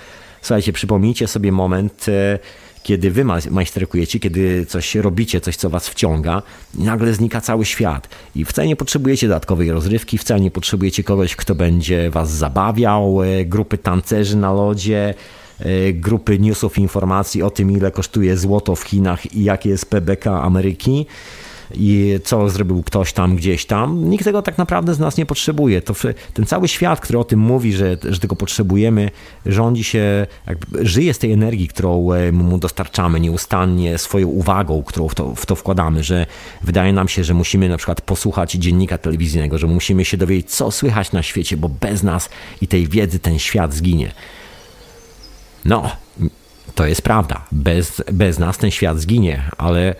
Słuchajcie, 0.42 0.72
przypomnijcie 0.72 1.28
sobie 1.28 1.52
moment, 1.52 2.06
e, 2.08 2.38
kiedy 2.86 3.10
wy 3.10 3.24
majsterkujecie, 3.50 4.20
kiedy 4.20 4.66
coś 4.66 4.94
robicie, 4.94 5.40
coś 5.40 5.56
co 5.56 5.70
was 5.70 5.88
wciąga, 5.88 6.42
nagle 6.74 7.14
znika 7.14 7.40
cały 7.40 7.64
świat. 7.64 8.08
I 8.34 8.44
wcale 8.44 8.68
nie 8.68 8.76
potrzebujecie 8.76 9.28
dodatkowej 9.28 9.70
rozrywki, 9.70 10.18
wcale 10.18 10.40
nie 10.40 10.50
potrzebujecie 10.50 11.04
kogoś, 11.04 11.36
kto 11.36 11.54
będzie 11.54 12.10
was 12.10 12.30
zabawiał, 12.30 13.22
e, 13.22 13.44
grupy 13.44 13.78
tancerzy 13.78 14.36
na 14.36 14.52
lodzie, 14.52 15.14
e, 15.58 15.92
grupy 15.92 16.38
newsów 16.38 16.78
informacji 16.78 17.42
o 17.42 17.50
tym, 17.50 17.70
ile 17.70 17.90
kosztuje 17.90 18.36
złoto 18.36 18.76
w 18.76 18.82
Chinach 18.82 19.34
i 19.34 19.44
jakie 19.44 19.68
jest 19.68 19.90
PBK 19.90 20.42
Ameryki 20.42 21.06
i 21.74 22.18
co 22.24 22.51
zrobił 22.51 22.82
ktoś 22.82 23.12
tam 23.12 23.36
gdzieś 23.36 23.66
tam. 23.66 24.10
Nikt 24.10 24.24
tego 24.24 24.43
tak 24.43 24.59
naprawdę 24.59 24.94
z 24.94 24.98
nas 24.98 25.16
nie 25.16 25.26
potrzebuje. 25.26 25.82
To 25.82 25.94
ten 26.34 26.47
cały 26.47 26.68
świat, 26.68 27.01
który 27.01 27.18
o 27.18 27.24
tym 27.24 27.40
mówi, 27.40 27.72
że, 27.72 27.97
że 28.05 28.20
tego 28.20 28.36
potrzebujemy, 28.36 29.10
rządzi 29.47 29.84
się, 29.84 30.26
jakby, 30.47 30.86
żyje 30.86 31.14
z 31.14 31.18
tej 31.18 31.32
energii, 31.32 31.68
którą 31.68 32.12
e, 32.12 32.32
mu 32.32 32.59
dostarczamy 32.59 33.20
nieustannie, 33.20 33.98
swoją 33.98 34.28
uwagą, 34.28 34.82
którą 34.82 35.09
w 35.09 35.14
to, 35.14 35.34
w 35.34 35.47
to 35.47 35.56
wkładamy, 35.56 36.05
że 36.05 36.26
wydaje 36.62 36.93
nam 36.93 37.09
się, 37.09 37.24
że 37.24 37.34
musimy 37.34 37.68
na 37.68 37.76
przykład 37.76 38.01
posłuchać 38.01 38.52
dziennika 38.52 38.98
telewizyjnego, 38.98 39.59
że 39.59 39.66
musimy 39.66 40.05
się 40.05 40.16
dowiedzieć, 40.16 40.51
co 40.51 40.70
słychać 40.70 41.12
na 41.12 41.22
świecie, 41.22 41.56
bo 41.56 41.68
bez 41.68 42.02
nas 42.02 42.28
i 42.60 42.68
tej 42.68 42.88
wiedzy 42.88 43.18
ten 43.18 43.38
świat 43.38 43.74
zginie. 43.74 44.12
No, 45.64 45.90
to 46.74 46.86
jest 46.86 47.02
prawda. 47.02 47.44
Bez, 47.52 48.02
bez 48.12 48.38
nas 48.38 48.59
ten 48.59 48.70
świat 48.70 49.01
zginie, 49.01 49.43
ale 49.59 49.94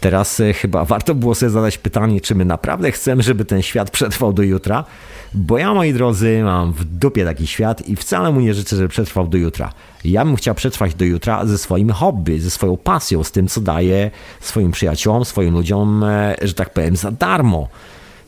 Teraz 0.00 0.40
e, 0.40 0.52
chyba 0.52 0.84
warto 0.84 1.14
było 1.14 1.34
sobie 1.34 1.50
zadać 1.50 1.78
pytanie, 1.78 2.20
czy 2.20 2.34
my 2.34 2.44
naprawdę 2.44 2.92
chcemy, 2.92 3.22
żeby 3.22 3.44
ten 3.44 3.62
świat 3.62 3.90
przetrwał 3.90 4.32
do 4.32 4.42
jutra, 4.42 4.84
bo 5.34 5.58
ja, 5.58 5.74
moi 5.74 5.92
drodzy, 5.92 6.40
mam 6.44 6.72
w 6.72 6.84
dupie 6.84 7.24
taki 7.24 7.46
świat 7.46 7.88
i 7.88 7.96
wcale 7.96 8.32
mu 8.32 8.40
nie 8.40 8.54
życzę, 8.54 8.76
żeby 8.76 8.88
przetrwał 8.88 9.26
do 9.26 9.38
jutra. 9.38 9.72
Ja 10.04 10.24
bym 10.24 10.36
chciał 10.36 10.54
przetrwać 10.54 10.94
do 10.94 11.04
jutra 11.04 11.46
ze 11.46 11.58
swoim 11.58 11.90
hobby, 11.90 12.40
ze 12.40 12.50
swoją 12.50 12.76
pasją, 12.76 13.24
z 13.24 13.32
tym, 13.32 13.48
co 13.48 13.60
daję 13.60 14.10
swoim 14.40 14.72
przyjaciołom, 14.72 15.24
swoim 15.24 15.54
ludziom, 15.54 16.04
e, 16.04 16.36
że 16.42 16.54
tak 16.54 16.70
powiem, 16.72 16.96
za 16.96 17.10
darmo. 17.10 17.68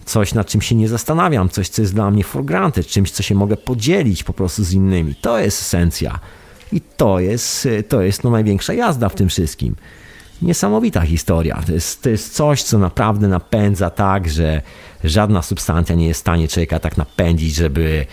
Coś, 0.04 0.34
nad 0.34 0.46
czym 0.46 0.62
się 0.62 0.74
nie 0.74 0.88
zastanawiam, 0.88 1.48
coś, 1.48 1.68
co 1.68 1.82
jest 1.82 1.94
dla 1.94 2.10
mnie 2.10 2.24
for 2.24 2.44
granted, 2.44 2.86
czymś, 2.86 3.10
co 3.10 3.22
się 3.22 3.34
mogę 3.34 3.56
podzielić 3.56 4.24
po 4.24 4.32
prostu 4.32 4.64
z 4.64 4.72
innymi. 4.72 5.14
To 5.14 5.38
jest 5.38 5.62
esencja. 5.62 6.18
I 6.72 6.80
to 6.96 7.20
jest, 7.20 7.66
e, 7.66 7.82
to 7.82 8.02
jest 8.02 8.24
no 8.24 8.30
największa 8.30 8.72
jazda 8.72 9.08
w 9.08 9.14
tym 9.14 9.28
wszystkim 9.28 9.76
niesamowita 10.42 11.00
historia. 11.00 11.62
To 11.66 11.72
jest, 11.72 12.02
to 12.02 12.10
jest 12.10 12.34
coś, 12.34 12.62
co 12.62 12.78
naprawdę 12.78 13.28
napędza 13.28 13.90
tak, 13.90 14.28
że 14.28 14.62
żadna 15.04 15.42
substancja 15.42 15.94
nie 15.94 16.06
jest 16.06 16.20
w 16.20 16.20
stanie 16.20 16.48
człowieka 16.48 16.78
tak 16.78 16.96
napędzić, 16.96 17.54
żeby, 17.54 18.06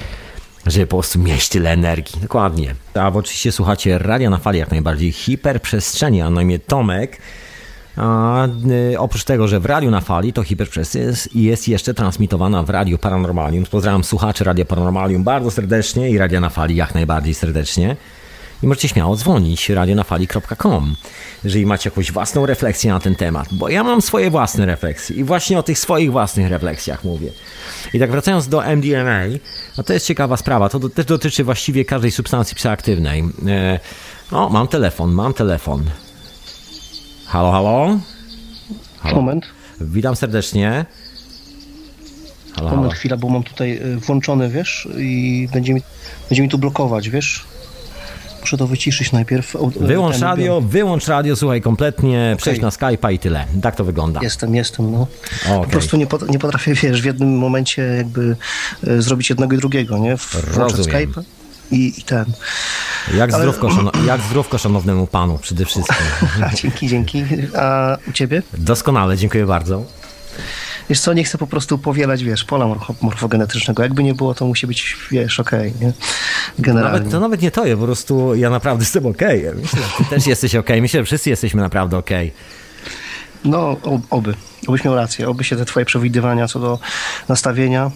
żeby 0.65 0.87
po 0.87 0.97
prostu 0.97 1.19
mieć 1.19 1.49
tyle 1.49 1.71
energii. 1.71 2.21
Dokładnie. 2.21 2.75
A 2.93 3.07
oczywiście 3.07 3.51
słuchacie 3.51 3.97
radia 3.97 4.29
na 4.29 4.37
fali 4.37 4.59
jak 4.59 4.71
najbardziej 4.71 5.11
hiperprzestrzeni, 5.11 6.21
a 6.21 6.29
na 6.29 6.41
imię 6.41 6.59
Tomek. 6.59 7.21
A, 7.97 8.47
y, 8.91 8.99
oprócz 8.99 9.23
tego, 9.23 9.47
że 9.47 9.59
w 9.59 9.65
radiu 9.65 9.91
na 9.91 10.01
fali 10.01 10.33
to 10.33 10.43
hiperprzestrzeń 10.43 11.01
jest, 11.03 11.35
jest 11.35 11.67
jeszcze 11.67 11.93
transmitowana 11.93 12.63
w 12.63 12.69
radiu 12.69 12.97
Paranormalium. 12.97 13.65
Pozdrawiam 13.65 14.03
słuchaczy 14.03 14.43
Radia 14.43 14.65
Paranormalium 14.65 15.23
bardzo 15.23 15.51
serdecznie 15.51 16.09
i 16.09 16.17
Radia 16.17 16.39
na 16.39 16.49
fali 16.49 16.75
jak 16.75 16.93
najbardziej 16.93 17.33
serdecznie 17.33 17.95
i 18.63 18.67
możecie 18.67 18.87
śmiało 18.87 19.15
dzwonić 19.15 19.69
radionafali.com, 19.69 20.95
jeżeli 21.43 21.65
macie 21.65 21.89
jakąś 21.89 22.11
własną 22.11 22.45
refleksję 22.45 22.91
na 22.91 22.99
ten 22.99 23.15
temat, 23.15 23.47
bo 23.51 23.69
ja 23.69 23.83
mam 23.83 24.01
swoje 24.01 24.29
własne 24.29 24.65
refleksje 24.65 25.15
i 25.15 25.23
właśnie 25.23 25.59
o 25.59 25.63
tych 25.63 25.79
swoich 25.79 26.11
własnych 26.11 26.49
refleksjach 26.49 27.03
mówię. 27.03 27.31
I 27.93 27.99
tak 27.99 28.11
wracając 28.11 28.47
do 28.47 28.63
MDMA, 28.75 29.21
no 29.77 29.83
to 29.83 29.93
jest 29.93 30.05
ciekawa 30.05 30.37
sprawa, 30.37 30.69
to 30.69 30.79
do, 30.79 30.89
też 30.89 31.05
dotyczy 31.05 31.43
właściwie 31.43 31.85
każdej 31.85 32.11
substancji 32.11 32.55
psychoaktywnej. 32.55 33.23
E, 33.47 33.79
o, 34.31 34.49
mam 34.49 34.67
telefon, 34.67 35.11
mam 35.11 35.33
telefon. 35.33 35.83
Halo, 37.25 37.51
halo? 37.51 37.99
halo. 38.99 39.15
Moment. 39.15 39.45
Witam 39.81 40.15
serdecznie. 40.15 40.85
Halo, 42.55 42.69
Moment, 42.69 42.87
halo. 42.87 42.99
chwila, 42.99 43.17
bo 43.17 43.29
mam 43.29 43.43
tutaj 43.43 43.77
e, 43.77 43.97
włączony, 43.97 44.49
wiesz, 44.49 44.87
i 44.97 45.47
będzie 45.53 45.73
mi, 45.73 45.81
będzie 46.29 46.41
mi 46.41 46.49
tu 46.49 46.57
blokować, 46.57 47.09
wiesz? 47.09 47.45
Muszę 48.47 48.57
to 48.57 48.67
wyciszyć 48.67 49.11
najpierw. 49.11 49.55
Wyłącz 49.79 50.19
radio, 50.19 50.61
wyłącz 50.61 51.07
radio, 51.07 51.35
słuchaj, 51.35 51.61
kompletnie, 51.61 52.29
okay. 52.33 52.37
przejść 52.37 52.61
na 52.61 52.69
Skype'a 52.69 53.13
i 53.13 53.19
tyle. 53.19 53.45
Tak 53.61 53.75
to 53.75 53.83
wygląda. 53.83 54.19
Jestem, 54.23 54.55
jestem, 54.55 54.91
no. 54.91 55.07
Okay. 55.45 55.63
Po 55.63 55.69
prostu 55.69 55.97
nie, 55.97 56.07
nie 56.29 56.39
potrafię, 56.39 56.73
wiesz, 56.73 57.01
w 57.01 57.05
jednym 57.05 57.37
momencie 57.37 57.81
jakby 57.81 58.35
e, 58.87 59.01
zrobić 59.01 59.29
jednego 59.29 59.55
i 59.55 59.57
drugiego, 59.57 59.97
nie? 59.97 60.15
Włączać 60.53 60.79
Skype'a 60.79 61.23
i, 61.71 61.93
i 61.97 62.03
ten. 62.03 62.25
Jak, 63.13 63.33
Ale... 63.33 63.43
zdrówko, 63.43 63.69
jak 64.07 64.21
zdrówko 64.21 64.57
szanownemu 64.57 65.07
panu 65.07 65.37
przede 65.37 65.65
wszystkim. 65.65 66.05
dzięki, 66.61 66.87
dzięki. 66.87 67.23
A 67.55 67.97
u 68.09 68.11
ciebie? 68.11 68.41
Doskonale, 68.57 69.17
dziękuję 69.17 69.45
bardzo. 69.45 69.83
Wiesz 70.89 70.99
co, 70.99 71.13
nie 71.13 71.23
chcę 71.23 71.37
po 71.37 71.47
prostu 71.47 71.77
powielać, 71.77 72.23
wiesz, 72.23 72.43
pola 72.43 72.67
morfogenetycznego. 73.01 73.83
Jakby 73.83 74.03
nie 74.03 74.13
było, 74.13 74.33
to 74.33 74.45
musi 74.45 74.67
być, 74.67 74.97
wiesz, 75.11 75.39
okej, 75.39 75.69
okay, 75.69 75.85
nie? 75.87 75.93
Generalnie. 76.59 76.97
Nawet, 76.97 77.11
to 77.11 77.19
nawet 77.19 77.41
nie 77.41 77.51
to, 77.51 77.65
ja 77.65 77.77
po 77.77 77.83
prostu 77.83 78.35
ja 78.35 78.49
naprawdę 78.49 78.83
jestem 78.83 79.05
okej. 79.05 79.47
Okay. 79.47 79.61
Myślę, 79.61 79.79
ty 79.97 80.05
też 80.05 80.27
jesteś 80.27 80.55
okej. 80.55 80.59
Okay. 80.59 80.81
Myślę, 80.81 80.99
że 80.99 81.05
wszyscy 81.05 81.29
jesteśmy 81.29 81.61
naprawdę 81.61 81.97
okej. 81.97 82.27
Okay. 82.27 82.57
No, 83.45 83.77
oby. 84.09 84.33
Obyś 84.67 84.83
miał 84.83 84.95
rację. 84.95 85.29
Oby 85.29 85.43
się 85.43 85.55
te 85.55 85.65
twoje 85.65 85.85
przewidywania 85.85 86.47
co 86.47 86.59
do 86.59 86.79
nastawienia 87.29 87.91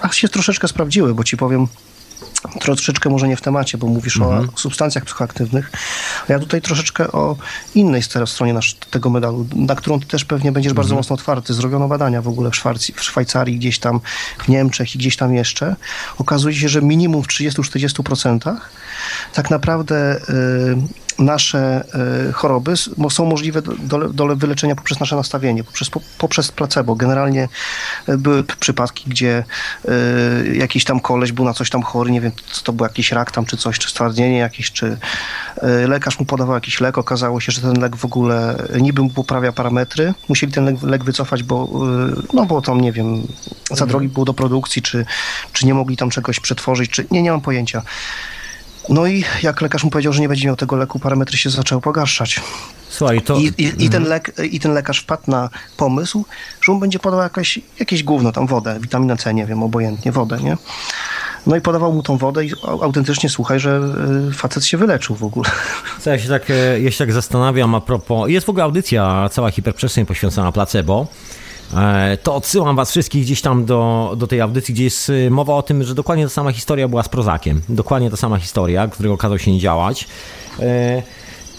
a 0.00 0.12
się 0.12 0.28
troszeczkę 0.28 0.68
sprawdziły, 0.68 1.14
bo 1.14 1.24
ci 1.24 1.36
powiem, 1.36 1.66
troszeczkę 2.60 3.10
może 3.10 3.28
nie 3.28 3.36
w 3.36 3.40
temacie, 3.40 3.78
bo 3.78 3.86
mówisz 3.86 4.16
mhm. 4.16 4.48
o 4.54 4.58
substancjach 4.58 5.04
psychoaktywnych. 5.04 5.72
A 6.28 6.32
ja 6.32 6.38
tutaj 6.38 6.62
troszeczkę 6.62 7.12
o 7.12 7.36
innej 7.74 8.02
stronie 8.26 8.52
nasz, 8.52 8.74
tego 8.74 9.10
medalu, 9.10 9.46
na 9.56 9.74
którą 9.74 10.00
ty 10.00 10.06
też 10.06 10.24
pewnie 10.24 10.52
będziesz 10.52 10.70
mhm. 10.70 10.76
bardzo 10.76 10.94
mocno 10.94 11.14
otwarty. 11.14 11.54
Zrobiono 11.54 11.88
badania 11.88 12.22
w 12.22 12.28
ogóle 12.28 12.50
w, 12.50 12.56
Szwajcarii, 12.56 12.94
w 12.94 13.02
Szwajcarii, 13.02 13.58
gdzieś 13.58 13.78
tam 13.78 14.00
w 14.38 14.48
Niemczech 14.48 14.94
i 14.94 14.98
gdzieś 14.98 15.16
tam 15.16 15.34
jeszcze. 15.34 15.76
Okazuje 16.18 16.54
się, 16.54 16.68
że 16.68 16.82
minimum 16.82 17.22
w 17.22 17.26
30-40% 17.26 18.56
tak 19.34 19.50
naprawdę 19.50 20.16
y, 20.16 21.03
nasze 21.18 21.84
y, 22.28 22.32
choroby 22.32 22.74
są 23.10 23.24
możliwe 23.26 23.62
do, 23.62 24.08
do, 24.08 24.36
wyleczenia 24.36 24.76
poprzez 24.76 25.00
nasze 25.00 25.16
nastawienie, 25.16 25.64
poprzez, 25.64 25.90
poprzez 26.18 26.52
placebo. 26.52 26.94
Generalnie 26.94 27.48
y, 28.08 28.18
były 28.18 28.44
przypadki, 28.44 29.04
gdzie 29.10 29.44
jakiś 30.52 30.84
tam 30.84 31.00
koleś 31.00 31.32
był 31.32 31.44
na 31.44 31.54
coś 31.54 31.70
tam 31.70 31.82
chory, 31.82 32.10
nie 32.10 32.20
wiem, 32.20 32.32
co 32.50 32.62
to 32.62 32.72
był 32.72 32.86
jakiś 32.86 33.12
rak 33.12 33.30
tam, 33.30 33.44
czy 33.44 33.56
coś, 33.56 33.78
czy 33.78 33.90
stwardnienie 33.90 34.38
jakieś, 34.38 34.72
czy 34.72 34.96
lekarz 35.88 36.18
mu 36.18 36.26
podawał 36.26 36.54
jakiś 36.54 36.80
lek, 36.80 36.98
okazało 36.98 37.40
się, 37.40 37.52
że 37.52 37.60
ten 37.60 37.80
lek 37.80 37.96
w 37.96 38.04
ogóle 38.04 38.56
niby 38.80 39.02
mu 39.02 39.10
poprawia 39.10 39.52
parametry, 39.52 40.14
musieli 40.28 40.52
ten 40.52 40.64
lek, 40.64 40.82
lek 40.82 41.04
wycofać, 41.04 41.42
bo 41.42 41.68
no 42.32 42.46
bo 42.46 42.62
tam, 42.62 42.80
nie 42.80 42.92
wiem, 42.92 43.26
za 43.70 43.86
drogi 43.86 44.08
był 44.08 44.24
do 44.24 44.34
produkcji, 44.34 44.82
czy, 44.82 45.06
czy 45.52 45.66
nie 45.66 45.74
mogli 45.74 45.96
tam 45.96 46.10
czegoś 46.10 46.40
przetworzyć, 46.40 46.90
czy 46.90 47.06
nie, 47.10 47.22
nie 47.22 47.30
mam 47.30 47.40
pojęcia. 47.40 47.82
No 48.88 49.06
i 49.06 49.24
jak 49.42 49.60
lekarz 49.60 49.84
mu 49.84 49.90
powiedział, 49.90 50.12
że 50.12 50.20
nie 50.20 50.28
będzie 50.28 50.46
miał 50.46 50.56
tego 50.56 50.76
leku, 50.76 50.98
parametry 50.98 51.38
się 51.38 51.50
zaczęły 51.50 51.80
pogarszać. 51.80 52.40
Słuchaj, 52.88 53.22
to... 53.22 53.36
I, 53.36 53.44
i, 53.58 53.84
i 53.84 53.90
ten, 53.90 54.02
mhm. 54.02 54.04
lek, 54.04 54.32
I 54.52 54.60
ten 54.60 54.72
lekarz 54.72 55.00
wpadł 55.00 55.22
na 55.26 55.50
pomysł, 55.76 56.24
że 56.62 56.72
on 56.72 56.80
będzie 56.80 56.98
podawał 56.98 57.24
jakieś, 57.24 57.60
jakieś 57.78 58.02
gówno, 58.02 58.32
tam 58.32 58.46
wodę, 58.46 58.78
witaminę 58.80 59.16
C, 59.16 59.34
nie 59.34 59.46
wiem, 59.46 59.62
obojętnie, 59.62 60.12
wodę, 60.12 60.38
nie? 60.42 60.56
No 61.46 61.56
i 61.56 61.60
podawał 61.60 61.92
mu 61.92 62.02
tą 62.02 62.16
wodę 62.16 62.44
i 62.44 62.52
autentycznie 62.82 63.28
słuchaj, 63.30 63.60
że 63.60 63.80
y, 64.30 64.32
facet 64.32 64.64
się 64.64 64.76
wyleczył 64.76 65.16
w 65.16 65.24
ogóle. 65.24 65.50
Co 66.00 66.10
ja 66.10 66.18
się 66.18 66.28
tak, 66.28 66.50
e, 66.50 66.80
ja 66.80 66.90
się 66.90 66.98
tak 66.98 67.12
zastanawiam 67.12 67.74
a 67.74 67.80
propos, 67.80 68.30
jest 68.30 68.46
w 68.46 68.50
ogóle 68.50 68.64
audycja 68.64 69.28
cała 69.32 69.50
hiperprzestrzeń 69.50 70.06
poświęcona 70.06 70.52
placebo, 70.52 71.06
to 72.22 72.34
odsyłam 72.34 72.76
was 72.76 72.90
wszystkich 72.90 73.22
gdzieś 73.22 73.40
tam 73.40 73.64
do, 73.64 74.14
do 74.16 74.26
tej 74.26 74.40
audycji, 74.40 74.74
gdzie 74.74 74.84
jest 74.84 75.10
y, 75.10 75.30
mowa 75.30 75.54
o 75.54 75.62
tym, 75.62 75.84
że 75.84 75.94
dokładnie 75.94 76.24
ta 76.24 76.30
sama 76.30 76.52
historia 76.52 76.88
była 76.88 77.02
z 77.02 77.08
Prozakiem. 77.08 77.62
Dokładnie 77.68 78.10
ta 78.10 78.16
sama 78.16 78.38
historia, 78.38 78.88
którego 78.88 79.14
okazał 79.14 79.38
się 79.38 79.52
nie 79.52 79.58
działać. 79.58 80.08
E, 80.60 81.02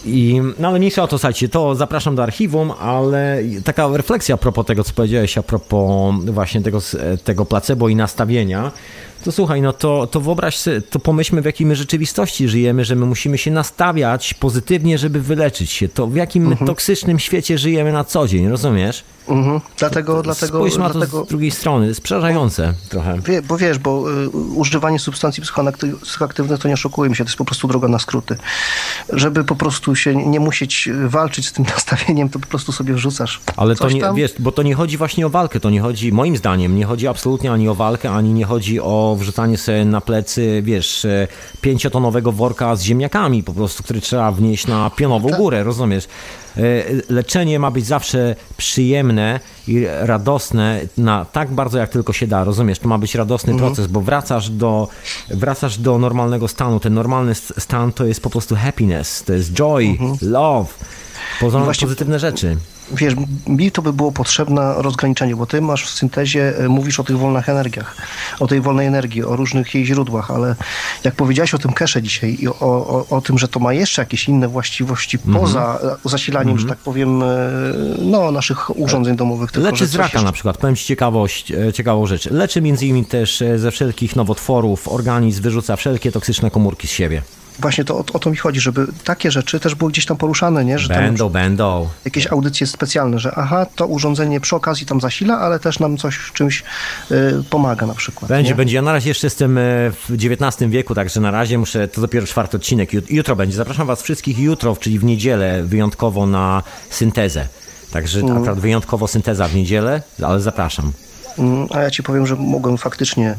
I, 0.04 0.40
no 0.58 0.68
ale 0.68 0.78
mniejsza 0.78 1.02
o 1.02 1.08
to, 1.08 1.18
słuchajcie, 1.18 1.48
to 1.48 1.74
zapraszam 1.74 2.16
do 2.16 2.22
archiwum, 2.22 2.72
ale 2.80 3.42
taka 3.64 3.88
refleksja 3.88 4.34
a 4.34 4.38
propos 4.38 4.66
tego, 4.66 4.84
co 4.84 4.92
powiedziałeś, 4.92 5.38
a 5.38 5.42
propos 5.42 6.14
właśnie 6.24 6.62
tego, 6.62 6.78
tego 7.24 7.44
placebo 7.44 7.88
i 7.88 7.96
nastawienia, 7.96 8.72
to 9.26 9.32
słuchaj, 9.32 9.62
no 9.62 9.72
to, 9.72 10.06
to 10.06 10.20
wyobraź 10.20 10.56
sobie, 10.58 10.80
to 10.82 10.98
pomyślmy 10.98 11.42
w 11.42 11.44
jakiej 11.44 11.66
my 11.66 11.76
rzeczywistości 11.76 12.48
żyjemy, 12.48 12.84
że 12.84 12.96
my 12.96 13.06
musimy 13.06 13.38
się 13.38 13.50
nastawiać 13.50 14.34
pozytywnie, 14.34 14.98
żeby 14.98 15.20
wyleczyć 15.20 15.70
się. 15.70 15.88
To 15.88 16.06
w 16.06 16.16
jakim 16.16 16.42
my 16.42 16.50
mhm. 16.50 16.66
toksycznym 16.66 17.18
świecie 17.18 17.58
żyjemy 17.58 17.92
na 17.92 18.04
co 18.04 18.28
dzień, 18.28 18.48
rozumiesz? 18.48 19.04
Mhm. 19.28 19.60
Dlatego, 19.78 20.22
dlatego, 20.22 20.58
Spójrz 20.58 20.76
na 20.76 20.90
to 20.90 21.24
z 21.24 21.28
drugiej 21.28 21.50
strony, 21.50 21.86
jest 21.86 22.00
przerażające 22.00 22.74
trochę. 22.88 23.20
Wie, 23.20 23.42
bo 23.42 23.58
wiesz, 23.58 23.78
bo 23.78 24.12
y, 24.24 24.28
używanie 24.30 24.98
substancji 24.98 25.42
psychoaktywnych 26.02 26.60
to 26.60 26.68
nie 26.68 26.74
oszukujmy 26.74 27.16
się, 27.16 27.24
to 27.24 27.28
jest 27.28 27.38
po 27.38 27.44
prostu 27.44 27.68
droga 27.68 27.88
na 27.88 27.98
skróty. 27.98 28.36
Żeby 29.12 29.44
po 29.44 29.56
prostu 29.56 29.96
się 29.96 30.16
nie 30.16 30.40
musieć 30.40 30.88
walczyć 31.06 31.46
z 31.46 31.52
tym 31.52 31.64
nastawieniem, 31.74 32.28
to 32.28 32.38
po 32.38 32.46
prostu 32.46 32.72
sobie 32.72 32.94
wrzucasz. 32.94 33.40
Ale 33.56 33.76
to 33.76 33.90
nie, 33.90 34.00
tam. 34.00 34.16
wiesz, 34.16 34.34
bo 34.38 34.52
to 34.52 34.62
nie 34.62 34.74
chodzi 34.74 34.96
właśnie 34.96 35.26
o 35.26 35.30
walkę, 35.30 35.60
to 35.60 35.70
nie 35.70 35.80
chodzi, 35.80 36.12
moim 36.12 36.36
zdaniem, 36.36 36.76
nie 36.76 36.84
chodzi 36.84 37.08
absolutnie 37.08 37.52
ani 37.52 37.68
o 37.68 37.74
walkę, 37.74 38.10
ani 38.10 38.32
nie 38.32 38.44
chodzi 38.44 38.80
o 38.80 39.15
wrzucanie 39.16 39.58
sobie 39.58 39.84
na 39.84 40.00
plecy, 40.00 40.62
wiesz, 40.64 41.04
e, 41.04 41.28
pięciotonowego 41.60 42.32
worka 42.32 42.76
z 42.76 42.82
ziemniakami 42.82 43.42
po 43.42 43.52
prostu, 43.52 43.82
który 43.82 44.00
trzeba 44.00 44.32
wnieść 44.32 44.66
na 44.66 44.90
pionową 44.90 45.28
tak. 45.28 45.38
górę, 45.38 45.64
rozumiesz? 45.64 46.08
E, 46.56 46.60
leczenie 47.08 47.58
ma 47.58 47.70
być 47.70 47.86
zawsze 47.86 48.36
przyjemne 48.56 49.40
i 49.68 49.86
radosne 50.00 50.80
na 50.98 51.24
tak 51.24 51.52
bardzo 51.52 51.78
jak 51.78 51.90
tylko 51.90 52.12
się 52.12 52.26
da, 52.26 52.44
rozumiesz? 52.44 52.78
To 52.78 52.88
ma 52.88 52.98
być 52.98 53.14
radosny 53.14 53.52
mhm. 53.52 53.70
proces, 53.70 53.86
bo 53.86 54.00
wracasz 54.00 54.50
do, 54.50 54.88
wracasz 55.30 55.78
do 55.78 55.98
normalnego 55.98 56.48
stanu. 56.48 56.80
Ten 56.80 56.94
normalny 56.94 57.34
stan 57.34 57.92
to 57.92 58.06
jest 58.06 58.22
po 58.22 58.30
prostu 58.30 58.56
happiness, 58.56 59.22
to 59.22 59.32
jest 59.32 59.52
joy, 59.52 59.84
mhm. 59.84 60.16
love, 60.22 60.68
pozytywne 61.80 62.18
rzeczy 62.18 62.56
wiesz, 62.92 63.14
mi 63.46 63.70
to 63.70 63.82
by 63.82 63.92
było 63.92 64.12
potrzebne 64.12 64.74
rozgraniczenie, 64.76 65.36
bo 65.36 65.46
ty 65.46 65.60
masz 65.60 65.84
w 65.84 65.90
syntezie, 65.90 66.58
e, 66.58 66.68
mówisz 66.68 67.00
o 67.00 67.04
tych 67.04 67.18
wolnych 67.18 67.48
energiach, 67.48 67.96
o 68.40 68.46
tej 68.46 68.60
wolnej 68.60 68.86
energii, 68.86 69.24
o 69.24 69.36
różnych 69.36 69.74
jej 69.74 69.86
źródłach, 69.86 70.30
ale 70.30 70.56
jak 71.04 71.14
powiedziałeś 71.14 71.54
o 71.54 71.58
tym 71.58 71.72
kesze 71.72 72.02
dzisiaj 72.02 72.36
i 72.40 72.48
o, 72.48 72.54
o, 72.60 73.06
o 73.10 73.20
tym, 73.20 73.38
że 73.38 73.48
to 73.48 73.60
ma 73.60 73.72
jeszcze 73.72 74.02
jakieś 74.02 74.28
inne 74.28 74.48
właściwości 74.48 75.18
mm 75.26 75.36
-hmm. 75.36 75.40
poza 75.40 75.78
zasilaniem, 76.04 76.48
mm 76.48 76.58
-hmm. 76.58 76.62
że 76.62 76.68
tak 76.68 76.78
powiem, 76.78 77.22
e, 77.22 77.26
no, 77.98 78.32
naszych 78.32 78.78
urządzeń 78.78 79.16
domowych. 79.16 79.52
Tylko, 79.52 79.70
Leczy 79.70 79.86
z 79.86 79.94
raka 79.94 80.08
jeszcze... 80.08 80.24
na 80.26 80.32
przykład, 80.32 80.58
powiem 80.58 80.76
ci 80.76 80.84
ciekawość, 80.84 81.52
e, 81.52 81.72
ciekawą 81.72 82.06
rzecz. 82.06 82.30
Leczy 82.30 82.62
między 82.62 82.86
innymi 82.86 83.04
też 83.06 83.42
ze 83.56 83.70
wszelkich 83.70 84.16
nowotworów, 84.16 84.88
organizm 84.88 85.42
wyrzuca 85.42 85.76
wszelkie 85.76 86.12
toksyczne 86.12 86.50
komórki 86.50 86.88
z 86.88 86.90
siebie 86.90 87.22
właśnie 87.58 87.84
to, 87.84 87.96
o, 87.98 88.04
o, 88.12 88.18
to 88.18 88.30
mi 88.30 88.36
chodzi, 88.36 88.60
żeby 88.60 88.86
takie 89.04 89.30
rzeczy 89.30 89.60
też 89.60 89.74
były 89.74 89.90
gdzieś 89.90 90.06
tam 90.06 90.16
poruszane, 90.16 90.64
nie? 90.64 90.78
Że 90.78 90.88
będą, 90.88 91.24
tam 91.24 91.32
będą. 91.32 91.88
Jakieś 92.04 92.26
audycje 92.26 92.66
specjalne, 92.66 93.18
że 93.18 93.32
aha, 93.36 93.66
to 93.76 93.86
urządzenie 93.86 94.40
przy 94.40 94.56
okazji 94.56 94.86
tam 94.86 95.00
zasila, 95.00 95.38
ale 95.38 95.58
też 95.58 95.78
nam 95.78 95.96
coś 95.96 96.16
w 96.16 96.32
czymś 96.32 96.62
y, 97.10 97.44
pomaga 97.50 97.86
na 97.86 97.94
przykład. 97.94 98.28
Będzie, 98.28 98.50
nie? 98.50 98.56
będzie. 98.56 98.76
Ja 98.76 98.82
na 98.82 98.92
razie 98.92 99.10
jeszcze 99.10 99.26
jestem 99.26 99.58
y, 99.58 99.92
w 100.08 100.10
XIX 100.10 100.70
wieku, 100.70 100.94
także 100.94 101.20
na 101.20 101.30
razie 101.30 101.58
muszę, 101.58 101.88
to 101.88 102.00
dopiero 102.00 102.26
czwarty 102.26 102.56
odcinek, 102.56 103.10
jutro 103.10 103.36
będzie. 103.36 103.56
Zapraszam 103.56 103.86
was 103.86 104.02
wszystkich 104.02 104.38
jutro, 104.38 104.76
czyli 104.76 104.98
w 104.98 105.04
niedzielę 105.04 105.62
wyjątkowo 105.62 106.26
na 106.26 106.62
syntezę. 106.90 107.48
Także 107.92 108.20
mm. 108.20 108.36
akurat 108.36 108.60
wyjątkowo 108.60 109.08
synteza 109.08 109.48
w 109.48 109.54
niedzielę, 109.54 110.02
ale 110.22 110.40
zapraszam. 110.40 110.92
Mm, 111.38 111.66
a 111.70 111.80
ja 111.80 111.90
ci 111.90 112.02
powiem, 112.02 112.26
że 112.26 112.36
mogłem 112.36 112.78
faktycznie 112.78 113.34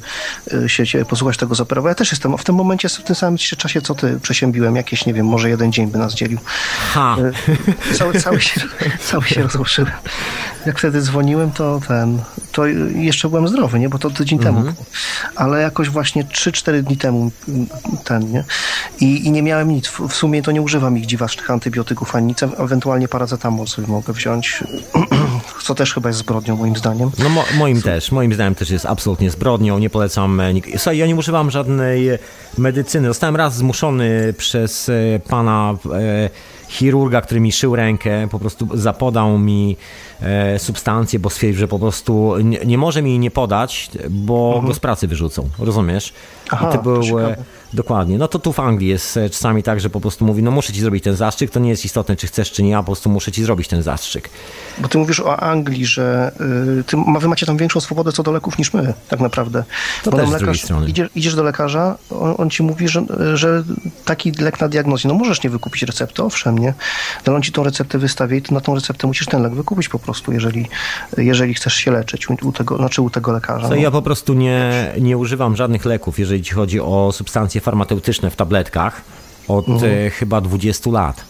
y, 0.53 0.69
się 0.69 1.05
posłuchać 1.05 1.37
tego 1.37 1.55
zaperowa. 1.55 1.89
Ja 1.89 1.95
też 1.95 2.11
jestem 2.11 2.37
w 2.37 2.43
tym 2.43 2.55
momencie, 2.55 2.89
w 2.89 3.03
tym 3.03 3.15
samym 3.15 3.37
czasie, 3.37 3.81
co 3.81 3.95
ty 3.95 4.19
przesiębiłem. 4.19 4.75
Jakieś, 4.75 5.05
nie 5.05 5.13
wiem, 5.13 5.25
może 5.25 5.49
jeden 5.49 5.71
dzień 5.71 5.87
by 5.87 5.97
nas 5.97 6.13
dzielił. 6.13 6.39
Ha. 6.93 7.15
Y, 7.89 7.93
cały, 7.93 8.21
cały, 8.21 8.41
się, 8.41 8.61
cały 8.99 9.23
się 9.23 9.43
rozłączyłem. 9.43 9.91
Jak 10.65 10.79
wtedy 10.79 11.01
dzwoniłem, 11.01 11.51
to 11.51 11.79
ten, 11.87 12.21
to 12.57 12.65
jeszcze 12.95 13.29
byłem 13.29 13.47
zdrowy, 13.47 13.79
nie? 13.79 13.89
Bo 13.89 13.99
to 13.99 14.09
tydzień 14.09 14.39
mhm. 14.39 14.55
temu. 14.55 14.75
Ale 15.35 15.61
jakoś 15.61 15.89
właśnie 15.89 16.23
3-4 16.23 16.81
dni 16.81 16.97
temu 16.97 17.31
ten, 18.03 18.31
nie? 18.31 18.43
I, 18.99 19.25
I 19.25 19.31
nie 19.31 19.43
miałem 19.43 19.71
nic. 19.71 19.87
W 19.87 20.13
sumie 20.13 20.41
to 20.41 20.51
nie 20.51 20.61
używam 20.61 20.97
ich 20.97 21.05
dziwacznych 21.05 21.51
antybiotyków 21.51 22.15
ani 22.15 22.27
nic. 22.27 22.43
Ewentualnie 22.43 23.07
paracetamol 23.07 23.67
sobie 23.67 23.87
mogę 23.87 24.13
wziąć. 24.13 24.63
Co 25.63 25.75
też 25.75 25.93
chyba 25.93 26.09
jest 26.09 26.19
zbrodnią, 26.19 26.55
moim 26.55 26.75
zdaniem. 26.75 27.11
No 27.19 27.29
mo 27.29 27.43
moim 27.57 27.81
też. 27.81 28.11
Moim 28.11 28.33
zdaniem 28.33 28.55
też 28.55 28.69
jest 28.69 28.85
absolutnie 28.85 29.31
zbrodnią. 29.31 29.79
Nie 29.79 29.89
polecam. 29.89 30.39
E, 30.39 30.53
Słuchaj, 30.77 30.97
ja 30.97 31.07
nie 31.07 31.15
używam 31.15 31.51
żadnej 31.51 32.09
medycyny. 32.57 33.07
Zostałem 33.07 33.35
raz 33.35 33.55
zmuszony 33.55 34.33
przez 34.37 34.89
e, 34.89 34.93
pana 35.19 35.73
e, 35.93 36.29
chirurga, 36.67 37.21
który 37.21 37.39
mi 37.39 37.51
szył 37.51 37.75
rękę, 37.75 38.27
po 38.31 38.39
prostu 38.39 38.67
zapodał 38.73 39.39
mi 39.39 39.77
e, 39.77 40.06
substancję, 40.57 41.19
bo 41.19 41.29
stwierdził, 41.29 41.59
że 41.59 41.67
po 41.67 41.79
prostu 41.79 42.37
nie, 42.43 42.59
nie 42.65 42.77
może 42.77 43.01
mi 43.01 43.09
jej 43.09 43.19
nie 43.19 43.31
podać, 43.31 43.89
bo 44.09 44.47
mhm. 44.47 44.65
go 44.67 44.73
z 44.73 44.79
pracy 44.79 45.07
wyrzucą. 45.07 45.49
Rozumiesz? 45.59 46.13
Aha, 46.49 46.69
I 46.69 46.77
to 46.77 46.83
był. 46.83 47.01
Dokładnie. 47.73 48.17
No 48.17 48.27
to 48.27 48.39
tu 48.39 48.53
w 48.53 48.59
Anglii 48.59 48.89
jest 48.89 49.17
e, 49.17 49.29
czasami 49.29 49.63
tak, 49.63 49.79
że 49.79 49.89
po 49.89 50.01
prostu 50.01 50.25
mówi, 50.25 50.43
no 50.43 50.51
muszę 50.51 50.73
ci 50.73 50.81
zrobić 50.81 51.03
ten 51.03 51.15
zastrzyk, 51.15 51.51
to 51.51 51.59
nie 51.59 51.69
jest 51.69 51.85
istotne, 51.85 52.15
czy 52.15 52.27
chcesz, 52.27 52.51
czy 52.51 52.63
nie, 52.63 52.77
a 52.77 52.79
po 52.79 52.85
prostu 52.85 53.09
muszę 53.09 53.31
ci 53.31 53.43
zrobić 53.43 53.67
ten 53.67 53.83
zastrzyk. 53.83 54.29
Bo 54.77 54.87
ty 54.87 54.97
mówisz 54.97 55.19
o 55.19 55.39
Anglii, 55.39 55.85
że 55.85 56.31
y, 56.79 56.83
ty, 56.83 56.97
wy 57.19 57.27
macie 57.27 57.45
tam 57.45 57.57
większą 57.57 57.79
swobodę 57.79 58.11
co 58.11 58.23
do 58.23 58.31
leków 58.31 58.57
niż 58.57 58.73
my, 58.73 58.93
tak 59.07 59.19
naprawdę. 59.19 59.63
To 60.03 60.11
Bo 60.11 60.17
też 60.17 60.25
lekarz, 60.25 60.39
z 60.39 60.43
drugiej 60.43 60.61
strony. 60.63 60.89
Idziesz, 60.89 61.09
idziesz 61.15 61.35
do 61.35 61.43
lekarza, 61.43 61.97
on, 62.09 62.35
on, 62.37 62.49
ci 62.49 62.63
mówi, 62.63 62.87
że, 62.87 63.03
że 63.33 63.63
taki 64.05 64.31
lek 64.31 64.61
na 64.61 64.67
diagnozie, 64.67 65.09
no 65.09 65.15
możesz 65.15 65.43
nie 65.43 65.49
wykupić 65.49 65.83
recepty, 65.83 66.23
owszem, 66.23 66.57
nie? 66.57 66.73
Ale 67.25 67.35
on 67.35 67.41
ci 67.41 67.51
tą 67.51 67.63
receptę 67.63 67.97
wystawia 67.97 68.37
i 68.37 68.41
na 68.51 68.61
tą 68.61 68.75
receptę 68.75 69.07
musisz 69.07 69.27
ten 69.27 69.41
lek 69.41 69.53
wykupić 69.53 69.89
po 69.89 69.99
prostu, 69.99 70.31
jeżeli, 70.31 70.67
jeżeli 71.17 71.53
chcesz 71.53 71.73
się 71.73 71.91
leczyć 71.91 72.29
u 72.29 72.51
tego, 72.51 72.77
znaczy 72.77 73.01
u 73.01 73.09
tego 73.09 73.31
lekarza. 73.31 73.69
no. 73.69 73.75
Ja 73.75 73.91
po 73.91 74.01
prostu 74.01 74.33
nie, 74.33 74.93
nie 75.01 75.17
używam 75.17 75.55
żadnych 75.55 75.85
leków, 75.85 76.19
jeżeli 76.19 76.43
ci 76.43 76.53
chodzi 76.53 76.79
o 76.79 77.11
substancje 77.11 77.56
farmaceutyczne 77.61 78.29
w 78.29 78.35
tabletkach 78.35 79.01
od 79.47 79.69
mhm. 79.69 80.07
E, 80.07 80.09
chyba 80.09 80.41
20 80.41 80.91
lat. 80.91 81.25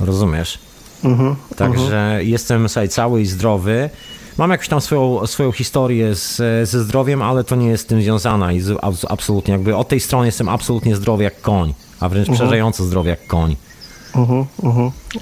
Rozumiesz? 0.00 0.58
Mhm. 1.04 1.36
Także 1.56 1.98
mhm. 1.98 2.28
jestem 2.28 2.68
sobie 2.68 2.88
cały 2.88 3.20
i 3.20 3.26
zdrowy. 3.26 3.90
mam 4.38 4.50
jakąś 4.50 4.68
tam 4.68 4.80
swoją, 4.80 5.26
swoją 5.26 5.52
historię 5.52 6.14
z, 6.14 6.36
ze 6.68 6.84
zdrowiem, 6.84 7.22
ale 7.22 7.44
to 7.44 7.56
nie 7.56 7.68
jest 7.68 7.84
z 7.84 7.86
tym 7.86 8.02
związana 8.02 8.52
i 8.52 8.60
z, 8.60 8.78
absolutnie 9.08 9.52
jakby 9.52 9.76
od 9.76 9.88
tej 9.88 10.00
strony 10.00 10.26
jestem 10.26 10.48
absolutnie 10.48 10.96
zdrowy 10.96 11.24
jak 11.24 11.40
koń, 11.40 11.74
a 12.00 12.08
wręcz 12.08 12.28
uh 12.28 12.34
przerażająco 12.34 12.84
zdrowy 12.84 13.08
jak 13.08 13.26
koń. 13.26 13.56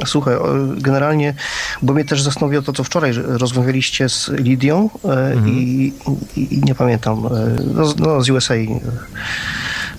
Słuchaj, 0.06 0.34
generalnie, 0.76 1.34
bo 1.82 1.94
mnie 1.94 2.04
też 2.04 2.22
zastanowiło 2.22 2.62
to, 2.62 2.72
co 2.72 2.84
wczoraj 2.84 3.12
rozmawialiście 3.14 4.08
z 4.08 4.28
Lidią 4.28 4.90
uh-huh. 5.02 5.48
i, 5.48 5.92
i, 6.36 6.54
i, 6.54 6.62
nie 6.64 6.74
pamiętam, 6.74 7.28
no, 7.74 7.94
no 7.98 8.22
z 8.22 8.30
USA 8.30 8.54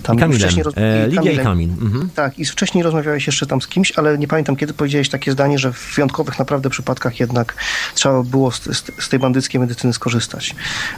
tam 0.02 0.16
Kamilem. 0.18 0.40
Wcześniej 0.40 0.62
roz... 0.62 0.74
e, 0.76 1.08
Lidia 1.08 1.22
Kamilem. 1.22 1.40
i 1.40 1.44
Kamil. 1.44 1.70
Mhm. 1.70 2.10
Tak, 2.14 2.38
i 2.38 2.44
wcześniej 2.44 2.84
rozmawiałeś 2.84 3.26
jeszcze 3.26 3.46
tam 3.46 3.60
z 3.60 3.68
kimś, 3.68 3.92
ale 3.96 4.18
nie 4.18 4.28
pamiętam, 4.28 4.56
kiedy 4.56 4.72
powiedziałeś 4.74 5.08
takie 5.08 5.32
zdanie, 5.32 5.58
że 5.58 5.72
w 5.72 5.94
wyjątkowych 5.94 6.38
naprawdę 6.38 6.70
przypadkach 6.70 7.20
jednak 7.20 7.54
trzeba 7.94 8.22
było 8.22 8.50
z, 8.50 8.62
z, 8.98 9.08
tej 9.08 9.18
bandyckiej 9.18 9.60
medycyny 9.60 9.92
skorzystać. 9.92 10.54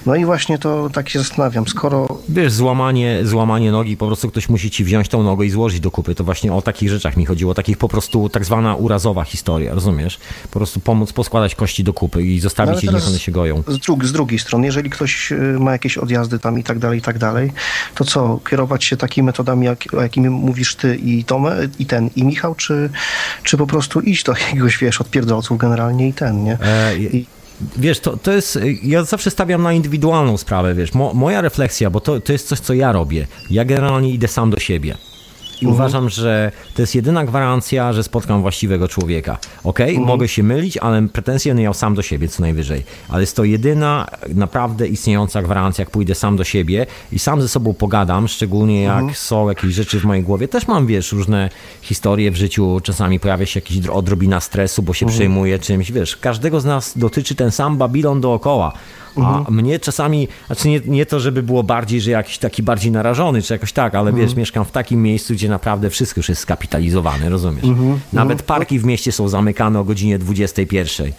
No 0.07 0.15
i 0.15 0.25
właśnie 0.25 0.59
to 0.59 0.91
tak 0.93 1.09
się 1.09 1.19
zastanawiam, 1.19 1.69
skoro... 1.69 2.19
Wiesz, 2.29 2.53
złamanie, 2.53 3.21
złamanie 3.23 3.73
nogi, 3.73 3.97
po 3.97 4.07
prostu 4.07 4.29
ktoś 4.29 4.49
musi 4.49 4.71
ci 4.71 4.85
wziąć 4.85 5.09
tą 5.09 5.23
nogę 5.23 5.47
i 5.47 5.51
złożyć 5.51 5.81
do 5.81 5.91
kupy. 5.91 6.15
To 6.15 6.25
właśnie 6.25 6.53
o 6.53 6.63
takich 6.63 6.91
rzeczach 6.91 7.17
mi 7.17 7.27
chodziło, 7.27 7.55
takich 7.55 7.79
po 7.79 7.89
prostu 7.89 8.29
tak 8.29 8.45
zwana 8.45 8.75
urazowa 8.75 9.25
historia, 9.25 9.75
rozumiesz? 9.75 10.19
Po 10.51 10.59
prostu 10.59 10.81
pomóc 10.81 11.13
poskładać 11.13 11.55
kości 11.55 11.85
do 11.85 11.93
kupy 11.93 12.23
i 12.23 12.41
zostawić 12.41 12.75
no, 12.75 12.93
je, 12.93 12.99
niech 12.99 13.09
one 13.09 13.19
się 13.19 13.33
goją. 13.33 13.63
Z, 13.69 13.79
dru- 13.79 14.05
z 14.05 14.13
drugiej 14.13 14.39
strony, 14.39 14.67
jeżeli 14.67 14.91
ktoś 14.91 15.33
y, 15.33 15.37
ma 15.61 15.73
jakieś 15.73 15.99
odjazdy 15.99 16.39
tam 16.39 16.59
i 16.59 16.63
tak 16.63 16.79
dalej, 16.79 16.99
i 16.99 17.03
tak 17.03 17.19
dalej, 17.19 17.53
to 17.95 18.05
co, 18.05 18.41
kierować 18.51 18.85
się 18.85 18.94
się 18.95 18.99
takimi 18.99 19.27
metodami, 19.27 19.67
jak, 19.67 19.85
o 19.95 20.03
jakimi 20.03 20.31
mówisz 20.31 20.75
ty 20.75 20.97
i 20.97 21.25
Tome, 21.25 21.57
i 21.79 21.87
ten, 21.87 22.11
i 22.17 22.25
Michał, 22.25 22.55
czy, 22.55 22.91
czy 23.43 23.57
po 23.57 23.67
prostu 23.67 24.01
iść 24.01 24.25
do 24.25 24.33
jakiegoś, 24.33 24.79
wiesz, 24.79 25.01
odpierdolców 25.01 25.59
generalnie 25.59 26.09
i 26.09 26.13
ten, 26.13 26.45
nie? 26.45 26.59
E, 26.63 26.97
I... 26.97 27.27
Wiesz, 27.77 28.01
to, 28.01 28.17
to 28.17 28.33
jest, 28.33 28.59
ja 28.83 29.05
zawsze 29.05 29.31
stawiam 29.31 29.63
na 29.63 29.73
indywidualną 29.73 30.37
sprawę, 30.37 30.75
wiesz, 30.75 30.95
Mo, 30.95 31.15
moja 31.15 31.41
refleksja, 31.41 31.91
bo 31.91 32.01
to, 32.01 32.21
to 32.21 32.33
jest 32.33 32.49
coś, 32.49 32.61
co 32.61 32.75
ja 32.75 32.93
robię. 32.93 33.27
Ja 33.51 33.65
generalnie 33.65 34.11
idę 34.11 34.29
sam 34.29 34.51
do 34.51 34.61
siebie. 34.61 34.97
I 35.65 35.67
mhm. 35.67 35.75
uważam, 35.75 36.09
że 36.09 36.53
to 36.75 36.83
jest 36.83 36.95
jedyna 36.95 37.25
gwarancja, 37.25 37.93
że 37.93 38.03
spotkam 38.03 38.43
właściwego 38.43 38.89
człowieka. 38.89 39.39
Ok, 39.65 39.81
mhm. 39.81 40.07
mogę 40.07 40.29
się 40.29 40.43
mylić, 40.43 40.77
ale 40.77 41.09
pretensje 41.09 41.55
miał 41.55 41.75
sam 41.75 41.95
do 41.95 42.03
siebie 42.03 42.29
co 42.29 42.43
najwyżej. 42.43 42.85
Ale 43.09 43.21
jest 43.21 43.37
to 43.37 43.45
jedyna 43.45 44.07
naprawdę 44.35 44.87
istniejąca 44.89 45.43
gwarancja, 45.43 45.83
jak 45.83 45.91
pójdę 45.91 46.15
sam 46.15 46.37
do 46.37 46.45
siebie 46.45 46.87
i 47.13 47.19
sam 47.19 47.43
ze 47.43 47.49
sobą 47.49 47.75
pogadam, 47.75 48.29
szczególnie 48.29 48.83
jak 48.83 48.99
mhm. 48.99 49.15
są 49.15 49.49
jakieś 49.49 49.75
rzeczy 49.75 50.01
w 50.01 50.05
mojej 50.05 50.23
głowie. 50.23 50.49
Też 50.49 50.69
mam, 50.69 50.87
wiesz, 50.87 51.13
różne 51.13 51.51
historie 51.83 52.31
w 52.31 52.37
życiu, 52.37 52.81
czasami 52.83 53.21
pojawia 53.21 53.47
się 53.47 53.61
jakiś 53.61 53.87
odrobina 53.87 54.41
stresu, 54.41 54.83
bo 54.83 54.95
się 54.95 55.07
mhm. 55.07 55.19
przejmuje 55.19 55.59
czymś, 55.59 55.93
wiesz. 55.93 56.17
Każdego 56.17 56.61
z 56.61 56.65
nas 56.65 56.99
dotyczy 56.99 57.35
ten 57.35 57.51
sam 57.51 57.77
Babilon 57.77 58.21
dookoła. 58.21 58.73
A 59.17 59.39
mhm. 59.39 59.57
mnie 59.57 59.81
czasami, 59.81 60.29
znaczy 60.47 60.69
nie, 60.69 60.81
nie 60.87 61.07
to, 61.07 61.21
żeby 61.21 61.43
było 61.43 61.63
bardziej, 61.63 62.01
że 62.01 62.11
jakiś 62.11 62.39
taki 62.39 62.63
bardziej 62.63 62.93
narażony, 62.93 63.43
czy 63.43 63.53
jakoś 63.53 63.73
tak, 63.73 63.95
ale 63.95 64.11
mhm. 64.11 64.27
wiesz, 64.27 64.37
mieszkam 64.37 64.65
w 64.65 64.71
takim 64.71 65.03
miejscu, 65.03 65.35
gdzie 65.35 65.49
naprawdę 65.55 65.91
wszystko 65.91 66.19
już 66.19 66.29
jest 66.29 66.41
skapitalizowane, 66.41 67.29
rozumiesz? 67.29 67.65
Mhm. 67.65 68.01
Nawet 68.13 68.41
mhm. 68.41 68.47
parki 68.47 68.79
w 68.79 68.85
mieście 68.85 69.13
są 69.13 69.29
zamykane 69.29 69.81
o 69.81 69.85
godzinie 69.85 70.19
21. 70.19 71.13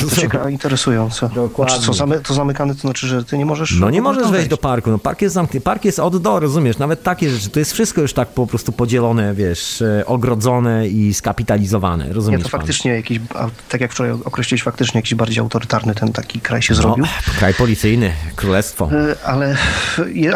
To 0.00 0.16
ciekawe, 0.16 0.52
interesujące. 0.52 1.30
Dokładnie. 1.34 1.74
Znaczy, 1.74 1.86
co, 1.86 1.94
zamy, 1.94 2.20
to 2.20 2.34
zamykane 2.34 2.74
to 2.74 2.80
znaczy, 2.80 3.06
że 3.06 3.24
ty 3.24 3.38
nie 3.38 3.46
możesz... 3.46 3.80
No 3.80 3.90
nie 3.90 4.02
możesz 4.02 4.30
wejść 4.30 4.48
do 4.48 4.56
parku. 4.56 4.90
No, 4.90 4.98
park 4.98 5.22
jest 5.22 5.34
zamknięty. 5.34 5.64
Park 5.64 5.84
jest 5.84 5.98
od 5.98 6.22
do, 6.22 6.40
rozumiesz? 6.40 6.78
Nawet 6.78 7.02
takie 7.02 7.30
rzeczy. 7.30 7.50
To 7.50 7.58
jest 7.58 7.72
wszystko 7.72 8.00
już 8.00 8.12
tak 8.12 8.28
po 8.28 8.46
prostu 8.46 8.72
podzielone, 8.72 9.34
wiesz, 9.34 9.82
e, 9.82 10.06
ogrodzone 10.06 10.88
i 10.88 11.14
skapitalizowane, 11.14 12.12
rozumiesz? 12.12 12.38
Nie, 12.38 12.44
to 12.44 12.50
faktycznie 12.50 12.92
jakiś, 12.92 13.20
tak 13.68 13.80
jak 13.80 13.92
wczoraj 13.92 14.12
określiłeś, 14.24 14.62
faktycznie 14.62 14.98
jakiś 14.98 15.14
bardziej 15.14 15.40
autorytarny 15.40 15.94
ten 15.94 16.12
taki 16.12 16.40
kraj 16.40 16.62
się 16.62 16.74
no, 16.74 16.82
zrobił. 16.82 17.04
Kraj 17.38 17.54
policyjny, 17.54 18.12
królestwo. 18.36 18.90
E, 18.92 19.26
ale 19.26 19.56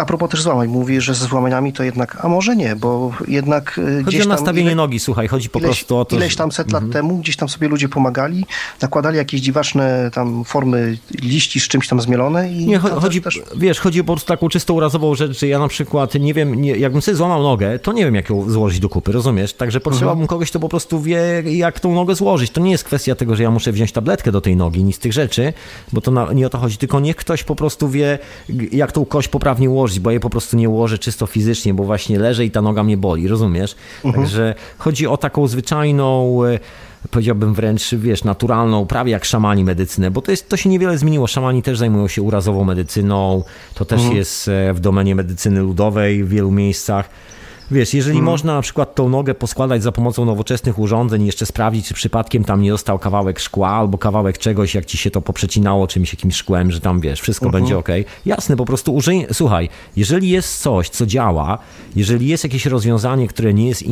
a 0.00 0.04
propos 0.04 0.30
też 0.30 0.42
złamań, 0.42 0.68
mówi, 0.68 1.00
że 1.00 1.14
ze 1.14 1.26
złamaniami 1.26 1.72
to 1.72 1.82
jednak, 1.82 2.24
a 2.24 2.28
może 2.28 2.56
nie, 2.56 2.76
bo 2.76 3.12
jednak 3.28 3.80
e, 4.00 4.04
Chodzi 4.04 4.22
o 4.22 4.26
nastawienie 4.26 4.66
ile, 4.66 4.74
nogi, 4.74 5.00
słuchaj, 5.00 5.28
chodzi 5.28 5.50
po 5.50 5.58
ileś, 5.58 5.68
prostu 5.68 5.96
o 5.96 6.04
to, 6.04 6.16
Ileś 6.16 6.36
tam 6.36 6.52
set 6.52 6.72
lat 6.72 6.82
mhm. 6.82 6.92
temu, 6.92 7.18
gdzieś 7.18 7.36
tam 7.36 7.48
sobie 7.48 7.68
ludzie 7.68 7.88
pomagali, 7.88 8.46
nakładali 8.82 9.01
nakładali 9.02 9.18
jakieś 9.18 9.40
dziwaczne 9.40 10.10
tam 10.14 10.44
formy 10.44 10.98
liści 11.22 11.60
z 11.60 11.68
czymś 11.68 11.88
tam 11.88 12.00
zmielone 12.00 12.52
i... 12.52 12.66
Nie, 12.66 12.78
chodzi, 12.78 13.22
też... 13.22 13.42
wiesz, 13.56 13.80
chodzi 13.80 14.00
o 14.00 14.04
po 14.04 14.12
prostu 14.12 14.28
taką 14.28 14.48
czysto 14.48 14.74
urazową 14.74 15.14
rzecz, 15.14 15.38
że 15.38 15.46
ja 15.46 15.58
na 15.58 15.68
przykład 15.68 16.14
nie 16.14 16.34
wiem, 16.34 16.54
nie, 16.54 16.76
jakbym 16.76 17.02
sobie 17.02 17.16
złamał 17.16 17.42
nogę, 17.42 17.78
to 17.78 17.92
nie 17.92 18.04
wiem, 18.04 18.14
jak 18.14 18.30
ją 18.30 18.50
złożyć 18.50 18.80
do 18.80 18.88
kupy, 18.88 19.12
rozumiesz? 19.12 19.54
Także 19.54 19.80
potrzebowałbym 19.80 20.22
mhm. 20.22 20.28
kogoś, 20.28 20.50
kto 20.50 20.60
po 20.60 20.68
prostu 20.68 21.00
wie, 21.00 21.42
jak 21.44 21.80
tą 21.80 21.94
nogę 21.94 22.14
złożyć. 22.14 22.50
To 22.50 22.60
nie 22.60 22.70
jest 22.70 22.84
kwestia 22.84 23.14
tego, 23.14 23.36
że 23.36 23.42
ja 23.42 23.50
muszę 23.50 23.72
wziąć 23.72 23.92
tabletkę 23.92 24.32
do 24.32 24.40
tej 24.40 24.56
nogi, 24.56 24.84
nic 24.84 24.96
z 24.96 24.98
tych 24.98 25.12
rzeczy, 25.12 25.52
bo 25.92 26.00
to 26.00 26.10
na, 26.10 26.32
nie 26.32 26.46
o 26.46 26.50
to 26.50 26.58
chodzi, 26.58 26.76
tylko 26.76 27.00
niech 27.00 27.16
ktoś 27.16 27.44
po 27.44 27.56
prostu 27.56 27.88
wie, 27.88 28.18
jak 28.72 28.92
tą 28.92 29.04
kość 29.04 29.28
poprawnie 29.28 29.70
ułożyć, 29.70 30.00
bo 30.00 30.10
ja 30.10 30.12
jej 30.12 30.20
po 30.20 30.30
prostu 30.30 30.56
nie 30.56 30.68
ułożę 30.68 30.98
czysto 30.98 31.26
fizycznie, 31.26 31.74
bo 31.74 31.84
właśnie 31.84 32.18
leżę 32.18 32.44
i 32.44 32.50
ta 32.50 32.62
noga 32.62 32.82
mnie 32.82 32.96
boli, 32.96 33.28
rozumiesz? 33.28 33.74
Mhm. 34.04 34.24
Także 34.24 34.54
chodzi 34.78 35.06
o 35.06 35.16
taką 35.16 35.46
zwyczajną 35.46 36.38
e, 36.44 36.58
powiedziałbym 37.10 37.54
wręcz, 37.54 37.94
wiesz, 37.94 38.24
naturalną, 38.24 38.86
prawie 38.86 39.12
jak 39.12 39.24
szamani 39.24 39.64
medycynę, 39.64 40.10
bo 40.10 40.22
to, 40.22 40.30
jest, 40.30 40.48
to 40.48 40.56
się 40.56 40.68
niewiele 40.68 40.98
zmieniło. 40.98 41.26
Szamani 41.26 41.62
też 41.62 41.78
zajmują 41.78 42.08
się 42.08 42.22
urazową 42.22 42.64
medycyną, 42.64 43.44
to 43.74 43.84
też 43.84 44.00
mhm. 44.00 44.16
jest 44.16 44.48
e, 44.48 44.74
w 44.74 44.80
domenie 44.80 45.14
medycyny 45.14 45.60
ludowej 45.60 46.24
w 46.24 46.28
wielu 46.28 46.50
miejscach. 46.50 47.08
Wiesz, 47.72 47.94
jeżeli 47.94 48.16
hmm. 48.16 48.32
można 48.32 48.54
na 48.54 48.62
przykład 48.62 48.94
tą 48.94 49.08
nogę 49.08 49.34
poskładać 49.34 49.82
za 49.82 49.92
pomocą 49.92 50.24
nowoczesnych 50.24 50.78
urządzeń 50.78 51.22
i 51.22 51.26
jeszcze 51.26 51.46
sprawdzić, 51.46 51.86
czy 51.86 51.94
przypadkiem 51.94 52.44
tam 52.44 52.62
nie 52.62 52.70
został 52.70 52.98
kawałek 52.98 53.40
szkła 53.40 53.68
albo 53.68 53.98
kawałek 53.98 54.38
czegoś, 54.38 54.74
jak 54.74 54.84
ci 54.84 54.98
się 54.98 55.10
to 55.10 55.22
poprzecinało 55.22 55.86
czymś, 55.86 56.12
jakimś 56.12 56.36
szkłem, 56.36 56.70
że 56.70 56.80
tam 56.80 57.00
wiesz, 57.00 57.20
wszystko 57.20 57.46
uh-huh. 57.46 57.52
będzie 57.52 57.78
ok. 57.78 57.88
Jasne, 58.26 58.56
po 58.56 58.64
prostu 58.64 58.94
użyj, 58.94 59.26
słuchaj, 59.32 59.68
jeżeli 59.96 60.30
jest 60.30 60.62
coś, 60.62 60.88
co 60.88 61.06
działa, 61.06 61.58
jeżeli 61.96 62.28
jest 62.28 62.44
jakieś 62.44 62.66
rozwiązanie, 62.66 63.28
które 63.28 63.54
nie 63.54 63.68
jest 63.68 63.82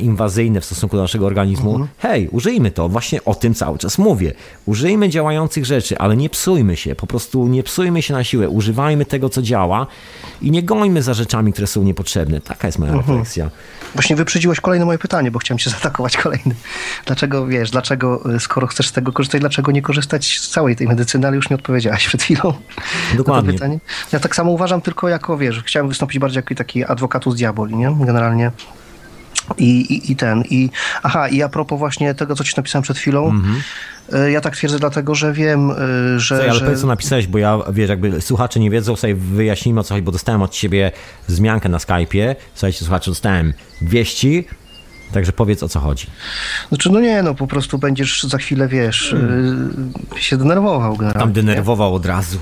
inwazyjne 0.00 0.60
w 0.60 0.64
stosunku 0.64 0.96
do 0.96 1.02
naszego 1.02 1.26
organizmu, 1.26 1.78
uh-huh. 1.78 1.86
hej, 1.98 2.28
użyjmy 2.28 2.70
to, 2.70 2.88
właśnie 2.88 3.24
o 3.24 3.34
tym 3.34 3.54
cały 3.54 3.78
czas 3.78 3.98
mówię. 3.98 4.32
Użyjmy 4.66 5.08
działających 5.08 5.64
rzeczy, 5.64 5.98
ale 5.98 6.16
nie 6.16 6.30
psujmy 6.30 6.76
się, 6.76 6.94
po 6.94 7.06
prostu 7.06 7.46
nie 7.46 7.62
psujmy 7.62 8.02
się 8.02 8.14
na 8.14 8.24
siłę, 8.24 8.48
używajmy 8.48 9.04
tego, 9.04 9.28
co 9.28 9.42
działa 9.42 9.86
i 10.42 10.50
nie 10.50 10.62
gońmy 10.62 11.02
za 11.02 11.14
rzeczami, 11.14 11.52
które 11.52 11.66
są 11.66 11.82
niepotrzebne. 11.82 12.40
Taka 12.40 12.68
jest 12.68 12.78
moja 12.78 12.92
uh-huh 12.92 13.15
refleksja. 13.18 13.50
Właśnie 13.94 14.16
wyprzedziłeś 14.16 14.60
kolejne 14.60 14.86
moje 14.86 14.98
pytanie, 14.98 15.30
bo 15.30 15.38
chciałem 15.38 15.58
cię 15.58 15.70
zaatakować 15.70 16.16
kolejny. 16.16 16.54
Dlaczego, 17.06 17.46
wiesz, 17.46 17.70
dlaczego, 17.70 18.34
y, 18.34 18.40
skoro 18.40 18.66
chcesz 18.66 18.88
z 18.88 18.92
tego 18.92 19.12
korzystać, 19.12 19.40
dlaczego 19.40 19.72
nie 19.72 19.82
korzystać 19.82 20.38
z 20.40 20.50
całej 20.50 20.76
tej 20.76 20.86
medycyny, 20.86 21.26
ale 21.26 21.36
już 21.36 21.50
mi 21.50 21.54
odpowiedziałaś 21.54 22.06
przed 22.06 22.22
chwilą. 22.22 22.54
Dokładnie. 23.16 23.52
pytanie. 23.52 23.78
Ja 24.12 24.20
tak 24.20 24.36
samo 24.36 24.50
uważam, 24.50 24.80
tylko 24.80 25.08
jako, 25.08 25.38
wiesz, 25.38 25.62
chciałem 25.62 25.88
wystąpić 25.88 26.18
bardziej 26.18 26.38
jako 26.38 26.54
taki 26.54 26.84
adwokatus 26.84 27.36
diaboli, 27.36 27.76
nie? 27.76 27.96
Generalnie. 28.00 28.50
I, 29.58 29.80
i, 29.80 30.12
I, 30.12 30.16
ten, 30.16 30.42
i 30.50 30.70
aha, 31.02 31.28
i 31.28 31.42
a 31.42 31.48
propos 31.48 31.78
właśnie 31.78 32.14
tego, 32.14 32.34
co 32.34 32.44
ci 32.44 32.54
napisałem 32.56 32.82
przed 32.82 32.98
chwilą, 32.98 33.30
mm 33.30 33.42
-hmm. 33.42 34.26
ja 34.26 34.40
tak 34.40 34.56
twierdzę 34.56 34.78
dlatego, 34.78 35.14
że 35.14 35.32
wiem, 35.32 35.70
y, 35.70 35.74
że... 36.20 36.36
Słuchaj, 36.36 36.50
ale 36.50 36.58
że... 36.58 36.64
powiedz, 36.64 36.80
co 36.80 36.86
napisałeś, 36.86 37.26
bo 37.26 37.38
ja, 37.38 37.58
wiesz, 37.72 37.88
jakby 37.88 38.20
słuchacze 38.20 38.60
nie 38.60 38.70
wiedzą, 38.70 38.96
sobie 38.96 39.14
wyjaśnijmy 39.14 39.80
o 39.80 39.84
co 39.84 39.94
chodzi, 39.94 40.04
bo 40.04 40.12
dostałem 40.12 40.42
od 40.42 40.52
ciebie 40.52 40.92
wzmiankę 41.28 41.68
na 41.68 41.78
Skype'ie, 41.78 42.34
słuchajcie, 42.54 42.78
słuchacze, 42.78 43.10
dostałem 43.10 43.52
wieści, 43.82 44.44
Także 45.12 45.32
powiedz 45.32 45.62
o 45.62 45.68
co 45.68 45.80
chodzi. 45.80 46.06
Znaczy, 46.68 46.90
no 46.90 47.00
nie, 47.00 47.22
no 47.22 47.34
po 47.34 47.46
prostu 47.46 47.78
będziesz 47.78 48.22
za 48.22 48.38
chwilę, 48.38 48.68
wiesz, 48.68 49.10
hmm. 49.10 49.92
się 50.16 50.36
denerwował 50.36 50.96
generalnie. 50.96 51.20
Tam 51.20 51.32
denerwował 51.32 51.94
od 51.94 52.06
razu. 52.06 52.38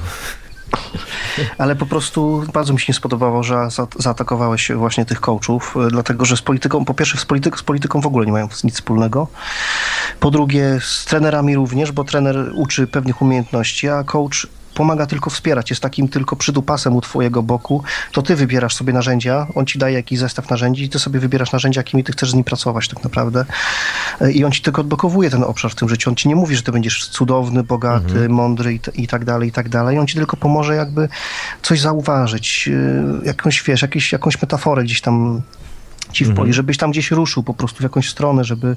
Ale 1.58 1.76
po 1.76 1.86
prostu 1.86 2.44
bardzo 2.52 2.72
mi 2.72 2.80
się 2.80 2.86
nie 2.88 2.94
spodobało, 2.94 3.42
że 3.42 3.68
zaatakowałeś 3.98 4.72
właśnie 4.72 5.04
tych 5.04 5.20
coachów, 5.20 5.74
e, 5.76 5.88
dlatego 5.90 6.24
że 6.24 6.36
z 6.36 6.42
polityką, 6.42 6.84
po 6.84 6.94
pierwsze 6.94 7.18
z, 7.18 7.24
polityk, 7.24 7.58
z 7.58 7.62
polityką 7.62 8.00
w 8.00 8.06
ogóle 8.06 8.26
nie 8.26 8.32
mają 8.32 8.48
nic 8.64 8.74
wspólnego. 8.74 9.28
Po 10.20 10.30
drugie 10.30 10.78
z 10.80 11.04
trenerami 11.04 11.56
również, 11.56 11.92
bo 11.92 12.04
trener 12.04 12.50
uczy 12.54 12.86
pewnych 12.86 13.22
umiejętności, 13.22 13.88
a 13.88 14.04
coach 14.04 14.46
pomaga 14.74 15.06
tylko 15.06 15.30
wspierać, 15.30 15.70
jest 15.70 15.82
takim 15.82 16.08
tylko 16.08 16.36
przydupasem 16.36 16.96
u 16.96 17.00
twojego 17.00 17.42
boku, 17.42 17.82
to 18.12 18.22
ty 18.22 18.36
wybierasz 18.36 18.74
sobie 18.74 18.92
narzędzia, 18.92 19.46
on 19.54 19.66
ci 19.66 19.78
daje 19.78 19.94
jakiś 19.94 20.18
zestaw 20.18 20.50
narzędzi 20.50 20.84
i 20.84 20.88
ty 20.88 20.98
sobie 20.98 21.20
wybierasz 21.20 21.52
narzędzia, 21.52 21.78
jakimi 21.78 22.04
ty 22.04 22.12
chcesz 22.12 22.30
z 22.30 22.34
nim 22.34 22.44
pracować 22.44 22.88
tak 22.88 23.04
naprawdę. 23.04 23.44
I 24.32 24.44
on 24.44 24.52
ci 24.52 24.62
tylko 24.62 24.80
odblokowuje 24.80 25.30
ten 25.30 25.44
obszar 25.44 25.70
w 25.70 25.74
tym 25.74 25.88
życiu, 25.88 26.10
on 26.10 26.16
ci 26.16 26.28
nie 26.28 26.36
mówi, 26.36 26.56
że 26.56 26.62
ty 26.62 26.72
będziesz 26.72 27.08
cudowny, 27.08 27.62
bogaty, 27.62 28.06
mhm. 28.06 28.32
mądry 28.32 28.74
i, 28.74 28.80
i, 28.94 29.06
tak 29.06 29.24
dalej, 29.24 29.48
i 29.48 29.52
tak 29.52 29.68
dalej, 29.68 29.98
on 29.98 30.06
ci 30.06 30.16
tylko 30.16 30.36
pomoże 30.36 30.74
jakby 30.74 31.08
coś 31.62 31.80
zauważyć, 31.80 32.68
y, 32.68 33.26
jakąś, 33.26 33.62
wiesz, 33.62 33.82
jakieś, 33.82 34.12
jakąś 34.12 34.42
metaforę 34.42 34.84
gdzieś 34.84 35.00
tam 35.00 35.42
ci 36.14 36.24
w 36.24 36.28
poli, 36.28 36.38
mhm. 36.38 36.52
żebyś 36.52 36.76
tam 36.76 36.90
gdzieś 36.90 37.10
ruszył 37.10 37.42
po 37.42 37.54
prostu 37.54 37.78
w 37.78 37.82
jakąś 37.82 38.10
stronę, 38.10 38.44
żeby, 38.44 38.76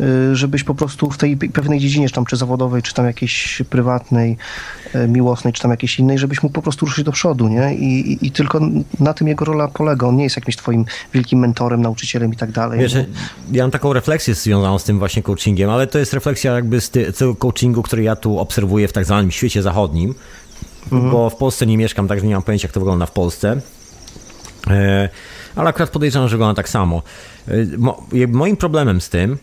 y, 0.00 0.36
żebyś 0.36 0.64
po 0.64 0.74
prostu 0.74 1.10
w 1.10 1.18
tej 1.18 1.36
pewnej 1.36 1.80
dziedzinie, 1.80 2.08
czy 2.08 2.14
tam 2.14 2.24
czy 2.24 2.36
zawodowej, 2.36 2.82
czy 2.82 2.94
tam 2.94 3.06
jakiejś 3.06 3.62
prywatnej, 3.70 4.36
y, 4.94 5.08
miłosnej, 5.08 5.52
czy 5.52 5.62
tam 5.62 5.70
jakiejś 5.70 5.98
innej, 5.98 6.18
żebyś 6.18 6.42
mógł 6.42 6.54
po 6.54 6.62
prostu 6.62 6.86
ruszyć 6.86 7.04
do 7.04 7.12
przodu, 7.12 7.48
nie? 7.48 7.74
I, 7.74 8.12
i, 8.12 8.26
i 8.26 8.30
tylko 8.30 8.60
na 9.00 9.14
tym 9.14 9.28
jego 9.28 9.44
rola 9.44 9.68
polega. 9.68 10.06
On 10.06 10.16
nie 10.16 10.24
jest 10.24 10.36
jakimś 10.36 10.56
twoim 10.56 10.84
wielkim 11.14 11.38
mentorem, 11.38 11.82
nauczycielem 11.82 12.32
i 12.32 12.36
tak 12.36 12.52
dalej. 12.52 12.80
Wiesz, 12.80 12.94
ja 13.52 13.64
mam 13.64 13.70
taką 13.70 13.92
refleksję 13.92 14.34
związaną 14.34 14.78
z 14.78 14.84
tym 14.84 14.98
właśnie 14.98 15.22
coachingiem, 15.22 15.70
ale 15.70 15.86
to 15.86 15.98
jest 15.98 16.12
refleksja 16.12 16.52
jakby 16.52 16.80
z 16.80 16.90
tego 16.90 17.34
coachingu, 17.34 17.82
który 17.82 18.02
ja 18.02 18.16
tu 18.16 18.38
obserwuję 18.38 18.88
w 18.88 18.92
tak 18.92 19.04
zwanym 19.04 19.30
świecie 19.30 19.62
zachodnim, 19.62 20.14
mhm. 20.92 21.12
bo 21.12 21.30
w 21.30 21.36
Polsce 21.36 21.66
nie 21.66 21.78
mieszkam, 21.78 22.08
także 22.08 22.26
nie 22.26 22.34
mam 22.34 22.42
pojęcia, 22.42 22.66
jak 22.66 22.72
to 22.72 22.80
wygląda 22.80 23.06
w 23.06 23.12
Polsce. 23.12 23.60
E, 24.66 25.08
ale 25.56 25.68
akurat 25.68 25.90
podejrzewam, 25.90 26.28
że 26.28 26.36
wygląda 26.36 26.54
tak 26.54 26.68
samo. 26.68 27.02
E, 27.48 28.26
moim 28.26 28.56
problemem 28.56 29.00
z 29.00 29.08
tym 29.08 29.38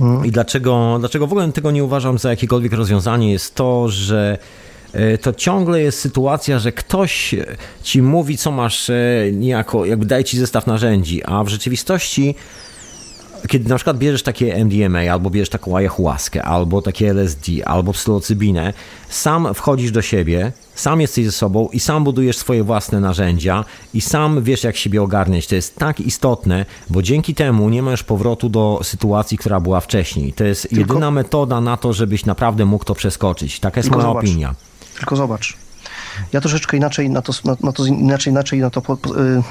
mhm. 0.00 0.26
i 0.26 0.30
dlaczego, 0.30 0.96
dlaczego 1.00 1.26
w 1.26 1.32
ogóle 1.32 1.52
tego 1.52 1.70
nie 1.70 1.84
uważam 1.84 2.18
za 2.18 2.30
jakiekolwiek 2.30 2.72
rozwiązanie 2.72 3.32
jest 3.32 3.54
to, 3.54 3.88
że 3.88 4.38
e, 4.92 5.18
to 5.18 5.32
ciągle 5.32 5.82
jest 5.82 6.00
sytuacja, 6.00 6.58
że 6.58 6.72
ktoś 6.72 7.34
ci 7.82 8.02
mówi, 8.02 8.38
co 8.38 8.50
masz 8.50 8.90
niejako, 9.32 9.84
jakby 9.84 10.06
daje 10.06 10.24
ci 10.24 10.38
zestaw 10.38 10.66
narzędzi, 10.66 11.24
a 11.24 11.44
w 11.44 11.48
rzeczywistości 11.48 12.34
kiedy 13.48 13.68
na 13.68 13.76
przykład 13.76 13.98
bierzesz 13.98 14.22
takie 14.22 14.64
MDMA, 14.64 15.12
albo 15.12 15.30
bierzesz 15.30 15.48
taką 15.48 15.76
ayahuaskę, 15.76 16.42
albo 16.42 16.82
takie 16.82 17.10
LSD, 17.10 17.52
albo 17.64 17.92
psylocybinę, 17.92 18.72
sam 19.08 19.54
wchodzisz 19.54 19.90
do 19.90 20.02
siebie, 20.02 20.52
sam 20.74 21.00
jesteś 21.00 21.24
ze 21.24 21.32
sobą 21.32 21.68
i 21.72 21.80
sam 21.80 22.04
budujesz 22.04 22.38
swoje 22.38 22.64
własne 22.64 23.00
narzędzia 23.00 23.64
i 23.94 24.00
sam 24.00 24.42
wiesz, 24.42 24.64
jak 24.64 24.76
siebie 24.76 25.02
ogarniać. 25.02 25.46
To 25.46 25.54
jest 25.54 25.76
tak 25.76 26.00
istotne, 26.00 26.66
bo 26.90 27.02
dzięki 27.02 27.34
temu 27.34 27.68
nie 27.68 27.82
masz 27.82 28.02
powrotu 28.02 28.48
do 28.48 28.80
sytuacji, 28.82 29.38
która 29.38 29.60
była 29.60 29.80
wcześniej. 29.80 30.32
To 30.32 30.44
jest 30.44 30.62
Tylko... 30.62 30.76
jedyna 30.80 31.10
metoda 31.10 31.60
na 31.60 31.76
to, 31.76 31.92
żebyś 31.92 32.24
naprawdę 32.24 32.64
mógł 32.64 32.84
to 32.84 32.94
przeskoczyć. 32.94 33.60
Taka 33.60 33.80
jest 33.80 33.88
Tylko 33.88 33.98
moja 33.98 34.08
zobacz. 34.08 34.24
opinia. 34.24 34.54
Tylko 34.98 35.16
zobacz, 35.16 35.56
ja 36.32 36.40
troszeczkę 36.40 36.76
inaczej 36.76 37.10
na 37.10 37.22
to, 37.22 37.32
na, 37.44 37.56
na 37.62 37.72
to 37.72 37.86
inaczej, 37.86 38.32
inaczej 38.32 38.60
na 38.60 38.70
to 38.70 38.80
y, 38.80 39.42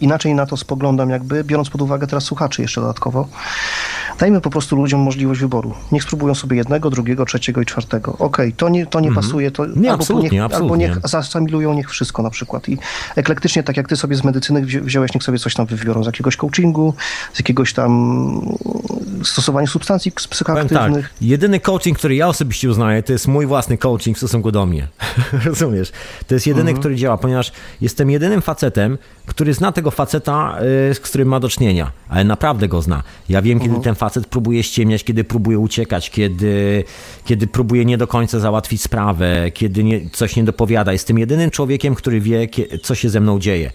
inaczej 0.00 0.34
na 0.34 0.46
to 0.46 0.56
spoglądam 0.56 1.10
jakby, 1.10 1.44
biorąc 1.44 1.70
pod 1.70 1.82
uwagę 1.82 2.06
teraz 2.06 2.24
słuchaczy 2.24 2.62
jeszcze 2.62 2.80
dodatkowo. 2.80 3.28
Dajmy 4.18 4.40
po 4.40 4.50
prostu 4.50 4.76
ludziom 4.76 5.00
możliwość 5.00 5.40
wyboru. 5.40 5.74
Niech 5.92 6.02
spróbują 6.02 6.34
sobie 6.34 6.56
jednego, 6.56 6.90
drugiego, 6.90 7.24
trzeciego 7.24 7.60
i 7.60 7.66
czwartego. 7.66 8.12
Okej, 8.12 8.26
okay, 8.26 8.52
to 8.52 8.68
nie, 8.68 8.86
to 8.86 9.00
nie 9.00 9.08
mm 9.08 9.18
-hmm. 9.18 9.26
pasuje, 9.26 9.50
to 9.50 9.66
nie, 9.66 9.90
albo, 9.90 10.02
absolutnie, 10.02 10.30
niech, 10.30 10.42
absolutnie. 10.42 10.86
albo 10.86 10.94
niech 10.94 11.08
zasamilują 11.08 11.74
niech 11.74 11.90
wszystko 11.90 12.22
na 12.22 12.30
przykład. 12.30 12.68
I 12.68 12.78
eklektycznie, 13.16 13.62
tak 13.62 13.76
jak 13.76 13.88
ty 13.88 13.96
sobie 13.96 14.16
z 14.16 14.24
medycyny 14.24 14.62
wziąłeś, 14.62 15.14
niech 15.14 15.22
sobie 15.22 15.38
coś 15.38 15.54
tam 15.54 15.66
wybiorą 15.66 16.02
z 16.02 16.06
jakiegoś 16.06 16.36
coachingu, 16.36 16.94
z 17.34 17.38
jakiegoś 17.38 17.72
tam 17.72 18.56
stosowania 19.24 19.66
substancji 19.66 20.12
psychoaktywnych. 20.12 21.08
Tak, 21.08 21.14
jedyny 21.20 21.60
coaching, 21.60 21.98
który 21.98 22.14
ja 22.14 22.28
osobiście 22.28 22.70
uznaję, 22.70 23.02
to 23.02 23.12
jest 23.12 23.28
mój 23.28 23.46
własny 23.46 23.78
coaching 23.78 24.16
w 24.16 24.20
stosunku 24.20 24.52
do 24.52 24.66
mnie. 24.66 24.88
Rozumiesz? 25.46 25.92
To 26.26 26.34
jest 26.34 26.46
jedyny, 26.46 26.72
-hmm. 26.72 26.78
który 26.78 26.96
działa, 26.96 27.18
ponieważ 27.18 27.52
jestem 27.80 28.10
jedynym 28.10 28.42
facetem, 28.42 28.98
który 29.26 29.54
zna 29.54 29.72
tego 29.72 29.90
faceta, 29.90 30.58
y, 30.90 30.94
z 30.94 31.00
którym 31.00 31.28
ma 31.28 31.40
do 31.40 31.48
czynienia, 31.48 31.92
ale 32.08 32.24
naprawdę 32.24 32.68
go 32.68 32.82
zna. 32.82 33.02
Ja 33.28 33.42
wiem, 33.42 33.60
kiedy 33.60 33.74
uh-huh. 33.74 33.82
ten 33.82 33.94
facet 33.94 34.26
próbuje 34.26 34.62
ściemniać, 34.62 35.04
kiedy 35.04 35.24
próbuje 35.24 35.58
uciekać, 35.58 36.10
kiedy, 36.10 36.84
kiedy 37.24 37.46
próbuje 37.46 37.84
nie 37.84 37.98
do 37.98 38.06
końca 38.06 38.40
załatwić 38.40 38.82
sprawę, 38.82 39.50
kiedy 39.50 39.84
nie, 39.84 40.10
coś 40.10 40.36
nie 40.36 40.44
dopowiada. 40.44 40.92
Jestem 40.92 41.18
jedynym 41.18 41.50
człowiekiem, 41.50 41.94
który 41.94 42.20
wie, 42.20 42.48
co 42.82 42.94
się 42.94 43.08
ze 43.08 43.20
mną 43.20 43.38
dzieje. 43.38 43.70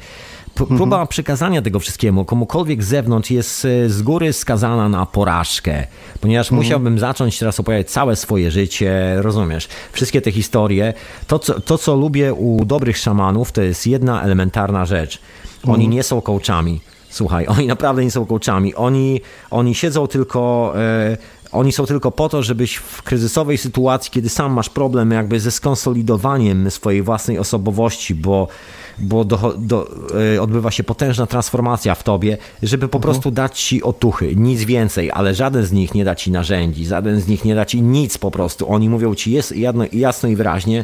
Próba 0.56 0.84
mhm. 0.84 1.08
przekazania 1.08 1.62
tego 1.62 1.80
wszystkiemu 1.80 2.26
komukolwiek 2.26 2.84
z 2.84 2.88
zewnątrz 2.88 3.32
jest 3.32 3.66
y, 3.66 3.90
z 3.90 4.02
góry 4.02 4.34
skazana 4.34 4.90
na 4.90 5.06
porażkę, 5.06 5.88
ponieważ 6.22 6.48
mhm. 6.48 6.62
musiałbym 6.62 7.00
zacząć 7.00 7.40
teraz 7.40 7.60
opowiadać 7.60 7.90
całe 7.90 8.16
swoje 8.16 8.52
życie, 8.52 9.16
rozumiesz? 9.18 9.68
Wszystkie 9.92 10.22
te 10.22 10.32
historie. 10.32 10.94
To 11.28 11.40
co, 11.40 11.62
to, 11.62 11.78
co 11.78 11.96
lubię 11.96 12.34
u 12.34 12.66
dobrych 12.66 12.98
szamanów, 12.98 13.52
to 13.52 13.62
jest 13.62 13.88
jedna 13.88 14.24
elementarna 14.24 14.86
rzecz. 14.86 15.20
Oni 15.64 15.74
mhm. 15.74 15.92
nie 15.92 16.04
są 16.04 16.22
coachami. 16.22 16.82
Słuchaj, 17.10 17.48
oni 17.58 17.68
naprawdę 17.68 18.04
nie 18.04 18.12
są 18.12 18.26
coachami. 18.26 18.76
Oni, 18.76 19.22
oni 19.52 19.76
siedzą 19.76 20.08
tylko. 20.08 20.74
E, 20.76 21.18
oni 21.52 21.72
są 21.72 21.86
tylko 21.86 22.12
po 22.12 22.30
to, 22.30 22.44
żebyś 22.44 22.76
w 22.76 23.02
kryzysowej 23.02 23.58
sytuacji, 23.58 24.12
kiedy 24.12 24.30
sam 24.30 24.54
masz 24.54 24.70
problem 24.70 25.12
jakby 25.12 25.40
ze 25.40 25.52
skonsolidowaniem 25.52 26.72
swojej 26.72 27.02
własnej 27.02 27.40
osobowości, 27.40 28.16
bo, 28.16 28.48
bo 29.00 29.26
do, 29.26 29.56
do, 29.58 29.90
e, 30.36 30.42
odbywa 30.42 30.72
się 30.72 30.84
potężna 30.84 31.26
transformacja 31.26 31.96
w 31.96 32.04
tobie, 32.04 32.38
żeby 32.64 32.88
po 32.88 32.98
mhm. 32.98 33.02
prostu 33.02 33.32
dać 33.32 33.62
ci 33.62 33.84
otuchy, 33.84 34.36
nic 34.36 34.64
więcej, 34.64 35.12
ale 35.12 35.34
żaden 35.34 35.66
z 35.66 35.72
nich 35.72 35.94
nie 35.94 36.06
da 36.06 36.16
ci 36.16 36.32
narzędzi, 36.32 36.86
żaden 36.86 37.22
z 37.22 37.28
nich 37.28 37.46
nie 37.46 37.56
da 37.56 37.66
ci 37.66 37.82
nic 37.82 38.18
po 38.18 38.32
prostu. 38.32 38.72
Oni 38.72 38.90
mówią 38.90 39.16
ci 39.16 39.32
jest 39.32 39.58
jasno, 39.58 39.86
jasno 39.94 40.30
i 40.30 40.36
wyraźnie, 40.36 40.84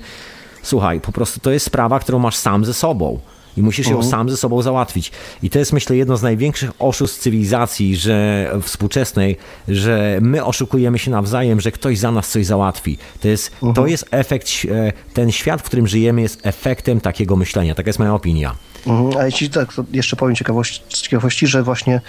słuchaj, 0.64 1.02
po 1.02 1.11
prostu 1.11 1.40
to 1.40 1.52
jest 1.52 1.65
sprawa, 1.65 1.99
którą 1.99 2.19
masz 2.19 2.36
sam 2.36 2.65
ze 2.65 2.73
sobą 2.73 3.19
i 3.58 3.62
musisz 3.62 3.88
ją 3.88 3.96
mhm. 3.96 4.12
sam 4.12 4.30
ze 4.30 4.38
sobą 4.38 4.62
załatwić. 4.62 5.12
I 5.44 5.50
to 5.50 5.60
jest, 5.60 5.74
myślę, 5.74 5.98
jedno 5.98 6.18
z 6.18 6.22
największych 6.22 6.72
oszustw 6.80 7.20
cywilizacji 7.20 7.96
że, 7.96 8.52
współczesnej, 8.62 9.38
że 9.68 10.20
my 10.22 10.46
oszukujemy 10.46 11.00
się 11.00 11.12
nawzajem, 11.12 11.62
że 11.62 11.72
ktoś 11.72 11.98
za 11.98 12.12
nas 12.12 12.30
coś 12.30 12.46
załatwi. 12.46 12.98
To 13.22 13.28
jest, 13.28 13.52
to 13.60 13.68
mhm. 13.68 13.88
jest 13.88 14.06
efekt, 14.12 14.48
e, 14.72 14.94
ten 15.14 15.32
świat, 15.32 15.62
w 15.62 15.66
którym 15.66 15.88
żyjemy, 15.88 16.22
jest 16.22 16.46
efektem 16.46 17.02
takiego 17.02 17.36
myślenia. 17.36 17.76
Taka 17.76 17.90
jest 17.90 18.00
moja 18.00 18.14
opinia. 18.14 18.56
Mhm, 18.88 19.18
a 19.18 19.26
jeśli 19.26 19.49
tak, 19.49 19.73
to 19.73 19.84
jeszcze 19.93 20.15
powiem 20.15 20.35
ciekawości, 20.35 20.81
ciekawości 20.89 21.47
że 21.47 21.64
właśnie 21.64 22.01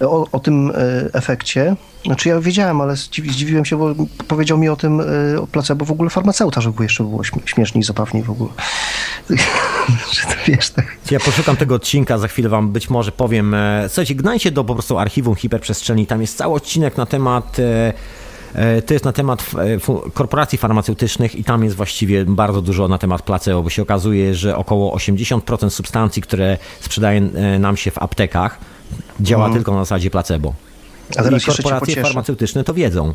o, 0.00 0.26
o, 0.32 0.40
tym 0.40 0.70
e, 0.70 0.74
efekcie, 1.12 1.76
znaczy 2.04 2.28
ja 2.28 2.40
wiedziałem, 2.40 2.80
ale 2.80 2.96
zdziwiłem 2.96 3.64
się, 3.64 3.76
bo 3.76 3.94
powiedział 4.28 4.58
mi 4.58 4.68
o 4.68 4.76
tym 4.76 5.00
e, 5.00 5.40
o 5.40 5.46
placebo 5.46 5.84
w 5.84 5.90
ogóle 5.90 6.10
farmaceuta, 6.10 6.60
żeby 6.60 6.82
jeszcze 6.82 7.04
było 7.04 7.22
śmieszniej, 7.44 7.84
zabawniej 7.84 8.22
w 8.22 8.30
ogóle. 8.30 8.50
to 9.28 10.74
tak. 10.76 10.96
Ja 11.10 11.20
poszukam 11.20 11.56
tego 11.56 11.74
odcinka, 11.74 12.18
za 12.18 12.28
chwilę 12.28 12.48
wam 12.48 12.68
być 12.68 12.90
może 12.90 13.12
powiem. 13.12 13.54
E, 13.54 13.84
słuchajcie, 13.88 14.14
gnajcie 14.14 14.50
do 14.50 14.64
po 14.64 14.74
prostu 14.74 14.98
archiwum 14.98 15.34
hiperprzestrzeni, 15.34 16.06
tam 16.06 16.20
jest 16.20 16.36
cały 16.36 16.54
odcinek 16.54 16.96
na 16.96 17.06
temat 17.06 17.56
to 18.86 18.94
jest 18.94 19.04
na 19.04 19.12
temat 19.12 19.44
e, 19.58 20.10
korporacji 20.14 20.58
farmaceutycznych 20.58 21.34
i 21.34 21.44
tam 21.44 21.64
jest 21.64 21.76
właściwie 21.76 22.24
bardzo 22.24 22.62
dużo 22.62 22.88
na 22.88 22.98
temat 22.98 23.22
placebo, 23.22 23.62
bo 23.62 23.70
się 23.70 23.82
okazuje, 23.82 24.34
że 24.34 24.56
około 24.56 24.96
80% 24.96 25.70
substancji, 25.70 26.22
które 26.22 26.58
sprzedaje 26.80 27.20
e, 27.34 27.58
nam 27.58 27.76
się 27.76 27.90
w 27.90 27.98
aptekach, 27.98 28.58
działa 29.20 29.44
mhm. 29.44 29.58
tylko 29.58 29.72
na 29.72 29.78
zasadzie 29.78 30.10
placebo. 30.10 30.54
A 31.16 31.22
teraz 31.22 31.42
I 31.42 31.46
korporacje 31.46 32.02
farmaceutyczne 32.02 32.64
to 32.64 32.74
wiedzą. 32.74 33.14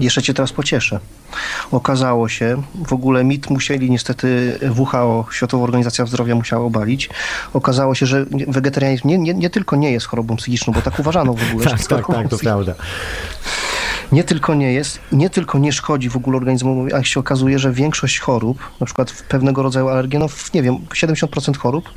Jeszcze 0.00 0.22
cię 0.22 0.34
teraz 0.34 0.52
pocieszę. 0.52 1.00
Okazało 1.70 2.28
się, 2.28 2.62
w 2.86 2.92
ogóle 2.92 3.24
MIT 3.24 3.50
musieli 3.50 3.90
niestety 3.90 4.58
WHO, 4.76 5.26
Światowa 5.32 5.64
Organizacja 5.64 6.06
Zdrowia 6.06 6.34
musiała 6.34 6.64
obalić. 6.64 7.10
Okazało 7.52 7.94
się, 7.94 8.06
że 8.06 8.26
wegetarianizm 8.48 9.08
nie, 9.08 9.18
nie, 9.18 9.34
nie 9.34 9.50
tylko 9.50 9.76
nie 9.76 9.92
jest 9.92 10.06
chorobą 10.06 10.36
psychiczną, 10.36 10.72
bo 10.72 10.82
tak 10.82 10.98
uważano 10.98 11.34
w 11.34 11.50
ogóle. 11.50 11.66
tak, 11.70 11.86
tak, 11.86 12.06
tak, 12.06 12.28
to 12.28 12.38
prawda 12.38 12.74
nie 14.12 14.24
tylko 14.24 14.54
nie 14.54 14.72
jest, 14.72 14.98
nie 15.12 15.30
tylko 15.30 15.58
nie 15.58 15.72
szkodzi 15.72 16.08
w 16.08 16.16
ogóle 16.16 16.36
organizmowi, 16.36 16.94
a 16.94 17.04
się 17.04 17.20
okazuje, 17.20 17.58
że 17.58 17.72
większość 17.72 18.18
chorób, 18.18 18.58
na 18.80 18.86
przykład 18.86 19.24
pewnego 19.28 19.62
rodzaju 19.62 19.88
alergenów, 19.88 20.54
nie 20.54 20.62
wiem, 20.62 20.78
70% 20.94 21.56
chorób, 21.56 21.90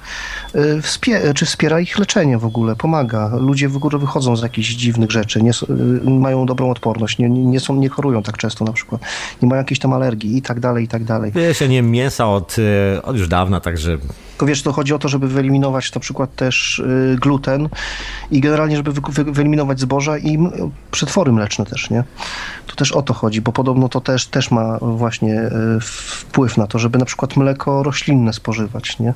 y, 0.55 0.81
wspie, 0.81 1.33
czy 1.33 1.45
wspiera 1.45 1.79
ich 1.79 1.99
leczenie 1.99 2.37
w 2.37 2.45
ogóle, 2.45 2.75
pomaga. 2.75 3.31
Ludzie 3.39 3.69
w 3.69 3.75
ogóle 3.75 3.97
wychodzą 3.97 4.35
z 4.35 4.41
jakichś 4.41 4.69
dziwnych 4.69 5.11
rzeczy, 5.11 5.43
nie, 5.43 5.51
y, 5.51 6.09
mają 6.09 6.45
dobrą 6.45 6.69
odporność, 6.69 7.17
nie, 7.17 7.29
nie, 7.29 7.59
są, 7.59 7.75
nie 7.75 7.89
chorują 7.89 8.23
tak 8.23 8.37
często 8.37 8.65
na 8.65 8.73
przykład, 8.73 9.01
nie 9.41 9.47
mają 9.47 9.61
jakiejś 9.61 9.79
tam 9.79 9.93
alergii 9.93 10.37
i 10.37 10.41
tak 10.41 10.59
dalej, 10.59 10.85
i 10.85 10.87
tak 10.87 11.03
dalej. 11.03 11.31
Wiesz, 11.35 11.61
ja 11.61 11.67
nie 11.67 11.81
mięsa 11.81 12.27
od, 12.27 12.55
y, 12.59 13.01
od 13.03 13.17
już 13.17 13.27
dawna, 13.27 13.59
także 13.59 13.97
tylko 14.39 14.49
wiesz, 14.49 14.61
to 14.61 14.71
chodzi 14.71 14.93
o 14.93 14.99
to, 14.99 15.09
żeby 15.09 15.27
wyeliminować 15.27 15.93
na 15.93 16.01
przykład 16.01 16.35
też 16.35 16.79
y, 16.79 17.17
gluten 17.21 17.69
i 18.31 18.39
generalnie, 18.39 18.77
żeby 18.77 18.91
wyeliminować 19.31 19.79
zboża 19.79 20.17
i 20.17 20.37
przetwory 20.91 21.31
mleczne 21.31 21.65
też, 21.65 21.89
nie? 21.89 21.98
To 22.67 22.75
też 22.75 22.91
o 22.91 23.01
to 23.01 23.13
chodzi, 23.13 23.41
bo 23.41 23.51
podobno 23.51 23.89
to 23.89 24.01
też, 24.01 24.27
też 24.27 24.51
ma 24.51 24.77
właśnie 24.81 25.41
y, 25.41 25.51
wpływ 25.81 26.57
na 26.57 26.67
to, 26.67 26.79
żeby 26.79 26.97
na 26.97 27.05
przykład 27.05 27.37
mleko 27.37 27.83
roślinne 27.83 28.33
spożywać, 28.33 28.99
nie? 28.99 29.13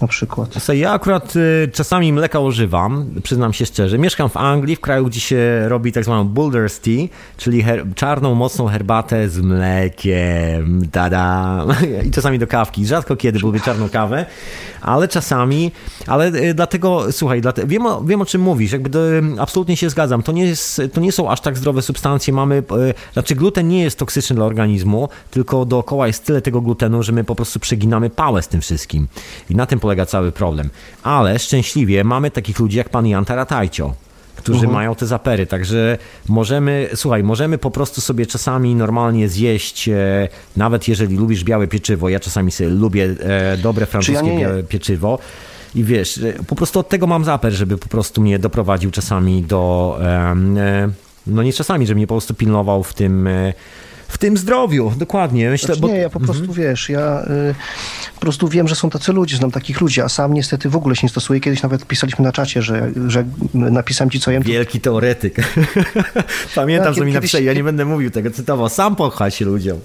Na 0.00 0.08
przykład. 0.08 0.68
Ja 0.74 0.92
akurat 0.92 1.36
y, 1.36 1.70
czasami 1.72 2.12
mleka 2.12 2.40
używam, 2.40 3.06
przyznam 3.22 3.52
się 3.52 3.66
szczerze. 3.66 3.98
Mieszkam 3.98 4.28
w 4.28 4.36
Anglii, 4.36 4.76
w 4.76 4.80
kraju, 4.80 5.06
gdzie 5.06 5.20
się 5.20 5.68
robi 5.68 5.92
tak 5.92 6.04
zwaną 6.04 6.24
Boulder's 6.24 6.80
Tea, 6.80 7.18
czyli 7.36 7.64
czarną, 7.94 8.34
mocną 8.34 8.66
herbatę 8.66 9.28
z 9.28 9.38
mlekiem. 9.38 10.88
Tada! 10.92 11.64
I 12.06 12.10
czasami 12.10 12.38
do 12.38 12.46
kawki. 12.46 12.86
Rzadko 12.86 13.16
kiedy 13.16 13.38
lubię 13.38 13.60
czarną 13.60 13.88
kawę, 13.88 14.26
ale 14.80 15.08
czasami, 15.08 15.72
ale 16.06 16.28
y, 16.28 16.54
dlatego, 16.54 17.12
słuchaj, 17.12 17.40
dlatego, 17.40 17.68
wiem, 17.68 17.86
o, 17.86 18.02
wiem 18.02 18.20
o 18.20 18.26
czym 18.26 18.40
mówisz, 18.40 18.72
jakby 18.72 19.22
absolutnie 19.38 19.76
się 19.76 19.90
zgadzam. 19.90 20.22
To 20.22 20.32
nie, 20.32 20.44
jest, 20.44 20.82
to 20.92 21.00
nie 21.00 21.12
są 21.12 21.30
aż 21.30 21.40
tak 21.40 21.58
zdrowe 21.58 21.82
substancje. 21.82 22.32
Mamy, 22.32 22.56
y, 22.56 22.94
znaczy 23.12 23.34
gluten 23.34 23.68
nie 23.68 23.82
jest 23.82 23.98
toksyczny 23.98 24.36
dla 24.36 24.44
organizmu, 24.44 25.08
tylko 25.30 25.64
dookoła 25.64 26.06
jest 26.06 26.24
tyle 26.24 26.42
tego 26.42 26.60
glutenu, 26.60 27.02
że 27.02 27.12
my 27.12 27.24
po 27.24 27.34
prostu 27.34 27.60
przeginamy 27.60 28.10
pałę 28.10 28.42
z 28.42 28.48
tym 28.48 28.60
wszystkim. 28.60 29.08
I 29.50 29.54
na 29.56 29.66
tym 29.66 29.80
polega 29.88 30.06
cały 30.06 30.32
problem. 30.32 30.70
Ale 31.02 31.38
szczęśliwie 31.38 32.04
mamy 32.04 32.30
takich 32.30 32.58
ludzi 32.58 32.76
jak 32.78 32.88
pan 32.88 33.06
Jan 33.06 33.24
Taratajcio, 33.24 33.94
którzy 34.36 34.58
Mhm. 34.58 34.72
mają 34.74 34.94
te 34.94 35.06
zapery, 35.06 35.46
także 35.46 35.98
możemy, 36.28 36.88
słuchaj, 36.94 37.22
możemy 37.22 37.58
po 37.58 37.70
prostu 37.70 38.00
sobie 38.00 38.26
czasami 38.26 38.74
normalnie 38.74 39.28
zjeść, 39.28 39.88
e, 39.88 40.28
nawet 40.56 40.88
jeżeli 40.88 41.16
lubisz 41.16 41.44
białe 41.44 41.66
pieczywo, 41.68 42.08
ja 42.08 42.20
czasami 42.20 42.50
sobie 42.50 42.70
lubię 42.70 43.04
e, 43.20 43.56
dobre 43.56 43.86
francuskie 43.86 44.22
nie. 44.22 44.40
białe 44.40 44.62
pieczywo 44.62 45.18
i 45.74 45.84
wiesz, 45.84 46.18
e, 46.18 46.44
po 46.46 46.54
prostu 46.56 46.78
od 46.80 46.88
tego 46.88 47.06
mam 47.06 47.24
zaper, 47.24 47.52
żeby 47.52 47.78
po 47.78 47.88
prostu 47.88 48.20
mnie 48.20 48.38
doprowadził 48.38 48.90
czasami 48.90 49.42
do, 49.42 49.98
e, 50.02 50.34
no 51.26 51.42
nie 51.42 51.52
czasami, 51.52 51.86
żeby 51.86 51.96
mnie 51.98 52.06
po 52.06 52.14
prostu 52.14 52.34
pilnował 52.34 52.82
w 52.82 52.94
tym, 52.94 53.26
e, 53.26 53.52
w 54.08 54.18
tym 54.18 54.36
zdrowiu, 54.36 54.92
dokładnie. 54.96 55.50
Myślę, 55.50 55.66
Znaczy, 55.66 55.80
bo, 55.80 55.88
nie, 55.88 55.98
ja 55.98 56.10
po 56.10 56.20
prostu, 56.20 56.52
wiesz, 56.52 56.88
ja 56.88 57.22
y, 57.22 57.54
po 58.14 58.20
prostu 58.20 58.48
wiem, 58.48 58.68
że 58.68 58.74
są 58.74 58.90
tacy 58.90 59.12
ludzie, 59.12 59.36
znam 59.36 59.50
takich 59.50 59.80
ludzi, 59.80 60.00
a 60.00 60.08
sam 60.08 60.34
niestety 60.34 60.68
w 60.70 60.76
ogóle 60.76 60.96
się 60.96 61.00
nie 61.06 61.10
stosuję. 61.10 61.40
Kiedyś 61.40 61.62
nawet 61.62 61.86
pisaliśmy 61.86 62.24
na 62.24 62.32
czacie, 62.32 62.62
że, 62.62 62.90
że 63.06 63.24
napisałem 63.54 64.10
ci, 64.10 64.20
co 64.20 64.30
jem, 64.30 64.42
Wielki 64.42 64.80
teoretyk. 64.80 65.36
Pamiętam, 66.54 66.86
Tak, 66.86 66.94
że 66.94 67.04
mi 67.04 67.12
napisali, 67.12 67.44
ja 67.44 67.52
nie 67.52 67.64
będę 67.64 67.84
mówił 67.84 68.10
tego, 68.10 68.30
cytował, 68.30 68.68
sam 68.68 68.96
pochwa 68.96 69.30
się 69.30 69.44
ludziom. 69.44 69.78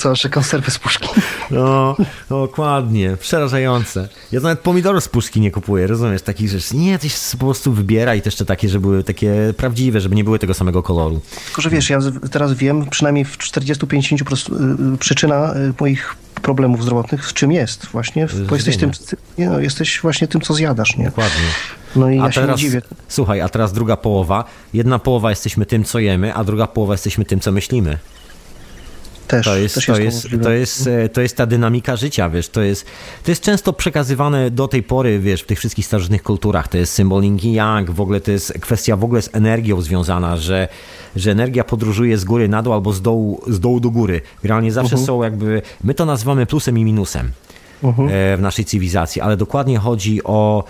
Co, 0.00 0.16
że 0.16 0.28
konserwy 0.28 0.70
z 0.70 0.78
puszki. 0.78 1.08
No, 1.50 1.96
dokładnie, 2.28 3.16
przerażające. 3.20 4.08
Ja 4.32 4.40
nawet 4.40 4.60
pomidorów 4.60 5.04
z 5.04 5.08
puszki 5.08 5.40
nie 5.40 5.50
kupuję, 5.50 5.86
rozumiesz, 5.86 6.22
takich 6.22 6.48
rzeczy. 6.48 6.76
Nie, 6.76 6.98
coś 6.98 7.14
po 7.32 7.46
prostu 7.46 7.72
wybiera 7.72 8.14
i 8.14 8.22
to 8.22 8.28
jeszcze 8.28 8.44
takie, 8.44 8.68
że 8.68 8.80
były 8.80 9.04
takie 9.04 9.54
prawdziwe, 9.56 10.00
żeby 10.00 10.14
nie 10.14 10.24
były 10.24 10.38
tego 10.38 10.54
samego 10.54 10.82
koloru. 10.82 11.20
Tylko, 11.44 11.62
że 11.62 11.70
wiesz, 11.70 11.90
ja 11.90 11.98
teraz 12.30 12.52
wiem, 12.52 12.86
przynajmniej 12.90 13.24
w 13.24 13.38
40-50% 13.38 14.24
prost- 14.24 14.52
y, 14.90 14.94
y, 14.94 14.98
przyczyna 14.98 15.54
y, 15.54 15.74
moich 15.80 16.14
problemów 16.42 16.82
zdrowotnych 16.82 17.26
z 17.26 17.32
czym 17.32 17.52
jest 17.52 17.86
właśnie, 17.86 18.26
bo 18.48 18.54
jesteś 18.54 18.76
tym, 18.76 18.90
ty, 18.90 19.16
nie 19.38 19.50
no, 19.50 19.60
jesteś 19.60 20.00
właśnie 20.00 20.28
tym, 20.28 20.40
co 20.40 20.54
zjadasz, 20.54 20.96
nie? 20.96 21.04
Dokładnie. 21.04 21.40
No 21.96 22.10
i 22.10 22.20
A 22.20 22.24
ja 22.24 22.32
się 22.32 22.40
teraz, 22.40 22.56
nie 22.56 22.62
dziwię. 22.62 22.82
słuchaj, 23.08 23.40
a 23.40 23.48
teraz 23.48 23.72
druga 23.72 23.96
połowa. 23.96 24.44
Jedna 24.74 24.98
połowa 24.98 25.30
jesteśmy 25.30 25.66
tym, 25.66 25.84
co 25.84 25.98
jemy, 25.98 26.34
a 26.34 26.44
druga 26.44 26.66
połowa 26.66 26.94
jesteśmy 26.94 27.24
tym, 27.24 27.40
co 27.40 27.52
myślimy. 27.52 27.98
Też, 29.30 29.46
To 29.46 29.56
jest, 29.56 29.74
też 29.74 29.86
to, 29.86 29.92
to 29.92 30.00
jest, 30.00 30.28
to, 30.42 30.50
jest, 30.50 30.86
e, 30.86 31.08
to 31.08 31.20
jest 31.20 31.36
ta 31.36 31.46
dynamika 31.46 31.96
życia, 31.96 32.30
wiesz, 32.30 32.48
to 32.48 32.62
jest, 32.62 32.86
to 33.24 33.30
jest 33.30 33.42
często 33.42 33.72
przekazywane 33.72 34.50
do 34.50 34.68
tej 34.68 34.82
pory, 34.82 35.18
wiesz, 35.20 35.42
w 35.42 35.46
tych 35.46 35.58
wszystkich 35.58 35.86
starożytnych 35.86 36.22
kulturach, 36.22 36.68
to 36.68 36.78
jest 36.78 36.92
symbol 36.92 37.22
yin 37.22 37.38
yang, 37.44 37.90
w 37.90 38.00
ogóle 38.00 38.20
to 38.20 38.30
jest 38.30 38.52
kwestia 38.60 38.96
w 38.96 39.04
ogóle 39.04 39.22
z 39.22 39.30
energią 39.32 39.80
związana, 39.80 40.36
że, 40.36 40.68
że 41.16 41.30
energia 41.30 41.64
podróżuje 41.64 42.18
z 42.18 42.24
góry 42.24 42.48
na 42.48 42.62
dół 42.62 42.72
albo 42.72 42.92
z 42.92 43.02
dołu, 43.02 43.42
z 43.46 43.60
dołu 43.60 43.80
do 43.80 43.90
góry. 43.90 44.20
Generalnie 44.42 44.72
zawsze 44.72 44.92
Mhm. 44.92 45.06
są 45.06 45.22
jakby, 45.22 45.62
my 45.84 45.94
to 45.94 46.04
nazywamy 46.04 46.46
plusem 46.46 46.78
i 46.78 46.84
minusem 46.84 47.30
Mhm. 47.82 48.08
e, 48.08 48.36
w 48.36 48.40
naszej 48.40 48.64
cywilizacji, 48.64 49.20
ale 49.22 49.36
dokładnie 49.36 49.78
chodzi 49.78 50.24
o, 50.24 50.64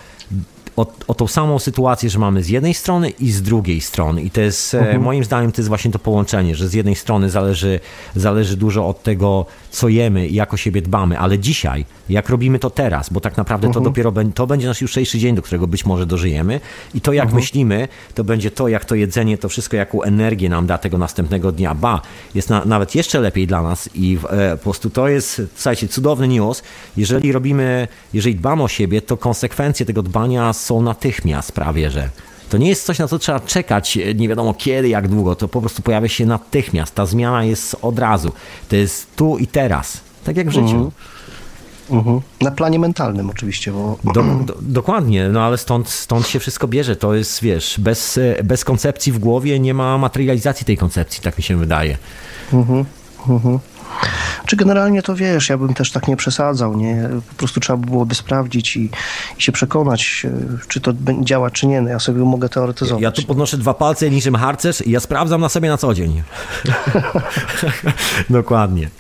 o, 0.81 0.87
o 1.09 1.15
tą 1.15 1.27
samą 1.27 1.59
sytuację, 1.59 2.11
że 2.11 2.19
mamy 2.19 2.43
z 2.43 2.49
jednej 2.49 2.75
strony 2.75 3.11
i 3.11 3.31
z 3.31 3.43
drugiej 3.43 3.81
strony. 3.81 4.23
I 4.23 4.31
to 4.31 4.41
jest, 4.41 4.75
e, 4.75 4.99
moim 4.99 5.25
zdaniem, 5.25 5.53
to 5.53 5.61
jest 5.61 5.69
właśnie 5.69 5.91
to 5.91 5.99
połączenie, 5.99 6.55
że 6.55 6.69
z 6.69 6.73
jednej 6.75 6.95
strony 6.95 7.31
zależy, 7.31 7.81
zależy 8.17 8.57
dużo 8.57 8.89
od 8.89 9.03
tego, 9.03 9.47
co 9.71 9.89
jemy 9.89 10.29
i 10.29 10.35
jak 10.35 10.55
o 10.55 10.57
siebie 10.57 10.83
dbamy, 10.83 11.19
ale 11.19 11.39
dzisiaj, 11.39 11.85
jak 12.09 12.29
robimy 12.29 12.59
to 12.59 12.71
teraz, 12.71 13.11
bo 13.11 13.21
tak 13.21 13.37
naprawdę 13.37 13.73
to 13.73 13.81
dopiero 13.81 14.13
bę- 14.13 14.33
to 14.33 14.47
będzie 14.47 14.67
nasz 14.67 14.81
jutrzejszy 14.81 15.19
dzień, 15.19 15.35
do 15.35 15.43
którego 15.43 15.67
być 15.67 15.87
może 15.87 16.07
dożyjemy 16.07 16.61
i 16.95 17.01
to, 17.01 17.13
jak 17.13 17.33
myślimy, 17.33 17.89
to 18.15 18.25
będzie 18.25 18.51
to, 18.51 18.69
jak 18.69 18.85
to 18.85 18.95
jedzenie, 18.95 19.39
to 19.39 19.49
wszystko, 19.49 19.77
jaką 19.77 20.03
energię 20.03 20.49
nam 20.49 20.67
da 20.67 20.79
tego 20.79 20.99
następnego 20.99 21.53
dnia. 21.53 21.75
Ba, 21.75 22.03
jest 22.35 22.51
na, 22.51 22.65
nawet 22.65 22.95
jeszcze 22.95 23.21
lepiej 23.21 23.47
dla 23.47 23.63
nas 23.63 23.89
i 23.95 24.19
e, 24.31 24.57
po 24.57 24.63
prostu 24.63 24.91
to 24.91 25.09
jest, 25.09 25.43
słuchajcie, 25.55 25.89
cudowny 25.89 26.29
news. 26.29 26.63
Jeżeli 26.97 27.33
robimy, 27.33 27.89
jeżeli 28.13 28.35
dbamy 28.35 28.63
o 28.63 28.69
siebie, 28.69 29.03
to 29.03 29.17
konsekwencje 29.17 29.87
tego 29.87 30.03
dbania 30.03 30.53
są 30.53 30.70
natychmiast 30.83 31.53
prawie, 31.53 31.91
że. 31.91 32.09
To 32.51 32.59
nie 32.59 32.69
jest 32.69 32.85
coś, 32.85 32.99
na 32.99 33.09
co 33.09 33.19
trzeba 33.19 33.41
czekać 33.41 33.97
e, 33.97 34.15
nie 34.15 34.29
wiadomo 34.29 34.55
kiedy, 34.55 34.89
jak 34.89 35.09
długo. 35.09 35.35
To 35.35 35.49
po 35.49 35.61
prostu 35.61 35.83
pojawia 35.83 36.09
się 36.09 36.27
natychmiast. 36.27 36.95
Ta 36.95 37.07
zmiana 37.07 37.45
jest 37.45 37.77
od 37.83 37.99
razu. 37.99 38.33
To 38.69 38.77
jest 38.77 39.17
tu 39.17 39.39
i 39.39 39.47
teraz. 39.47 40.01
Tak 40.25 40.37
jak 40.37 40.49
w 40.49 40.53
życiu. 40.53 40.93
Mhm. 41.91 42.21
Na 42.41 42.51
planie 42.51 42.79
mentalnym 42.79 43.31
oczywiście, 43.31 43.73
bo 43.73 43.99
Do, 44.05 44.23
do, 44.23 44.55
dokładnie, 44.61 45.29
no 45.29 45.43
ale 45.43 45.59
stąd, 45.59 45.89
stąd 45.89 46.27
się 46.27 46.39
wszystko 46.39 46.69
bierze. 46.69 46.97
To 46.97 47.15
jest, 47.15 47.43
wiesz, 47.43 47.81
bez, 47.81 48.19
e, 48.19 48.45
bez 48.45 48.65
koncepcji 48.65 49.13
w 49.13 49.19
głowie 49.19 49.61
nie 49.61 49.75
ma 49.75 49.99
materializacji 49.99 50.67
tej 50.67 50.77
koncepcji, 50.77 51.23
tak 51.23 51.39
mi 51.39 51.45
się 51.45 51.57
wydaje. 51.57 51.99
Czy 54.47 54.57
generalnie 54.57 55.03
to 55.03 55.15
wiesz, 55.15 55.49
ja 55.49 55.59
bym 55.59 55.75
też 55.75 55.93
tak 55.93 56.09
nie 56.09 56.17
przesadzał, 56.17 56.77
nie? 56.77 57.09
Po 57.29 57.35
prostu 57.35 57.61
trzeba 57.61 57.77
byłoby 57.77 58.15
sprawdzić 58.15 58.77
i, 58.77 58.91
i 59.39 59.43
się 59.43 59.53
przekonać, 59.53 60.27
e, 60.29 60.59
czy 60.69 60.81
to 60.81 60.93
działa, 61.21 61.51
czy 61.51 61.67
nie. 61.67 61.81
No 61.81 61.89
ja 61.89 61.99
sobie 61.99 62.21
mogę 62.21 62.49
teoretyzować. 62.49 63.03
Ja 63.03 63.13
tu 63.13 63.23
podnoszę 63.23 63.59
dwa 63.59 63.75
palce 63.75 64.11
niczym 64.11 64.35
harcerz 64.35 64.87
i 64.87 64.91
ja 64.91 65.01
sprawdzam 65.01 65.41
na 65.41 65.49
sobie 65.49 65.69
na 65.69 65.77
co 65.77 65.95
dzień. 65.95 66.23
Dokładnie. 68.31 68.91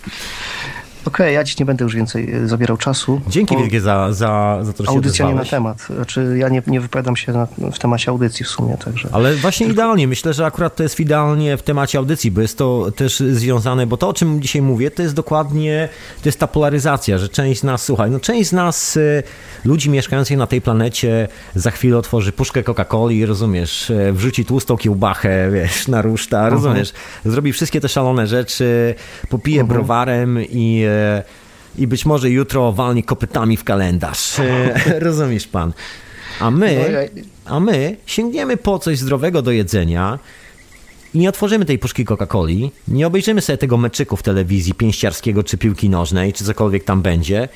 Okej, 1.04 1.34
ja 1.34 1.44
ci 1.44 1.56
nie 1.60 1.66
będę 1.66 1.84
już 1.84 1.94
więcej 1.94 2.32
e, 2.32 2.48
zabierał 2.48 2.76
czasu. 2.76 3.20
Dzięki 3.28 3.56
wielkie 3.56 3.80
za, 3.80 4.12
za, 4.12 4.58
za 4.62 4.72
to, 4.72 4.84
że 4.84 4.90
Audycja 4.90 5.28
nie 5.28 5.34
na 5.34 5.44
temat. 5.44 5.80
Znaczy, 5.96 6.34
ja 6.38 6.48
nie, 6.48 6.62
nie 6.66 6.80
wypowiadam 6.80 7.16
się 7.16 7.32
na, 7.32 7.46
w 7.72 7.78
temacie 7.78 8.10
audycji 8.10 8.44
w 8.44 8.48
sumie, 8.48 8.76
także... 8.84 9.08
Ale 9.12 9.34
właśnie 9.34 9.66
idealnie, 9.66 10.08
myślę, 10.08 10.34
że 10.34 10.46
akurat 10.46 10.76
to 10.76 10.82
jest 10.82 11.00
idealnie 11.00 11.56
w 11.56 11.62
temacie 11.62 11.98
audycji, 11.98 12.30
bo 12.30 12.40
jest 12.40 12.58
to 12.58 12.92
też 12.96 13.20
związane, 13.20 13.86
bo 13.86 13.96
to 13.96 14.08
o 14.08 14.12
czym 14.12 14.42
dzisiaj 14.42 14.62
mówię, 14.62 14.90
to 14.90 15.02
jest 15.02 15.14
dokładnie, 15.14 15.88
to 16.22 16.28
jest 16.28 16.38
ta 16.38 16.46
polaryzacja, 16.46 17.18
że 17.18 17.28
część 17.28 17.60
z 17.60 17.64
nas, 17.64 17.82
słuchaj, 17.82 18.10
no 18.10 18.20
część 18.20 18.48
z 18.48 18.52
nas, 18.52 18.96
y, 18.96 19.22
ludzi 19.64 19.90
mieszkających 19.90 20.36
na 20.36 20.46
tej 20.46 20.60
planecie 20.60 21.28
za 21.54 21.70
chwilę 21.70 21.98
otworzy 21.98 22.32
puszkę 22.32 22.62
Coca-Coli, 22.62 23.26
rozumiesz, 23.26 23.90
y, 23.90 24.12
wrzuci 24.12 24.44
tłustą 24.44 24.76
kiełbachę, 24.76 25.50
wiesz, 25.50 25.88
na 25.88 26.02
ruszta, 26.02 26.48
rozumiesz, 26.48 26.92
zrobi 27.24 27.52
wszystkie 27.52 27.80
te 27.80 27.88
szalone 27.88 28.26
rzeczy, 28.26 28.94
popije 29.28 29.64
browarem 29.64 30.38
i... 30.50 30.89
I 31.78 31.86
być 31.86 32.06
może 32.06 32.30
jutro 32.30 32.72
walnie 32.72 33.02
kopytami 33.02 33.56
w 33.56 33.64
kalendarz. 33.64 34.36
Rozumiesz 34.98 35.46
pan? 35.46 35.72
A 36.40 36.50
my, 36.50 37.08
a 37.44 37.60
my 37.60 37.96
sięgniemy 38.06 38.56
po 38.56 38.78
coś 38.78 38.98
zdrowego 38.98 39.42
do 39.42 39.50
jedzenia 39.50 40.18
i 41.14 41.18
nie 41.18 41.28
otworzymy 41.28 41.64
tej 41.64 41.78
puszki 41.78 42.04
Coca-Coli, 42.04 42.70
nie 42.88 43.06
obejrzymy 43.06 43.40
sobie 43.40 43.58
tego 43.58 43.76
meczyku 43.76 44.16
w 44.16 44.22
telewizji 44.22 44.74
pięściarskiego 44.74 45.44
czy 45.44 45.58
piłki 45.58 45.90
nożnej, 45.90 46.32
czy 46.32 46.44
cokolwiek 46.44 46.84
tam 46.84 47.02
będzie. 47.02 47.48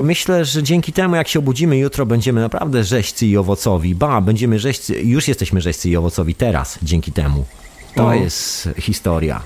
I 0.00 0.02
myślę, 0.02 0.44
że 0.44 0.62
dzięki 0.62 0.92
temu, 0.92 1.16
jak 1.16 1.28
się 1.28 1.38
obudzimy 1.38 1.78
jutro, 1.78 2.06
będziemy 2.06 2.40
naprawdę 2.40 2.84
rzeźcy 2.84 3.26
i 3.26 3.36
owocowi. 3.36 3.94
Ba, 3.94 4.20
będziemy 4.20 4.58
rzeźcy, 4.58 5.00
już 5.00 5.28
jesteśmy 5.28 5.60
rzeźcy 5.60 5.90
i 5.90 5.96
owocowi 5.96 6.34
teraz, 6.34 6.78
dzięki 6.82 7.12
temu. 7.12 7.44
To 7.94 8.02
Mhm. 8.02 8.22
jest 8.22 8.68
historia. 8.78 9.40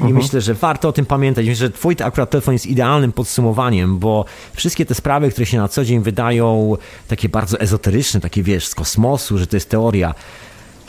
I 0.00 0.12
myślę, 0.12 0.40
że 0.40 0.54
warto 0.54 0.88
o 0.88 0.92
tym 0.92 1.06
pamiętać. 1.06 1.46
Myślę, 1.46 1.66
że 1.66 1.70
twój 1.72 1.96
akurat 2.04 2.30
telefon 2.30 2.52
jest 2.54 2.66
idealnym 2.66 3.12
podsumowaniem, 3.12 3.98
bo 3.98 4.24
wszystkie 4.52 4.86
te 4.86 4.94
sprawy, 4.94 5.30
które 5.30 5.46
się 5.46 5.58
na 5.58 5.68
co 5.68 5.84
dzień 5.84 6.00
wydają 6.00 6.76
takie 7.08 7.28
bardzo 7.28 7.60
ezoteryczne, 7.60 8.20
takie 8.20 8.42
wiesz, 8.42 8.66
z 8.66 8.74
kosmosu, 8.74 9.38
że 9.38 9.46
to 9.46 9.56
jest 9.56 9.68
teoria, 9.70 10.14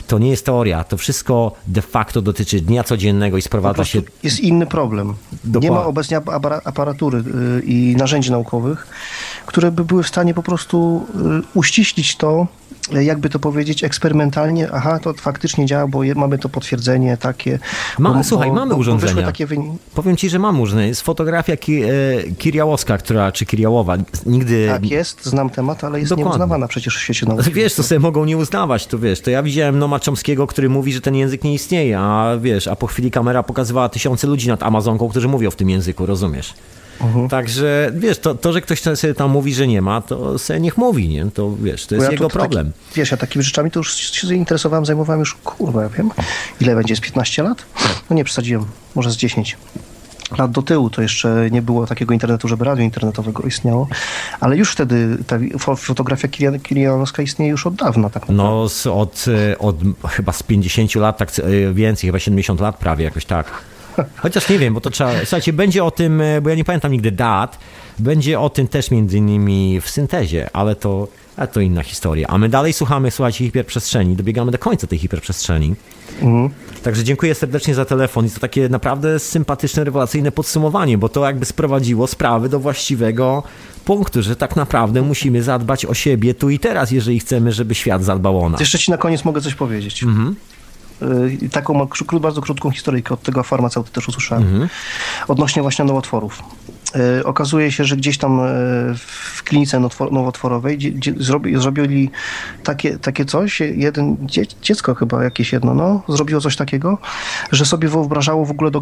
to 0.06 0.18
nie 0.18 0.30
jest 0.30 0.46
teoria. 0.46 0.84
To 0.84 0.96
wszystko 0.96 1.52
de 1.66 1.82
facto 1.82 2.22
dotyczy 2.22 2.60
dnia 2.60 2.84
codziennego 2.84 3.36
i 3.36 3.42
sprowadza 3.42 3.84
się 3.84 4.02
jest 4.22 4.40
inny 4.40 4.66
problem. 4.66 5.14
Nie 5.44 5.70
ma 5.70 5.84
obecnie 5.84 6.20
apara- 6.20 6.60
aparatury 6.64 7.18
y, 7.18 7.62
i 7.64 7.96
narzędzi 7.96 8.30
naukowych, 8.30 8.86
które 9.46 9.72
by 9.72 9.84
były 9.84 10.02
w 10.02 10.08
stanie 10.08 10.34
po 10.34 10.42
prostu 10.42 11.06
y, 11.54 11.58
uściślić 11.58 12.16
to, 12.16 12.46
jakby 12.92 13.30
to 13.30 13.38
powiedzieć, 13.38 13.84
eksperymentalnie. 13.84 14.68
Aha, 14.72 14.98
to 14.98 15.14
faktycznie 15.14 15.66
działa, 15.66 15.86
bo 15.86 16.02
je, 16.02 16.14
mamy 16.14 16.38
to 16.38 16.48
potwierdzenie 16.48 17.16
takie. 17.16 17.58
Ma- 17.98 18.14
bo, 18.14 18.24
słuchaj, 18.24 18.52
mamy 18.52 18.74
bo, 18.74 18.80
urządzenia. 18.80 19.12
Bo 19.12 19.16
wyszły 19.16 19.32
takie 19.32 19.46
wyniki. 19.46 19.76
Powiem 19.94 20.16
ci, 20.16 20.30
że 20.30 20.38
mam 20.38 20.56
różne. 20.56 20.86
Jest 20.88 21.02
fotografia 21.02 21.56
Ki, 21.56 21.82
e, 21.82 21.88
Kiriałowska, 22.38 22.98
która, 22.98 23.32
czy 23.32 23.46
Kiriałowa, 23.46 23.96
nigdy... 24.26 24.68
Tak 24.68 24.90
jest, 24.90 25.24
znam 25.24 25.50
temat, 25.50 25.84
ale 25.84 25.98
jest 25.98 26.10
Dokładnie. 26.10 26.30
nieuznawana 26.30 26.68
przecież 26.68 26.96
w 26.96 27.00
świecie 27.00 27.26
nauki. 27.26 27.52
Wiesz, 27.52 27.74
to 27.74 27.82
sobie 27.82 27.98
mogą 27.98 28.24
nie 28.24 28.36
uznawać, 28.36 28.86
to 28.86 28.98
wiesz, 28.98 29.20
to 29.20 29.30
ja 29.30 29.42
widziałem 29.42 29.78
Noma 29.78 29.98
Chomskiego, 30.06 30.46
który 30.46 30.68
mówi, 30.68 30.92
że 30.92 31.00
ten 31.00 31.14
język 31.14 31.44
nie 31.44 31.54
istnieje, 31.54 31.98
a 31.98 32.36
wiesz, 32.40 32.68
a 32.68 32.76
po 32.76 32.86
chwili 32.86 33.10
kamera 33.10 33.42
pokazywała 33.42 33.88
tysiące 33.88 34.26
ludzi 34.26 34.48
nad 34.48 34.62
Amazonką, 34.62 35.08
którzy 35.08 35.28
mówią 35.28 35.50
w 35.50 35.56
tym 35.56 35.70
języku, 35.70 36.06
rozumiesz? 36.06 36.54
Mhm. 37.00 37.28
Także, 37.28 37.92
wiesz, 37.94 38.18
to, 38.18 38.34
to, 38.34 38.52
że 38.52 38.60
ktoś 38.60 38.80
sobie 38.80 39.14
tam 39.14 39.30
mówi, 39.30 39.54
że 39.54 39.66
nie 39.66 39.82
ma, 39.82 40.00
to 40.00 40.38
sobie 40.38 40.60
niech 40.60 40.76
mówi, 40.76 41.08
nie? 41.08 41.26
To, 41.30 41.56
wiesz, 41.56 41.86
to 41.86 41.94
jest 41.94 42.06
ja 42.06 42.12
jego 42.12 42.28
problem. 42.28 42.72
Taki, 42.72 42.96
wiesz, 43.00 43.10
ja 43.10 43.16
takimi 43.16 43.44
rzeczami 43.44 43.70
to 43.70 43.80
już 43.80 43.94
się 43.96 44.26
zainteresowałem, 44.26 44.86
zajmowałem 44.86 45.20
już, 45.20 45.34
kurwa, 45.34 45.82
ja 45.82 45.88
wiem, 45.88 46.10
ile 46.60 46.74
będzie, 46.74 46.96
z 46.96 47.00
15 47.00 47.42
lat? 47.42 47.64
No 48.10 48.16
nie 48.16 48.24
przesadziłem, 48.24 48.64
może 48.94 49.10
z 49.10 49.16
10 49.16 49.56
lat 50.38 50.50
do 50.50 50.62
tyłu, 50.62 50.90
to 50.90 51.02
jeszcze 51.02 51.48
nie 51.50 51.62
było 51.62 51.86
takiego 51.86 52.14
internetu, 52.14 52.48
żeby 52.48 52.64
radio 52.64 52.84
internetowego 52.84 53.42
istniało, 53.42 53.88
ale 54.40 54.56
już 54.56 54.72
wtedy 54.72 55.18
ta 55.26 55.38
fo- 55.38 55.76
fotografia 55.76 56.28
Kilian- 56.28 56.60
kilianowska 56.60 57.22
istnieje 57.22 57.50
już 57.50 57.66
od 57.66 57.74
dawna 57.74 58.10
tak 58.10 58.22
naprawdę. 58.28 58.42
No, 58.42 58.68
z, 58.68 58.86
od, 58.86 59.24
e, 59.52 59.58
od 59.58 59.76
chyba 60.08 60.32
z 60.32 60.42
50 60.42 60.94
lat, 60.94 61.18
tak 61.18 61.30
e, 61.38 61.72
więcej, 61.74 62.08
chyba 62.08 62.18
70 62.18 62.60
lat 62.60 62.76
prawie, 62.78 63.04
jakoś 63.04 63.24
tak. 63.24 63.46
Chociaż 64.16 64.48
nie 64.48 64.58
wiem, 64.58 64.74
bo 64.74 64.80
to 64.80 64.90
trzeba. 64.90 65.12
Słuchajcie, 65.18 65.52
będzie 65.52 65.84
o 65.84 65.90
tym, 65.90 66.20
e, 66.20 66.40
bo 66.40 66.50
ja 66.50 66.54
nie 66.54 66.64
pamiętam 66.64 66.92
nigdy 66.92 67.10
dat. 67.10 67.58
Będzie 67.98 68.40
o 68.40 68.50
tym 68.50 68.68
też 68.68 68.90
między 68.90 69.18
innymi 69.18 69.80
w 69.80 69.90
syntezie, 69.90 70.50
ale 70.52 70.76
to, 70.76 71.08
ale 71.36 71.48
to 71.48 71.60
inna 71.60 71.82
historia. 71.82 72.26
A 72.28 72.38
my 72.38 72.48
dalej 72.48 72.72
słuchamy, 72.72 73.10
słuchajcie, 73.10 73.44
hiperprzestrzeni. 73.44 74.16
Dobiegamy 74.16 74.52
do 74.52 74.58
końca 74.58 74.86
tej 74.86 74.98
hiperprzestrzeni. 74.98 75.74
Mhm. 76.20 76.50
Także 76.82 77.04
dziękuję 77.04 77.34
serdecznie 77.34 77.74
za 77.74 77.84
telefon 77.84 78.26
i 78.26 78.30
to 78.30 78.40
takie 78.40 78.68
naprawdę 78.68 79.18
sympatyczne, 79.18 79.84
rewelacyjne 79.84 80.32
podsumowanie, 80.32 80.98
bo 80.98 81.08
to 81.08 81.26
jakby 81.26 81.44
sprowadziło 81.44 82.06
sprawy 82.06 82.48
do 82.48 82.60
właściwego 82.60 83.42
punktu, 83.84 84.22
że 84.22 84.36
tak 84.36 84.56
naprawdę 84.56 85.02
musimy 85.02 85.42
zadbać 85.42 85.86
o 85.86 85.94
siebie 85.94 86.34
tu 86.34 86.50
i 86.50 86.58
teraz, 86.58 86.90
jeżeli 86.90 87.20
chcemy, 87.20 87.52
żeby 87.52 87.74
świat 87.74 88.04
zadbał 88.04 88.40
o 88.40 88.48
nas. 88.48 88.60
Jeszcze 88.60 88.78
ci 88.78 88.90
na 88.90 88.98
koniec 88.98 89.24
mogę 89.24 89.40
coś 89.40 89.54
powiedzieć. 89.54 90.02
Mhm. 90.02 90.36
Y, 91.02 91.48
taką 91.48 91.74
bardzo 92.20 92.42
krótką 92.42 92.70
historyjkę 92.70 93.14
od 93.14 93.22
tego 93.22 93.42
farmaceuty 93.42 93.90
też 93.90 94.08
usłyszałem. 94.08 94.44
Mhm. 94.44 94.68
Odnośnie 95.28 95.62
właśnie 95.62 95.84
nowotworów. 95.84 96.42
Y, 96.96 97.24
okazuje 97.24 97.72
się, 97.72 97.84
że 97.84 97.96
gdzieś 97.96 98.18
tam 98.18 98.40
y, 98.40 98.42
w 98.96 99.42
klinice 99.44 99.80
nowotworowej 100.10 101.00
zrobili 101.54 102.10
takie, 102.64 102.98
takie 102.98 103.24
coś, 103.24 103.60
jeden 103.60 104.16
dziecko 104.62 104.94
chyba 104.94 105.24
jakieś 105.24 105.52
jedno, 105.52 105.74
no, 105.74 106.02
zrobiło 106.08 106.40
coś 106.40 106.56
takiego, 106.56 106.98
że 107.52 107.64
sobie 107.64 107.88
wyobrażało 107.88 108.44
w 108.44 108.50
ogóle 108.50 108.70
do, 108.70 108.80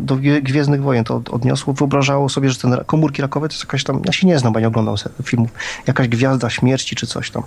do 0.00 0.16
Gwiezdnych 0.42 0.82
Wojen 0.82 1.04
to 1.04 1.22
odniosło, 1.30 1.74
wyobrażało 1.74 2.28
sobie, 2.28 2.50
że 2.50 2.56
ten 2.56 2.76
komórki 2.86 3.22
rakowe 3.22 3.48
to 3.48 3.54
jest 3.54 3.64
jakaś 3.64 3.84
tam, 3.84 4.02
ja 4.06 4.12
się 4.12 4.26
nie 4.26 4.38
znam, 4.38 4.52
bo 4.52 4.60
nie 4.60 4.68
oglądam 4.68 4.94
filmów, 5.24 5.50
jakaś 5.86 6.08
gwiazda 6.08 6.50
śmierci 6.50 6.96
czy 6.96 7.06
coś 7.06 7.30
tam. 7.30 7.42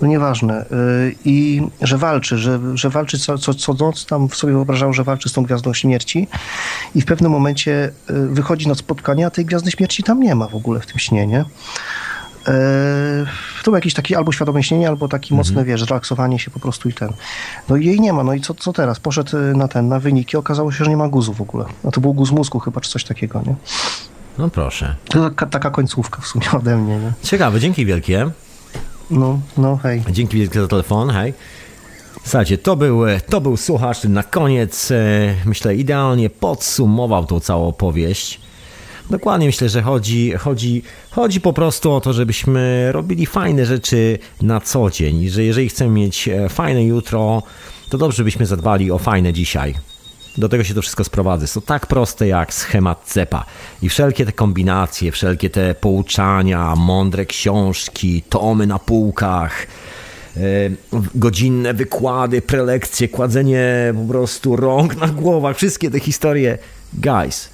No 0.00 0.08
nieważne. 0.08 0.64
I 1.24 1.62
że 1.82 1.98
walczy, 1.98 2.38
że, 2.38 2.60
że 2.74 2.90
walczy 2.90 3.18
co, 3.18 3.38
co, 3.38 3.54
co 3.54 3.74
noc 3.74 4.06
tam 4.06 4.28
sobie 4.28 4.52
wyobrażał, 4.52 4.92
że 4.92 5.04
walczy 5.04 5.28
z 5.28 5.32
tą 5.32 5.42
gwiazdą 5.42 5.74
śmierci 5.74 6.28
i 6.94 7.00
w 7.00 7.04
pewnym 7.04 7.32
momencie 7.32 7.90
wychodzi 8.08 8.68
na 8.68 8.74
spotkanie, 8.74 9.26
a 9.26 9.30
tej 9.38 9.46
gwiazdy 9.46 9.70
śmierci 9.70 10.02
tam 10.02 10.20
nie 10.20 10.34
ma 10.34 10.48
w 10.48 10.54
ogóle 10.54 10.80
w 10.80 10.86
tym 10.86 10.98
śnie, 10.98 11.26
nie? 11.26 11.44
E, 12.48 13.26
to 13.58 13.64
był 13.64 13.74
jakiś 13.74 13.94
taki 13.94 14.16
albo 14.16 14.32
świadome 14.32 14.62
śnienie, 14.62 14.88
albo 14.88 15.08
taki 15.08 15.34
mhm. 15.34 15.36
mocne, 15.36 15.64
wiesz, 15.64 15.80
relaksowanie 15.80 16.38
się 16.38 16.50
po 16.50 16.60
prostu 16.60 16.88
i 16.88 16.92
ten. 16.92 17.12
No 17.68 17.76
i 17.76 17.86
jej 17.86 18.00
nie 18.00 18.12
ma, 18.12 18.24
no 18.24 18.34
i 18.34 18.40
co, 18.40 18.54
co 18.54 18.72
teraz? 18.72 19.00
Poszedł 19.00 19.36
y, 19.36 19.54
na 19.54 19.68
ten, 19.68 19.88
na 19.88 20.00
wyniki, 20.00 20.36
okazało 20.36 20.72
się, 20.72 20.84
że 20.84 20.90
nie 20.90 20.96
ma 20.96 21.08
guzu 21.08 21.34
w 21.34 21.40
ogóle. 21.40 21.64
A 21.84 21.90
to 21.90 22.00
był 22.00 22.14
guz 22.14 22.30
mózgu 22.30 22.58
chyba, 22.58 22.80
czy 22.80 22.90
coś 22.90 23.04
takiego, 23.04 23.42
nie? 23.46 23.54
No 24.38 24.50
proszę. 24.50 24.96
To 25.08 25.30
taka, 25.30 25.46
taka 25.46 25.70
końcówka 25.70 26.22
w 26.22 26.26
sumie 26.26 26.46
ode 26.58 26.76
mnie, 26.76 26.96
nie? 26.96 27.12
Ciekawe, 27.22 27.60
dzięki 27.60 27.86
wielkie. 27.86 28.30
No, 29.10 29.40
no 29.56 29.76
hej. 29.76 30.04
Dzięki 30.10 30.36
wielkie 30.38 30.60
za 30.60 30.68
telefon, 30.68 31.10
hej. 31.10 31.34
Słuchajcie, 32.24 32.58
to 32.58 32.76
był, 32.76 33.00
to 33.28 33.40
był 33.40 33.56
słuchacz, 33.56 34.04
na 34.04 34.22
koniec, 34.22 34.90
e, 34.90 35.34
myślę, 35.44 35.76
idealnie 35.76 36.30
podsumował 36.30 37.26
tą 37.26 37.40
całą 37.40 37.68
opowieść. 37.68 38.47
Dokładnie 39.10 39.46
myślę, 39.46 39.68
że 39.68 39.82
chodzi, 39.82 40.32
chodzi, 40.32 40.82
chodzi 41.10 41.40
po 41.40 41.52
prostu 41.52 41.92
o 41.92 42.00
to, 42.00 42.12
żebyśmy 42.12 42.92
robili 42.92 43.26
fajne 43.26 43.66
rzeczy 43.66 44.18
na 44.42 44.60
co 44.60 44.90
dzień. 44.90 45.28
Że 45.28 45.44
jeżeli 45.44 45.68
chcemy 45.68 45.90
mieć 45.90 46.28
e, 46.28 46.48
fajne 46.48 46.84
jutro, 46.84 47.42
to 47.90 47.98
dobrze 47.98 48.24
byśmy 48.24 48.46
zadbali 48.46 48.90
o 48.90 48.98
fajne 48.98 49.32
dzisiaj. 49.32 49.74
Do 50.38 50.48
tego 50.48 50.64
się 50.64 50.74
to 50.74 50.82
wszystko 50.82 51.04
sprowadza. 51.04 51.44
Jest 51.44 51.54
to 51.54 51.60
tak 51.60 51.86
proste 51.86 52.28
jak 52.28 52.54
schemat 52.54 53.04
cepa. 53.04 53.44
I 53.82 53.88
wszelkie 53.88 54.26
te 54.26 54.32
kombinacje, 54.32 55.12
wszelkie 55.12 55.50
te 55.50 55.74
pouczania, 55.74 56.76
mądre 56.76 57.26
książki, 57.26 58.22
tomy 58.22 58.66
na 58.66 58.78
półkach, 58.78 59.66
E, 60.38 60.70
godzinne 61.14 61.74
wykłady, 61.74 62.42
prelekcje, 62.42 63.08
kładzenie 63.08 63.94
po 63.96 64.12
prostu 64.12 64.56
rąk 64.56 64.96
na 64.96 65.06
głowach, 65.06 65.56
wszystkie 65.56 65.90
te 65.90 66.00
historie. 66.00 66.58
Guys, 66.92 67.50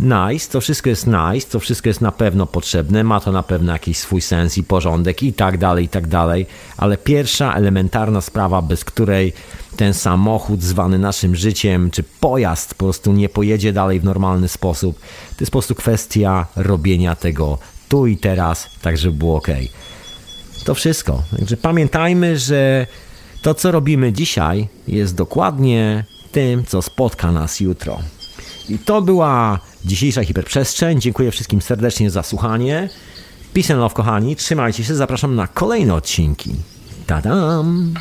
nice, 0.00 0.52
to 0.52 0.60
wszystko 0.60 0.90
jest 0.90 1.06
nice, 1.06 1.50
to 1.50 1.60
wszystko 1.60 1.88
jest 1.88 2.00
na 2.00 2.12
pewno 2.12 2.46
potrzebne, 2.46 3.04
ma 3.04 3.20
to 3.20 3.32
na 3.32 3.42
pewno 3.42 3.72
jakiś 3.72 3.98
swój 3.98 4.20
sens 4.20 4.58
i 4.58 4.64
porządek 4.64 5.22
i 5.22 5.32
tak 5.32 5.58
dalej, 5.58 5.84
i 5.84 5.88
tak 5.88 6.06
dalej, 6.06 6.46
ale 6.76 6.96
pierwsza 6.96 7.54
elementarna 7.54 8.20
sprawa, 8.20 8.62
bez 8.62 8.84
której 8.84 9.32
ten 9.76 9.94
samochód 9.94 10.62
zwany 10.62 10.98
naszym 10.98 11.36
życiem, 11.36 11.90
czy 11.90 12.02
pojazd 12.20 12.74
po 12.74 12.84
prostu 12.84 13.12
nie 13.12 13.28
pojedzie 13.28 13.72
dalej 13.72 14.00
w 14.00 14.04
normalny 14.04 14.48
sposób, 14.48 15.00
to 15.00 15.36
jest 15.40 15.52
po 15.52 15.58
prostu 15.58 15.74
kwestia 15.74 16.46
robienia 16.56 17.14
tego 17.14 17.58
tu 17.88 18.06
i 18.06 18.16
teraz, 18.16 18.70
tak 18.82 18.98
żeby 18.98 19.18
było 19.18 19.36
ok. 19.36 19.48
To 20.64 20.74
wszystko. 20.74 21.22
Także 21.36 21.56
pamiętajmy, 21.56 22.38
że 22.38 22.86
to, 23.42 23.54
co 23.54 23.70
robimy 23.70 24.12
dzisiaj, 24.12 24.68
jest 24.88 25.14
dokładnie 25.14 26.04
tym, 26.32 26.64
co 26.64 26.82
spotka 26.82 27.32
nas 27.32 27.60
jutro. 27.60 27.98
I 28.68 28.78
to 28.78 29.02
była 29.02 29.60
dzisiejsza 29.84 30.24
hiperprzestrzeń. 30.24 31.00
Dziękuję 31.00 31.30
wszystkim 31.30 31.62
serdecznie 31.62 32.10
za 32.10 32.22
słuchanie. 32.22 32.88
Peace 33.54 33.74
and 33.74 33.80
love, 33.80 33.94
kochani. 33.94 34.36
Trzymajcie 34.36 34.84
się. 34.84 34.94
Zapraszam 34.94 35.34
na 35.34 35.46
kolejne 35.46 35.94
odcinki. 35.94 36.54
Tadam! 37.06 37.94